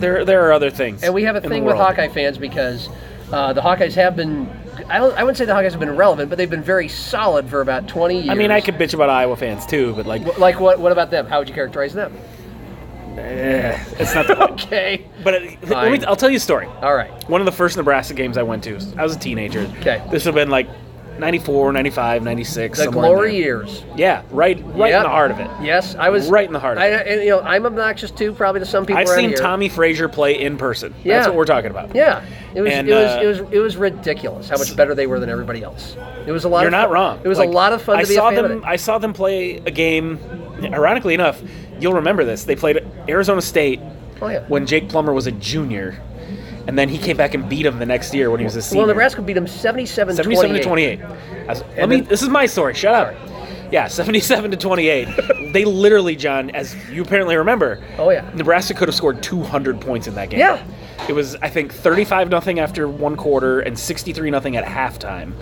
there 0.00 0.24
there 0.24 0.46
are 0.46 0.52
other 0.52 0.70
things. 0.70 1.02
And 1.02 1.14
we 1.14 1.22
have 1.24 1.36
a 1.36 1.40
thing 1.40 1.64
with. 1.64 1.76
Hawkeye 1.76 2.08
fans 2.08 2.38
because 2.38 2.88
uh, 3.32 3.52
the 3.52 3.60
Hawkeyes 3.60 3.94
have 3.94 4.16
been. 4.16 4.48
I 4.88 4.98
don't. 4.98 5.16
I 5.16 5.22
wouldn't 5.22 5.38
say 5.38 5.44
the 5.44 5.52
Hawkeyes 5.52 5.70
have 5.72 5.80
been 5.80 5.96
relevant, 5.96 6.30
but 6.30 6.38
they've 6.38 6.48
been 6.50 6.62
very 6.62 6.88
solid 6.88 7.48
for 7.48 7.60
about 7.60 7.86
twenty 7.88 8.16
years. 8.16 8.28
I 8.30 8.34
mean, 8.34 8.50
I 8.50 8.60
could 8.60 8.74
bitch 8.76 8.94
about 8.94 9.10
Iowa 9.10 9.36
fans 9.36 9.66
too, 9.66 9.94
but 9.94 10.06
like, 10.06 10.38
Like 10.38 10.58
what? 10.58 10.80
What 10.80 10.90
about 10.92 11.10
them? 11.10 11.26
How 11.26 11.38
would 11.38 11.48
you 11.48 11.54
characterize 11.54 11.92
them? 11.94 12.14
eh, 13.18 13.78
it's 13.98 14.14
not 14.14 14.26
the. 14.28 14.50
Okay. 14.52 15.06
but 15.22 15.34
it, 15.34 15.60
let 15.62 15.68
Fine. 15.68 15.92
me, 15.92 16.04
I'll 16.04 16.16
tell 16.16 16.30
you 16.30 16.36
a 16.36 16.40
story. 16.40 16.66
All 16.66 16.94
right. 16.94 17.10
One 17.28 17.40
of 17.40 17.44
the 17.44 17.52
first 17.52 17.76
Nebraska 17.76 18.14
games 18.14 18.36
I 18.38 18.42
went 18.42 18.64
to, 18.64 18.78
I 18.96 19.02
was 19.02 19.14
a 19.14 19.18
teenager. 19.18 19.60
Okay. 19.80 20.02
This 20.10 20.24
would 20.24 20.34
have 20.34 20.34
been 20.34 20.50
like 20.50 20.68
94, 21.20 21.72
95, 21.72 22.22
96. 22.22 22.78
The 22.78 22.90
glory 22.90 23.36
years. 23.36 23.84
Yeah, 23.96 24.22
right, 24.30 24.58
right 24.74 24.90
Yep. 24.90 24.96
in 24.98 25.02
the 25.04 25.08
heart 25.08 25.30
of 25.30 25.38
it. 25.38 25.48
Yes, 25.62 25.94
I 25.94 26.08
was 26.08 26.28
Right 26.28 26.46
in 26.46 26.52
the 26.52 26.58
heart 26.58 26.76
of 26.78 26.82
I, 26.82 26.86
it. 26.88 27.06
and, 27.06 27.22
you 27.22 27.30
know, 27.30 27.40
I'm 27.40 27.66
obnoxious 27.66 28.10
too, 28.10 28.32
probably 28.32 28.60
to 28.60 28.66
some 28.66 28.84
people. 28.86 29.00
I've 29.00 29.08
seen 29.08 29.28
here. 29.28 29.38
Tommie 29.38 29.68
Frazier 29.68 30.08
play 30.08 30.40
in 30.40 30.56
person. 30.56 30.94
Yeah. 31.04 31.16
That's 31.16 31.28
what 31.28 31.36
we're 31.36 31.44
talking 31.44 31.70
about. 31.70 31.94
Yeah, 31.94 32.24
it 32.54 32.62
was. 32.62 32.72
And, 32.72 32.88
it 32.88 32.94
was. 32.94 33.04
uh, 33.06 33.20
it 33.22 33.26
was. 33.26 33.40
It 33.52 33.58
was 33.60 33.76
ridiculous 33.76 34.48
how 34.48 34.56
much 34.58 34.74
better 34.76 34.94
they 34.94 35.06
were 35.06 35.20
than 35.20 35.28
everybody 35.30 35.62
else. 35.62 35.96
It 36.26 36.32
was 36.32 36.44
a 36.44 36.48
lot. 36.48 36.60
You're 36.60 36.68
of 36.68 36.72
not 36.72 36.84
fun. 36.86 36.92
wrong. 36.92 37.20
It 37.22 37.28
was 37.28 37.38
Like, 37.38 37.48
a 37.48 37.52
lot 37.52 37.72
of 37.72 37.82
fun 37.82 37.98
I 37.98 38.02
be 38.04 38.14
saw 38.14 38.28
a 38.28 38.32
fan 38.34 38.42
them. 38.42 38.58
it. 38.58 38.64
I 38.64 38.76
saw 38.76 38.98
them 38.98 39.12
play 39.12 39.56
a 39.66 39.70
game. 39.70 40.18
Ironically 40.62 41.14
enough, 41.14 41.40
you'll 41.78 41.94
remember 41.94 42.24
this. 42.24 42.44
They 42.44 42.56
played 42.56 42.84
Arizona 43.08 43.40
State 43.40 43.80
Oh, 44.22 44.28
yeah. 44.28 44.44
when 44.48 44.66
Jake 44.66 44.88
Plummer 44.88 45.12
was 45.14 45.26
a 45.26 45.32
junior, 45.32 45.98
and 46.66 46.78
then 46.78 46.88
he 46.88 46.98
came 46.98 47.16
back 47.16 47.34
and 47.34 47.48
beat 47.48 47.66
him 47.66 47.78
the 47.78 47.86
next 47.86 48.14
year 48.14 48.30
when 48.30 48.40
he 48.40 48.44
was 48.44 48.56
a 48.56 48.62
senior. 48.62 48.80
Well, 48.82 48.88
Nebraska 48.88 49.22
beat 49.22 49.36
him 49.36 49.46
77 49.46 50.16
77 50.16 50.56
to 50.56 50.62
28. 50.62 51.00
I 51.02 51.46
was- 51.48 51.64
let 51.76 51.88
me. 51.88 52.00
This 52.00 52.22
is 52.22 52.28
my 52.28 52.46
story. 52.46 52.74
Shut 52.74 52.94
up. 52.94 53.14
Yeah, 53.70 53.88
77 53.88 54.50
to 54.50 54.56
28. 54.56 55.52
they 55.52 55.64
literally, 55.64 56.16
John, 56.16 56.50
as 56.50 56.74
you 56.90 57.02
apparently 57.02 57.36
remember. 57.36 57.82
Oh, 57.98 58.10
yeah. 58.10 58.28
Nebraska 58.34 58.74
could 58.74 58.88
have 58.88 58.94
scored 58.94 59.22
200 59.22 59.80
points 59.80 60.06
in 60.06 60.14
that 60.14 60.30
game. 60.30 60.40
Yeah. 60.40 60.62
It 61.08 61.14
was, 61.14 61.34
I 61.36 61.48
think, 61.48 61.72
35 61.72 62.28
nothing 62.28 62.60
after 62.60 62.86
one 62.86 63.16
quarter 63.16 63.60
and 63.60 63.78
63 63.78 64.30
nothing 64.30 64.56
at 64.56 64.64
halftime. 64.64 65.32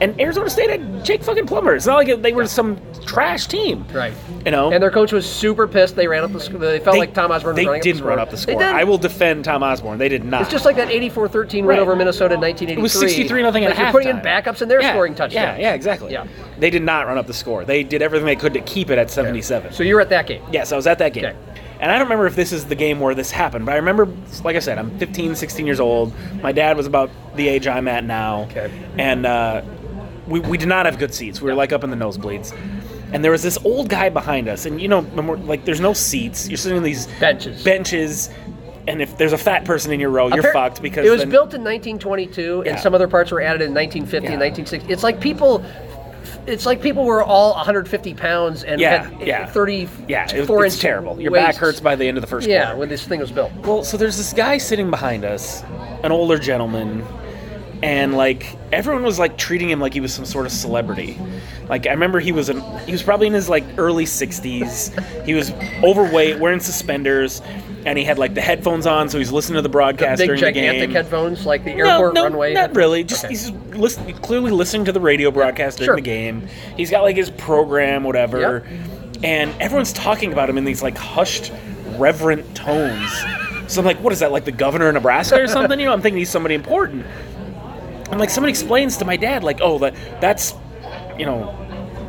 And 0.00 0.18
Arizona 0.20 0.48
State 0.48 0.70
had 0.70 1.04
Jake 1.04 1.22
fucking 1.22 1.46
Plummer. 1.46 1.74
It's 1.74 1.86
not 1.86 1.96
like 1.96 2.22
they 2.22 2.32
were 2.32 2.46
some 2.46 2.80
trash 3.06 3.46
team. 3.46 3.86
Right. 3.92 4.14
You 4.44 4.50
know. 4.50 4.72
And 4.72 4.82
their 4.82 4.90
coach 4.90 5.12
was 5.12 5.30
super 5.30 5.68
pissed. 5.68 5.96
They 5.96 6.08
ran 6.08 6.24
up 6.24 6.32
the 6.32 6.40
score. 6.40 6.58
They 6.58 6.80
felt 6.80 6.94
they, 6.94 7.00
like 7.00 7.14
Tom 7.14 7.30
Osborne 7.30 7.54
They 7.56 7.66
running 7.66 7.82
didn't 7.82 8.00
up 8.00 8.04
the 8.04 8.08
run 8.08 8.18
up 8.18 8.30
the 8.30 8.36
score. 8.38 8.62
I 8.62 8.84
will 8.84 8.98
defend 8.98 9.44
Tom 9.44 9.62
Osborne. 9.62 9.98
They 9.98 10.08
did 10.08 10.24
not. 10.24 10.42
It's 10.42 10.50
just 10.50 10.64
like 10.64 10.76
that 10.76 10.88
84-13 10.88 11.66
win 11.66 11.78
over 11.78 11.94
Minnesota 11.94 12.34
in 12.34 12.40
1983. 12.40 12.78
It 12.78 12.82
was 12.82 12.92
63 12.92 13.42
nothing 13.42 13.64
at 13.64 13.70
Like, 13.70 13.78
halftime. 13.78 13.82
You're 13.82 13.92
putting 13.92 14.08
in 14.08 14.16
backups 14.16 14.62
and 14.62 14.70
they're 14.70 14.80
Yeah, 14.80 14.92
scoring 14.92 15.14
touchdowns. 15.14 15.34
Yeah, 15.34 15.58
yeah, 15.58 15.74
exactly. 15.74 16.12
Yeah. 16.12 16.26
They 16.62 16.70
did 16.70 16.84
not 16.84 17.08
run 17.08 17.18
up 17.18 17.26
the 17.26 17.34
score. 17.34 17.64
They 17.64 17.82
did 17.82 18.02
everything 18.02 18.24
they 18.24 18.36
could 18.36 18.54
to 18.54 18.60
keep 18.60 18.88
it 18.90 18.96
at 18.96 19.10
77. 19.10 19.72
So 19.72 19.82
you 19.82 19.96
were 19.96 20.00
at 20.00 20.10
that 20.10 20.28
game. 20.28 20.44
Yes, 20.52 20.70
I 20.70 20.76
was 20.76 20.86
at 20.86 20.98
that 20.98 21.12
game. 21.12 21.24
Okay. 21.24 21.36
And 21.80 21.90
I 21.90 21.94
don't 21.98 22.04
remember 22.06 22.26
if 22.26 22.36
this 22.36 22.52
is 22.52 22.66
the 22.66 22.76
game 22.76 23.00
where 23.00 23.16
this 23.16 23.32
happened, 23.32 23.66
but 23.66 23.72
I 23.72 23.76
remember, 23.78 24.06
like 24.44 24.54
I 24.54 24.60
said, 24.60 24.78
I'm 24.78 24.96
15, 25.00 25.34
16 25.34 25.66
years 25.66 25.80
old. 25.80 26.14
My 26.40 26.52
dad 26.52 26.76
was 26.76 26.86
about 26.86 27.10
the 27.34 27.48
age 27.48 27.66
I'm 27.66 27.88
at 27.88 28.04
now. 28.04 28.42
Okay. 28.42 28.70
And 28.96 29.26
uh, 29.26 29.62
we, 30.28 30.38
we 30.38 30.56
did 30.56 30.68
not 30.68 30.86
have 30.86 31.00
good 31.00 31.12
seats. 31.12 31.40
We 31.42 31.50
were 31.50 31.56
like 31.56 31.72
up 31.72 31.82
in 31.82 31.90
the 31.90 31.96
nosebleeds. 31.96 32.56
And 33.12 33.24
there 33.24 33.32
was 33.32 33.42
this 33.42 33.58
old 33.64 33.88
guy 33.88 34.08
behind 34.08 34.46
us, 34.46 34.64
and 34.64 34.80
you 34.80 34.86
know, 34.86 35.00
like 35.00 35.64
there's 35.64 35.80
no 35.80 35.92
seats. 35.94 36.48
You're 36.48 36.56
sitting 36.58 36.78
in 36.78 36.84
these 36.84 37.08
Benches. 37.18 37.62
benches, 37.64 38.30
and 38.86 39.02
if 39.02 39.18
there's 39.18 39.32
a 39.34 39.38
fat 39.38 39.64
person 39.64 39.92
in 39.92 39.98
your 40.00 40.10
row, 40.10 40.28
you're 40.28 40.44
Appar- 40.44 40.52
fucked 40.52 40.80
because 40.80 41.04
it 41.04 41.10
was 41.10 41.20
then- 41.22 41.28
built 41.30 41.52
in 41.54 41.62
1922, 41.64 42.62
Yeah. 42.64 42.70
and 42.72 42.80
some 42.80 42.94
other 42.94 43.08
parts 43.08 43.32
were 43.32 43.42
added 43.42 43.60
in 43.62 43.74
1950 43.74 44.28
and 44.28 44.40
Yeah. 44.40 44.46
1960. 44.46 44.92
It's 44.92 45.02
like 45.02 45.20
people. 45.20 45.62
It's 46.46 46.66
like 46.66 46.80
people 46.82 47.04
were 47.04 47.22
all 47.22 47.54
150 47.54 48.14
pounds 48.14 48.64
and 48.64 48.80
Yeah, 48.80 49.08
had 49.08 49.26
yeah. 49.26 49.46
30, 49.46 49.88
Yeah, 50.08 50.30
it, 50.34 50.46
four 50.46 50.64
it's 50.64 50.74
inch 50.76 50.82
terrible. 50.82 51.20
Your 51.20 51.30
back 51.30 51.54
hurts 51.56 51.80
by 51.80 51.94
the 51.96 52.06
end 52.06 52.16
of 52.16 52.20
the 52.22 52.26
first 52.26 52.48
Yeah, 52.48 52.64
quarter. 52.66 52.78
when 52.80 52.88
this 52.88 53.06
thing 53.06 53.20
was 53.20 53.30
built. 53.32 53.52
Well, 53.64 53.84
so 53.84 53.96
there's 53.96 54.16
this 54.16 54.32
guy 54.32 54.58
sitting 54.58 54.90
behind 54.90 55.24
us, 55.24 55.62
an 56.02 56.12
older 56.12 56.38
gentleman, 56.38 57.04
and 57.82 58.16
like 58.16 58.56
everyone 58.72 59.02
was 59.02 59.18
like 59.18 59.36
treating 59.36 59.68
him 59.68 59.80
like 59.80 59.92
he 59.92 60.00
was 60.00 60.14
some 60.14 60.24
sort 60.24 60.46
of 60.46 60.52
celebrity. 60.52 61.18
Like 61.68 61.86
I 61.86 61.90
remember 61.90 62.20
he 62.20 62.30
was 62.32 62.48
an 62.48 62.60
he 62.86 62.92
was 62.92 63.02
probably 63.02 63.26
in 63.26 63.32
his 63.32 63.48
like 63.48 63.64
early 63.76 64.04
60s. 64.04 65.24
He 65.24 65.34
was 65.34 65.50
overweight, 65.82 66.38
wearing 66.38 66.60
suspenders, 66.60 67.42
and 67.84 67.98
he 67.98 68.04
had 68.04 68.18
like 68.18 68.34
the 68.34 68.40
headphones 68.40 68.86
on, 68.86 69.08
so 69.08 69.18
he's 69.18 69.32
listening 69.32 69.56
to 69.56 69.62
the 69.62 69.68
broadcast 69.68 70.18
Big 70.20 70.28
during 70.28 70.40
the 70.40 70.46
gigantic 70.46 70.80
game. 70.88 70.90
headphones 70.92 71.44
like 71.46 71.64
the 71.64 71.74
no, 71.74 71.86
airport 71.88 72.14
no, 72.14 72.22
runway. 72.24 72.54
not 72.54 72.60
headphones. 72.60 72.76
really. 72.76 73.04
Just 73.04 73.24
Okay. 73.24 73.32
he's 73.34 73.50
listen, 73.74 74.12
clearly 74.14 74.50
listening 74.50 74.84
to 74.86 74.92
the 74.92 75.00
radio 75.00 75.30
broadcast 75.30 75.78
during 75.78 75.88
Sure. 75.88 75.96
the 75.96 76.00
game. 76.02 76.46
He's 76.76 76.90
got 76.90 77.02
like 77.02 77.16
his 77.16 77.30
program, 77.30 78.04
whatever, 78.04 78.64
Yep. 78.70 79.24
and 79.24 79.54
everyone's 79.60 79.92
talking 79.92 80.32
about 80.32 80.48
him 80.48 80.58
in 80.58 80.64
these 80.64 80.82
like 80.82 80.96
hushed, 80.96 81.52
reverent 81.96 82.54
tones. 82.54 83.10
So 83.66 83.80
I'm 83.80 83.86
like, 83.86 83.98
what 84.02 84.12
is 84.12 84.20
that? 84.20 84.32
Like 84.32 84.44
the 84.44 84.52
governor 84.52 84.88
of 84.88 84.94
Nebraska 84.94 85.40
or 85.40 85.46
something? 85.46 85.78
You 85.80 85.86
know, 85.86 85.92
I'm 85.92 86.02
thinking 86.02 86.18
he's 86.18 86.28
somebody 86.30 86.54
important. 86.54 87.04
And 88.10 88.20
like 88.20 88.28
somebody 88.30 88.50
explains 88.50 88.98
to 88.98 89.04
my 89.06 89.16
dad, 89.16 89.42
like, 89.42 89.60
oh, 89.62 89.78
that 89.78 89.94
that's, 90.20 90.54
you 91.18 91.24
know. 91.26 91.56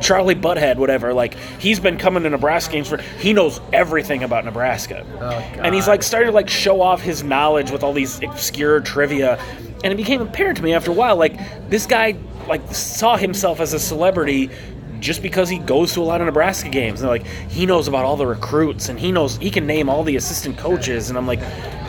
Charlie 0.00 0.34
Butthead, 0.34 0.76
whatever. 0.76 1.12
Like 1.14 1.34
he's 1.58 1.80
been 1.80 1.98
coming 1.98 2.22
to 2.22 2.30
Nebraska 2.30 2.72
games 2.72 2.88
for. 2.88 2.98
He 3.18 3.32
knows 3.32 3.60
everything 3.72 4.22
about 4.22 4.44
Nebraska, 4.44 5.06
oh, 5.20 5.30
and 5.60 5.74
he's 5.74 5.88
like 5.88 6.02
started 6.02 6.26
to 6.26 6.32
like 6.32 6.48
show 6.48 6.80
off 6.80 7.00
his 7.00 7.22
knowledge 7.22 7.70
with 7.70 7.82
all 7.82 7.92
these 7.92 8.22
obscure 8.22 8.80
trivia. 8.80 9.38
And 9.82 9.92
it 9.92 9.96
became 9.96 10.22
apparent 10.22 10.56
to 10.56 10.62
me 10.62 10.72
after 10.72 10.90
a 10.90 10.94
while, 10.94 11.16
like 11.16 11.38
this 11.68 11.86
guy 11.86 12.16
like 12.48 12.74
saw 12.74 13.16
himself 13.16 13.60
as 13.60 13.74
a 13.74 13.78
celebrity 13.78 14.50
just 15.00 15.22
because 15.22 15.50
he 15.50 15.58
goes 15.58 15.92
to 15.92 16.00
a 16.00 16.02
lot 16.02 16.20
of 16.20 16.26
Nebraska 16.26 16.70
games. 16.70 17.02
And 17.02 17.10
like 17.10 17.26
he 17.26 17.66
knows 17.66 17.88
about 17.88 18.04
all 18.04 18.16
the 18.16 18.26
recruits, 18.26 18.88
and 18.88 18.98
he 18.98 19.12
knows 19.12 19.36
he 19.36 19.50
can 19.50 19.66
name 19.66 19.88
all 19.88 20.02
the 20.02 20.16
assistant 20.16 20.56
coaches. 20.56 21.10
And 21.10 21.18
I'm 21.18 21.26
like, 21.26 21.40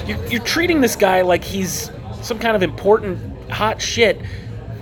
you're, 0.05 0.23
you're 0.27 0.43
treating 0.43 0.81
this 0.81 0.95
guy 0.95 1.21
like 1.21 1.43
he's 1.43 1.89
some 2.21 2.39
kind 2.39 2.55
of 2.55 2.63
important 2.63 3.19
hot 3.49 3.81
shit 3.81 4.19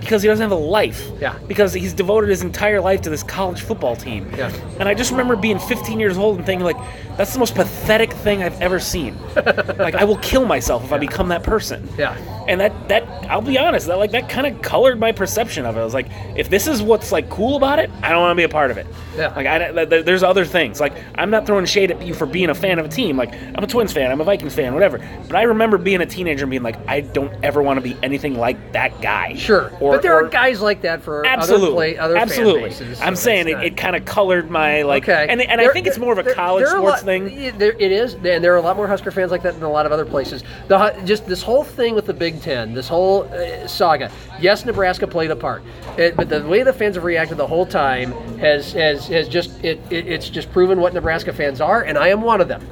because 0.04 0.22
he 0.22 0.28
doesn't 0.28 0.42
have 0.42 0.52
a 0.52 0.62
life. 0.62 1.10
Yeah. 1.18 1.38
Because 1.48 1.72
he's 1.72 1.94
devoted 1.94 2.28
his 2.28 2.42
entire 2.42 2.80
life 2.80 3.00
to 3.02 3.10
this 3.10 3.22
college 3.22 3.62
football 3.62 3.96
team. 3.96 4.30
Yeah. 4.36 4.52
And 4.78 4.86
I 4.86 4.92
just 4.92 5.10
remember 5.10 5.34
being 5.34 5.58
15 5.58 5.98
years 5.98 6.18
old 6.18 6.36
and 6.36 6.44
thinking 6.44 6.64
like, 6.64 6.76
that's 7.16 7.32
the 7.32 7.38
most 7.38 7.54
pathetic 7.54 8.12
thing 8.12 8.42
I've 8.42 8.60
ever 8.60 8.80
seen. 8.80 9.16
like 9.36 9.94
I 9.94 10.04
will 10.04 10.18
kill 10.18 10.44
myself 10.46 10.84
if 10.84 10.92
I 10.92 10.98
become 10.98 11.28
that 11.28 11.42
person. 11.42 11.88
Yeah. 11.96 12.16
And 12.48 12.60
that 12.60 12.88
that 12.88 13.02
I'll 13.30 13.40
be 13.40 13.58
honest, 13.58 13.86
that 13.86 13.96
like 13.98 14.10
that 14.12 14.28
kind 14.28 14.46
of 14.46 14.60
colored 14.62 14.98
my 15.00 15.12
perception 15.12 15.64
of 15.64 15.76
it. 15.76 15.80
I 15.80 15.84
was 15.84 15.94
like, 15.94 16.08
if 16.36 16.50
this 16.50 16.66
is 16.66 16.82
what's 16.82 17.10
like 17.12 17.30
cool 17.30 17.56
about 17.56 17.78
it, 17.78 17.90
I 18.02 18.10
don't 18.10 18.20
want 18.20 18.32
to 18.32 18.40
be 18.40 18.42
a 18.44 18.48
part 18.48 18.70
of 18.70 18.76
it. 18.78 18.86
Yeah. 19.16 19.32
Like 19.34 19.46
I, 19.46 19.70
th- 19.72 19.88
th- 19.90 20.04
there's 20.04 20.22
other 20.22 20.44
things. 20.44 20.80
Like 20.80 20.92
I'm 21.14 21.30
not 21.30 21.46
throwing 21.46 21.64
shade 21.66 21.90
at 21.90 22.02
you 22.02 22.14
for 22.14 22.26
being 22.26 22.50
a 22.50 22.54
fan 22.54 22.78
of 22.78 22.86
a 22.86 22.88
team. 22.88 23.16
Like 23.16 23.32
I'm 23.34 23.62
a 23.64 23.66
Twins 23.66 23.92
fan, 23.92 24.10
I'm 24.10 24.20
a 24.20 24.24
Vikings 24.24 24.54
fan, 24.54 24.74
whatever. 24.74 24.98
But 25.26 25.36
I 25.36 25.42
remember 25.42 25.78
being 25.78 26.00
a 26.00 26.06
teenager 26.06 26.44
and 26.44 26.50
being 26.50 26.62
like, 26.62 26.76
I 26.88 27.00
don't 27.00 27.32
ever 27.44 27.62
want 27.62 27.78
to 27.78 27.80
be 27.80 27.96
anything 28.02 28.36
like 28.38 28.72
that 28.72 29.00
guy. 29.00 29.34
Sure, 29.36 29.72
Or- 29.80 29.92
but 29.92 30.02
there 30.02 30.14
or- 30.14 30.26
are 30.26 30.28
guys 30.28 30.60
like 30.60 30.82
that 30.82 31.02
for 31.02 31.24
Absolutely, 31.24 31.66
other, 31.66 31.74
play, 31.74 31.96
other 31.96 32.16
absolutely. 32.16 32.68
bases. 32.70 33.00
I'm 33.00 33.16
saying 33.16 33.48
it, 33.48 33.58
it 33.62 33.76
kind 33.76 33.94
of 33.96 34.04
colored 34.04 34.50
my 34.50 34.82
like, 34.82 35.04
Okay, 35.04 35.26
and 35.30 35.40
and 35.40 35.60
I 35.60 35.64
There- 35.64 35.72
think 35.72 35.86
it's 35.86 35.98
more 35.98 36.12
of 36.12 36.18
a 36.26 36.34
college 36.34 36.64
there 36.64 36.76
sports 36.76 37.03
thing. 37.04 37.28
it 37.28 37.60
is, 37.60 38.14
and 38.14 38.22
there 38.22 38.52
are 38.52 38.56
a 38.56 38.62
lot 38.62 38.76
more 38.76 38.86
Husker 38.86 39.10
fans 39.10 39.30
like 39.30 39.42
that 39.42 39.54
in 39.54 39.62
a 39.62 39.70
lot 39.70 39.86
of 39.86 39.92
other 39.92 40.04
places. 40.04 40.42
The 40.68 41.02
just 41.04 41.26
this 41.26 41.42
whole 41.42 41.64
thing 41.64 41.94
with 41.94 42.06
the 42.06 42.14
Big 42.14 42.40
Ten, 42.40 42.74
this 42.74 42.88
whole 42.88 43.24
uh, 43.24 43.66
saga. 43.66 44.10
Yes, 44.40 44.64
Nebraska 44.64 45.06
played 45.06 45.30
a 45.30 45.36
part, 45.36 45.62
it, 45.96 46.16
but 46.16 46.28
the 46.28 46.46
way 46.46 46.62
the 46.62 46.72
fans 46.72 46.96
have 46.96 47.04
reacted 47.04 47.36
the 47.36 47.46
whole 47.46 47.66
time 47.66 48.12
has 48.38 48.72
has, 48.72 49.06
has 49.08 49.28
just 49.28 49.62
it, 49.64 49.80
it 49.90 50.06
it's 50.06 50.28
just 50.28 50.50
proven 50.52 50.80
what 50.80 50.94
Nebraska 50.94 51.32
fans 51.32 51.60
are, 51.60 51.82
and 51.82 51.98
I 51.98 52.08
am 52.08 52.22
one 52.22 52.40
of 52.40 52.48
them. 52.48 52.66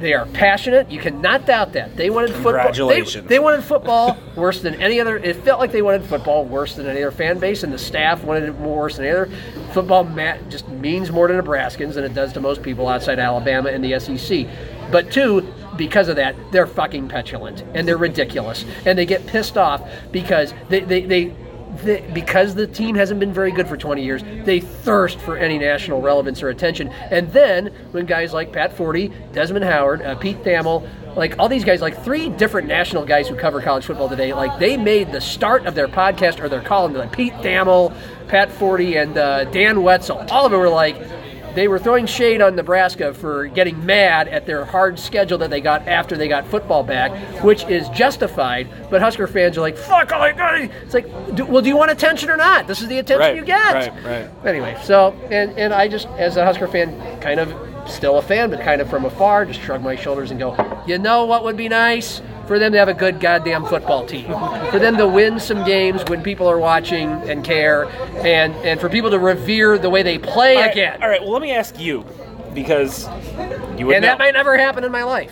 They 0.00 0.12
are 0.14 0.26
passionate. 0.26 0.90
You 0.90 1.00
cannot 1.00 1.44
doubt 1.46 1.72
that. 1.72 1.96
They 1.96 2.08
wanted 2.08 2.32
football. 2.36 2.72
They, 2.88 3.00
they 3.26 3.38
wanted 3.40 3.64
football 3.64 4.16
worse 4.36 4.60
than 4.60 4.74
any 4.80 5.00
other. 5.00 5.16
It 5.18 5.36
felt 5.36 5.58
like 5.58 5.72
they 5.72 5.82
wanted 5.82 6.04
football 6.04 6.44
worse 6.44 6.76
than 6.76 6.86
any 6.86 7.02
other 7.02 7.10
fan 7.10 7.38
base, 7.38 7.64
and 7.64 7.72
the 7.72 7.78
staff 7.78 8.22
wanted 8.22 8.44
it 8.44 8.58
more 8.60 8.78
worse 8.82 8.96
than 8.96 9.06
any 9.06 9.16
other. 9.16 9.30
Football 9.72 10.04
ma- 10.04 10.36
just 10.48 10.68
means 10.68 11.10
more 11.10 11.26
to 11.26 11.34
Nebraskans 11.34 11.94
than 11.94 12.04
it 12.04 12.14
does 12.14 12.32
to 12.34 12.40
most 12.40 12.62
people 12.62 12.88
outside 12.88 13.18
Alabama 13.18 13.70
and 13.70 13.82
the 13.84 13.98
SEC. 13.98 14.46
But 14.92 15.10
two, 15.10 15.52
because 15.76 16.08
of 16.08 16.16
that, 16.16 16.36
they're 16.52 16.66
fucking 16.66 17.08
petulant 17.08 17.64
and 17.74 17.86
they're 17.86 17.98
ridiculous, 17.98 18.64
and 18.86 18.96
they 18.96 19.04
get 19.06 19.26
pissed 19.26 19.58
off 19.58 19.82
because 20.12 20.54
they 20.68 20.80
they. 20.80 21.02
they 21.02 21.34
the, 21.84 22.02
because 22.12 22.54
the 22.54 22.66
team 22.66 22.94
hasn't 22.94 23.20
been 23.20 23.32
very 23.32 23.50
good 23.50 23.68
for 23.68 23.76
20 23.76 24.02
years, 24.02 24.22
they 24.44 24.60
thirst 24.60 25.18
for 25.20 25.36
any 25.36 25.58
national 25.58 26.00
relevance 26.00 26.42
or 26.42 26.48
attention. 26.48 26.88
And 27.10 27.30
then 27.32 27.66
when 27.92 28.06
guys 28.06 28.32
like 28.32 28.52
Pat 28.52 28.76
Forde, 28.76 29.12
Desmond 29.32 29.64
Howard, 29.64 30.02
uh, 30.02 30.14
Pete 30.16 30.42
Thamel, 30.42 30.88
like 31.16 31.38
all 31.38 31.48
these 31.48 31.64
guys, 31.64 31.80
like 31.80 32.02
three 32.04 32.28
different 32.28 32.68
national 32.68 33.04
guys 33.04 33.28
who 33.28 33.34
cover 33.34 33.60
college 33.60 33.84
football 33.84 34.08
today, 34.08 34.32
like 34.32 34.58
they 34.58 34.76
made 34.76 35.12
the 35.12 35.20
start 35.20 35.66
of 35.66 35.74
their 35.74 35.88
podcast 35.88 36.40
or 36.40 36.48
their 36.48 36.62
column, 36.62 36.94
like 36.94 37.12
Pete 37.12 37.32
Thamel, 37.34 37.94
Pat 38.28 38.50
Forde, 38.50 38.96
and 38.96 39.16
uh, 39.18 39.44
Dan 39.44 39.82
Wetzel. 39.82 40.18
All 40.30 40.46
of 40.46 40.52
them 40.52 40.60
were 40.60 40.68
like, 40.68 40.96
they 41.54 41.68
were 41.68 41.78
throwing 41.78 42.06
shade 42.06 42.40
on 42.40 42.54
Nebraska 42.54 43.12
for 43.12 43.46
getting 43.46 43.84
mad 43.84 44.28
at 44.28 44.46
their 44.46 44.64
hard 44.64 44.98
schedule 44.98 45.38
that 45.38 45.50
they 45.50 45.60
got 45.60 45.86
after 45.88 46.16
they 46.16 46.28
got 46.28 46.46
football 46.46 46.82
back, 46.82 47.12
which 47.42 47.64
is 47.64 47.88
justified. 47.90 48.68
But 48.90 49.00
Husker 49.00 49.26
fans 49.26 49.58
are 49.58 49.60
like, 49.60 49.76
"Fuck!" 49.76 50.12
all 50.12 50.20
all 50.20 50.32
right." 50.32 50.70
It's 50.84 50.94
like, 50.94 51.06
do, 51.34 51.44
well, 51.44 51.62
do 51.62 51.68
you 51.68 51.76
want 51.76 51.90
attention 51.90 52.30
or 52.30 52.36
not? 52.36 52.66
This 52.66 52.80
is 52.80 52.88
the 52.88 52.98
attention 52.98 53.20
Right, 53.20 53.36
you 53.36 53.44
get. 53.44 53.74
right, 53.74 54.04
right. 54.04 54.46
Anyway, 54.46 54.76
so 54.82 55.12
and 55.30 55.56
and 55.58 55.72
I 55.72 55.88
just, 55.88 56.08
as 56.18 56.36
a 56.36 56.44
Husker 56.44 56.68
fan, 56.68 57.20
kind 57.20 57.40
of 57.40 57.54
still 57.90 58.18
a 58.18 58.22
fan, 58.22 58.50
but 58.50 58.60
kind 58.60 58.80
of 58.80 58.88
from 58.90 59.04
afar, 59.04 59.44
just 59.44 59.60
shrug 59.60 59.82
my 59.82 59.96
shoulders 59.96 60.30
and 60.30 60.38
go, 60.38 60.56
"You 60.86 60.98
know 60.98 61.24
what 61.24 61.44
would 61.44 61.56
be 61.56 61.68
nice." 61.68 62.20
For 62.48 62.58
them 62.58 62.72
to 62.72 62.78
have 62.78 62.88
a 62.88 62.94
good 62.94 63.20
goddamn 63.20 63.66
football 63.66 64.04
team, 64.06 64.26
for 64.70 64.78
them 64.78 64.96
to 64.96 65.06
win 65.06 65.38
some 65.38 65.64
games 65.64 66.02
when 66.08 66.22
people 66.22 66.48
are 66.48 66.58
watching 66.58 67.10
and 67.28 67.44
care, 67.44 67.84
and 68.24 68.54
and 68.64 68.80
for 68.80 68.88
people 68.88 69.10
to 69.10 69.18
revere 69.18 69.76
the 69.78 69.90
way 69.90 70.02
they 70.02 70.18
play 70.18 70.56
All 70.56 70.62
right, 70.62 70.72
again. 70.72 71.02
all 71.02 71.08
right, 71.08 71.20
well 71.20 71.32
let 71.32 71.42
me 71.42 71.52
ask 71.52 71.78
you 71.78 72.04
because 72.54 73.06
you 73.78 73.86
would 73.86 73.96
and 73.96 74.02
know. 74.02 74.08
that 74.08 74.18
might 74.18 74.32
never 74.34 74.56
happen 74.56 74.82
in 74.82 74.90
my 74.90 75.02
life. 75.04 75.30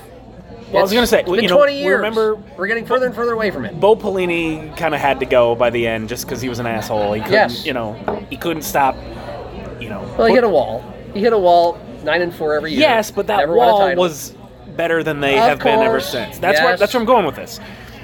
Well, 0.68 0.78
I 0.78 0.82
was 0.82 0.92
gonna 0.92 1.06
say, 1.06 1.20
it's 1.20 1.30
been 1.30 1.42
you 1.42 1.48
know, 1.48 1.56
20 1.56 1.72
we 1.72 1.78
years. 1.78 1.96
remember- 1.96 2.36
we're 2.58 2.66
getting 2.66 2.84
further 2.84 3.06
and 3.06 3.14
further 3.14 3.32
away 3.32 3.50
from 3.50 3.64
it. 3.64 3.78
Bo 3.80 3.96
Pelini 3.96 4.76
kind 4.76 4.94
of 4.94 5.00
had 5.00 5.20
to 5.20 5.26
go 5.26 5.54
by 5.54 5.70
the 5.70 5.86
end 5.86 6.08
just 6.08 6.26
because 6.26 6.42
he 6.42 6.48
was 6.48 6.58
an 6.58 6.66
asshole. 6.66 7.12
He 7.14 7.20
couldn't, 7.20 7.32
Yes. 7.34 7.64
you 7.64 7.72
know, 7.72 7.92
he 8.28 8.36
couldn't 8.36 8.62
stop. 8.62 8.94
You 9.80 9.88
know, 9.88 10.02
Well, 10.18 10.26
he 10.26 10.34
hit 10.34 10.44
a 10.44 10.48
wall. 10.48 10.84
He 11.14 11.20
hit 11.20 11.32
a 11.32 11.38
wall, 11.38 11.78
nine 12.04 12.20
and 12.20 12.34
four 12.34 12.54
every 12.54 12.72
year. 12.72 12.80
Yes, 12.80 13.10
but 13.10 13.26
that 13.28 13.48
wall 13.48 13.94
was 13.94 14.34
better 14.76 15.02
than 15.02 15.20
they 15.20 15.38
Of 15.38 15.44
have 15.48 15.58
been 15.60 15.80
ever 15.80 16.00
since. 16.00 16.38
That's 16.38 16.60
where 16.60 16.76
that's 16.76 16.92
where 16.94 17.00
I'm 17.00 17.06
going 17.06 17.26
with 17.26 17.36
this. 17.36 17.60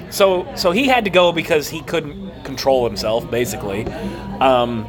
So 0.09 0.47
so 0.55 0.71
he 0.71 0.87
had 0.87 1.05
to 1.05 1.09
go 1.09 1.31
because 1.31 1.69
he 1.69 1.81
couldn't 1.81 2.43
control 2.43 2.85
himself, 2.85 3.29
basically. 3.31 3.85
Um, 4.39 4.87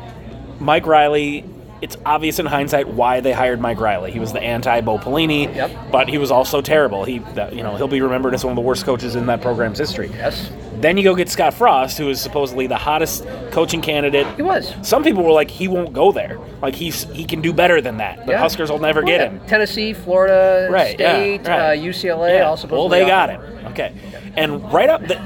Mike 0.60 0.86
Riley. 0.86 1.44
It's 1.82 1.98
obvious 2.06 2.38
in 2.38 2.46
hindsight 2.46 2.88
why 2.88 3.20
they 3.20 3.32
hired 3.32 3.60
Mike 3.60 3.78
Riley. 3.78 4.10
He 4.10 4.18
was 4.18 4.32
the 4.32 4.40
anti 4.40 4.80
Bo 4.80 4.96
Pelini, 4.96 5.54
Yep. 5.54 5.90
but 5.92 6.08
he 6.08 6.16
was 6.16 6.30
also 6.30 6.62
terrible. 6.62 7.04
He, 7.04 7.14
you 7.52 7.62
know, 7.62 7.76
he'll 7.76 7.88
be 7.88 8.00
remembered 8.00 8.32
as 8.32 8.42
one 8.42 8.52
of 8.52 8.56
the 8.56 8.62
worst 8.62 8.86
coaches 8.86 9.16
in 9.16 9.26
that 9.26 9.42
program's 9.42 9.78
history. 9.78 10.08
Yes, 10.14 10.50
Then 10.84 10.98
you 10.98 11.02
go 11.02 11.14
get 11.14 11.30
Scott 11.30 11.54
Frost, 11.54 11.96
who 11.96 12.10
is 12.10 12.20
supposedly 12.20 12.66
the 12.66 12.76
hottest 12.76 13.24
coaching 13.52 13.80
candidate. 13.80 14.26
he 14.36 14.42
was. 14.42 14.74
Some 14.82 15.02
people 15.02 15.22
were 15.22 15.30
like, 15.32 15.50
he 15.50 15.66
won't 15.66 15.94
go 15.94 16.12
there. 16.12 16.38
Like 16.60 16.74
he's 16.74 17.04
he 17.04 17.24
can 17.24 17.40
do 17.40 17.54
better 17.54 17.80
than 17.80 17.96
that. 17.96 18.26
The 18.26 18.32
Yeah. 18.32 18.38
Huskers 18.38 18.70
will 18.70 18.78
never 18.78 19.00
Oh, 19.02 19.06
get 19.06 19.20
yeah. 19.20 19.26
him. 19.30 19.40
Tennessee, 19.46 19.94
Florida 19.94 20.68
Right, 20.70 21.00
yeah, 21.00 21.14
State, 21.16 21.48
right. 21.48 21.70
Uh, 21.70 21.82
UCLA, 21.82 22.34
Yeah. 22.36 22.42
all 22.50 22.58
supposed 22.58 22.78
well, 22.78 22.88
they 22.90 23.06
got 23.06 23.30
him. 23.30 23.40
Okay, 23.68 23.94
and 24.36 24.70
right 24.70 24.90
up 24.90 25.06
the, 25.08 25.18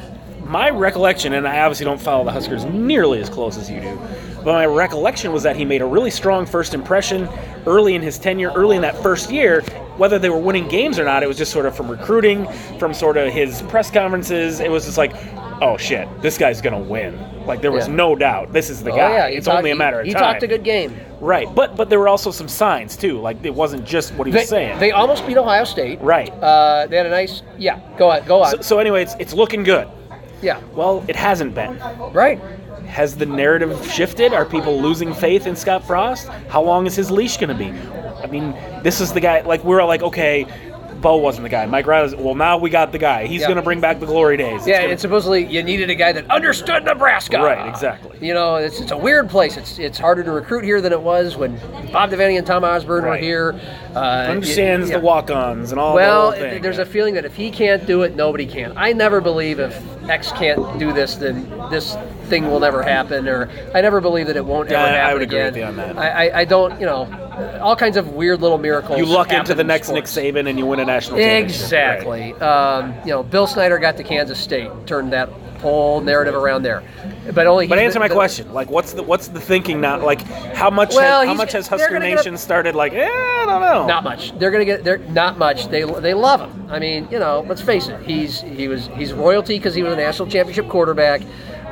my 0.44 0.70
recollection, 0.70 1.32
and 1.32 1.46
I 1.48 1.58
obviously 1.62 1.86
don't 1.86 2.00
follow 2.00 2.24
the 2.24 2.30
Huskers 2.30 2.64
nearly 2.66 3.20
as 3.20 3.28
close 3.28 3.58
as 3.58 3.68
you 3.68 3.80
do, 3.80 3.98
but 4.44 4.52
my 4.52 4.64
recollection 4.64 5.32
was 5.32 5.42
that 5.42 5.56
he 5.56 5.64
made 5.64 5.82
a 5.82 5.86
really 5.86 6.12
strong 6.12 6.46
first 6.46 6.72
impression 6.72 7.28
early 7.66 7.96
in 7.96 8.00
his 8.02 8.16
tenure, 8.16 8.52
early 8.54 8.76
in 8.76 8.82
that 8.82 8.96
first 9.02 9.28
year. 9.28 9.62
Whether 9.96 10.20
they 10.20 10.30
were 10.30 10.38
winning 10.38 10.68
games 10.68 11.00
or 11.00 11.04
not, 11.04 11.24
it 11.24 11.26
was 11.26 11.36
just 11.36 11.50
sort 11.50 11.66
of 11.66 11.74
from 11.76 11.90
recruiting, 11.90 12.46
from 12.78 12.94
sort 12.94 13.16
of 13.16 13.32
his 13.32 13.62
press 13.62 13.90
conferences. 13.90 14.60
It 14.60 14.70
was 14.70 14.84
just 14.84 14.96
like, 14.96 15.12
oh 15.60 15.76
shit, 15.76 16.08
this 16.22 16.38
guy's 16.38 16.60
gonna 16.60 16.78
win. 16.78 17.18
Like 17.46 17.60
there 17.62 17.72
was 17.72 17.86
Yeah. 17.88 17.94
no 17.94 18.14
doubt, 18.16 18.52
this 18.52 18.68
is 18.70 18.82
the 18.82 18.92
Oh, 18.92 18.96
guy. 18.96 19.10
yeah, 19.12 19.26
it's 19.26 19.46
talked- 19.46 19.58
only 19.58 19.70
a 19.70 19.76
matter 19.76 20.00
of 20.00 20.06
he 20.06 20.12
time. 20.12 20.22
He 20.22 20.26
talked 20.32 20.42
a 20.42 20.46
good 20.46 20.62
game. 20.64 20.94
right? 21.20 21.48
But 21.54 21.76
but 21.76 21.88
there 21.90 21.98
were 21.98 22.08
also 22.08 22.30
some 22.30 22.48
signs 22.48 22.96
too. 22.96 23.18
Like 23.20 23.38
it 23.42 23.54
wasn't 23.54 23.84
just 23.84 24.14
what 24.14 24.26
he 24.26 24.32
They, 24.32 24.40
was 24.40 24.48
saying. 24.48 24.78
they 24.78 24.90
almost 24.92 25.26
beat 25.26 25.36
Ohio 25.38 25.64
State. 25.64 25.98
right. 26.02 26.30
Uh, 26.42 26.86
they 26.86 26.96
had 26.96 27.06
a 27.06 27.10
nice. 27.10 27.42
Yeah, 27.56 27.78
go 27.96 28.10
on. 28.10 28.22
Go 28.26 28.42
on. 28.42 28.50
so, 28.50 28.60
so 28.60 28.78
anyway, 28.78 29.02
it's 29.02 29.16
it's 29.18 29.32
looking 29.34 29.62
good. 29.64 29.88
yeah. 30.42 30.58
Well, 30.74 31.04
it 31.08 31.16
hasn't 31.16 31.54
been. 31.54 31.78
Right. 32.12 32.40
has 32.86 33.14
the 33.16 33.26
narrative 33.26 33.86
shifted? 33.90 34.32
Are 34.32 34.46
people 34.46 34.80
losing 34.80 35.12
faith 35.12 35.46
in 35.46 35.54
Scott 35.56 35.86
Frost? 35.86 36.26
How 36.48 36.62
long 36.62 36.86
is 36.86 36.96
his 36.96 37.10
leash 37.10 37.36
going 37.36 37.50
to 37.50 37.54
be? 37.54 37.70
I 38.24 38.26
mean, 38.26 38.54
this 38.82 39.02
is 39.02 39.12
the 39.12 39.20
guy. 39.20 39.42
Like 39.42 39.62
we're 39.62 39.80
all 39.82 39.88
like, 39.88 40.02
okay, 40.02 40.46
Bo 41.00 41.16
wasn't 41.16 41.44
the 41.44 41.48
guy. 41.48 41.64
Mike 41.66 41.86
Riley's. 41.86 42.14
Well, 42.14 42.34
now 42.34 42.58
we 42.58 42.70
got 42.70 42.92
the 42.92 42.98
guy. 42.98 43.26
He's 43.26 43.40
Yeah. 43.42 43.46
going 43.46 43.56
to 43.56 43.62
bring 43.62 43.80
back 43.80 44.00
the 44.00 44.06
glory 44.06 44.36
days. 44.36 44.58
It's 44.60 44.66
Yeah, 44.66 44.80
gonna- 44.80 44.90
and 44.92 45.00
supposedly 45.00 45.44
you 45.46 45.62
needed 45.62 45.90
a 45.90 45.94
guy 45.94 46.12
that 46.12 46.30
understood 46.30 46.84
Nebraska. 46.84 47.38
Right, 47.38 47.68
exactly. 47.68 48.16
You 48.20 48.34
know, 48.34 48.56
it's, 48.56 48.80
it's 48.80 48.90
a 48.92 48.96
weird 48.96 49.28
place. 49.30 49.56
It's 49.56 49.78
it's 49.78 49.98
harder 49.98 50.22
to 50.24 50.30
recruit 50.32 50.64
here 50.64 50.80
than 50.80 50.92
it 50.92 51.00
was 51.00 51.36
when 51.36 51.58
Bob 51.92 52.10
Devaney 52.10 52.36
and 52.38 52.46
Tom 52.46 52.64
Osborne 52.64 53.04
were 53.04 53.10
Right. 53.10 53.22
here. 53.22 53.54
Uh, 53.94 53.98
understands 53.98 54.90
yeah. 54.90 54.98
the 54.98 55.02
walk-ons 55.04 55.70
and 55.72 55.80
all. 55.80 55.90
That. 55.94 56.02
Well, 56.02 56.30
the 56.30 56.36
whole 56.38 56.50
thing. 56.50 56.62
there's 56.62 56.78
a 56.78 56.86
feeling 56.86 57.14
that 57.14 57.24
if 57.24 57.34
he 57.34 57.50
can't 57.50 57.86
do 57.86 58.02
it, 58.02 58.14
nobody 58.16 58.46
can. 58.46 58.72
I 58.76 58.92
never 58.92 59.20
believe 59.20 59.58
if 59.60 59.80
X 60.08 60.32
can't 60.32 60.78
do 60.78 60.92
this, 60.92 61.16
then 61.16 61.50
this 61.70 61.96
thing 62.24 62.50
will 62.50 62.60
never 62.60 62.82
happen, 62.82 63.28
or 63.28 63.48
I 63.74 63.80
never 63.80 64.00
believe 64.00 64.26
that 64.26 64.36
it 64.36 64.44
won't 64.44 64.70
Yeah, 64.70 64.80
ever 64.84 64.88
I 64.88 64.96
happen 64.98 65.12
would 65.14 65.22
agree 65.22 65.38
again. 65.38 65.46
with 65.52 65.56
you 65.56 65.64
on 65.64 65.76
that. 65.76 65.98
I, 65.98 66.28
I, 66.28 66.38
I 66.40 66.44
don't, 66.44 66.78
you 66.80 66.86
know, 66.86 67.08
all 67.60 67.76
kinds 67.76 67.96
of 67.96 68.12
weird 68.14 68.40
little 68.40 68.58
miracles. 68.58 68.98
you 68.98 69.06
luck 69.06 69.32
into 69.32 69.54
the 69.54 69.60
in 69.62 69.66
next 69.66 69.90
Nick. 69.90 70.04
Saban 70.04 70.48
and 70.48 70.58
you 70.58 70.66
win 70.66 70.80
a 70.80 70.84
national 70.84 71.18
championship. 71.18 71.62
Exactly. 71.62 72.32
Um, 72.34 72.94
you 73.04 73.10
know, 73.10 73.22
Bill 73.22 73.46
Snyder 73.46 73.78
got 73.78 73.96
to 73.98 74.04
Kansas 74.04 74.38
State, 74.38 74.70
turned 74.86 75.12
that 75.12 75.28
whole 75.60 76.00
narrative 76.00 76.36
around 76.36 76.62
there, 76.62 76.84
but 77.34 77.48
only. 77.48 77.66
But 77.66 77.78
answer 77.80 77.94
the- 77.94 78.00
my 78.00 78.08
the- 78.08 78.14
question. 78.14 78.52
Like, 78.52 78.70
what's 78.70 78.92
the 78.92 79.02
what's 79.02 79.26
the 79.28 79.40
thinking 79.40 79.80
now? 79.80 79.98
Like, 79.98 80.22
how 80.54 80.70
much 80.70 80.94
Well, 80.94 81.20
has, 81.20 81.28
how 81.28 81.34
much 81.34 81.50
has 81.52 81.66
Husker 81.66 81.98
Nation 81.98 82.34
a- 82.34 82.38
started? 82.38 82.74
Like, 82.76 82.92
eh, 82.94 83.04
I 83.08 83.44
don't 83.44 83.60
know. 83.60 83.86
Not 83.86 84.04
much. 84.04 84.38
They're 84.38 84.52
gonna 84.52 84.64
get. 84.64 84.84
They're 84.84 84.98
not 84.98 85.36
much. 85.36 85.66
They 85.68 85.82
they 85.82 86.14
love 86.14 86.40
him. 86.40 86.66
I 86.70 86.78
mean, 86.78 87.08
you 87.10 87.18
know, 87.18 87.44
let's 87.48 87.60
face 87.60 87.88
it. 87.88 88.00
He's 88.02 88.40
he 88.40 88.68
was 88.68 88.88
he's 88.94 89.12
royalty 89.12 89.58
because 89.58 89.74
he 89.74 89.82
was 89.82 89.92
a 89.92 89.96
national 89.96 90.28
championship 90.28 90.68
quarterback. 90.68 91.22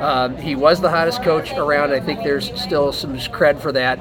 Um, 0.01 0.35
he 0.37 0.53
was 0.55 0.79
the 0.81 0.89
hottest 0.89 1.23
coach 1.23 1.53
around. 1.53 1.91
I 1.91 1.99
think 2.01 2.23
there's 2.23 2.51
still 2.61 2.91
some 2.91 3.17
cred 3.17 3.59
for 3.59 3.71
that, 3.71 3.97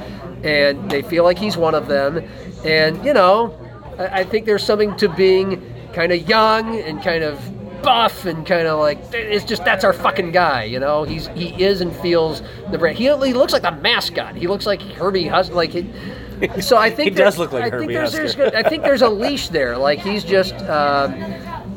and 0.47 0.91
they 0.91 1.03
feel 1.03 1.25
like 1.25 1.39
he's 1.39 1.57
one 1.57 1.75
of 1.75 1.89
them. 1.89 2.19
And 2.65 3.05
you 3.05 3.13
know, 3.13 3.57
I, 3.99 4.21
I 4.21 4.25
think 4.25 4.47
there's 4.47 4.65
something 4.65 4.97
to 4.97 5.09
being 5.09 5.63
kind 5.93 6.13
of 6.13 6.29
young 6.29 6.79
and 6.81 7.03
kind 7.03 7.25
of 7.25 7.39
buff 7.83 8.25
and 8.25 8.45
kind 8.47 8.67
of 8.67 8.81
like 8.81 8.99
it's 9.13 9.45
just 9.45 9.65
that's 9.65 9.85
our 9.85 9.93
fucking 9.93 10.33
guy. 10.33 10.65
You 10.65 10.81
know, 10.81 11.05
he's 11.05 11.29
he 11.29 11.49
is 11.63 11.81
and 11.81 11.95
feels 11.97 12.43
the 12.71 12.79
brand. 12.79 12.99
He, 12.99 13.05
he 13.05 13.33
looks 13.33 13.53
like 13.53 13.63
the 13.63 13.73
mascot. 13.73 14.35
He 14.37 14.47
looks 14.47 14.67
like 14.67 14.81
Herbie 14.83 15.27
Hus 15.29 15.51
like. 15.51 15.71
He, 15.71 15.89
so 16.61 16.77
I 16.77 16.91
think 16.95 17.11
He 17.11 17.15
does 17.17 17.39
look 17.39 17.53
like 17.53 17.65
I 17.65 17.71
Herbie 17.71 17.87
think 17.95 18.11
there's, 18.11 18.37
there's. 18.37 18.55
I 18.55 18.63
think 18.69 18.83
there's 18.83 19.03
a 19.03 19.09
leash 19.09 19.49
there. 19.49 19.79
Like 19.79 20.01
he's 20.01 20.23
just, 20.25 20.55
um, 20.65 21.15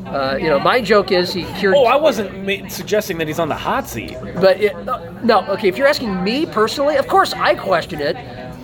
uh, 0.06 0.36
you 0.38 0.48
know, 0.48 0.58
my 0.58 0.80
joke 0.82 1.12
is 1.12 1.32
he 1.32 1.44
cured. 1.54 1.76
Oh, 1.76 1.84
I 1.84 1.96
wasn't 1.96 2.44
ma- 2.44 2.68
suggesting 2.68 3.16
that 3.18 3.28
he's 3.28 3.38
on 3.38 3.48
the 3.48 3.54
hot 3.54 3.88
seat. 3.88 4.16
But 4.34 4.60
it, 4.60 4.76
no, 5.24 5.46
okay. 5.48 5.68
If 5.68 5.78
you're 5.78 5.86
asking 5.86 6.22
me 6.22 6.44
personally, 6.44 6.96
of 6.96 7.06
course 7.06 7.32
I 7.32 7.54
question 7.54 8.00
it. 8.00 8.16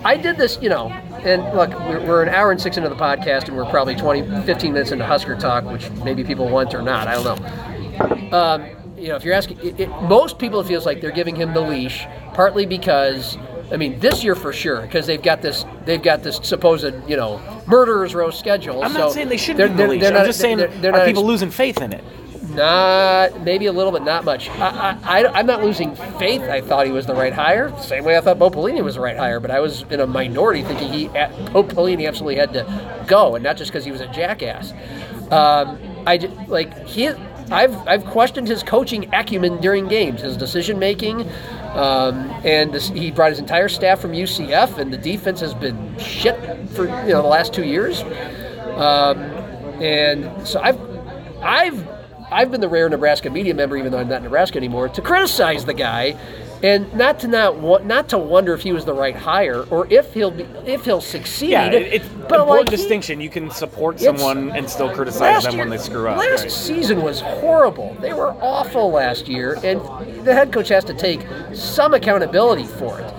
I 0.03 0.15
did 0.17 0.37
this, 0.37 0.57
you 0.61 0.69
know, 0.69 0.89
and 0.89 1.43
look, 1.55 1.69
we're, 1.71 2.05
we're 2.05 2.23
an 2.23 2.29
hour 2.29 2.51
and 2.51 2.61
six 2.61 2.77
into 2.77 2.89
the 2.89 2.95
podcast, 2.95 3.47
and 3.47 3.57
we're 3.57 3.65
probably 3.69 3.95
20, 3.95 4.45
15 4.45 4.73
minutes 4.73 4.91
into 4.91 5.05
Husker 5.05 5.35
talk, 5.35 5.65
which 5.65 5.89
maybe 6.03 6.23
people 6.23 6.47
want 6.49 6.73
or 6.73 6.81
not. 6.81 7.07
I 7.07 7.15
don't 7.21 7.41
know. 8.31 8.37
Um, 8.37 8.65
you 8.97 9.09
know, 9.09 9.15
if 9.15 9.23
you're 9.23 9.33
asking, 9.33 9.59
it, 9.59 9.79
it, 9.81 9.89
most 10.03 10.39
people 10.39 10.59
it 10.61 10.67
feels 10.67 10.85
like 10.85 11.01
they're 11.01 11.11
giving 11.11 11.35
him 11.35 11.53
the 11.53 11.61
leash, 11.61 12.05
partly 12.33 12.65
because. 12.65 13.37
I 13.69 13.75
mean, 13.75 13.99
this 13.99 14.23
year 14.23 14.33
for 14.33 14.53
sure, 14.53 14.79
because 14.83 15.07
they've 15.07 15.21
got 15.21 15.41
this, 15.41 15.65
they've 15.83 16.01
got 16.01 16.23
this 16.23 16.39
supposed, 16.41 16.85
you 17.05 17.17
know, 17.17 17.41
murderers 17.67 18.15
row 18.15 18.29
schedule. 18.31 18.81
I'm 18.81 18.93
so 18.93 18.99
not 18.99 19.11
saying 19.11 19.27
they 19.27 19.35
should 19.35 19.57
they're- 19.57 19.67
be 19.67 19.73
the 19.73 19.77
they're- 19.77 19.87
leash. 19.89 20.01
they're 20.03 20.17
I'm 20.17 20.25
just 20.25 20.39
saying, 20.39 20.57
they're- 20.59 20.67
they're 20.69 20.93
are 20.93 20.99
not 20.99 21.05
people 21.05 21.23
ex- 21.23 21.27
losing 21.27 21.49
faith 21.51 21.81
in 21.81 21.91
it? 21.91 22.01
Not 22.57 23.41
maybe 23.41 23.67
a 23.67 23.71
little, 23.71 23.91
but 23.91 24.03
not 24.03 24.25
much. 24.25 24.49
I, 24.49 24.97
I, 25.03 25.39
I'm 25.39 25.45
not 25.45 25.63
losing 25.63 25.95
faith. 25.95 26.41
I 26.41 26.59
thought 26.59 26.85
he 26.85 26.91
was 26.91 27.05
the 27.05 27.15
right 27.15 27.31
hire. 27.31 27.73
Same 27.79 28.03
way 28.03 28.17
I 28.17 28.21
thought 28.21 28.39
Bo 28.39 28.49
Pelini 28.49 28.83
was 28.83 28.95
the 28.95 29.01
right 29.01 29.15
hire, 29.15 29.39
but 29.39 29.51
I 29.51 29.59
was 29.59 29.83
in 29.83 30.01
a 30.01 30.07
minority 30.07 30.63
thinking 30.63 30.91
he 30.91 31.07
Bo 31.07 31.63
Pelini 31.63 32.07
absolutely 32.07 32.35
had 32.35 32.51
to 32.53 33.05
go, 33.07 33.35
and 33.35 33.43
not 33.43 33.55
just 33.55 33.71
because 33.71 33.85
he 33.85 33.91
was 33.91 34.01
a 34.01 34.07
jackass. 34.07 34.73
Um, 35.31 35.79
I 36.05 36.17
like 36.47 36.85
he. 36.85 37.09
I've 37.49 37.75
I've 37.87 38.05
questioned 38.05 38.47
his 38.47 38.63
coaching 38.63 39.13
acumen 39.13 39.61
during 39.61 39.87
games, 39.87 40.21
his 40.21 40.35
decision 40.35 40.79
making, 40.79 41.21
um, 41.73 42.29
and 42.43 42.73
this, 42.73 42.89
he 42.89 43.11
brought 43.11 43.29
his 43.29 43.39
entire 43.39 43.69
staff 43.69 44.01
from 44.01 44.11
UCF, 44.11 44.77
and 44.77 44.91
the 44.91 44.97
defense 44.97 45.39
has 45.39 45.53
been 45.53 45.97
shit 45.97 46.35
for 46.71 46.85
you 46.85 47.13
know 47.13 47.21
the 47.21 47.27
last 47.27 47.53
two 47.53 47.63
years. 47.63 48.01
Um, 48.75 49.19
and 49.81 50.45
so 50.45 50.59
I've 50.59 50.79
I've 51.41 51.96
I've 52.31 52.51
been 52.51 52.61
the 52.61 52.67
rare 52.69 52.89
Nebraska 52.89 53.29
media 53.29 53.53
member, 53.53 53.77
even 53.77 53.91
though 53.91 53.99
I'm 53.99 54.09
not 54.09 54.17
in 54.17 54.23
Nebraska 54.23 54.57
anymore, 54.57 54.89
to 54.89 55.01
criticize 55.01 55.63
the 55.65 55.73
guy, 55.73 56.17
and 56.61 56.91
not 56.93 57.19
to 57.19 57.27
not 57.27 57.85
not 57.85 58.09
to 58.09 58.17
wonder 58.17 58.53
if 58.53 58.61
he 58.61 58.73
was 58.73 58.83
the 58.83 58.93
right 58.93 59.15
hire 59.15 59.63
or 59.69 59.87
if 59.91 60.13
he'll 60.13 60.31
be 60.31 60.43
if 60.65 60.85
he'll 60.85 61.01
succeed. 61.01 61.51
Yeah, 61.51 61.67
it, 61.67 61.81
it's 61.93 62.07
but 62.07 62.39
important 62.39 62.49
like 62.49 62.69
he- 62.69 62.75
distinction. 62.75 63.21
You 63.21 63.29
can 63.29 63.49
support 63.51 63.99
someone 63.99 64.49
and 64.51 64.69
still 64.69 64.89
criticize 64.93 65.43
them 65.43 65.53
year- 65.53 65.61
when 65.61 65.69
they 65.69 65.77
screw 65.77 66.09
up. 66.09 66.17
Last 66.17 66.41
right? 66.41 66.51
season 66.51 67.01
was 67.01 67.21
horrible. 67.21 67.95
They 68.01 68.13
were 68.13 68.31
awful 68.41 68.91
last 68.91 69.27
year, 69.27 69.57
and 69.63 69.79
the 70.25 70.33
head 70.33 70.51
coach 70.51 70.69
has 70.69 70.83
to 70.85 70.93
take 70.93 71.21
some 71.53 71.93
accountability 71.93 72.65
for 72.65 72.99
it. 72.99 73.13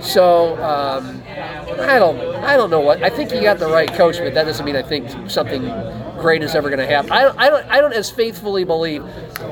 So 0.00 0.54
um, 0.62 1.22
I 1.26 1.98
don't, 1.98 2.18
I 2.44 2.56
don't 2.56 2.70
know 2.70 2.80
what. 2.80 3.02
I 3.02 3.10
think 3.10 3.32
you 3.32 3.42
got 3.42 3.58
the 3.58 3.68
right 3.68 3.92
coach, 3.92 4.18
but 4.18 4.34
that 4.34 4.44
doesn't 4.44 4.64
mean 4.64 4.76
I 4.76 4.82
think 4.82 5.30
something 5.30 5.62
great 6.18 6.42
is 6.42 6.54
ever 6.54 6.68
going 6.68 6.80
to 6.80 6.86
happen. 6.86 7.12
I 7.12 7.32
I 7.36 7.50
don't, 7.50 7.66
I 7.66 7.80
don't 7.80 7.92
as 7.92 8.10
faithfully 8.10 8.64
believe 8.64 9.04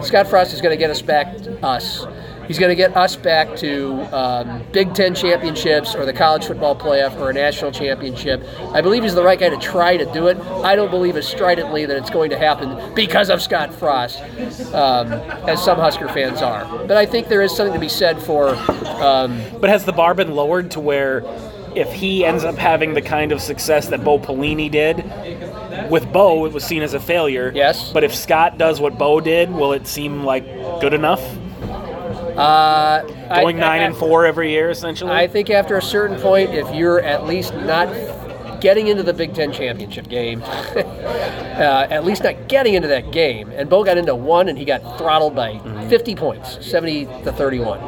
Scott 0.02 0.26
Frost 0.26 0.52
is 0.52 0.60
going 0.60 0.72
to 0.72 0.78
get 0.78 0.90
us 0.90 1.02
back, 1.02 1.34
us. 1.62 2.06
He's 2.48 2.58
going 2.58 2.70
to 2.70 2.74
get 2.74 2.96
us 2.96 3.14
back 3.14 3.56
to 3.58 4.00
um, 4.16 4.64
Big 4.72 4.94
Ten 4.94 5.14
championships 5.14 5.94
or 5.94 6.06
the 6.06 6.14
college 6.14 6.46
football 6.46 6.74
playoff 6.74 7.14
or 7.20 7.28
a 7.28 7.32
national 7.34 7.72
championship. 7.72 8.42
I 8.72 8.80
believe 8.80 9.02
he's 9.02 9.14
the 9.14 9.22
right 9.22 9.38
guy 9.38 9.50
to 9.50 9.58
try 9.58 9.98
to 9.98 10.06
do 10.12 10.28
it. 10.28 10.38
I 10.38 10.74
don't 10.74 10.90
believe 10.90 11.16
as 11.16 11.28
stridently 11.28 11.84
that 11.84 11.96
it's 11.96 12.10
going 12.10 12.30
to 12.30 12.38
happen 12.38 12.94
because 12.94 13.28
of 13.28 13.42
Scott 13.42 13.72
Frost, 13.74 14.20
um, 14.74 15.12
as 15.46 15.62
some 15.62 15.78
Husker 15.78 16.08
fans 16.08 16.40
are. 16.40 16.64
But 16.86 16.96
I 16.96 17.04
think 17.04 17.28
there 17.28 17.42
is 17.42 17.54
something 17.54 17.74
to 17.74 17.80
be 17.80 17.88
said 17.88 18.20
for. 18.20 18.54
Um, 19.02 19.40
But 19.60 19.68
has 19.68 19.84
the 19.84 19.92
bar 19.92 20.14
been 20.14 20.34
lowered 20.34 20.70
to 20.72 20.80
where 20.80 21.22
if 21.76 21.92
he 21.92 22.24
ends 22.24 22.44
up 22.44 22.56
having 22.56 22.94
the 22.94 23.02
kind 23.02 23.30
of 23.30 23.42
success 23.42 23.88
that 23.88 24.02
Bo 24.02 24.18
Pelini 24.18 24.70
did, 24.70 25.04
with 25.90 26.10
Bo, 26.12 26.46
it 26.46 26.52
was 26.52 26.64
seen 26.64 26.82
as 26.82 26.94
a 26.94 27.00
failure. 27.00 27.52
Yes. 27.54 27.92
But 27.92 28.04
if 28.04 28.14
Scott 28.14 28.58
does 28.58 28.80
what 28.80 28.98
Bo 28.98 29.20
did, 29.20 29.50
will 29.50 29.72
it 29.72 29.86
seem 29.86 30.24
like 30.24 30.44
good 30.80 30.94
enough? 30.94 31.22
Uh, 32.38 33.02
Going 33.40 33.56
I- 33.56 33.60
nine 33.60 33.80
I- 33.80 33.84
and 33.84 33.96
four 33.96 34.24
every 34.26 34.50
year, 34.50 34.70
essentially. 34.70 35.10
I 35.10 35.26
think 35.26 35.50
after 35.50 35.76
a 35.76 35.82
certain 35.82 36.18
point, 36.20 36.54
if 36.54 36.72
you're 36.74 37.00
at 37.00 37.26
least 37.26 37.54
not 37.54 37.88
getting 38.60 38.88
into 38.88 39.02
the 39.04 39.12
Big 39.12 39.34
Ten 39.34 39.52
championship 39.52 40.08
game, 40.08 40.42
uh, 40.76 41.86
at 41.90 42.04
least 42.04 42.24
not 42.24 42.48
getting 42.48 42.74
into 42.74 42.88
that 42.88 43.10
game, 43.12 43.50
and 43.54 43.68
Bo 43.68 43.84
got 43.84 43.96
into 43.98 44.14
one 44.14 44.48
and 44.48 44.58
he 44.58 44.64
got 44.64 44.80
throttled 44.98 45.34
by 45.34 45.52
Mm-hmm. 45.54 45.88
50 45.88 46.14
points, 46.16 46.64
70 46.66 47.04
to 47.24 47.32
31. 47.32 47.80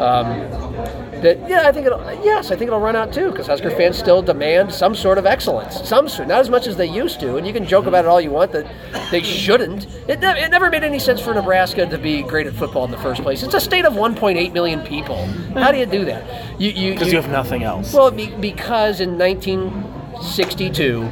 Um, 0.00 1.09
that 1.22 1.48
yeah, 1.48 1.66
I 1.66 1.72
think 1.72 1.86
it'll 1.86 2.02
yes, 2.24 2.50
I 2.50 2.56
think 2.56 2.68
it'll 2.68 2.80
run 2.80 2.96
out 2.96 3.12
too 3.12 3.30
because 3.30 3.46
Husker 3.46 3.70
fans 3.70 3.98
still 3.98 4.22
demand 4.22 4.72
some 4.72 4.94
sort 4.94 5.18
of 5.18 5.26
excellence, 5.26 5.86
some 5.88 6.08
sort, 6.08 6.28
not 6.28 6.40
as 6.40 6.50
much 6.50 6.66
as 6.66 6.76
they 6.76 6.86
used 6.86 7.20
to. 7.20 7.36
And 7.36 7.46
you 7.46 7.52
can 7.52 7.66
joke 7.66 7.86
about 7.86 8.04
it 8.04 8.08
all 8.08 8.20
you 8.20 8.30
want 8.30 8.52
that 8.52 8.66
they 9.10 9.22
shouldn't. 9.22 9.86
It, 10.08 10.20
ne- 10.20 10.42
it 10.42 10.50
never 10.50 10.70
made 10.70 10.84
any 10.84 10.98
sense 10.98 11.20
for 11.20 11.34
Nebraska 11.34 11.86
to 11.86 11.98
be 11.98 12.22
great 12.22 12.46
at 12.46 12.54
football 12.54 12.84
in 12.84 12.90
the 12.90 12.98
first 12.98 13.22
place. 13.22 13.42
It's 13.42 13.54
a 13.54 13.60
state 13.60 13.84
of 13.84 13.94
1.8 13.94 14.52
million 14.52 14.82
people. 14.82 15.24
How 15.54 15.72
do 15.72 15.78
you 15.78 15.86
do 15.86 16.04
that? 16.06 16.60
You 16.60 16.70
you 16.70 16.92
because 16.92 17.12
you 17.12 17.20
have 17.20 17.30
nothing 17.30 17.62
else. 17.62 17.92
well, 17.92 18.10
be, 18.10 18.26
because 18.36 19.00
in 19.00 19.18
1962, 19.18 21.02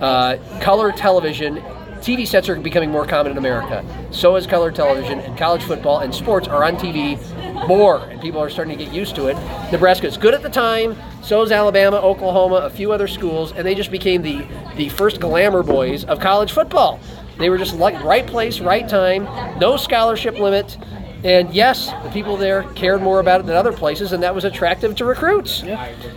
uh, 0.00 0.36
color 0.60 0.92
television, 0.92 1.56
TV 2.00 2.26
sets 2.26 2.48
are 2.48 2.56
becoming 2.56 2.90
more 2.90 3.06
common 3.06 3.32
in 3.32 3.38
America. 3.38 3.84
So 4.10 4.36
is 4.36 4.46
color 4.46 4.70
television, 4.70 5.20
and 5.20 5.36
college 5.36 5.62
football 5.62 6.00
and 6.00 6.14
sports 6.14 6.46
are 6.48 6.64
on 6.64 6.76
TV 6.76 7.18
more, 7.66 7.98
and 8.08 8.20
people 8.20 8.40
are 8.40 8.50
starting 8.50 8.76
to 8.76 8.84
get 8.84 8.92
used 8.92 9.14
to 9.16 9.28
it. 9.28 9.36
Nebraska 9.72 10.06
is 10.06 10.16
good 10.16 10.34
at 10.34 10.42
the 10.42 10.48
time. 10.48 10.96
So 11.22 11.42
is 11.42 11.50
Alabama, 11.50 11.96
Oklahoma, 11.96 12.56
a 12.56 12.70
few 12.70 12.92
other 12.92 13.08
schools, 13.08 13.52
and 13.52 13.66
they 13.66 13.74
just 13.74 13.90
became 13.90 14.22
the 14.22 14.46
the 14.76 14.88
first 14.90 15.20
glamour 15.20 15.62
boys 15.62 16.04
of 16.04 16.20
college 16.20 16.52
football. 16.52 17.00
They 17.38 17.50
were 17.50 17.58
just 17.58 17.74
like 17.76 18.02
right 18.02 18.26
place, 18.26 18.60
right 18.60 18.88
time, 18.88 19.24
no 19.58 19.76
scholarship 19.76 20.38
limit. 20.38 20.78
And 21.24 21.52
yes, 21.52 21.90
the 22.04 22.10
people 22.10 22.36
there 22.36 22.62
cared 22.74 23.02
more 23.02 23.18
about 23.20 23.40
it 23.40 23.46
than 23.46 23.56
other 23.56 23.72
places, 23.72 24.12
and 24.12 24.22
that 24.22 24.34
was 24.34 24.44
attractive 24.44 24.94
to 24.96 25.04
recruits. 25.04 25.62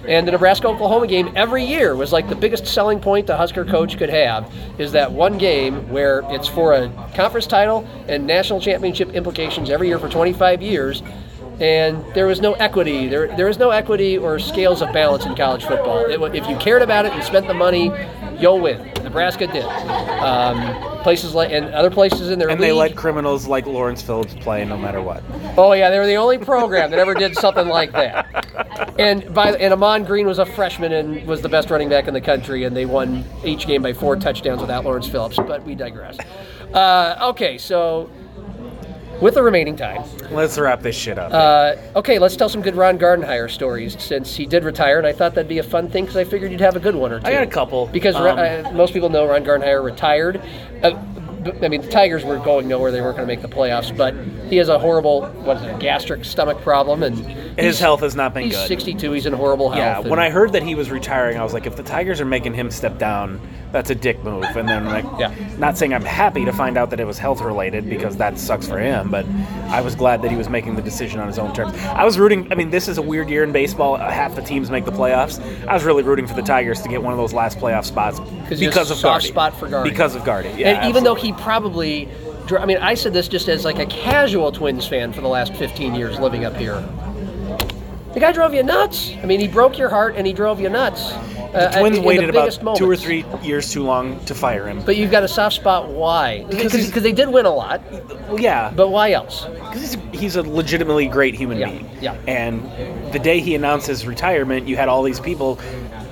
And 0.08 0.28
the 0.28 0.32
Nebraska 0.32 0.68
Oklahoma 0.68 1.08
game 1.08 1.32
every 1.36 1.64
year 1.64 1.96
was 1.96 2.12
like 2.12 2.30
the 2.30 2.36
biggest 2.36 2.68
selling 2.68 3.00
point 3.00 3.26
the 3.26 3.36
Husker 3.36 3.66
coach 3.66 3.98
could 3.98 4.10
have 4.10 4.54
is 4.78 4.92
that 4.92 5.12
one 5.12 5.38
game 5.38 5.90
where 5.90 6.22
it's 6.30 6.48
for 6.48 6.74
a 6.74 6.90
conference 7.16 7.48
title 7.48 7.88
and 8.08 8.28
national 8.28 8.60
championship 8.60 9.10
implications 9.12 9.70
every 9.70 9.88
year 9.88 9.98
for 9.98 10.10
25 10.10 10.62
years. 10.62 11.02
And 11.60 12.06
there 12.14 12.26
was 12.26 12.40
no 12.40 12.54
equity. 12.54 13.08
There, 13.08 13.28
there 13.36 13.48
was 13.48 13.60
no 13.60 13.72
equity 13.72 14.18
or 14.18 14.40
scales 14.40 14.82
of 14.82 14.94
balance 14.94 15.26
in 15.26 15.36
college 15.36 15.66
football. 15.66 16.06
It, 16.06 16.36
if 16.36 16.48
you 16.48 16.56
cared 16.58 16.82
about 16.82 17.06
it 17.06 17.12
and 17.12 17.24
spent 17.24 17.48
the 17.48 17.54
money, 17.54 17.92
you'll 18.40 18.60
win. 18.60 18.92
Nebraska 19.04 19.48
did. 19.48 19.66
Um, 19.66 21.02
places 21.02 21.34
like 21.34 21.52
and 21.52 21.66
other 21.74 21.90
places 21.90 22.30
in 22.30 22.40
their 22.40 22.50
And 22.50 22.62
they 22.62 22.72
let 22.72 22.96
criminals 22.96 23.48
like 23.48 23.66
Lawrence 23.66 24.02
Phillips 24.02 24.34
play 24.36 24.64
no 24.66 24.78
matter 24.78 25.02
what. 25.02 25.24
Oh 25.58 25.74
yeah, 25.74 25.90
they 25.90 26.00
were 26.00 26.06
the 26.06 26.16
only 26.16 26.38
program 26.38 26.92
that 26.92 27.00
ever 27.00 27.14
did 27.14 27.36
something 27.36 27.68
like 27.68 27.92
that. 27.94 28.96
And 29.00 29.34
by 29.34 29.52
and 29.54 29.74
Ahman 29.74 30.04
Green 30.06 30.28
was 30.28 30.40
a 30.40 30.46
freshman 30.46 30.94
and 30.94 31.26
was 31.26 31.42
the 31.42 31.50
best 31.50 31.70
running 31.70 31.90
back 31.90 32.08
in 32.08 32.14
the 32.14 32.22
country, 32.22 32.64
and 32.64 32.76
they 32.76 32.86
won 32.86 33.26
each 33.44 33.68
game 33.68 33.82
by 33.82 33.94
four 33.94 34.16
touchdowns 34.16 34.62
without 34.62 34.84
Lawrence 34.84 35.08
Phillips. 35.08 35.38
But 35.38 35.64
we 35.64 35.76
digress. 35.76 36.18
Uh, 36.74 37.30
okay, 37.30 37.58
so 37.58 38.10
with 39.22 39.34
the 39.36 39.44
remaining 39.44 39.76
time, 39.76 40.04
Let's 40.32 40.58
wrap 40.58 40.82
this 40.82 40.96
shit 40.96 41.18
up. 41.18 41.34
uh, 41.34 41.76
okay, 42.00 42.20
let's 42.20 42.36
tell 42.36 42.50
some 42.50 42.62
good 42.62 42.76
Ron 42.76 42.98
Gardenhire 43.00 43.50
stories 43.50 44.02
since 44.02 44.36
he 44.36 44.46
did 44.46 44.64
retire, 44.64 44.98
and 44.98 45.08
I 45.08 45.12
thought 45.14 45.36
that'd 45.36 45.50
be 45.50 45.58
a 45.60 45.64
fun 45.64 45.90
thing 45.90 46.06
because 46.06 46.18
I 46.18 46.24
figured 46.24 46.52
you'd 46.52 46.62
have 46.62 46.76
a 46.76 46.80
good 46.80 46.96
one 46.96 47.12
or 47.12 47.20
two. 47.20 47.26
I 47.28 47.32
got 47.34 47.44
a 47.44 47.48
couple. 47.48 47.88
because 47.88 48.16
Um, 48.16 48.26
uh, 48.40 48.72
most 48.72 48.94
people 48.94 49.10
know 49.10 49.26
Ron 49.28 49.44
Gardenhire 49.44 49.84
retired. 49.84 50.42
Uh, 50.84 50.92
I 51.64 51.68
mean, 51.68 51.82
the 51.82 51.88
Tigers 51.90 52.24
were 52.24 52.38
going 52.38 52.68
nowhere; 52.68 52.92
they 52.92 53.02
weren't 53.02 53.18
going 53.18 53.28
to 53.28 53.34
make 53.36 53.42
the 53.42 53.54
playoffs. 53.54 53.96
But 53.96 54.14
he 54.50 54.58
has 54.58 54.70
a 54.70 54.80
horrible, 54.80 55.28
what 55.44 55.58
is 55.58 55.64
it, 55.64 55.80
gastric 55.80 56.26
stomach 56.26 56.62
problem, 56.62 57.04
and 57.04 57.18
His 57.60 57.80
health 57.80 58.00
has 58.02 58.16
not 58.16 58.34
been 58.34 58.44
He's 58.46 58.56
good. 58.56 58.68
62. 58.68 59.12
He's 59.12 59.26
in 59.26 59.34
horrible 59.34 59.70
health. 59.70 59.80
Yeah, 59.80 60.00
and- 60.02 60.10
when 60.10 60.20
I 60.20 60.30
heard 60.30 60.54
that 60.54 60.64
he 60.64 60.76
was 60.76 60.90
retiring, 60.90 61.38
I 61.38 61.44
was 61.44 61.54
like, 61.54 61.66
if 61.66 61.76
the 61.76 61.84
Tigers 61.84 62.22
are 62.22 62.26
making 62.26 62.54
him 62.54 62.72
step 62.72 62.98
down, 62.98 63.40
that's 63.72 63.90
a 63.92 63.96
dick 63.96 64.24
move. 64.24 64.46
And 64.56 64.68
then, 64.68 64.86
like, 64.86 65.06
Yeah. 65.20 65.32
not 65.60 65.78
saying 65.78 65.94
I'm 65.94 66.04
happy 66.06 66.46
to 66.46 66.52
find 66.54 66.78
out 66.78 66.90
that 66.90 67.00
it 67.00 67.06
was 67.06 67.20
health 67.20 67.42
related 67.42 67.88
because 67.90 68.18
that 68.18 68.40
sucks 68.40 68.68
for 68.68 68.80
him, 68.80 69.10
but 69.12 69.26
I 69.68 69.82
was 69.82 69.94
glad 69.94 70.22
that 70.24 70.32
he 70.32 70.38
was 70.38 70.50
making 70.50 70.76
the 70.76 70.82
decision 70.82 71.20
on 71.20 71.28
his 71.28 71.38
own 71.38 71.54
terms. 71.54 71.74
I 71.86 72.04
was 72.06 72.18
rooting. 72.18 72.48
I 72.52 72.56
mean, 72.56 72.72
this 72.72 72.88
is 72.88 72.98
a 72.98 73.02
weird 73.02 73.30
year 73.30 73.44
in 73.44 73.52
baseball. 73.52 73.98
Half 73.98 74.36
the 74.36 74.42
teams 74.42 74.72
make 74.72 74.86
the 74.86 74.92
playoffs. 74.92 75.40
I 75.68 75.74
was 75.74 75.84
really 75.84 76.02
rooting 76.04 76.26
for 76.26 76.34
the 76.34 76.42
Tigers 76.42 76.82
to 76.82 76.90
get 76.90 77.04
one 77.04 77.14
of 77.14 77.20
those 77.20 77.34
last 77.34 77.60
playoff 77.60 77.86
spots 77.86 78.20
because 78.50 78.90
of 78.90 79.02
Gardy. 79.02 79.28
spot 79.28 79.54
for. 79.60 79.84
Because 79.84 80.16
of 80.16 80.24
Gardy. 80.24 80.50
Yeah, 80.58 80.80
and 80.82 80.90
even 80.90 81.04
though 81.04 81.16
he 81.16 81.32
probably, 81.40 82.08
I 82.58 82.66
mean, 82.66 82.78
I 82.78 82.94
said 82.94 83.14
this 83.14 83.28
just 83.28 83.48
as 83.48 83.66
like 83.66 83.80
a 83.80 83.86
casual 83.86 84.52
Twins 84.52 84.88
fan 84.88 85.14
for 85.14 85.22
the 85.22 85.28
last 85.28 85.54
15 85.54 85.96
years 85.96 86.20
living 86.20 86.46
up 86.46 86.56
here. 86.56 86.84
The 88.14 88.20
guy 88.20 88.32
drove 88.32 88.54
you 88.56 88.64
nuts. 88.64 89.12
I 89.22 89.26
mean, 89.26 89.40
he 89.40 89.48
broke 89.48 89.78
your 89.78 89.90
heart 89.90 90.16
and 90.16 90.26
he 90.26 90.34
drove 90.34 90.60
you 90.60 90.68
nuts. 90.70 91.12
Uh, 91.12 91.72
Twins 91.80 91.98
in 91.98 92.02
the 92.04 92.08
waited 92.08 92.30
about 92.30 92.50
biggest 92.58 92.78
two 92.78 92.90
or 92.90 92.96
three 92.96 93.24
years 93.44 93.72
too 93.72 93.84
long 93.84 94.24
to 94.26 94.34
fire 94.36 94.68
him. 94.68 94.82
But 94.84 94.98
you've 94.98 95.12
got 95.12 95.24
a 95.24 95.28
soft 95.28 95.56
spot. 95.56 95.90
Why? 95.90 96.44
Because 96.50 96.74
because 96.88 97.04
they 97.04 97.12
did 97.12 97.30
win 97.30 97.46
a 97.46 97.54
lot. 97.54 97.82
Well, 98.28 98.40
yeah, 98.40 98.72
But 98.76 98.90
why 98.90 99.12
else? 99.12 99.46
Because 99.46 99.94
he's, 99.94 100.20
he's 100.20 100.36
a 100.36 100.44
legitimately 100.44 101.08
great 101.08 101.34
human 101.36 101.60
Yeah, 101.60 101.70
being. 101.72 101.90
yeah. 102.02 102.16
And 102.28 102.64
the 103.14 103.20
day 103.20 103.40
he 103.40 103.56
announced 103.56 103.88
his 103.88 104.06
retirement, 104.06 104.68
you 104.68 104.76
had 104.76 104.90
all 104.90 105.02
these 105.04 105.20
people 105.20 105.60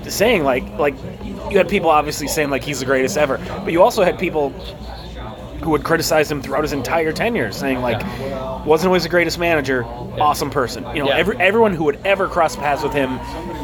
saying 0.07 0.43
like 0.43 0.63
like 0.79 0.95
you 1.51 1.57
had 1.57 1.67
people 1.69 1.89
obviously 1.89 2.27
saying 2.27 2.49
like 2.49 2.63
he's 2.63 2.79
the 2.79 2.85
greatest 2.85 3.17
ever, 3.17 3.37
but 3.63 3.73
you 3.73 3.81
also 3.83 4.03
had 4.03 4.17
people 4.19 4.51
who 5.61 5.71
would 5.71 5.83
criticize 5.83 6.29
him 6.31 6.41
throughout 6.41 6.63
his 6.63 6.73
entire 6.73 7.11
tenure, 7.11 7.51
saying 7.51 7.79
like 7.81 8.01
wasn't 8.65 8.87
always 8.87 9.03
the 9.03 9.09
greatest 9.09 9.39
manager, 9.39 9.83
awesome 9.85 10.49
person. 10.49 10.83
You 10.95 11.03
know, 11.03 11.09
Yeah. 11.09 11.17
every, 11.17 11.37
everyone 11.37 11.73
who 11.73 11.85
would 11.85 11.99
ever 12.05 12.27
cross 12.27 12.55
paths 12.55 12.83
with 12.83 12.93
him 12.93 13.11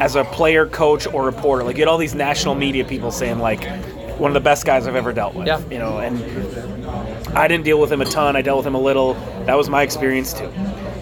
as 0.00 0.16
a 0.16 0.24
player, 0.24 0.66
coach, 0.66 1.06
or 1.06 1.24
reporter, 1.24 1.62
like 1.64 1.76
you 1.76 1.82
had 1.82 1.88
all 1.88 1.98
these 1.98 2.14
national 2.14 2.54
media 2.54 2.84
people 2.84 3.10
saying 3.10 3.38
like 3.38 3.64
one 4.18 4.30
of 4.30 4.34
the 4.34 4.40
best 4.40 4.64
guys 4.64 4.86
I've 4.86 4.96
ever 4.96 5.12
dealt 5.12 5.34
with. 5.34 5.46
Yeah. 5.46 5.60
You 5.70 5.78
know, 5.78 5.98
and 5.98 6.18
I 7.36 7.48
didn't 7.48 7.64
deal 7.64 7.80
with 7.80 7.92
him 7.92 8.00
a 8.00 8.04
ton. 8.04 8.36
I 8.36 8.42
dealt 8.42 8.58
with 8.58 8.66
him 8.66 8.74
a 8.74 8.80
little. 8.80 9.14
That 9.46 9.56
was 9.56 9.68
my 9.68 9.82
experience 9.82 10.32
too. 10.32 10.48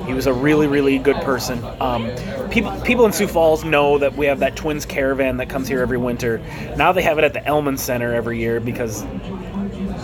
He 0.07 0.15
was 0.15 0.27
a 0.27 0.33
really, 0.33 0.67
really 0.67 0.99
good 0.99 1.17
person. 1.17 1.63
Um, 1.81 2.11
people, 2.51 2.73
people 2.81 3.07
in 3.07 3.13
Sioux 3.13 3.29
Falls 3.29 3.65
know 3.65 3.99
that 3.99 4.17
we 4.17 4.27
have 4.27 4.41
that 4.41 4.57
Twins 4.57 4.85
caravan 4.85 5.37
that 5.37 5.49
comes 5.49 5.69
here 5.69 5.81
every 5.81 5.99
winter. 5.99 6.39
Now 6.77 6.91
they 6.93 7.03
have 7.03 7.19
it 7.19 7.25
at 7.25 7.35
the 7.35 7.47
Elmen 7.47 7.79
Center 7.79 8.13
every 8.13 8.39
year 8.41 8.59
because 8.61 9.05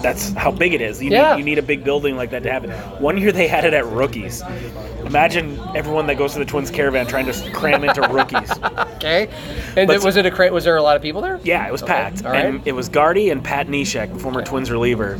that's 0.02 0.30
how 0.32 0.50
big 0.50 0.74
it 0.74 0.80
is. 0.80 1.02
You, 1.02 1.10
Yeah. 1.10 1.32
need, 1.34 1.38
you 1.38 1.44
need 1.44 1.58
a 1.58 1.62
big 1.62 1.84
building 1.84 2.16
like 2.16 2.30
that 2.30 2.42
to 2.44 2.52
have 2.52 2.64
it. 2.64 2.70
One 3.00 3.18
year 3.18 3.32
they 3.32 3.48
had 3.48 3.64
it 3.64 3.74
at 3.74 3.86
Rookies. 3.86 4.42
Imagine 5.04 5.58
everyone 5.74 6.06
that 6.08 6.18
goes 6.18 6.32
to 6.34 6.38
the 6.38 6.44
Twins 6.44 6.70
caravan 6.70 7.06
trying 7.06 7.26
to 7.26 7.50
cram 7.52 7.84
into 7.84 8.02
Rookies. 8.10 8.50
Okay. 8.96 9.28
And 9.76 9.86
But- 9.86 10.02
was 10.02 10.16
it 10.16 10.26
a 10.26 10.30
cra- 10.30 10.52
was 10.52 10.64
there 10.64 10.76
a 10.76 10.82
lot 10.82 10.96
of 10.96 11.02
people 11.02 11.20
there? 11.20 11.40
Yeah, 11.44 11.66
it 11.66 11.72
was 11.72 11.82
Okay, 11.82 11.92
packed. 11.92 12.24
all 12.24 12.32
right. 12.32 12.44
And 12.46 12.66
it 12.66 12.72
was 12.72 12.88
Gardy 12.88 13.30
and 13.30 13.42
Pat 13.42 13.68
Neshek, 13.68 14.20
former 14.20 14.42
Twins 14.42 14.70
reliever. 14.70 15.18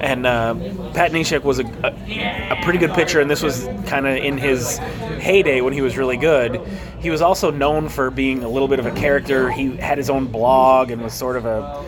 And 0.00 0.24
uh, 0.24 0.54
Pat 0.94 1.12
Neshek 1.12 1.42
was 1.44 1.58
a, 1.58 1.64
a, 1.84 2.52
a 2.58 2.62
pretty 2.62 2.78
good 2.78 2.92
pitcher, 2.94 3.20
and 3.20 3.30
this 3.30 3.42
was 3.42 3.68
kind 3.86 4.06
of 4.06 4.16
in 4.16 4.38
his 4.38 4.78
heyday 5.18 5.60
when 5.60 5.74
he 5.74 5.82
was 5.82 5.98
really 5.98 6.16
good. 6.16 6.58
He 7.00 7.10
was 7.10 7.20
also 7.20 7.50
known 7.50 7.90
for 7.90 8.10
being 8.10 8.42
a 8.42 8.48
little 8.48 8.66
bit 8.68 8.78
of 8.78 8.86
a 8.86 8.92
character. 8.92 9.50
He 9.50 9.76
had 9.76 9.98
his 9.98 10.08
own 10.08 10.26
blog 10.26 10.90
and 10.90 11.02
was 11.02 11.12
sort 11.12 11.36
of 11.36 11.44
a, 11.44 11.84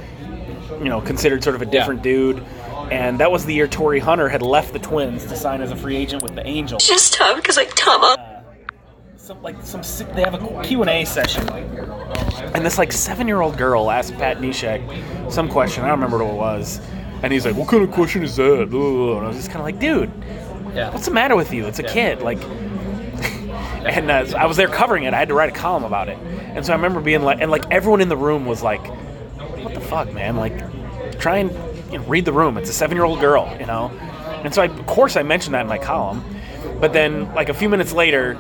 you 0.83 0.89
know, 0.89 1.01
considered 1.01 1.43
sort 1.45 1.55
of 1.57 1.63
a 1.63 1.67
different 1.67 2.03
dude. 2.03 2.43
And 2.91 3.21
that 3.21 3.31
was 3.33 3.47
the 3.47 3.55
year 3.55 3.67
Torii 3.69 4.01
Hunter 4.01 4.29
had 4.29 4.43
left 4.43 4.73
the 4.73 4.79
Twins 4.79 5.25
to 5.27 5.37
sign 5.37 5.63
as 5.63 5.71
a 5.71 5.77
free 5.77 5.97
agent 5.97 6.23
with 6.23 6.35
the 6.35 6.47
Angels. 6.47 6.87
Just 6.87 7.15
tough 7.15 7.37
because 7.37 7.57
like 7.57 7.73
Tom, 7.75 8.03
I'll- 8.03 8.33
some 9.17 9.41
like 9.43 9.57
some 9.63 9.83
they 10.15 10.23
have 10.23 10.35
a 10.35 10.63
Q 10.65 10.81
and 10.83 10.91
A 10.91 11.05
session, 11.05 11.49
and 11.49 12.67
this 12.67 12.77
like 12.77 12.91
seven 12.93 13.29
year 13.29 13.41
old 13.41 13.57
girl 13.57 13.89
asked 13.91 14.15
Pat 14.15 14.39
Neshek 14.39 15.33
some 15.33 15.49
question. 15.49 15.85
I 15.85 15.89
don't 15.89 16.01
remember 16.01 16.25
what 16.25 16.35
it 16.35 16.37
was, 16.37 16.81
and 17.23 17.33
he's 17.33 17.47
like, 17.47 17.55
"What 17.55 17.69
kind 17.69 17.85
of 17.85 17.93
question 17.93 18.25
is 18.25 18.35
that?" 18.37 18.63
And 18.63 18.75
I 18.75 19.29
was 19.29 19.37
just 19.37 19.49
kind 19.49 19.61
of 19.61 19.65
like, 19.65 19.79
"Dude, 19.79 20.11
Yeah. 20.75 20.91
what's 20.91 21.05
the 21.07 21.13
matter 21.13 21.37
with 21.37 21.53
you? 21.53 21.67
It's 21.67 21.79
a 21.79 21.85
kid." 21.85 22.21
Like, 22.21 22.43
and 23.87 24.11
uh, 24.11 24.27
I 24.37 24.47
was 24.47 24.57
there 24.57 24.67
covering 24.69 25.05
it. 25.05 25.15
I 25.15 25.19
had 25.19 25.29
to 25.29 25.35
write 25.35 25.49
a 25.51 25.53
column 25.53 25.85
about 25.85 26.09
it, 26.09 26.19
and 26.19 26.67
so 26.67 26.73
I 26.73 26.77
remember 26.77 27.01
being 27.01 27.23
like, 27.23 27.39
and 27.41 27.49
like 27.51 27.65
everyone 27.71 28.01
in 28.01 28.09
the 28.09 28.17
room 28.17 28.45
was 28.45 28.61
like, 28.63 28.81
"What 29.73 29.83
the 29.83 29.89
fuck, 29.89 30.13
man? 30.13 30.37
Like, 30.37 31.19
try 31.19 31.39
and 31.39 31.51
you 31.91 31.99
know, 31.99 32.05
read 32.05 32.25
the 32.25 32.33
room. 32.33 32.59
It's 32.59 32.71
a 32.71 32.73
seven 32.73 32.97
year 32.97 33.05
old 33.05 33.21
girl, 33.21 33.55
you 33.59 33.67
know." 33.67 33.91
And 34.45 34.53
so 34.53 34.63
I, 34.63 34.67
of 34.67 34.87
course 34.87 35.17
I 35.17 35.23
mentioned 35.23 35.55
that 35.55 35.63
in 35.63 35.69
my 35.69 35.79
column, 35.79 36.25
but 36.81 36.93
then 36.93 37.33
like 37.35 37.49
a 37.49 37.55
few 37.55 37.69
minutes 37.69 37.93
later, 37.93 38.37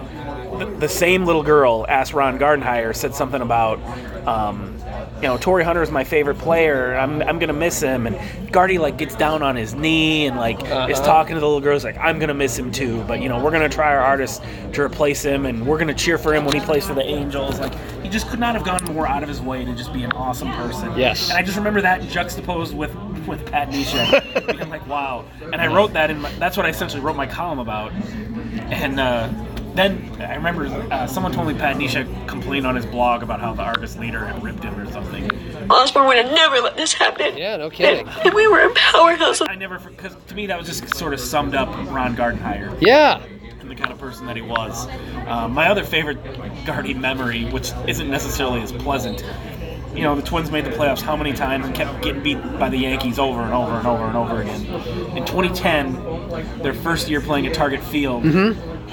the, 0.59 0.67
the 0.67 0.89
same 0.89 1.25
little 1.25 1.43
girl 1.43 1.87
asked 1.89 2.13
Ron 2.13 2.39
Gardenhire 2.39 2.95
said 2.95 3.15
something 3.15 3.43
about. 3.43 3.81
Um, 4.27 4.79
you 5.17 5.29
know, 5.29 5.39
Torii 5.39 5.63
Hunter 5.63 5.83
is 5.83 5.91
my 5.93 6.03
favorite 6.03 6.39
player. 6.39 6.97
I'm, 6.97 7.23
I'm 7.23 7.39
gonna 7.39 7.53
miss 7.53 7.81
him. 7.81 8.09
And 8.09 8.53
Gardy 8.53 8.79
like 8.79 8.99
gets 8.99 9.15
down 9.15 9.43
on 9.43 9.55
his 9.55 9.73
knee 9.73 10.27
and 10.27 10.37
like 10.37 10.61
is 10.91 10.99
talking 11.01 11.35
to 11.35 11.41
the 11.41 11.47
little 11.47 11.61
girls 11.61 11.85
like 11.85 11.97
I'm 11.99 12.19
gonna 12.19 12.35
miss 12.35 12.59
him 12.59 12.73
too. 12.73 13.03
But 13.05 13.23
you 13.23 13.29
know, 13.29 13.43
we're 13.43 13.53
gonna 13.53 13.69
try 13.69 13.95
our 13.95 14.03
hardest 14.03 14.43
to 14.73 14.83
replace 14.83 15.23
him, 15.23 15.47
and 15.47 15.65
we're 15.65 15.79
gonna 15.79 15.95
cheer 15.95 16.19
for 16.19 16.35
him 16.35 16.45
when 16.45 16.55
he 16.55 16.61
plays 16.61 16.87
for 16.87 16.95
the 16.95 17.05
Angels. 17.05 17.61
Like 17.61 17.73
he 18.03 18.09
just 18.09 18.29
could 18.29 18.41
not 18.41 18.57
have 18.57 18.65
gone 18.65 18.83
more 18.93 19.07
out 19.07 19.23
of 19.23 19.29
his 19.29 19.41
way 19.41 19.65
to 19.65 19.75
just 19.75 19.93
be 19.93 20.03
an 20.03 20.13
awesome 20.13 20.51
person. 20.53 20.93
Yes. 20.99 21.31
And 21.31 21.39
I 21.39 21.43
just 21.43 21.57
remember 21.57 21.81
that 21.83 22.03
juxtaposed 22.03 22.75
with 22.77 22.95
with 23.27 23.47
Pat 23.47 23.71
Neshek. 23.71 24.57
being 24.57 24.69
like, 24.71 24.87
wow. 24.89 25.25
And 25.53 25.57
I 25.61 25.69
wrote 25.69 25.93
that 25.93 26.11
in. 26.11 26.21
My, 26.21 26.33
that's 26.35 26.57
what 26.57 26.67
I 26.67 26.71
essentially 26.71 27.01
wrote 27.01 27.17
my 27.17 27.27
column 27.27 27.61
about. 27.61 27.93
And 28.73 28.99
uh, 28.99 29.29
then 29.75 30.11
I 30.21 30.35
remember 30.35 30.67
uh, 30.93 31.07
someone 31.07 31.33
told 31.33 31.49
me 31.49 31.55
Pat 31.55 31.77
Neshek 31.77 32.29
complained 32.29 32.67
on 32.67 32.77
his 32.77 32.85
blog 32.87 33.23
about 33.23 33.41
how 33.41 33.55
the 33.55 33.63
Argus 33.63 33.97
leader 33.97 34.25
had 34.25 34.43
ripped 34.43 34.63
him 34.63 34.79
or 34.79 34.91
something. 34.91 35.31
Osborne 35.71 36.07
would 36.09 36.17
have 36.17 36.33
never 36.33 36.57
let 36.61 36.77
this 36.77 36.93
happen. 36.93 37.37
Yeah, 37.37 37.57
no 37.57 37.71
kidding. 37.71 38.07
And, 38.09 38.27
and 38.27 38.35
we 38.35 38.47
were 38.49 38.61
a 38.61 38.75
powerhouse. 38.75 39.41
I 39.41 39.55
never, 39.55 39.79
because 39.79 40.15
to 40.29 40.35
me 40.35 40.47
that 40.47 40.59
was 40.59 40.67
just 40.67 40.95
sort 40.97 41.15
of 41.15 41.21
summed 41.21 41.55
up 41.55 41.69
Ron 41.91 42.15
Gardenhire 42.17 42.77
Yeah. 42.81 43.23
and 43.61 43.71
the 43.71 43.75
kind 43.75 43.91
of 43.93 43.99
person 43.99 44.27
that 44.27 44.37
he 44.37 44.43
was. 44.43 44.87
Um, 45.27 45.53
my 45.53 45.69
other 45.69 45.85
favorite 45.85 46.19
Gardy 46.67 46.95
memory, 46.95 47.45
which 47.47 47.73
isn't 47.87 48.11
necessarily 48.11 48.61
as 48.61 48.73
pleasant, 48.73 49.25
you 49.95 50.03
know, 50.03 50.15
the 50.15 50.23
Twins 50.23 50.51
made 50.51 50.65
the 50.65 50.71
playoffs 50.71 51.03
how 51.03 51.17
many 51.17 51.33
times 51.35 51.67
and 51.67 51.75
kept 51.75 52.03
getting 52.03 52.23
beat 52.23 52.41
by 52.59 52.69
the 52.71 52.79
Yankees 52.79 53.19
over 53.19 53.41
and 53.43 53.53
over 53.53 53.73
and 53.73 53.87
over 53.87 54.05
and 54.07 54.17
over 54.17 54.41
again. 54.41 54.65
In 55.17 55.25
2010, 55.27 56.59
their 56.63 56.73
first 56.75 57.09
year 57.11 57.21
playing 57.21 57.47
at 57.47 57.53
Target 57.55 57.83
Field, 57.83 58.25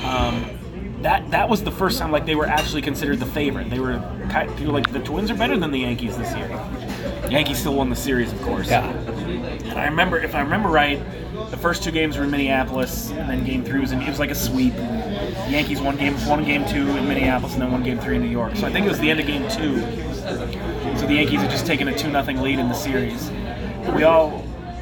um, 0.03 0.58
that 1.01 1.31
that 1.31 1.47
was 1.47 1.63
the 1.63 1.71
first 1.71 1.97
time 1.97 2.11
like 2.11 2.25
they 2.25 2.35
were 2.35 2.45
actually 2.45 2.81
considered 2.81 3.19
the 3.19 3.25
favorite. 3.25 3.69
They 3.69 3.79
were 3.79 3.99
kind 4.29 4.49
people 4.57 4.73
were 4.73 4.79
like 4.79 4.91
the 4.91 4.99
Twins 4.99 5.31
are 5.31 5.35
better 5.35 5.57
than 5.57 5.71
the 5.71 5.79
Yankees 5.79 6.17
this 6.17 6.35
year. 6.35 6.49
Yankees 7.29 7.59
still 7.59 7.75
won 7.75 7.89
the 7.89 7.95
series, 7.95 8.33
of 8.33 8.41
course. 8.41 8.67
Yeah. 8.67 8.89
And 8.89 9.79
I 9.79 9.85
remember, 9.85 10.17
if 10.17 10.35
I 10.35 10.41
remember 10.41 10.69
right, 10.69 10.99
the 11.51 11.57
first 11.57 11.83
two 11.83 11.91
games 11.91 12.17
were 12.17 12.23
in 12.23 12.31
Minneapolis, 12.31 13.11
and 13.11 13.29
then 13.29 13.45
game 13.45 13.63
three 13.63 13.79
was 13.79 13.91
in. 13.91 14.01
It 14.01 14.09
was 14.09 14.19
like 14.19 14.31
a 14.31 14.35
sweep. 14.35 14.73
The 14.75 15.47
Yankees 15.49 15.79
won 15.81 15.95
game 15.95 16.15
one, 16.27 16.43
game 16.43 16.65
two 16.67 16.89
in 16.97 17.07
Minneapolis, 17.07 17.53
and 17.53 17.61
then 17.61 17.71
won 17.71 17.83
game 17.83 17.99
three 17.99 18.17
in 18.17 18.21
New 18.21 18.29
York. 18.29 18.55
So 18.55 18.67
I 18.67 18.71
think 18.71 18.85
it 18.85 18.89
was 18.89 18.99
the 18.99 19.09
end 19.09 19.19
of 19.19 19.27
game 19.27 19.47
two. 19.49 19.79
So 20.97 21.07
the 21.07 21.13
Yankees 21.15 21.39
had 21.39 21.49
just 21.49 21.65
taken 21.65 21.87
a 21.87 21.97
two 21.97 22.09
nothing 22.09 22.41
lead 22.41 22.59
in 22.59 22.67
the 22.67 22.75
series. 22.75 23.29
We 23.95 24.03
all, 24.03 24.31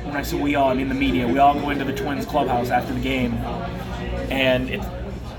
when 0.03 0.15
I 0.15 0.23
say 0.23 0.41
we 0.41 0.55
all, 0.55 0.69
I 0.69 0.73
mean 0.73 0.89
the 0.89 0.95
media. 0.95 1.27
We 1.27 1.37
all 1.37 1.53
go 1.53 1.69
into 1.69 1.85
the 1.85 1.93
Twins 1.93 2.25
clubhouse 2.25 2.69
after 2.69 2.93
the 2.93 2.99
game, 2.99 3.33
and 4.31 4.69
it's 4.69 4.85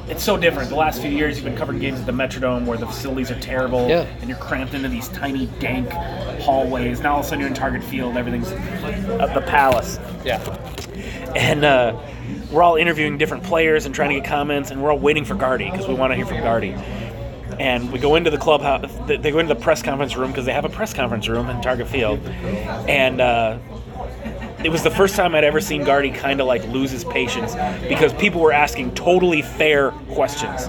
it's 0.09 0.23
so 0.23 0.37
different. 0.37 0.69
The 0.71 0.77
last 0.77 1.01
few 1.03 1.11
years, 1.11 1.37
you've 1.37 1.45
been 1.45 1.57
covering 1.57 1.79
games 1.79 2.01
at 2.01 2.07
the 2.07 2.13
Metrodome 2.13 2.65
where 2.65 2.79
the 2.79 2.87
facilities 2.87 3.31
are 3.31 3.39
terrible, 3.41 3.89
Yeah. 3.89 4.07
and 4.21 4.29
you're 4.29 4.39
cramped 4.39 4.75
into 4.75 4.89
these 4.89 5.09
tiny, 5.09 5.47
dank 5.61 5.91
hallways. 6.41 7.01
Now 7.01 7.15
all 7.15 7.21
of 7.21 7.27
a 7.27 7.29
sudden 7.29 7.41
you're 7.41 7.49
in 7.49 7.55
Target 7.55 7.83
Field, 7.83 8.11
and 8.11 8.19
everything's 8.19 8.51
at 8.53 9.35
the 9.35 9.43
Palace, 9.43 9.99
Yeah. 10.25 10.41
and 11.37 11.65
uh, 11.65 11.97
we're 12.51 12.63
all 12.63 12.77
interviewing 12.77 13.19
different 13.19 13.43
players 13.45 13.87
and 13.87 13.95
trying 13.95 14.11
to 14.11 14.15
get 14.17 14.25
comments, 14.25 14.71
and 14.71 14.83
we're 14.83 14.93
all 14.93 14.99
waiting 14.99 15.25
for 15.25 15.35
Gardy 15.35 15.71
because 15.71 15.87
we 15.87 15.95
want 15.95 16.13
to 16.13 16.17
hear 16.17 16.27
from 16.27 16.41
Gardy. 16.41 16.75
And 17.59 17.91
we 17.91 17.99
go 17.99 18.15
into 18.15 18.31
the 18.31 18.39
clubhouse. 18.39 18.89
They 19.09 19.17
they 19.17 19.33
go 19.33 19.41
into 19.41 19.53
the 19.53 19.61
press 19.61 19.83
conference 19.83 20.17
room 20.17 20.31
because 20.31 20.47
they 20.47 20.53
have 20.53 20.65
a 20.65 20.69
press 20.69 20.95
conference 20.95 21.29
room 21.29 21.49
in 21.51 21.61
Target 21.61 21.89
Field, 21.89 22.21
and. 22.89 23.21
Uh, 23.21 23.59
it 24.65 24.71
was 24.71 24.83
the 24.83 24.91
first 24.91 25.15
time 25.15 25.35
I'd 25.35 25.45
ever 25.45 25.61
seen 25.61 25.85
Gardy 25.85 26.11
kind 26.11 26.41
of 26.41 26.47
like 26.47 26.67
lose 26.69 26.91
his 26.91 27.05
patience 27.05 27.55
because 27.89 28.13
people 28.15 28.41
were 28.41 28.53
asking 28.53 28.95
totally 28.95 29.43
fair 29.43 29.93
questions. 30.13 30.69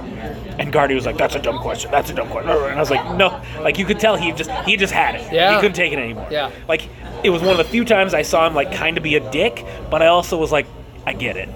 And 0.59 0.71
Gardy 0.71 0.93
was 0.93 1.05
like, 1.05 1.17
"That's 1.17 1.35
a 1.35 1.41
dumb 1.41 1.59
question. 1.59 1.89
That's 1.89 2.09
a 2.09 2.13
dumb 2.13 2.27
question." 2.29 2.51
And 2.51 2.73
I 2.75 2.79
was 2.79 2.91
like, 2.91 3.15
"No!" 3.15 3.41
Like 3.61 3.79
you 3.79 3.85
could 3.85 3.99
tell 3.99 4.15
he 4.15 4.31
just 4.33 4.51
he 4.67 4.75
just 4.77 4.93
had 4.93 5.15
it. 5.15 5.31
Yeah. 5.31 5.55
He 5.55 5.61
couldn't 5.61 5.75
take 5.75 5.93
it 5.93 5.99
anymore. 5.99 6.27
Yeah. 6.29 6.51
Like 6.67 6.87
it 7.23 7.29
was 7.29 7.41
one 7.41 7.51
of 7.51 7.57
the 7.57 7.63
few 7.63 7.85
times 7.85 8.13
I 8.13 8.21
saw 8.21 8.45
him 8.45 8.53
like 8.53 8.71
kind 8.73 8.97
of 8.97 9.03
be 9.03 9.15
a 9.15 9.31
dick, 9.31 9.65
but 9.89 10.01
I 10.01 10.07
also 10.07 10.37
was 10.37 10.51
like, 10.51 10.67
"I 11.05 11.13
get 11.13 11.37
it." 11.37 11.49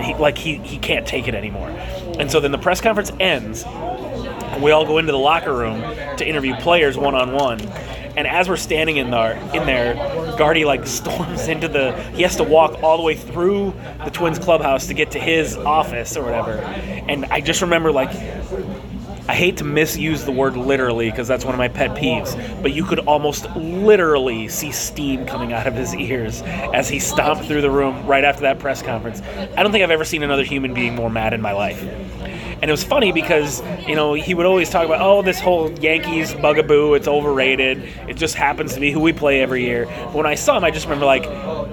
He, 0.00 0.14
like 0.14 0.38
he 0.38 0.58
he 0.58 0.78
can't 0.78 1.06
take 1.06 1.28
it 1.28 1.34
anymore. 1.34 1.68
And 2.18 2.30
so 2.30 2.40
then 2.40 2.52
the 2.52 2.58
press 2.58 2.80
conference 2.80 3.10
ends. 3.18 3.64
We 4.60 4.70
all 4.70 4.84
go 4.84 4.98
into 4.98 5.12
the 5.12 5.18
locker 5.18 5.54
room 5.54 5.80
to 6.18 6.26
interview 6.28 6.54
players 6.56 6.96
one 6.98 7.14
on 7.14 7.32
one. 7.32 7.58
And 8.16 8.26
as 8.26 8.48
we're 8.48 8.56
standing 8.56 8.96
in 8.96 9.10
there, 9.10 9.32
in 9.54 9.66
there, 9.66 9.94
Gardy 10.36 10.64
like 10.64 10.86
storms 10.86 11.48
into 11.48 11.68
the. 11.68 11.92
He 12.14 12.22
has 12.22 12.36
to 12.36 12.44
walk 12.44 12.82
all 12.82 12.96
the 12.96 13.02
way 13.02 13.14
through 13.14 13.74
the 14.04 14.10
Twins 14.10 14.38
clubhouse 14.38 14.86
to 14.88 14.94
get 14.94 15.10
to 15.12 15.18
his 15.18 15.56
office 15.56 16.16
or 16.16 16.24
whatever. 16.24 16.58
And 17.08 17.24
I 17.26 17.40
just 17.40 17.62
remember 17.62 17.92
like 17.92 18.10
I 19.28 19.34
hate 19.34 19.56
to 19.58 19.64
misuse 19.64 20.24
the 20.24 20.32
word 20.32 20.56
literally 20.56 21.08
because 21.08 21.28
that's 21.28 21.44
one 21.44 21.54
of 21.54 21.58
my 21.58 21.68
pet 21.68 21.92
peeves, 21.92 22.34
but 22.60 22.72
you 22.72 22.84
could 22.84 22.98
almost 23.00 23.48
literally 23.54 24.48
see 24.48 24.72
steam 24.72 25.24
coming 25.26 25.52
out 25.52 25.68
of 25.68 25.74
his 25.74 25.94
ears 25.94 26.42
as 26.42 26.88
he 26.88 26.98
stomped 26.98 27.44
through 27.44 27.60
the 27.60 27.70
room 27.70 28.04
right 28.04 28.24
after 28.24 28.42
that 28.42 28.58
press 28.58 28.82
conference. 28.82 29.22
I 29.56 29.62
don't 29.62 29.70
think 29.70 29.84
I've 29.84 29.92
ever 29.92 30.04
seen 30.04 30.24
another 30.24 30.42
human 30.42 30.74
being 30.74 30.96
more 30.96 31.08
mad 31.08 31.34
in 31.34 31.40
my 31.40 31.52
life. 31.52 31.80
And 32.62 32.70
it 32.70 32.72
was 32.72 32.84
funny 32.84 33.10
because, 33.10 33.60
you 33.88 33.96
know, 33.96 34.14
he 34.14 34.34
would 34.34 34.46
always 34.46 34.70
talk 34.70 34.86
about, 34.86 35.00
oh, 35.00 35.20
this 35.20 35.40
whole 35.40 35.68
Yankees 35.80 36.32
bugaboo, 36.32 36.94
it's 36.94 37.08
overrated. 37.08 37.82
It 38.08 38.14
just 38.16 38.36
happens 38.36 38.74
to 38.74 38.80
be 38.80 38.92
who 38.92 39.00
we 39.00 39.12
play 39.12 39.42
every 39.42 39.64
year. 39.64 39.86
But 39.86 40.14
when 40.14 40.26
I 40.26 40.36
saw 40.36 40.58
him, 40.58 40.62
I 40.64 40.70
just 40.70 40.86
remember, 40.86 41.04
like, 41.04 41.24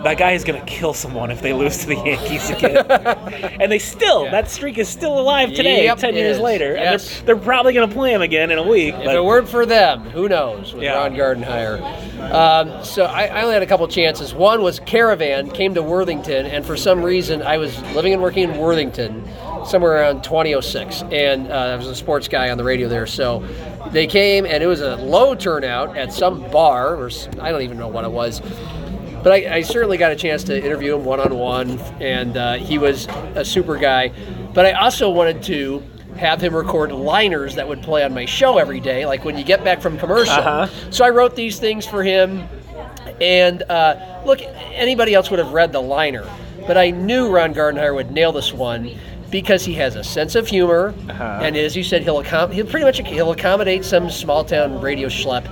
that 0.03 0.17
guy 0.17 0.31
is 0.31 0.43
going 0.43 0.59
to 0.59 0.65
kill 0.65 0.95
someone 0.95 1.29
if 1.29 1.43
they 1.43 1.53
lose 1.53 1.77
to 1.77 1.85
the 1.85 1.95
Yankees 2.05 2.49
again. 2.49 2.87
and 3.61 3.71
they 3.71 3.77
still, 3.77 4.23
that 4.31 4.49
streak 4.49 4.79
is 4.79 4.89
still 4.89 5.19
alive 5.19 5.53
today, 5.53 5.83
Yep, 5.85 5.99
10 5.99 6.15
years 6.15 6.37
is. 6.37 6.41
later. 6.41 6.73
And 6.75 6.83
Yes. 6.85 7.17
they're, 7.17 7.35
they're 7.35 7.43
probably 7.45 7.73
going 7.73 7.87
to 7.87 7.93
play 7.95 8.11
him 8.11 8.23
again 8.23 8.49
in 8.49 8.57
a 8.57 8.67
week. 8.67 8.95
If 8.95 9.05
but- 9.05 9.15
it 9.15 9.23
weren't 9.23 9.47
for 9.47 9.67
them, 9.67 10.01
who 10.09 10.27
knows 10.27 10.73
with 10.73 10.81
Yeah. 10.81 10.95
Ron 10.95 11.15
Gardenhire. 11.15 11.79
Um, 12.33 12.83
so 12.83 13.05
I, 13.05 13.25
I 13.27 13.41
only 13.43 13.53
had 13.53 13.61
a 13.61 13.67
couple 13.67 13.87
chances. 13.87 14.33
One 14.33 14.63
was 14.63 14.79
Caravan 14.79 15.51
came 15.51 15.75
to 15.75 15.83
Worthington, 15.83 16.47
and 16.47 16.65
for 16.65 16.75
some 16.75 17.03
reason 17.03 17.43
I 17.43 17.57
was 17.57 17.79
living 17.93 18.11
and 18.13 18.23
working 18.23 18.49
in 18.49 18.57
Worthington 18.57 19.23
somewhere 19.65 19.93
around 19.93 20.23
2006, 20.23 21.03
and 21.11 21.51
uh, 21.51 21.55
I 21.55 21.75
was 21.75 21.87
a 21.87 21.95
sports 21.95 22.27
guy 22.27 22.49
on 22.49 22.57
the 22.57 22.63
radio 22.63 22.87
there. 22.87 23.07
So 23.07 23.45
they 23.91 24.07
came, 24.07 24.45
and 24.45 24.63
it 24.63 24.67
was 24.67 24.81
a 24.81 24.95
low 24.97 25.35
turnout 25.35 25.97
at 25.97 26.13
some 26.13 26.49
bar, 26.51 26.95
or 26.95 27.09
I 27.39 27.51
don't 27.51 27.61
even 27.61 27.77
know 27.77 27.87
what 27.87 28.05
it 28.05 28.11
was. 28.11 28.41
But 29.23 29.33
I, 29.33 29.55
I 29.55 29.61
certainly 29.61 29.97
got 29.97 30.11
a 30.11 30.15
chance 30.15 30.43
to 30.45 30.57
interview 30.57 30.95
him 30.95 31.03
one 31.03 31.19
on 31.19 31.37
one, 31.37 31.79
and 31.99 32.37
uh, 32.37 32.53
he 32.53 32.77
was 32.77 33.07
a 33.35 33.43
super 33.43 33.77
guy. 33.77 34.11
But 34.53 34.65
I 34.65 34.71
also 34.73 35.09
wanted 35.09 35.43
to 35.43 35.83
have 36.17 36.41
him 36.41 36.55
record 36.55 36.91
liners 36.91 37.55
that 37.55 37.67
would 37.67 37.81
play 37.81 38.03
on 38.03 38.13
my 38.13 38.25
show 38.25 38.57
every 38.57 38.79
day, 38.79 39.05
like 39.05 39.25
when 39.25 39.37
you 39.37 39.43
get 39.43 39.63
back 39.63 39.81
from 39.81 39.97
commercial. 39.97 40.33
Uh-huh. 40.33 40.67
So 40.91 41.05
I 41.05 41.09
wrote 41.09 41.35
these 41.35 41.59
things 41.59 41.85
for 41.85 42.03
him, 42.03 42.47
and 43.21 43.63
uh, 43.63 44.21
look, 44.25 44.41
anybody 44.41 45.13
else 45.13 45.29
would 45.29 45.39
have 45.39 45.51
read 45.51 45.71
the 45.71 45.81
liner, 45.81 46.29
but 46.67 46.77
I 46.77 46.91
knew 46.91 47.29
Ron 47.29 47.53
Gardenhire 47.53 47.95
would 47.95 48.11
nail 48.11 48.31
this 48.31 48.53
one 48.53 48.97
because 49.31 49.65
he 49.65 49.73
has 49.75 49.95
a 49.95 50.03
sense 50.03 50.35
of 50.35 50.47
humor, 50.47 50.93
uh-huh. 51.09 51.39
and 51.43 51.55
as 51.55 51.75
you 51.75 51.83
said, 51.83 52.03
he'll 52.03 52.21
accom- 52.21 52.51
he'll 52.51 52.65
pretty 52.65 52.85
much 52.85 52.99
he'll 53.07 53.31
accommodate 53.31 53.85
some 53.85 54.09
small 54.09 54.43
town 54.43 54.81
radio 54.81 55.07
schlep 55.07 55.45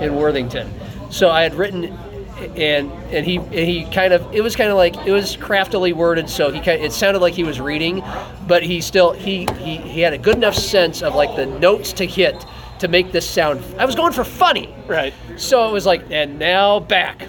in 0.00 0.14
Worthington. 0.14 0.72
So 1.10 1.30
I 1.30 1.42
had 1.42 1.54
written, 1.54 1.84
and 2.56 2.90
and 3.12 3.26
he 3.26 3.36
and 3.36 3.54
he 3.54 3.84
kind 3.86 4.12
of 4.12 4.34
it 4.34 4.42
was 4.42 4.56
kind 4.56 4.70
of 4.70 4.76
like 4.76 4.96
it 5.06 5.12
was 5.12 5.36
craftily 5.36 5.92
worded, 5.92 6.28
so 6.28 6.50
he 6.50 6.60
kind 6.60 6.82
it 6.82 6.92
sounded 6.92 7.20
like 7.20 7.34
he 7.34 7.44
was 7.44 7.60
reading, 7.60 8.02
but 8.46 8.62
he 8.62 8.80
still 8.80 9.12
he 9.12 9.46
he, 9.58 9.76
he 9.76 10.00
had 10.00 10.12
a 10.12 10.18
good 10.18 10.36
enough 10.36 10.54
sense 10.54 11.02
of 11.02 11.14
like 11.14 11.34
the 11.36 11.46
notes 11.46 11.92
to 11.94 12.06
hit 12.06 12.44
to 12.80 12.88
make 12.88 13.12
this 13.12 13.28
sound. 13.28 13.62
I 13.78 13.84
was 13.84 13.94
going 13.94 14.12
for 14.12 14.24
funny. 14.24 14.74
Right. 14.86 15.14
So 15.36 15.68
it 15.68 15.72
was 15.72 15.86
like, 15.86 16.10
and 16.10 16.38
now 16.38 16.80
back 16.80 17.28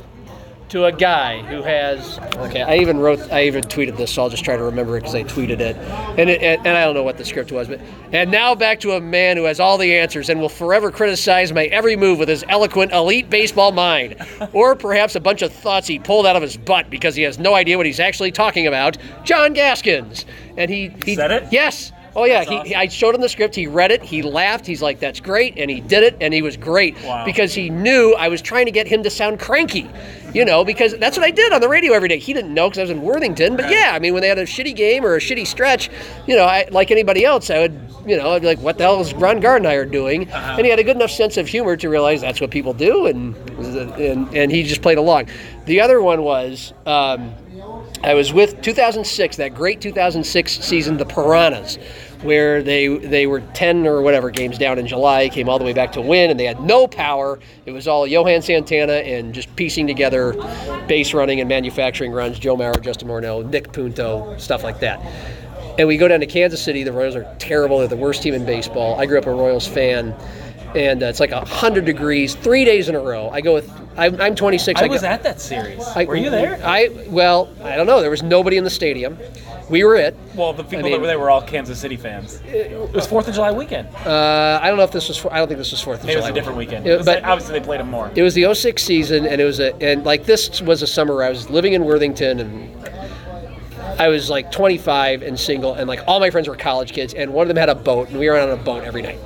to 0.76 0.84
a 0.84 0.92
guy 0.92 1.42
who 1.44 1.62
has. 1.62 2.20
Okay, 2.36 2.62
I 2.62 2.76
even 2.80 3.00
wrote, 3.00 3.32
I 3.32 3.46
even 3.46 3.64
tweeted 3.64 3.96
this, 3.96 4.12
so 4.12 4.24
I'll 4.24 4.30
just 4.30 4.44
try 4.44 4.58
to 4.58 4.64
remember 4.64 4.98
it 4.98 5.02
because 5.02 5.16
I 5.16 5.24
tweeted 5.24 5.62
it, 5.62 5.78
and, 6.20 6.30
it, 6.30 6.42
and 6.42 6.68
and 6.68 6.78
I 6.78 6.84
don't 6.84 6.94
know 6.94 7.04
what 7.04 7.18
the 7.18 7.24
script 7.24 7.54
was, 7.54 7.70
but 7.70 7.80
and 8.12 8.30
now 8.30 8.56
back 8.56 8.82
to 8.82 8.92
a 8.92 9.00
man 9.00 9.38
who 9.38 9.46
has 9.46 9.62
all 9.62 9.78
the 9.78 9.96
answers 9.96 10.30
and 10.30 10.42
will 10.42 10.50
forever 10.50 10.92
criticize 10.92 11.54
my 11.54 11.68
every 11.68 11.96
move 11.96 12.20
with 12.20 12.28
his 12.28 12.44
eloquent 12.50 12.92
elite 12.92 13.30
baseball 13.30 13.72
mind, 13.72 14.18
or 14.52 14.76
perhaps 14.76 15.16
a 15.16 15.22
bunch 15.22 15.42
of 15.42 15.54
thoughts 15.54 15.88
he 15.88 15.98
pulled 15.98 16.26
out 16.26 16.36
of 16.36 16.42
his 16.42 16.58
butt 16.58 16.90
because 16.90 17.16
he 17.16 17.22
has 17.22 17.40
no 17.40 17.54
idea 17.54 17.78
what 17.78 17.86
he's 17.86 18.02
actually 18.02 18.34
talking 18.34 18.68
about. 18.68 18.98
John 19.24 19.54
Gaskins, 19.54 20.26
and 20.58 20.70
he 20.70 20.92
he 21.06 21.16
Said 21.16 21.32
it? 21.32 21.54
Yes. 21.54 21.94
Oh 22.18 22.24
yeah, 22.24 22.44
he, 22.44 22.74
I 22.74 22.88
showed 22.88 23.14
him 23.14 23.20
the 23.22 23.28
script. 23.28 23.56
He 23.56 23.68
read 23.68 23.92
it. 23.92 24.02
He 24.02 24.22
laughed. 24.22 24.66
He's 24.66 24.82
like, 24.82 25.00
"That's 25.00 25.20
great," 25.20 25.58
and 25.58 25.70
he 25.70 25.82
did 25.82 26.02
it, 26.04 26.16
and 26.22 26.34
he 26.34 26.42
was 26.42 26.56
great 26.56 26.96
Wow. 27.04 27.26
because 27.26 27.54
he 27.54 27.70
knew 27.70 28.14
I 28.18 28.30
was 28.30 28.42
trying 28.42 28.66
to 28.68 28.72
get 28.72 28.88
him 28.88 29.04
to 29.04 29.10
sound 29.10 29.40
cranky, 29.40 29.90
you 30.34 30.46
know, 30.46 30.64
because 30.64 30.96
that's 30.98 31.18
what 31.18 31.26
I 31.26 31.32
did 31.32 31.52
on 31.52 31.60
the 31.60 31.68
radio 31.68 31.92
every 31.94 32.08
day. 32.08 32.18
He 32.18 32.32
didn't 32.34 32.54
know 32.54 32.70
because 32.70 32.80
I 32.80 32.82
was 32.84 32.92
in 32.92 33.02
Worthington, 33.02 33.58
but 33.58 33.70
yeah, 33.70 33.92
I 33.94 34.00
mean, 34.00 34.14
when 34.14 34.22
they 34.22 34.30
had 34.30 34.38
a 34.40 34.46
shitty 34.46 34.76
game 34.76 35.06
or 35.06 35.16
a 35.16 35.20
shitty 35.20 35.46
stretch, 35.46 35.90
you 36.26 36.38
know, 36.38 36.46
I, 36.46 36.66
like 36.72 36.90
anybody 36.90 37.26
else, 37.26 37.50
I 37.50 37.60
would, 37.60 37.78
you 38.06 38.16
know, 38.16 38.32
I'd 38.32 38.42
be 38.42 38.48
like, 38.48 38.60
"What 38.60 38.78
the 38.78 38.86
hell 38.86 39.02
is 39.02 39.14
Ron 39.14 39.42
Gardenhire 39.42 39.90
doing?" 39.92 40.30
And 40.30 40.62
he 40.66 40.70
had 40.70 40.80
a 40.80 40.84
good 40.86 40.96
enough 40.96 41.12
sense 41.12 41.36
of 41.36 41.50
humor 41.50 41.76
to 41.76 41.90
realize 41.90 42.22
that's 42.22 42.40
what 42.40 42.50
people 42.50 42.74
do, 42.74 43.08
and 43.08 43.36
and 44.00 44.34
and 44.34 44.52
he 44.52 44.64
just 44.64 44.82
played 44.82 44.98
along. 44.98 45.28
The 45.66 45.82
other 45.82 46.02
one 46.02 46.24
was. 46.24 46.74
Um, 46.86 47.34
I 48.06 48.14
was 48.14 48.32
with 48.32 48.62
2006, 48.62 49.38
that 49.38 49.56
great 49.56 49.82
2006 49.82 50.60
season, 50.60 50.98
the 50.98 51.08
Piranhas, 51.08 51.80
where 52.22 52.62
they 52.62 52.88
they 52.88 53.26
were 53.26 53.40
10 53.40 53.88
or 53.88 54.04
whatever 54.04 54.30
games 54.30 54.60
down 54.60 54.78
in 54.78 54.86
July, 54.86 55.28
came 55.28 55.50
all 55.50 55.58
the 55.58 55.66
way 55.66 55.74
back 55.74 55.92
to 55.94 56.02
win, 56.02 56.30
and 56.30 56.40
they 56.40 56.46
had 56.46 56.62
no 56.62 56.86
power. 56.86 57.40
It 57.66 57.72
was 57.72 57.88
all 57.88 58.06
Johan 58.06 58.44
Santana 58.44 58.94
and 58.94 59.34
just 59.34 59.54
piecing 59.56 59.88
together 59.88 60.34
base 60.88 61.16
running 61.16 61.40
and 61.40 61.50
manufacturing 61.50 62.12
runs. 62.12 62.38
Joe 62.38 62.56
Mauer, 62.56 62.80
Justin 62.80 63.08
Morneau, 63.08 63.44
Nick 63.50 63.74
Punto, 63.74 64.38
stuff 64.38 64.64
like 64.64 64.80
that. 64.82 65.00
And 65.80 65.88
we 65.88 65.98
go 65.98 66.08
down 66.08 66.20
to 66.20 66.28
Kansas 66.28 66.62
City. 66.62 66.84
The 66.84 66.94
Royals 66.94 67.16
are 67.16 67.36
terrible. 67.40 67.80
They're 67.80 67.88
the 67.88 67.96
worst 67.96 68.22
team 68.22 68.36
in 68.36 68.46
baseball. 68.46 69.00
I 69.00 69.08
grew 69.08 69.18
up 69.18 69.26
a 69.26 69.32
Royals 69.32 69.68
fan. 69.68 70.16
And 70.76 71.02
uh, 71.02 71.08
it's 71.08 71.20
like 71.20 71.32
100 71.32 71.86
degrees, 71.86 72.36
three 72.36 72.66
days 72.66 72.90
in 72.90 72.96
a 72.96 73.00
row. 73.00 73.30
I 73.30 73.42
go 73.42 73.54
with, 73.54 73.72
I'm, 73.98 74.20
I'm 74.20 74.36
26. 74.36 74.80
I 74.80 74.88
go- 74.88 74.94
was 74.94 75.04
at 75.04 75.24
that 75.24 75.40
series. 75.40 75.82
I- 75.88 76.04
Were 76.06 76.16
you 76.18 76.30
there? 76.30 76.60
I 76.64 76.90
well, 77.08 77.50
I 77.64 77.76
don't 77.78 77.88
know. 77.88 78.02
There 78.02 78.10
was 78.12 78.22
nobody 78.24 78.58
in 78.58 78.64
the 78.64 78.70
stadium. 78.70 79.18
We 79.70 79.84
were 79.84 79.96
it. 79.96 80.16
Well, 80.36 80.54
the 80.54 80.64
people 80.64 80.80
I 80.80 80.82
mean- 80.84 80.92
that 80.92 81.02
were 81.02 81.08
there 81.08 81.18
were 81.18 81.30
all 81.30 81.42
Kansas 81.42 81.80
City 81.80 81.96
fans. 81.98 82.40
It 82.46 82.78
was 82.94 83.08
Fourth 83.08 83.28
of 83.28 83.34
July 83.34 83.52
weekend. 83.52 83.88
Uh, 84.06 84.60
I 84.62 84.68
don't 84.68 84.78
know 84.78 84.84
if 84.84 84.92
this 84.92 85.08
was. 85.08 85.26
I 85.28 85.38
don't 85.38 85.48
think 85.48 85.58
this 85.58 85.72
was 85.72 85.82
Fourth 85.82 86.02
of 86.02 86.06
Maybe 86.06 86.14
it 86.14 86.18
was 86.18 86.24
July. 86.26 86.30
a 86.32 86.34
different 86.34 86.58
weekend. 86.58 86.86
It- 86.86 86.92
It 86.92 86.98
was- 86.98 87.06
but 87.06 87.24
obviously, 87.24 87.58
they 87.60 87.66
played 87.66 87.80
them 87.80 87.90
more. 87.90 88.12
it 88.14 88.22
was 88.22 88.34
the 88.36 88.44
06 88.54 88.84
season, 88.84 89.26
and 89.26 89.42
it 89.42 89.46
was 89.46 89.60
a 89.60 89.74
and 89.82 90.04
like 90.06 90.26
this 90.26 90.62
was 90.62 90.82
a 90.84 90.88
summer 90.88 91.16
where 91.16 91.24
I 91.26 91.30
was 91.30 91.50
living 91.50 91.74
in 91.74 91.86
Worthington 91.86 92.40
and. 92.42 92.72
I 93.98 94.10
was 94.10 94.30
like 94.30 94.52
25 94.52 95.22
and 95.22 95.40
single, 95.40 95.74
and 95.74 95.88
like 95.88 96.02
all 96.08 96.20
my 96.20 96.30
friends 96.30 96.48
were 96.48 96.56
college 96.56 96.92
kids, 96.94 97.14
and 97.14 97.34
one 97.34 97.44
of 97.44 97.48
them 97.48 97.58
had 97.58 97.70
a 97.70 97.76
boat, 97.76 98.10
and 98.10 98.20
we 98.20 98.30
were 98.30 98.38
on 98.38 98.50
a 98.50 98.58
boat 98.58 98.84
every 98.84 99.02
night. 99.02 99.20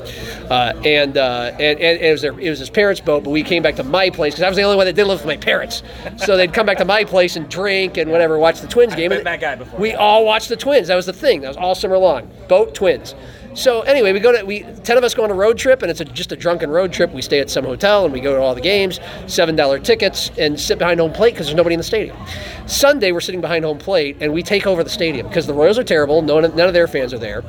Uh, 0.50 0.74
and, 0.86 1.18
uh, 1.18 1.52
and 1.54 1.80
and 1.80 2.02
it 2.02 2.12
was 2.12 2.22
their, 2.22 2.40
it 2.40 2.50
was 2.50 2.60
his 2.60 2.70
parents' 2.70 3.02
boat, 3.02 3.24
but 3.24 3.30
we 3.32 3.44
came 3.44 3.64
back 3.64 3.76
to 3.76 3.84
my 3.84 4.10
place 4.10 4.34
because 4.34 4.44
I 4.44 4.48
was 4.48 4.58
the 4.58 4.64
only 4.64 4.78
one 4.78 4.86
that 4.86 4.94
didn't 4.94 5.08
live 5.08 5.20
with 5.20 5.28
my 5.28 5.38
parents. 5.38 5.84
So 6.18 6.38
they'd 6.38 6.54
come 6.54 6.66
back 6.66 6.78
to 6.78 6.86
my 6.86 7.04
place 7.04 7.36
and 7.36 7.50
drink 7.50 7.98
and 7.98 8.12
whatever, 8.12 8.38
watch 8.38 8.62
the 8.62 8.68
Twins 8.68 8.96
game. 8.96 9.10
met 9.10 9.24
that 9.24 9.42
guy 9.42 9.56
before. 9.56 9.80
We 9.80 9.94
all 9.94 10.26
watched 10.26 10.50
the 10.50 10.58
Twins. 10.58 10.88
That 10.88 10.96
was 10.96 11.06
the 11.06 11.14
thing. 11.14 11.42
That 11.42 11.50
was 11.50 11.58
all 11.58 11.76
summer 11.76 11.98
long. 11.98 12.30
Boat 12.48 12.74
Twins. 12.74 13.16
So 13.60 13.82
anyway, 13.82 14.14
we 14.14 14.22
go 14.22 14.32
to 14.32 14.46
we 14.46 14.62
ten 14.86 14.98
of 14.98 15.04
us 15.04 15.14
go 15.14 15.26
on 15.26 15.32
a 15.32 15.34
road 15.34 15.58
trip, 15.58 15.82
and 15.82 15.92
it's 15.92 16.00
a, 16.00 16.06
just 16.06 16.32
a 16.32 16.38
drunken 16.38 16.70
road 16.70 16.94
trip. 16.94 17.12
We 17.12 17.22
stay 17.22 17.42
at 17.42 17.50
some 17.50 17.66
hotel, 17.66 18.06
and 18.06 18.14
we 18.14 18.22
go 18.22 18.34
to 18.34 18.42
all 18.42 18.56
the 18.56 18.62
games, 18.62 19.02
seven 19.28 19.58
dollar 19.58 19.80
tickets, 19.80 20.32
and 20.38 20.58
sit 20.58 20.80
behind 20.80 21.02
home 21.02 21.12
plate 21.12 21.34
because 21.34 21.48
there's 21.48 21.58
nobody 21.58 21.74
in 21.74 21.80
the 21.80 21.84
stadium. 21.84 22.16
Sunday, 22.68 23.12
we're 23.12 23.20
sitting 23.20 23.42
behind 23.42 23.66
home 23.66 23.78
plate, 23.78 24.16
and 24.22 24.32
we 24.32 24.44
take 24.44 24.66
over 24.66 24.82
the 24.82 24.90
stadium 24.90 25.28
because 25.28 25.46
the 25.46 25.54
Royals 25.54 25.78
are 25.78 25.84
terrible. 25.84 26.22
No, 26.22 26.40
none 26.40 26.58
of 26.58 26.74
their 26.74 26.88
fans 26.88 27.14
are 27.14 27.18
there, 27.18 27.44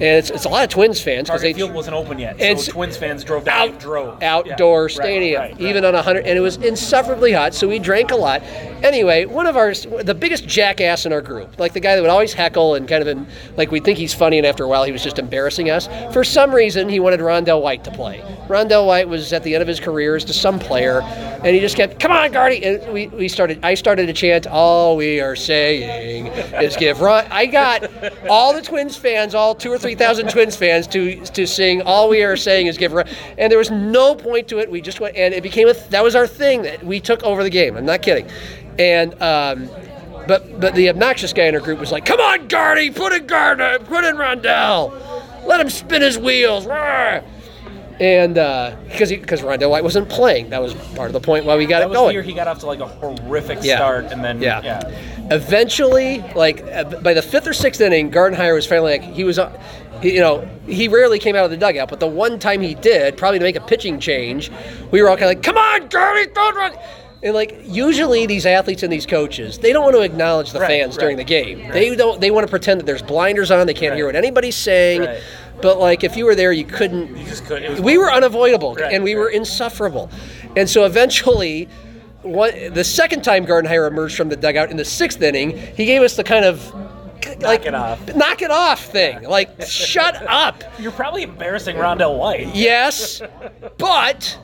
and 0.00 0.18
it's, 0.18 0.30
it's 0.30 0.44
a 0.46 0.48
lot 0.48 0.64
of 0.64 0.70
Twins 0.70 1.00
fans 1.00 1.28
because 1.28 1.42
Target 1.42 1.56
they 1.56 1.60
Field 1.60 1.74
wasn't 1.74 1.94
open 1.96 2.18
yet, 2.18 2.40
And 2.40 2.58
so 2.58 2.72
Twins 2.72 2.96
fans 2.96 3.22
drove 3.22 3.44
down. 3.44 3.70
out, 3.72 3.78
drove 3.80 4.22
outdoor 4.22 4.88
Yeah, 4.88 4.94
stadium, 4.94 5.40
right, 5.42 5.52
right. 5.52 5.60
even 5.60 5.84
on 5.84 5.94
a 5.94 6.02
hundred, 6.02 6.26
and 6.26 6.36
it 6.38 6.40
was 6.40 6.56
insufferably 6.56 7.32
hot. 7.32 7.52
So 7.54 7.68
we 7.68 7.78
drank 7.78 8.10
a 8.10 8.16
lot. 8.16 8.42
Anyway, 8.82 9.26
one 9.26 9.46
of 9.46 9.56
our 9.56 9.74
the 9.74 10.14
biggest 10.14 10.46
jackass 10.48 11.04
in 11.04 11.12
our 11.12 11.20
group, 11.20 11.58
like 11.58 11.72
the 11.74 11.80
guy 11.80 11.94
that 11.96 12.00
would 12.00 12.10
always 12.10 12.32
heckle 12.32 12.74
and 12.76 12.88
kind 12.88 13.02
of 13.02 13.08
in, 13.08 13.26
like 13.56 13.70
we'd 13.70 13.84
think 13.84 13.98
he's 13.98 14.14
funny, 14.14 14.38
and 14.38 14.46
after 14.46 14.64
a 14.64 14.68
while 14.68 14.84
he 14.84 14.92
was 14.92 15.02
just 15.02 15.18
embarrassing 15.18 15.70
us. 15.70 15.86
For 16.14 16.24
some 16.24 16.50
reason, 16.54 16.88
he 16.88 16.98
wanted 16.98 17.20
Rondell 17.20 17.60
White 17.62 17.84
to 17.84 17.90
play. 17.90 18.20
Rondell 18.48 18.86
White 18.86 19.08
was 19.08 19.32
at 19.34 19.42
the 19.42 19.54
end 19.54 19.60
of 19.62 19.68
his 19.68 19.78
career 19.80 20.16
as 20.16 20.24
to 20.24 20.32
some 20.32 20.58
player, 20.58 21.02
and 21.02 21.54
he 21.54 21.60
just 21.60 21.76
kept, 21.76 22.00
"Come 22.00 22.10
on, 22.10 22.32
Gardy!" 22.32 22.64
And 22.64 22.92
we, 22.92 23.08
we 23.08 23.28
started. 23.28 23.60
I 23.62 23.74
started 23.74 24.06
to 24.06 24.12
chant, 24.14 24.46
"All 24.46 24.96
we 24.96 25.20
are 25.20 25.36
saying 25.36 26.28
is 26.62 26.76
give 26.76 27.00
Ron." 27.02 27.26
I 27.30 27.46
got 27.46 27.84
all 28.30 28.54
the 28.54 28.62
Twins 28.62 28.96
fans, 28.96 29.34
all 29.34 29.54
two 29.54 29.70
or 29.70 29.78
three 29.78 29.89
thousand 29.94 30.30
Twins 30.30 30.56
fans, 30.56 30.86
to 30.88 31.16
to 31.24 31.46
sing, 31.46 31.82
"All 31.82 32.08
we 32.08 32.22
are 32.22 32.36
saying 32.36 32.66
is 32.66 32.78
give 32.78 32.92
Ron," 32.92 33.06
and 33.38 33.50
there 33.50 33.58
was 33.58 33.70
no 33.70 34.14
point 34.14 34.48
to 34.48 34.58
it. 34.58 34.70
We 34.70 34.80
just 34.80 35.00
went, 35.00 35.16
and 35.16 35.34
it 35.34 35.42
became 35.42 35.68
a 35.68 35.74
that 35.90 36.02
was 36.02 36.14
our 36.14 36.26
thing 36.26 36.62
that 36.62 36.84
we 36.84 37.00
took 37.00 37.22
over 37.22 37.42
the 37.42 37.50
game. 37.50 37.76
I'm 37.76 37.86
not 37.86 38.02
kidding, 38.02 38.26
and. 38.78 39.20
Um, 39.22 39.68
but 40.26 40.60
but 40.60 40.74
the 40.74 40.88
obnoxious 40.88 41.32
guy 41.32 41.44
in 41.44 41.54
our 41.54 41.60
group 41.60 41.80
was 41.80 41.90
like, 41.90 42.04
"Come 42.04 42.20
on, 42.20 42.46
Gardy, 42.46 42.90
put 42.90 43.12
in 43.12 43.26
Gardner, 43.26 43.78
put 43.80 44.04
in 44.04 44.16
Rondell, 44.16 44.92
let 45.44 45.60
him 45.60 45.70
spin 45.70 46.02
his 46.02 46.18
wheels." 46.18 46.66
Rawr." 46.66 47.24
And 48.00 48.34
because 48.90 49.10
because 49.10 49.42
Rondell 49.42 49.68
White 49.70 49.84
wasn't 49.84 50.08
playing, 50.08 50.50
that 50.50 50.62
was 50.62 50.72
part 50.96 51.08
of 51.08 51.12
the 51.12 51.20
point 51.20 51.44
why 51.44 51.56
we 51.56 51.66
got 51.66 51.80
That 51.80 51.84
it 51.84 51.88
was 51.90 51.96
going. 51.98 52.08
the 52.08 52.12
year 52.14 52.22
he 52.22 52.32
got 52.32 52.48
off 52.48 52.58
to 52.60 52.66
like 52.66 52.80
a 52.80 52.86
horrific 52.86 53.58
Yeah. 53.62 53.76
start, 53.76 54.06
and 54.06 54.24
then 54.24 54.40
Yeah. 54.40 54.62
yeah. 54.64 54.90
Eventually, 55.30 56.24
like 56.34 56.64
uh, 56.72 56.84
by 56.84 57.12
the 57.12 57.20
fifth 57.22 57.46
or 57.46 57.52
sixth 57.52 57.80
inning, 57.80 58.10
Gardenhire 58.10 58.54
was 58.54 58.66
finally 58.66 58.92
like 58.92 59.02
he 59.02 59.22
was, 59.24 59.38
uh, 59.38 59.50
he, 60.00 60.14
you 60.14 60.20
know, 60.20 60.48
he 60.66 60.88
rarely 60.88 61.18
came 61.18 61.36
out 61.36 61.44
of 61.44 61.50
the 61.50 61.56
dugout, 61.58 61.88
but 61.90 62.00
the 62.00 62.06
one 62.06 62.38
time 62.38 62.62
he 62.62 62.74
did, 62.74 63.16
probably 63.18 63.38
to 63.38 63.44
make 63.44 63.56
a 63.56 63.60
pitching 63.60 64.00
change, 64.00 64.50
we 64.90 65.02
were 65.02 65.10
all 65.10 65.16
kind 65.16 65.30
of 65.30 65.36
like, 65.36 65.42
"Come 65.42 65.58
on, 65.58 65.88
Gardy, 65.88 66.26
don't 66.34 66.56
run!" 66.56 66.72
And 67.22 67.34
like 67.34 67.60
usually 67.64 68.24
these 68.26 68.46
athletes 68.46 68.82
and 68.82 68.90
these 68.92 69.04
coaches, 69.04 69.58
they 69.58 69.72
don't 69.72 69.84
want 69.84 69.94
to 69.96 70.02
acknowledge 70.02 70.52
the 70.52 70.60
Right, 70.60 70.68
fans 70.68 70.96
during 70.96 71.18
the 71.18 71.24
game. 71.24 71.68
They 71.70 71.94
don't. 71.94 72.18
They 72.20 72.30
want 72.30 72.46
to 72.46 72.50
pretend 72.50 72.80
that 72.80 72.86
there's 72.86 73.02
blinders 73.02 73.50
on. 73.50 73.66
They 73.66 73.74
can't 73.74 73.94
hear 73.94 74.06
what 74.06 74.16
anybody's 74.16 74.56
saying. 74.56 75.02
Right. 75.02 75.20
But 75.60 75.78
like 75.78 76.02
if 76.02 76.16
you 76.16 76.24
were 76.24 76.34
there, 76.34 76.52
you 76.52 76.64
couldn't 76.64 77.14
You 77.16 77.24
just 77.26 77.44
couldn't. 77.44 77.80
We 77.80 77.98
were 77.98 78.10
unavoidable 78.10 78.74
Right, 78.74 78.92
and 78.92 79.04
we 79.04 79.14
were 79.16 79.28
insufferable. 79.28 80.10
And 80.56 80.68
so 80.68 80.84
eventually, 80.86 81.68
one, 82.22 82.52
the 82.72 82.84
second 82.84 83.22
time 83.22 83.44
Gardenhire 83.44 83.86
emerged 83.86 84.16
from 84.16 84.30
the 84.30 84.36
dugout 84.36 84.70
in 84.70 84.78
the 84.78 84.84
sixth 84.86 85.20
inning, 85.20 85.56
he 85.76 85.84
gave 85.84 86.00
us 86.00 86.16
the 86.16 86.24
kind 86.24 86.46
of 86.46 86.74
like 87.40 87.66
it 87.66 87.74
off. 87.74 88.14
knock 88.14 88.40
it 88.40 88.50
off 88.50 88.86
thing. 88.86 89.22
Like 89.24 89.60
shut 89.62 90.16
up. 90.26 90.64
You're 90.78 90.92
probably 90.92 91.24
embarrassing 91.24 91.76
Rondell 91.76 92.16
White. 92.18 92.54
Yes, 92.54 93.20
but 93.76 94.38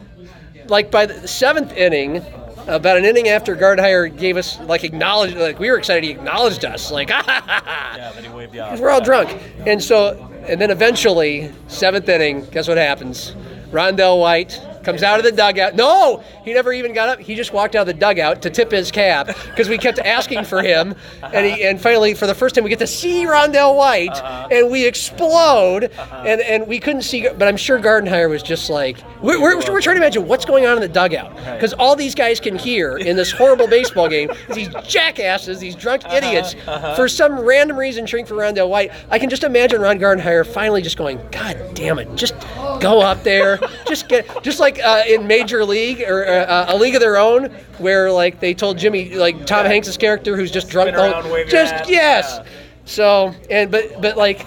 like 0.68 0.90
by 0.90 1.06
the 1.06 1.26
seventh 1.26 1.72
inning. 1.72 2.22
About 2.66 2.96
an 2.96 3.04
inning 3.04 3.28
after 3.28 3.54
Gardenhire 3.54 4.16
gave 4.16 4.36
us 4.36 4.58
like 4.60 4.82
acknowledged, 4.82 5.36
like 5.36 5.60
we 5.60 5.70
were 5.70 5.78
excited, 5.78 6.02
he 6.02 6.10
acknowledged 6.10 6.64
us, 6.64 6.90
like 6.90 7.10
ah, 7.12 7.22
ha, 7.24 7.42
ha, 7.46 7.62
ha. 7.64 7.94
Yeah, 7.96 8.12
then 8.12 8.24
he 8.24 8.30
waved 8.30 8.54
you 8.54 8.60
off. 8.60 8.80
We're 8.80 8.90
all 8.90 9.00
drunk. 9.00 9.40
And 9.66 9.82
so, 9.82 10.32
and 10.48 10.60
then 10.60 10.70
eventually, 10.70 11.52
seventh 11.68 12.08
inning, 12.08 12.44
guess 12.50 12.66
what 12.66 12.76
happens? 12.76 13.36
Rondell 13.70 14.20
White 14.20 14.60
comes 14.86 15.02
out 15.02 15.18
of 15.18 15.24
the 15.24 15.32
dugout. 15.32 15.74
No, 15.74 16.22
he 16.44 16.54
never 16.54 16.72
even 16.72 16.94
got 16.94 17.08
up. 17.08 17.18
He 17.18 17.34
just 17.34 17.52
walked 17.52 17.74
out 17.74 17.82
of 17.82 17.86
the 17.88 18.00
dugout 18.00 18.40
to 18.42 18.50
tip 18.50 18.70
his 18.70 18.90
cap 18.90 19.26
because 19.26 19.68
we 19.68 19.76
kept 19.76 19.98
asking 19.98 20.44
for 20.44 20.62
him. 20.62 20.94
And 21.22 21.44
he, 21.44 21.64
and 21.64 21.80
finally, 21.80 22.14
for 22.14 22.26
the 22.26 22.34
first 22.34 22.54
time, 22.54 22.64
we 22.64 22.70
get 22.70 22.78
to 22.78 22.86
see 22.86 23.26
Rondell 23.26 23.76
White, 23.76 24.10
uh-huh. 24.10 24.48
and 24.50 24.70
we 24.70 24.86
explode. 24.86 25.84
Uh-huh. 25.84 26.22
And 26.24 26.40
and 26.40 26.66
we 26.66 26.78
couldn't 26.78 27.02
see, 27.02 27.28
but 27.28 27.42
I'm 27.42 27.56
sure 27.56 27.78
Gardenhire 27.78 28.30
was 28.30 28.42
just 28.42 28.70
like, 28.70 28.98
we're, 29.22 29.40
we're, 29.40 29.56
we're 29.56 29.80
trying 29.80 29.96
to 29.96 30.02
imagine 30.02 30.26
what's 30.26 30.44
going 30.44 30.66
on 30.66 30.76
in 30.76 30.80
the 30.80 30.88
dugout 30.88 31.34
because 31.34 31.72
all 31.74 31.96
these 31.96 32.14
guys 32.14 32.38
can 32.38 32.56
hear 32.56 32.96
in 32.96 33.16
this 33.16 33.32
horrible 33.32 33.66
baseball 33.66 34.08
game 34.08 34.30
is 34.48 34.56
these 34.56 34.68
jackasses, 34.86 35.58
these 35.58 35.74
drunk 35.74 36.04
uh-huh. 36.04 36.16
idiots, 36.16 36.54
for 36.96 37.08
some 37.08 37.40
random 37.40 37.76
reason 37.76 38.06
cheering 38.06 38.24
for 38.24 38.34
Rondell 38.34 38.68
White. 38.68 38.92
I 39.10 39.18
can 39.18 39.28
just 39.28 39.42
imagine 39.42 39.80
Ron 39.80 39.98
Gardenhire 39.98 40.46
finally 40.46 40.80
just 40.80 40.96
going, 40.96 41.18
God 41.32 41.58
damn 41.74 41.98
it, 41.98 42.14
just 42.14 42.34
go 42.80 43.00
up 43.00 43.22
there, 43.24 43.58
just 43.88 44.08
get, 44.08 44.42
just 44.42 44.60
like 44.60 44.75
uh, 44.80 45.02
in 45.06 45.26
Major 45.26 45.64
League 45.64 46.02
or 46.02 46.26
uh, 46.26 46.66
a 46.68 46.76
League 46.76 46.94
of 46.94 47.00
Their 47.00 47.16
Own, 47.16 47.46
where 47.78 48.10
like 48.10 48.40
they 48.40 48.54
told 48.54 48.78
Jimmy, 48.78 49.14
like 49.14 49.46
Tom 49.46 49.66
Hanks' 49.66 49.96
character 49.96 50.36
who's 50.36 50.50
just 50.50 50.68
drunk, 50.70 50.94
the 50.94 51.00
around, 51.00 51.24
whole- 51.24 51.44
just 51.46 51.88
yes. 51.88 52.38
Yeah. 52.38 52.44
So 52.88 53.34
and 53.50 53.68
but 53.70 54.00
but 54.00 54.16
like 54.16 54.44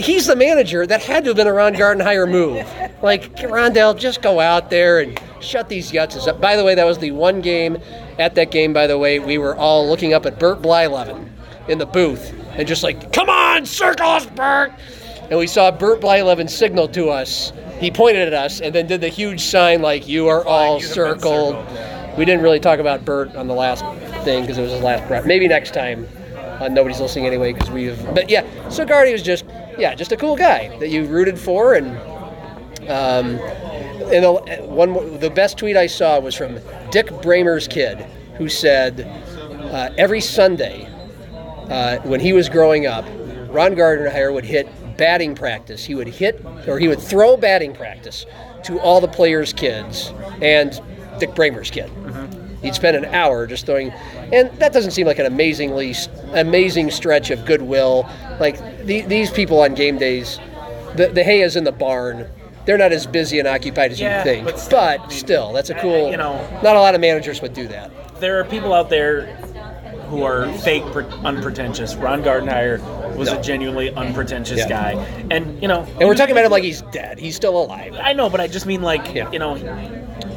he's 0.00 0.26
the 0.26 0.34
manager. 0.34 0.84
That 0.86 1.00
had 1.02 1.22
to 1.24 1.30
have 1.30 1.36
been 1.36 1.46
a 1.46 1.52
Ron 1.52 1.74
Gardenhire 1.74 2.28
move. 2.28 2.56
Like 3.02 3.36
Rondell, 3.36 3.96
just 3.96 4.20
go 4.20 4.40
out 4.40 4.68
there 4.68 4.98
and 5.00 5.20
shut 5.40 5.68
these 5.68 5.92
yutzes 5.92 6.26
up. 6.26 6.40
By 6.40 6.56
the 6.56 6.64
way, 6.64 6.74
that 6.74 6.84
was 6.84 6.98
the 6.98 7.12
one 7.12 7.40
game. 7.40 7.78
At 8.18 8.34
that 8.34 8.50
game, 8.50 8.72
by 8.72 8.86
the 8.88 8.98
way, 8.98 9.20
we 9.20 9.38
were 9.38 9.56
all 9.56 9.88
looking 9.88 10.12
up 10.12 10.26
at 10.26 10.38
Burt 10.40 10.60
Blyleven 10.60 11.28
in 11.68 11.78
the 11.78 11.86
booth 11.86 12.34
and 12.56 12.66
just 12.66 12.82
like, 12.82 13.12
"Come 13.12 13.30
on, 13.30 13.64
circle 13.64 14.06
us, 14.08 14.26
Burt!" 14.26 14.72
And 15.30 15.38
we 15.38 15.46
saw 15.46 15.70
Burt 15.70 16.00
Blyleven 16.00 16.48
signal 16.48 16.88
to 16.88 17.08
us. 17.10 17.52
He 17.80 17.90
pointed 17.90 18.28
at 18.28 18.34
us 18.34 18.60
and 18.60 18.74
then 18.74 18.86
did 18.86 19.00
the 19.00 19.08
huge 19.08 19.40
sign 19.40 19.82
like, 19.82 20.06
"You 20.06 20.28
are 20.28 20.44
all 20.44 20.80
circled." 20.80 21.54
circled, 21.54 22.18
We 22.18 22.24
didn't 22.24 22.42
really 22.42 22.60
talk 22.60 22.78
about 22.78 23.04
Burt 23.04 23.34
on 23.34 23.48
the 23.48 23.54
last 23.54 23.84
thing 24.24 24.42
because 24.42 24.58
it 24.58 24.62
was 24.62 24.72
his 24.72 24.82
last 24.82 25.06
breath. 25.08 25.24
Maybe 25.26 25.48
next 25.48 25.72
time. 25.72 26.06
Uh, 26.60 26.68
nobody's 26.68 27.00
listening 27.00 27.26
anyway 27.26 27.52
because 27.52 27.70
we've. 27.70 28.14
But 28.14 28.30
yeah, 28.30 28.44
so 28.68 28.84
Gardy 28.84 29.10
was 29.10 29.22
just 29.22 29.44
yeah, 29.78 29.94
just 29.94 30.12
a 30.12 30.16
cool 30.16 30.36
guy 30.36 30.76
that 30.78 30.90
you 30.90 31.04
rooted 31.06 31.38
for, 31.38 31.74
and 31.74 31.88
um, 32.88 33.38
and 34.12 34.24
the, 34.24 34.32
one 34.66 35.18
the 35.18 35.30
best 35.30 35.58
tweet 35.58 35.76
I 35.76 35.86
saw 35.86 36.20
was 36.20 36.34
from 36.34 36.58
Dick 36.90 37.10
Bremer's 37.22 37.66
kid, 37.66 37.98
who 38.36 38.48
said 38.48 39.00
uh, 39.72 39.90
every 39.96 40.20
Sunday 40.20 40.86
uh, 41.68 41.98
when 42.00 42.20
he 42.20 42.32
was 42.32 42.48
growing 42.48 42.86
up, 42.86 43.04
Ron 43.48 43.74
Gardner 43.74 44.32
would 44.32 44.44
hit 44.44 44.68
batting 44.96 45.34
practice. 45.34 45.84
He 45.84 45.94
would 45.94 46.08
hit 46.08 46.44
or 46.66 46.78
he 46.78 46.88
would 46.88 47.00
throw 47.00 47.36
batting 47.36 47.74
practice 47.74 48.26
to 48.64 48.78
all 48.80 49.00
the 49.00 49.08
players' 49.08 49.52
kids 49.52 50.12
and 50.40 50.80
Dick 51.18 51.34
Bremer's 51.34 51.70
kid. 51.70 51.90
Mm-hmm. 51.90 52.56
He'd 52.62 52.74
spend 52.74 52.96
an 52.96 53.06
hour 53.06 53.46
just 53.48 53.66
throwing, 53.66 53.90
and 53.90 54.48
that 54.60 54.72
doesn't 54.72 54.92
seem 54.92 55.06
like 55.06 55.18
an 55.18 55.26
amazingly 55.26 55.94
amazing 56.32 56.90
stretch 56.92 57.30
of 57.30 57.44
goodwill. 57.44 58.08
Like 58.38 58.56
the, 58.86 59.00
these 59.02 59.30
people 59.32 59.60
on 59.60 59.74
game 59.74 59.98
days, 59.98 60.38
the 60.94 61.08
the 61.08 61.24
hay 61.24 61.42
is 61.42 61.56
in 61.56 61.64
the 61.64 61.72
barn. 61.72 62.28
They're 62.64 62.78
not 62.78 62.92
as 62.92 63.08
busy 63.08 63.40
and 63.40 63.48
occupied 63.48 63.90
as 63.90 63.98
Yeah, 64.00 64.18
you 64.18 64.24
think, 64.24 64.44
but 64.44 64.52
but, 64.54 64.60
still, 64.60 64.98
mean, 65.00 65.10
still, 65.10 65.52
that's 65.52 65.70
a 65.70 65.74
cool. 65.74 66.12
you 66.12 66.16
know- 66.16 66.38
not 66.62 66.76
a 66.76 66.80
lot 66.80 66.94
of 66.94 67.00
managers 67.00 67.42
would 67.42 67.54
do 67.54 67.66
that. 67.66 67.90
There 68.20 68.38
are 68.38 68.44
people 68.44 68.72
out 68.72 68.88
there 68.88 69.36
who 70.12 70.24
are 70.24 70.46
fake, 70.58 70.84
pre- 70.92 71.04
unpretentious. 71.24 71.94
Ron 71.94 72.22
Gardenhire 72.22 72.78
was 73.16 73.30
No. 73.32 73.38
a 73.38 73.42
genuinely 73.42 73.90
unpretentious 73.94 74.58
Yeah. 74.58 74.68
guy, 74.68 74.90
and 75.30 75.60
you 75.62 75.68
know, 75.68 75.86
And 75.98 76.06
we're 76.06 76.14
talking 76.14 76.32
about 76.32 76.44
him 76.44 76.50
like 76.52 76.62
he's 76.64 76.82
dead. 76.92 77.18
He's 77.18 77.34
still 77.34 77.56
alive. 77.56 77.96
I 78.00 78.12
know, 78.12 78.28
but 78.28 78.38
I 78.40 78.46
just 78.46 78.66
mean 78.66 78.82
like 78.82 79.14
Yeah. 79.14 79.30
you 79.32 79.38
know, 79.38 79.54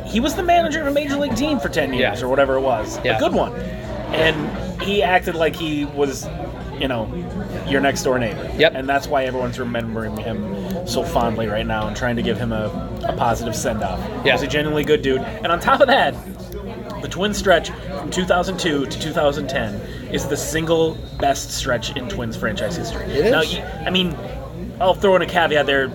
he 0.06 0.22
was 0.22 0.36
the 0.36 0.44
manager 0.44 0.80
of 0.80 0.88
a 0.88 0.92
major 0.92 1.18
league 1.18 1.36
team 1.36 1.60
for 1.60 1.68
ten 1.68 1.94
years 1.94 2.20
Yeah. 2.22 2.26
or 2.26 2.30
whatever 2.30 2.56
it 2.56 2.62
was, 2.62 2.98
a 3.04 3.18
good 3.20 3.34
one, 3.34 3.52
and 4.14 4.82
he 4.82 5.04
acted 5.04 5.36
like 5.36 5.58
he 5.58 5.84
was, 5.84 6.26
you 6.80 6.88
know, 6.88 7.08
your 7.68 7.82
next 7.82 8.04
door 8.04 8.18
neighbor. 8.18 8.50
Yep. 8.58 8.74
And 8.76 8.88
that's 8.88 9.08
why 9.08 9.26
everyone's 9.26 9.60
remembering 9.60 10.16
him 10.16 10.56
so 10.88 11.04
fondly 11.04 11.48
right 11.48 11.66
now 11.68 11.88
and 11.88 11.98
trying 11.98 12.16
to 12.16 12.22
give 12.22 12.38
him 12.38 12.54
a, 12.54 12.72
a 13.04 13.14
positive 13.14 13.56
send 13.56 13.84
off. 13.84 14.00
Yeah. 14.24 14.34
He's 14.34 14.44
a 14.44 14.48
genuinely 14.48 14.86
good 14.86 15.02
dude, 15.02 15.20
and 15.22 15.48
on 15.48 15.60
top 15.60 15.82
of 15.82 15.88
that. 15.88 16.14
The 17.06 17.12
twin 17.12 17.36
stretch 17.36 17.70
from 17.70 18.10
2002 18.10 18.88
to 18.88 19.00
2010 19.00 19.76
is 20.12 20.26
the 20.26 20.36
single 20.36 20.98
best 21.20 21.52
stretch 21.52 21.96
in 21.96 22.10
Twins 22.10 22.36
franchise 22.36 22.76
history. 22.76 23.06
It 23.06 23.30
Now, 23.30 23.42
is. 23.42 23.60
I 23.86 23.92
mean, 23.92 24.18
I'll 24.82 24.96
throw 24.96 25.16
in 25.16 25.22
a 25.22 25.28
caveat 25.28 25.68
there. 25.68 25.92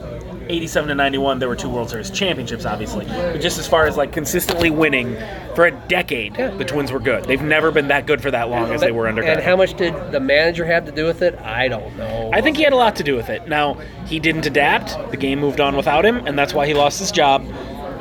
87 0.49 0.89
to 0.89 0.95
91, 0.95 1.41
there 1.41 1.49
were 1.49 1.57
two 1.57 1.69
World 1.69 1.91
Series 1.91 2.11
championships, 2.13 2.65
obviously. 2.65 3.07
But 3.07 3.41
just 3.41 3.59
as 3.59 3.67
far 3.67 3.87
as 3.89 3.97
like 3.97 4.13
consistently 4.13 4.71
winning 4.71 5.17
for 5.57 5.67
a 5.67 5.73
decade, 5.73 6.37
Yeah. 6.39 6.51
the 6.51 6.65
Twins 6.65 6.93
were 6.93 7.01
good. 7.01 7.25
They've 7.25 7.43
never 7.43 7.73
been 7.73 7.89
that 7.89 8.07
good 8.07 8.23
for 8.23 8.31
that 8.31 8.49
long 8.49 8.73
as 8.73 8.81
they 8.81 8.93
were 8.93 9.09
under. 9.09 9.23
And 9.23 9.27
Garden. 9.31 9.45
how 9.45 9.57
much 9.57 9.75
did 9.77 9.95
the 10.13 10.21
manager 10.21 10.65
have 10.65 10.87
to 10.87 10.93
do 10.93 11.07
with 11.07 11.23
it? 11.23 11.37
I 11.41 11.67
don't 11.67 11.97
know. 11.99 12.31
I 12.33 12.41
think 12.41 12.57
he 12.57 12.63
had 12.63 12.73
a 12.73 12.77
lot 12.77 12.95
to 12.97 13.03
do 13.03 13.17
with 13.17 13.31
it. 13.31 13.49
Now 13.49 13.79
he 14.07 14.21
didn't 14.21 14.47
adapt. 14.47 14.97
The 15.11 15.17
game 15.17 15.41
moved 15.41 15.61
on 15.61 15.77
without 15.77 16.05
him, 16.05 16.25
and 16.25 16.39
that's 16.39 16.55
why 16.55 16.67
he 16.69 16.75
lost 16.75 17.01
his 17.01 17.11
job. 17.11 17.45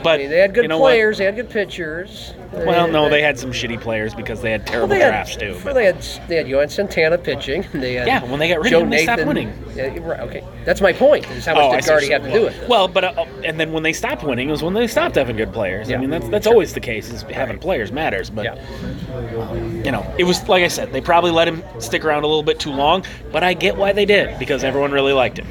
But 0.03 0.15
I 0.15 0.17
mean, 0.23 0.29
they 0.29 0.39
had 0.39 0.53
good 0.53 0.63
you 0.63 0.67
know 0.67 0.79
what? 0.79 0.89
players. 0.91 1.17
They 1.17 1.25
had 1.25 1.35
good 1.35 1.49
pitchers. 1.49 2.33
Well, 2.51 2.87
no, 2.87 3.09
they 3.09 3.21
had 3.21 3.37
some 3.37 3.51
shitty 3.51 3.79
players 3.79 4.15
because 4.15 4.41
they 4.41 4.51
had 4.51 4.61
Well, 4.61 4.67
terrible 4.71 4.87
they 4.89 4.99
had, 4.99 5.09
drafts 5.09 5.35
too. 5.35 5.59
Well, 5.63 5.73
they 5.75 5.85
had 5.85 6.01
they 6.27 6.37
had 6.37 6.47
Johan 6.47 6.69
Santana 6.69 7.17
pitching. 7.17 7.63
They 7.73 7.93
had 7.93 8.07
Yeah, 8.07 8.23
when 8.23 8.39
they 8.39 8.49
got 8.49 8.57
rid 8.57 8.67
of 8.67 8.71
Joe 8.71 8.79
him, 8.81 8.89
they 8.89 9.03
stopped 9.03 9.25
winning. 9.25 9.53
Yeah, 9.75 9.97
right. 9.99 10.19
Okay, 10.21 10.43
that's 10.65 10.81
my 10.81 10.91
point. 10.93 11.29
Is 11.31 11.45
how 11.45 11.53
much 11.53 11.63
Oh, 11.63 11.75
did 11.75 11.85
Gardy 11.85 12.09
what 12.09 12.21
have 12.21 12.31
to 12.31 12.37
do 12.39 12.45
with 12.45 12.55
it? 12.61 12.67
Well, 12.69 12.87
but 12.87 13.03
uh, 13.03 13.25
and 13.45 13.59
then 13.59 13.71
when 13.71 13.83
they 13.83 13.93
stopped 13.93 14.23
winning, 14.23 14.47
it 14.49 14.51
was 14.51 14.63
when 14.63 14.73
they 14.73 14.87
stopped 14.87 15.15
having 15.15 15.35
good 15.35 15.53
players. 15.53 15.89
Yeah. 15.89 15.97
I 15.97 15.99
mean, 15.99 16.09
that's 16.09 16.27
that's 16.29 16.47
always 16.47 16.73
the 16.73 16.79
case. 16.79 17.09
Is 17.11 17.21
having 17.23 17.59
players 17.59 17.91
matters, 17.91 18.29
but 18.29 18.45
Yeah. 18.45 19.83
you 19.83 19.91
know, 19.91 20.05
it 20.17 20.23
was 20.23 20.47
like 20.49 20.63
I 20.63 20.67
said, 20.69 20.91
they 20.91 21.01
probably 21.01 21.31
let 21.31 21.47
him 21.47 21.63
stick 21.79 22.03
around 22.03 22.23
a 22.23 22.27
little 22.27 22.43
bit 22.43 22.59
too 22.59 22.71
long. 22.71 23.05
But 23.31 23.43
I 23.43 23.53
get 23.53 23.77
why 23.77 23.93
they 23.93 24.05
did 24.05 24.39
because 24.39 24.63
everyone 24.63 24.91
really 24.91 25.13
liked 25.13 25.37
him. 25.37 25.47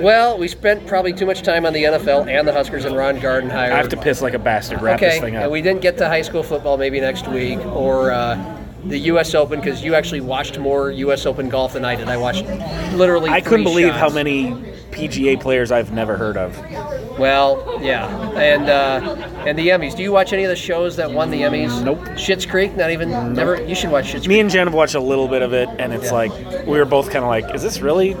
Well, 0.00 0.38
we 0.38 0.48
spent 0.48 0.86
probably 0.86 1.12
too 1.12 1.26
much 1.26 1.42
time 1.42 1.64
on 1.66 1.72
the 1.72 1.84
NFL 1.84 2.28
and 2.28 2.46
the 2.46 2.52
Huskers 2.52 2.84
and 2.84 2.96
Ron 2.96 3.18
Gardenhire. 3.18 3.72
I 3.72 3.76
have 3.76 3.88
to 3.88 3.96
piss 3.96 4.22
like 4.22 4.34
a 4.34 4.38
bastard. 4.38 4.82
Wrap 4.82 4.96
okay, 4.96 5.10
this 5.10 5.20
thing 5.20 5.36
up. 5.36 5.44
and 5.44 5.52
we 5.52 5.62
didn't 5.62 5.80
get 5.80 5.96
to 5.98 6.06
high 6.08 6.22
school 6.22 6.42
football 6.42 6.76
maybe 6.76 7.00
next 7.00 7.26
week 7.26 7.58
or 7.66 8.10
uh, 8.12 8.36
the 8.84 8.98
U.S. 8.98 9.34
Open 9.34 9.60
because 9.60 9.82
you 9.82 9.94
actually 9.94 10.20
watched 10.20 10.58
more 10.58 10.90
U.S. 10.90 11.26
Open 11.26 11.48
golf 11.48 11.72
than 11.72 11.84
I 11.84 11.96
did. 11.96 12.08
I 12.08 12.16
watched 12.16 12.44
literally. 12.94 13.30
I 13.30 13.40
couldn't 13.40 13.64
believe 13.64 13.92
how 13.92 14.08
many 14.10 14.52
PGA 14.92 15.40
players 15.40 15.72
I've 15.72 15.92
never 15.92 16.16
heard 16.16 16.36
of. 16.36 16.56
Well, 17.18 17.78
yeah, 17.82 18.06
and 18.38 18.68
uh, 18.68 19.14
and 19.46 19.58
the 19.58 19.68
Emmys. 19.68 19.96
Do 19.96 20.02
you 20.04 20.12
watch 20.12 20.32
any 20.32 20.44
of 20.44 20.50
the 20.50 20.56
shows 20.56 20.94
that 20.96 21.10
won 21.10 21.30
the 21.30 21.40
Emmys? 21.42 21.82
Nope. 21.82 21.98
Schitt's 22.10 22.46
Creek, 22.46 22.76
not 22.76 22.90
even. 22.90 23.10
Never. 23.34 23.60
You 23.64 23.74
should 23.74 23.90
watch 23.90 24.10
Creek. 24.12 24.26
Me 24.28 24.38
and 24.38 24.48
Jen 24.48 24.66
have 24.68 24.74
watched 24.74 24.94
a 24.94 25.00
little 25.00 25.26
bit 25.26 25.42
of 25.42 25.52
it, 25.52 25.68
and 25.78 25.92
it's 25.92 26.06
Yeah. 26.06 26.12
like 26.12 26.66
we 26.66 26.78
were 26.78 26.84
both 26.84 27.10
kind 27.10 27.24
of 27.24 27.28
like, 27.28 27.52
"Is 27.54 27.62
this 27.62 27.80
really?" 27.80 28.16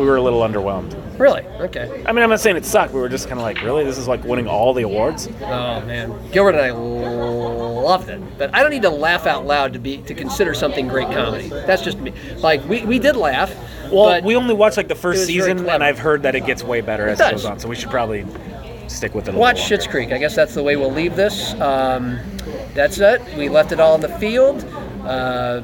We 0.00 0.06
were 0.06 0.16
a 0.16 0.22
little 0.22 0.40
underwhelmed. 0.40 0.96
Really? 1.18 1.42
Okay. 1.60 2.02
I 2.06 2.12
mean, 2.12 2.22
I'm 2.22 2.30
not 2.30 2.40
saying 2.40 2.56
it 2.56 2.64
sucked. 2.64 2.94
We 2.94 3.00
were 3.00 3.10
just 3.10 3.28
kind 3.28 3.38
of 3.38 3.42
like, 3.42 3.60
"Really? 3.60 3.84
This 3.84 3.98
is 3.98 4.08
like 4.08 4.24
winning 4.24 4.48
all 4.48 4.72
the 4.72 4.82
awards?" 4.82 5.28
Oh 5.42 5.82
man, 5.82 6.14
Gilbert 6.32 6.54
and 6.54 6.60
I 6.60 6.70
loved 6.70 8.08
it, 8.08 8.22
but 8.38 8.54
I 8.54 8.62
don't 8.62 8.70
need 8.70 8.80
to 8.82 8.90
laugh 8.90 9.26
out 9.26 9.44
loud 9.46 9.74
to 9.74 9.78
be 9.78 9.98
to 9.98 10.14
consider 10.14 10.54
something 10.54 10.88
great 10.88 11.08
comedy. 11.08 11.50
That's 11.50 11.82
just 11.82 11.98
me. 11.98 12.14
Like 12.38 12.66
we, 12.66 12.86
we 12.86 12.98
did 12.98 13.14
laugh. 13.14 13.54
Well, 13.92 14.22
we 14.22 14.36
only 14.36 14.54
watched 14.54 14.78
like 14.78 14.88
the 14.88 14.94
first 14.94 15.26
season, 15.26 15.68
and 15.68 15.84
I've 15.84 15.98
heard 15.98 16.22
that 16.22 16.34
it 16.34 16.46
gets 16.46 16.64
way 16.64 16.80
better 16.80 17.06
as 17.06 17.20
It 17.20 17.30
goes 17.32 17.44
on. 17.44 17.58
So 17.58 17.68
we 17.68 17.76
should 17.76 17.90
probably 17.90 18.24
stick 18.88 19.14
with 19.14 19.28
it. 19.28 19.34
A 19.34 19.38
watch 19.38 19.60
Schitt's 19.60 19.86
Creek. 19.86 20.12
I 20.12 20.18
guess 20.18 20.34
that's 20.34 20.54
the 20.54 20.62
way 20.62 20.76
we'll 20.76 20.92
leave 20.92 21.14
this. 21.14 21.52
Um, 21.60 22.18
that's 22.72 22.98
it. 22.98 23.20
We 23.36 23.50
left 23.50 23.72
it 23.72 23.80
all 23.80 23.94
in 23.96 24.00
the 24.00 24.08
field. 24.18 24.64
Uh. 25.10 25.62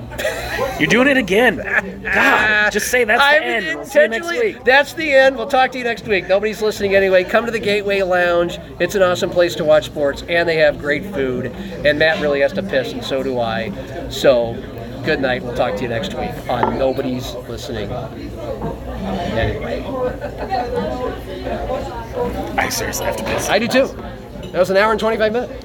You're 0.81 0.89
doing 0.89 1.09
it 1.09 1.17
again. 1.17 1.57
God, 2.03 2.71
just 2.73 2.91
say 2.91 3.05
that's 3.05 3.21
the 3.21 3.25
I'm 3.25 3.43
end. 3.43 3.77
We'll 3.77 3.85
see 3.87 4.01
you 4.01 4.09
next 4.09 4.27
intentionally- 4.27 4.55
week. 4.55 4.65
That's 4.65 4.93
the 4.93 5.13
end. 5.13 5.37
We'll 5.37 5.47
talk 5.49 5.73
to 5.73 5.79
you 5.79 5.85
next 5.85 6.07
week. 6.07 6.29
Nobody's 6.29 6.61
listening 6.61 6.95
anyway. 6.95 7.25
Come 7.25 7.47
to 7.47 7.53
the 7.53 7.59
Gateway 7.59 8.03
Lounge. 8.03 8.59
It's 8.81 8.95
an 8.95 9.03
awesome 9.03 9.31
place 9.31 9.55
to 9.57 9.65
watch 9.65 9.87
sports, 9.87 10.23
and 10.29 10.49
they 10.49 10.57
have 10.57 10.79
great 10.79 11.05
food. 11.07 11.47
And 11.87 11.99
Matt 11.99 12.21
really 12.21 12.41
has 12.41 12.53
to 12.55 12.63
piss, 12.63 12.93
and 12.93 13.03
so 13.05 13.23
do 13.23 13.39
I. 13.39 13.71
So, 14.11 14.55
good 15.05 15.21
night. 15.21 15.43
We'll 15.43 15.55
talk 15.57 15.77
to 15.77 15.83
you 15.83 15.89
next 15.89 16.15
week 16.15 16.31
on 16.49 16.79
Nobody's 16.79 17.35
Listening. 17.49 17.91
Anyway, 17.91 19.83
I 22.59 22.69
seriously 22.69 23.07
have 23.07 23.17
to 23.17 23.25
piss. 23.25 23.49
I 23.49 23.59
do 23.59 23.69
too. 23.69 23.87
That 24.53 24.59
was 24.59 24.71
an 24.71 24.77
hour 24.77 24.91
and 24.91 25.01
25 25.01 25.33
minutes. 25.33 25.65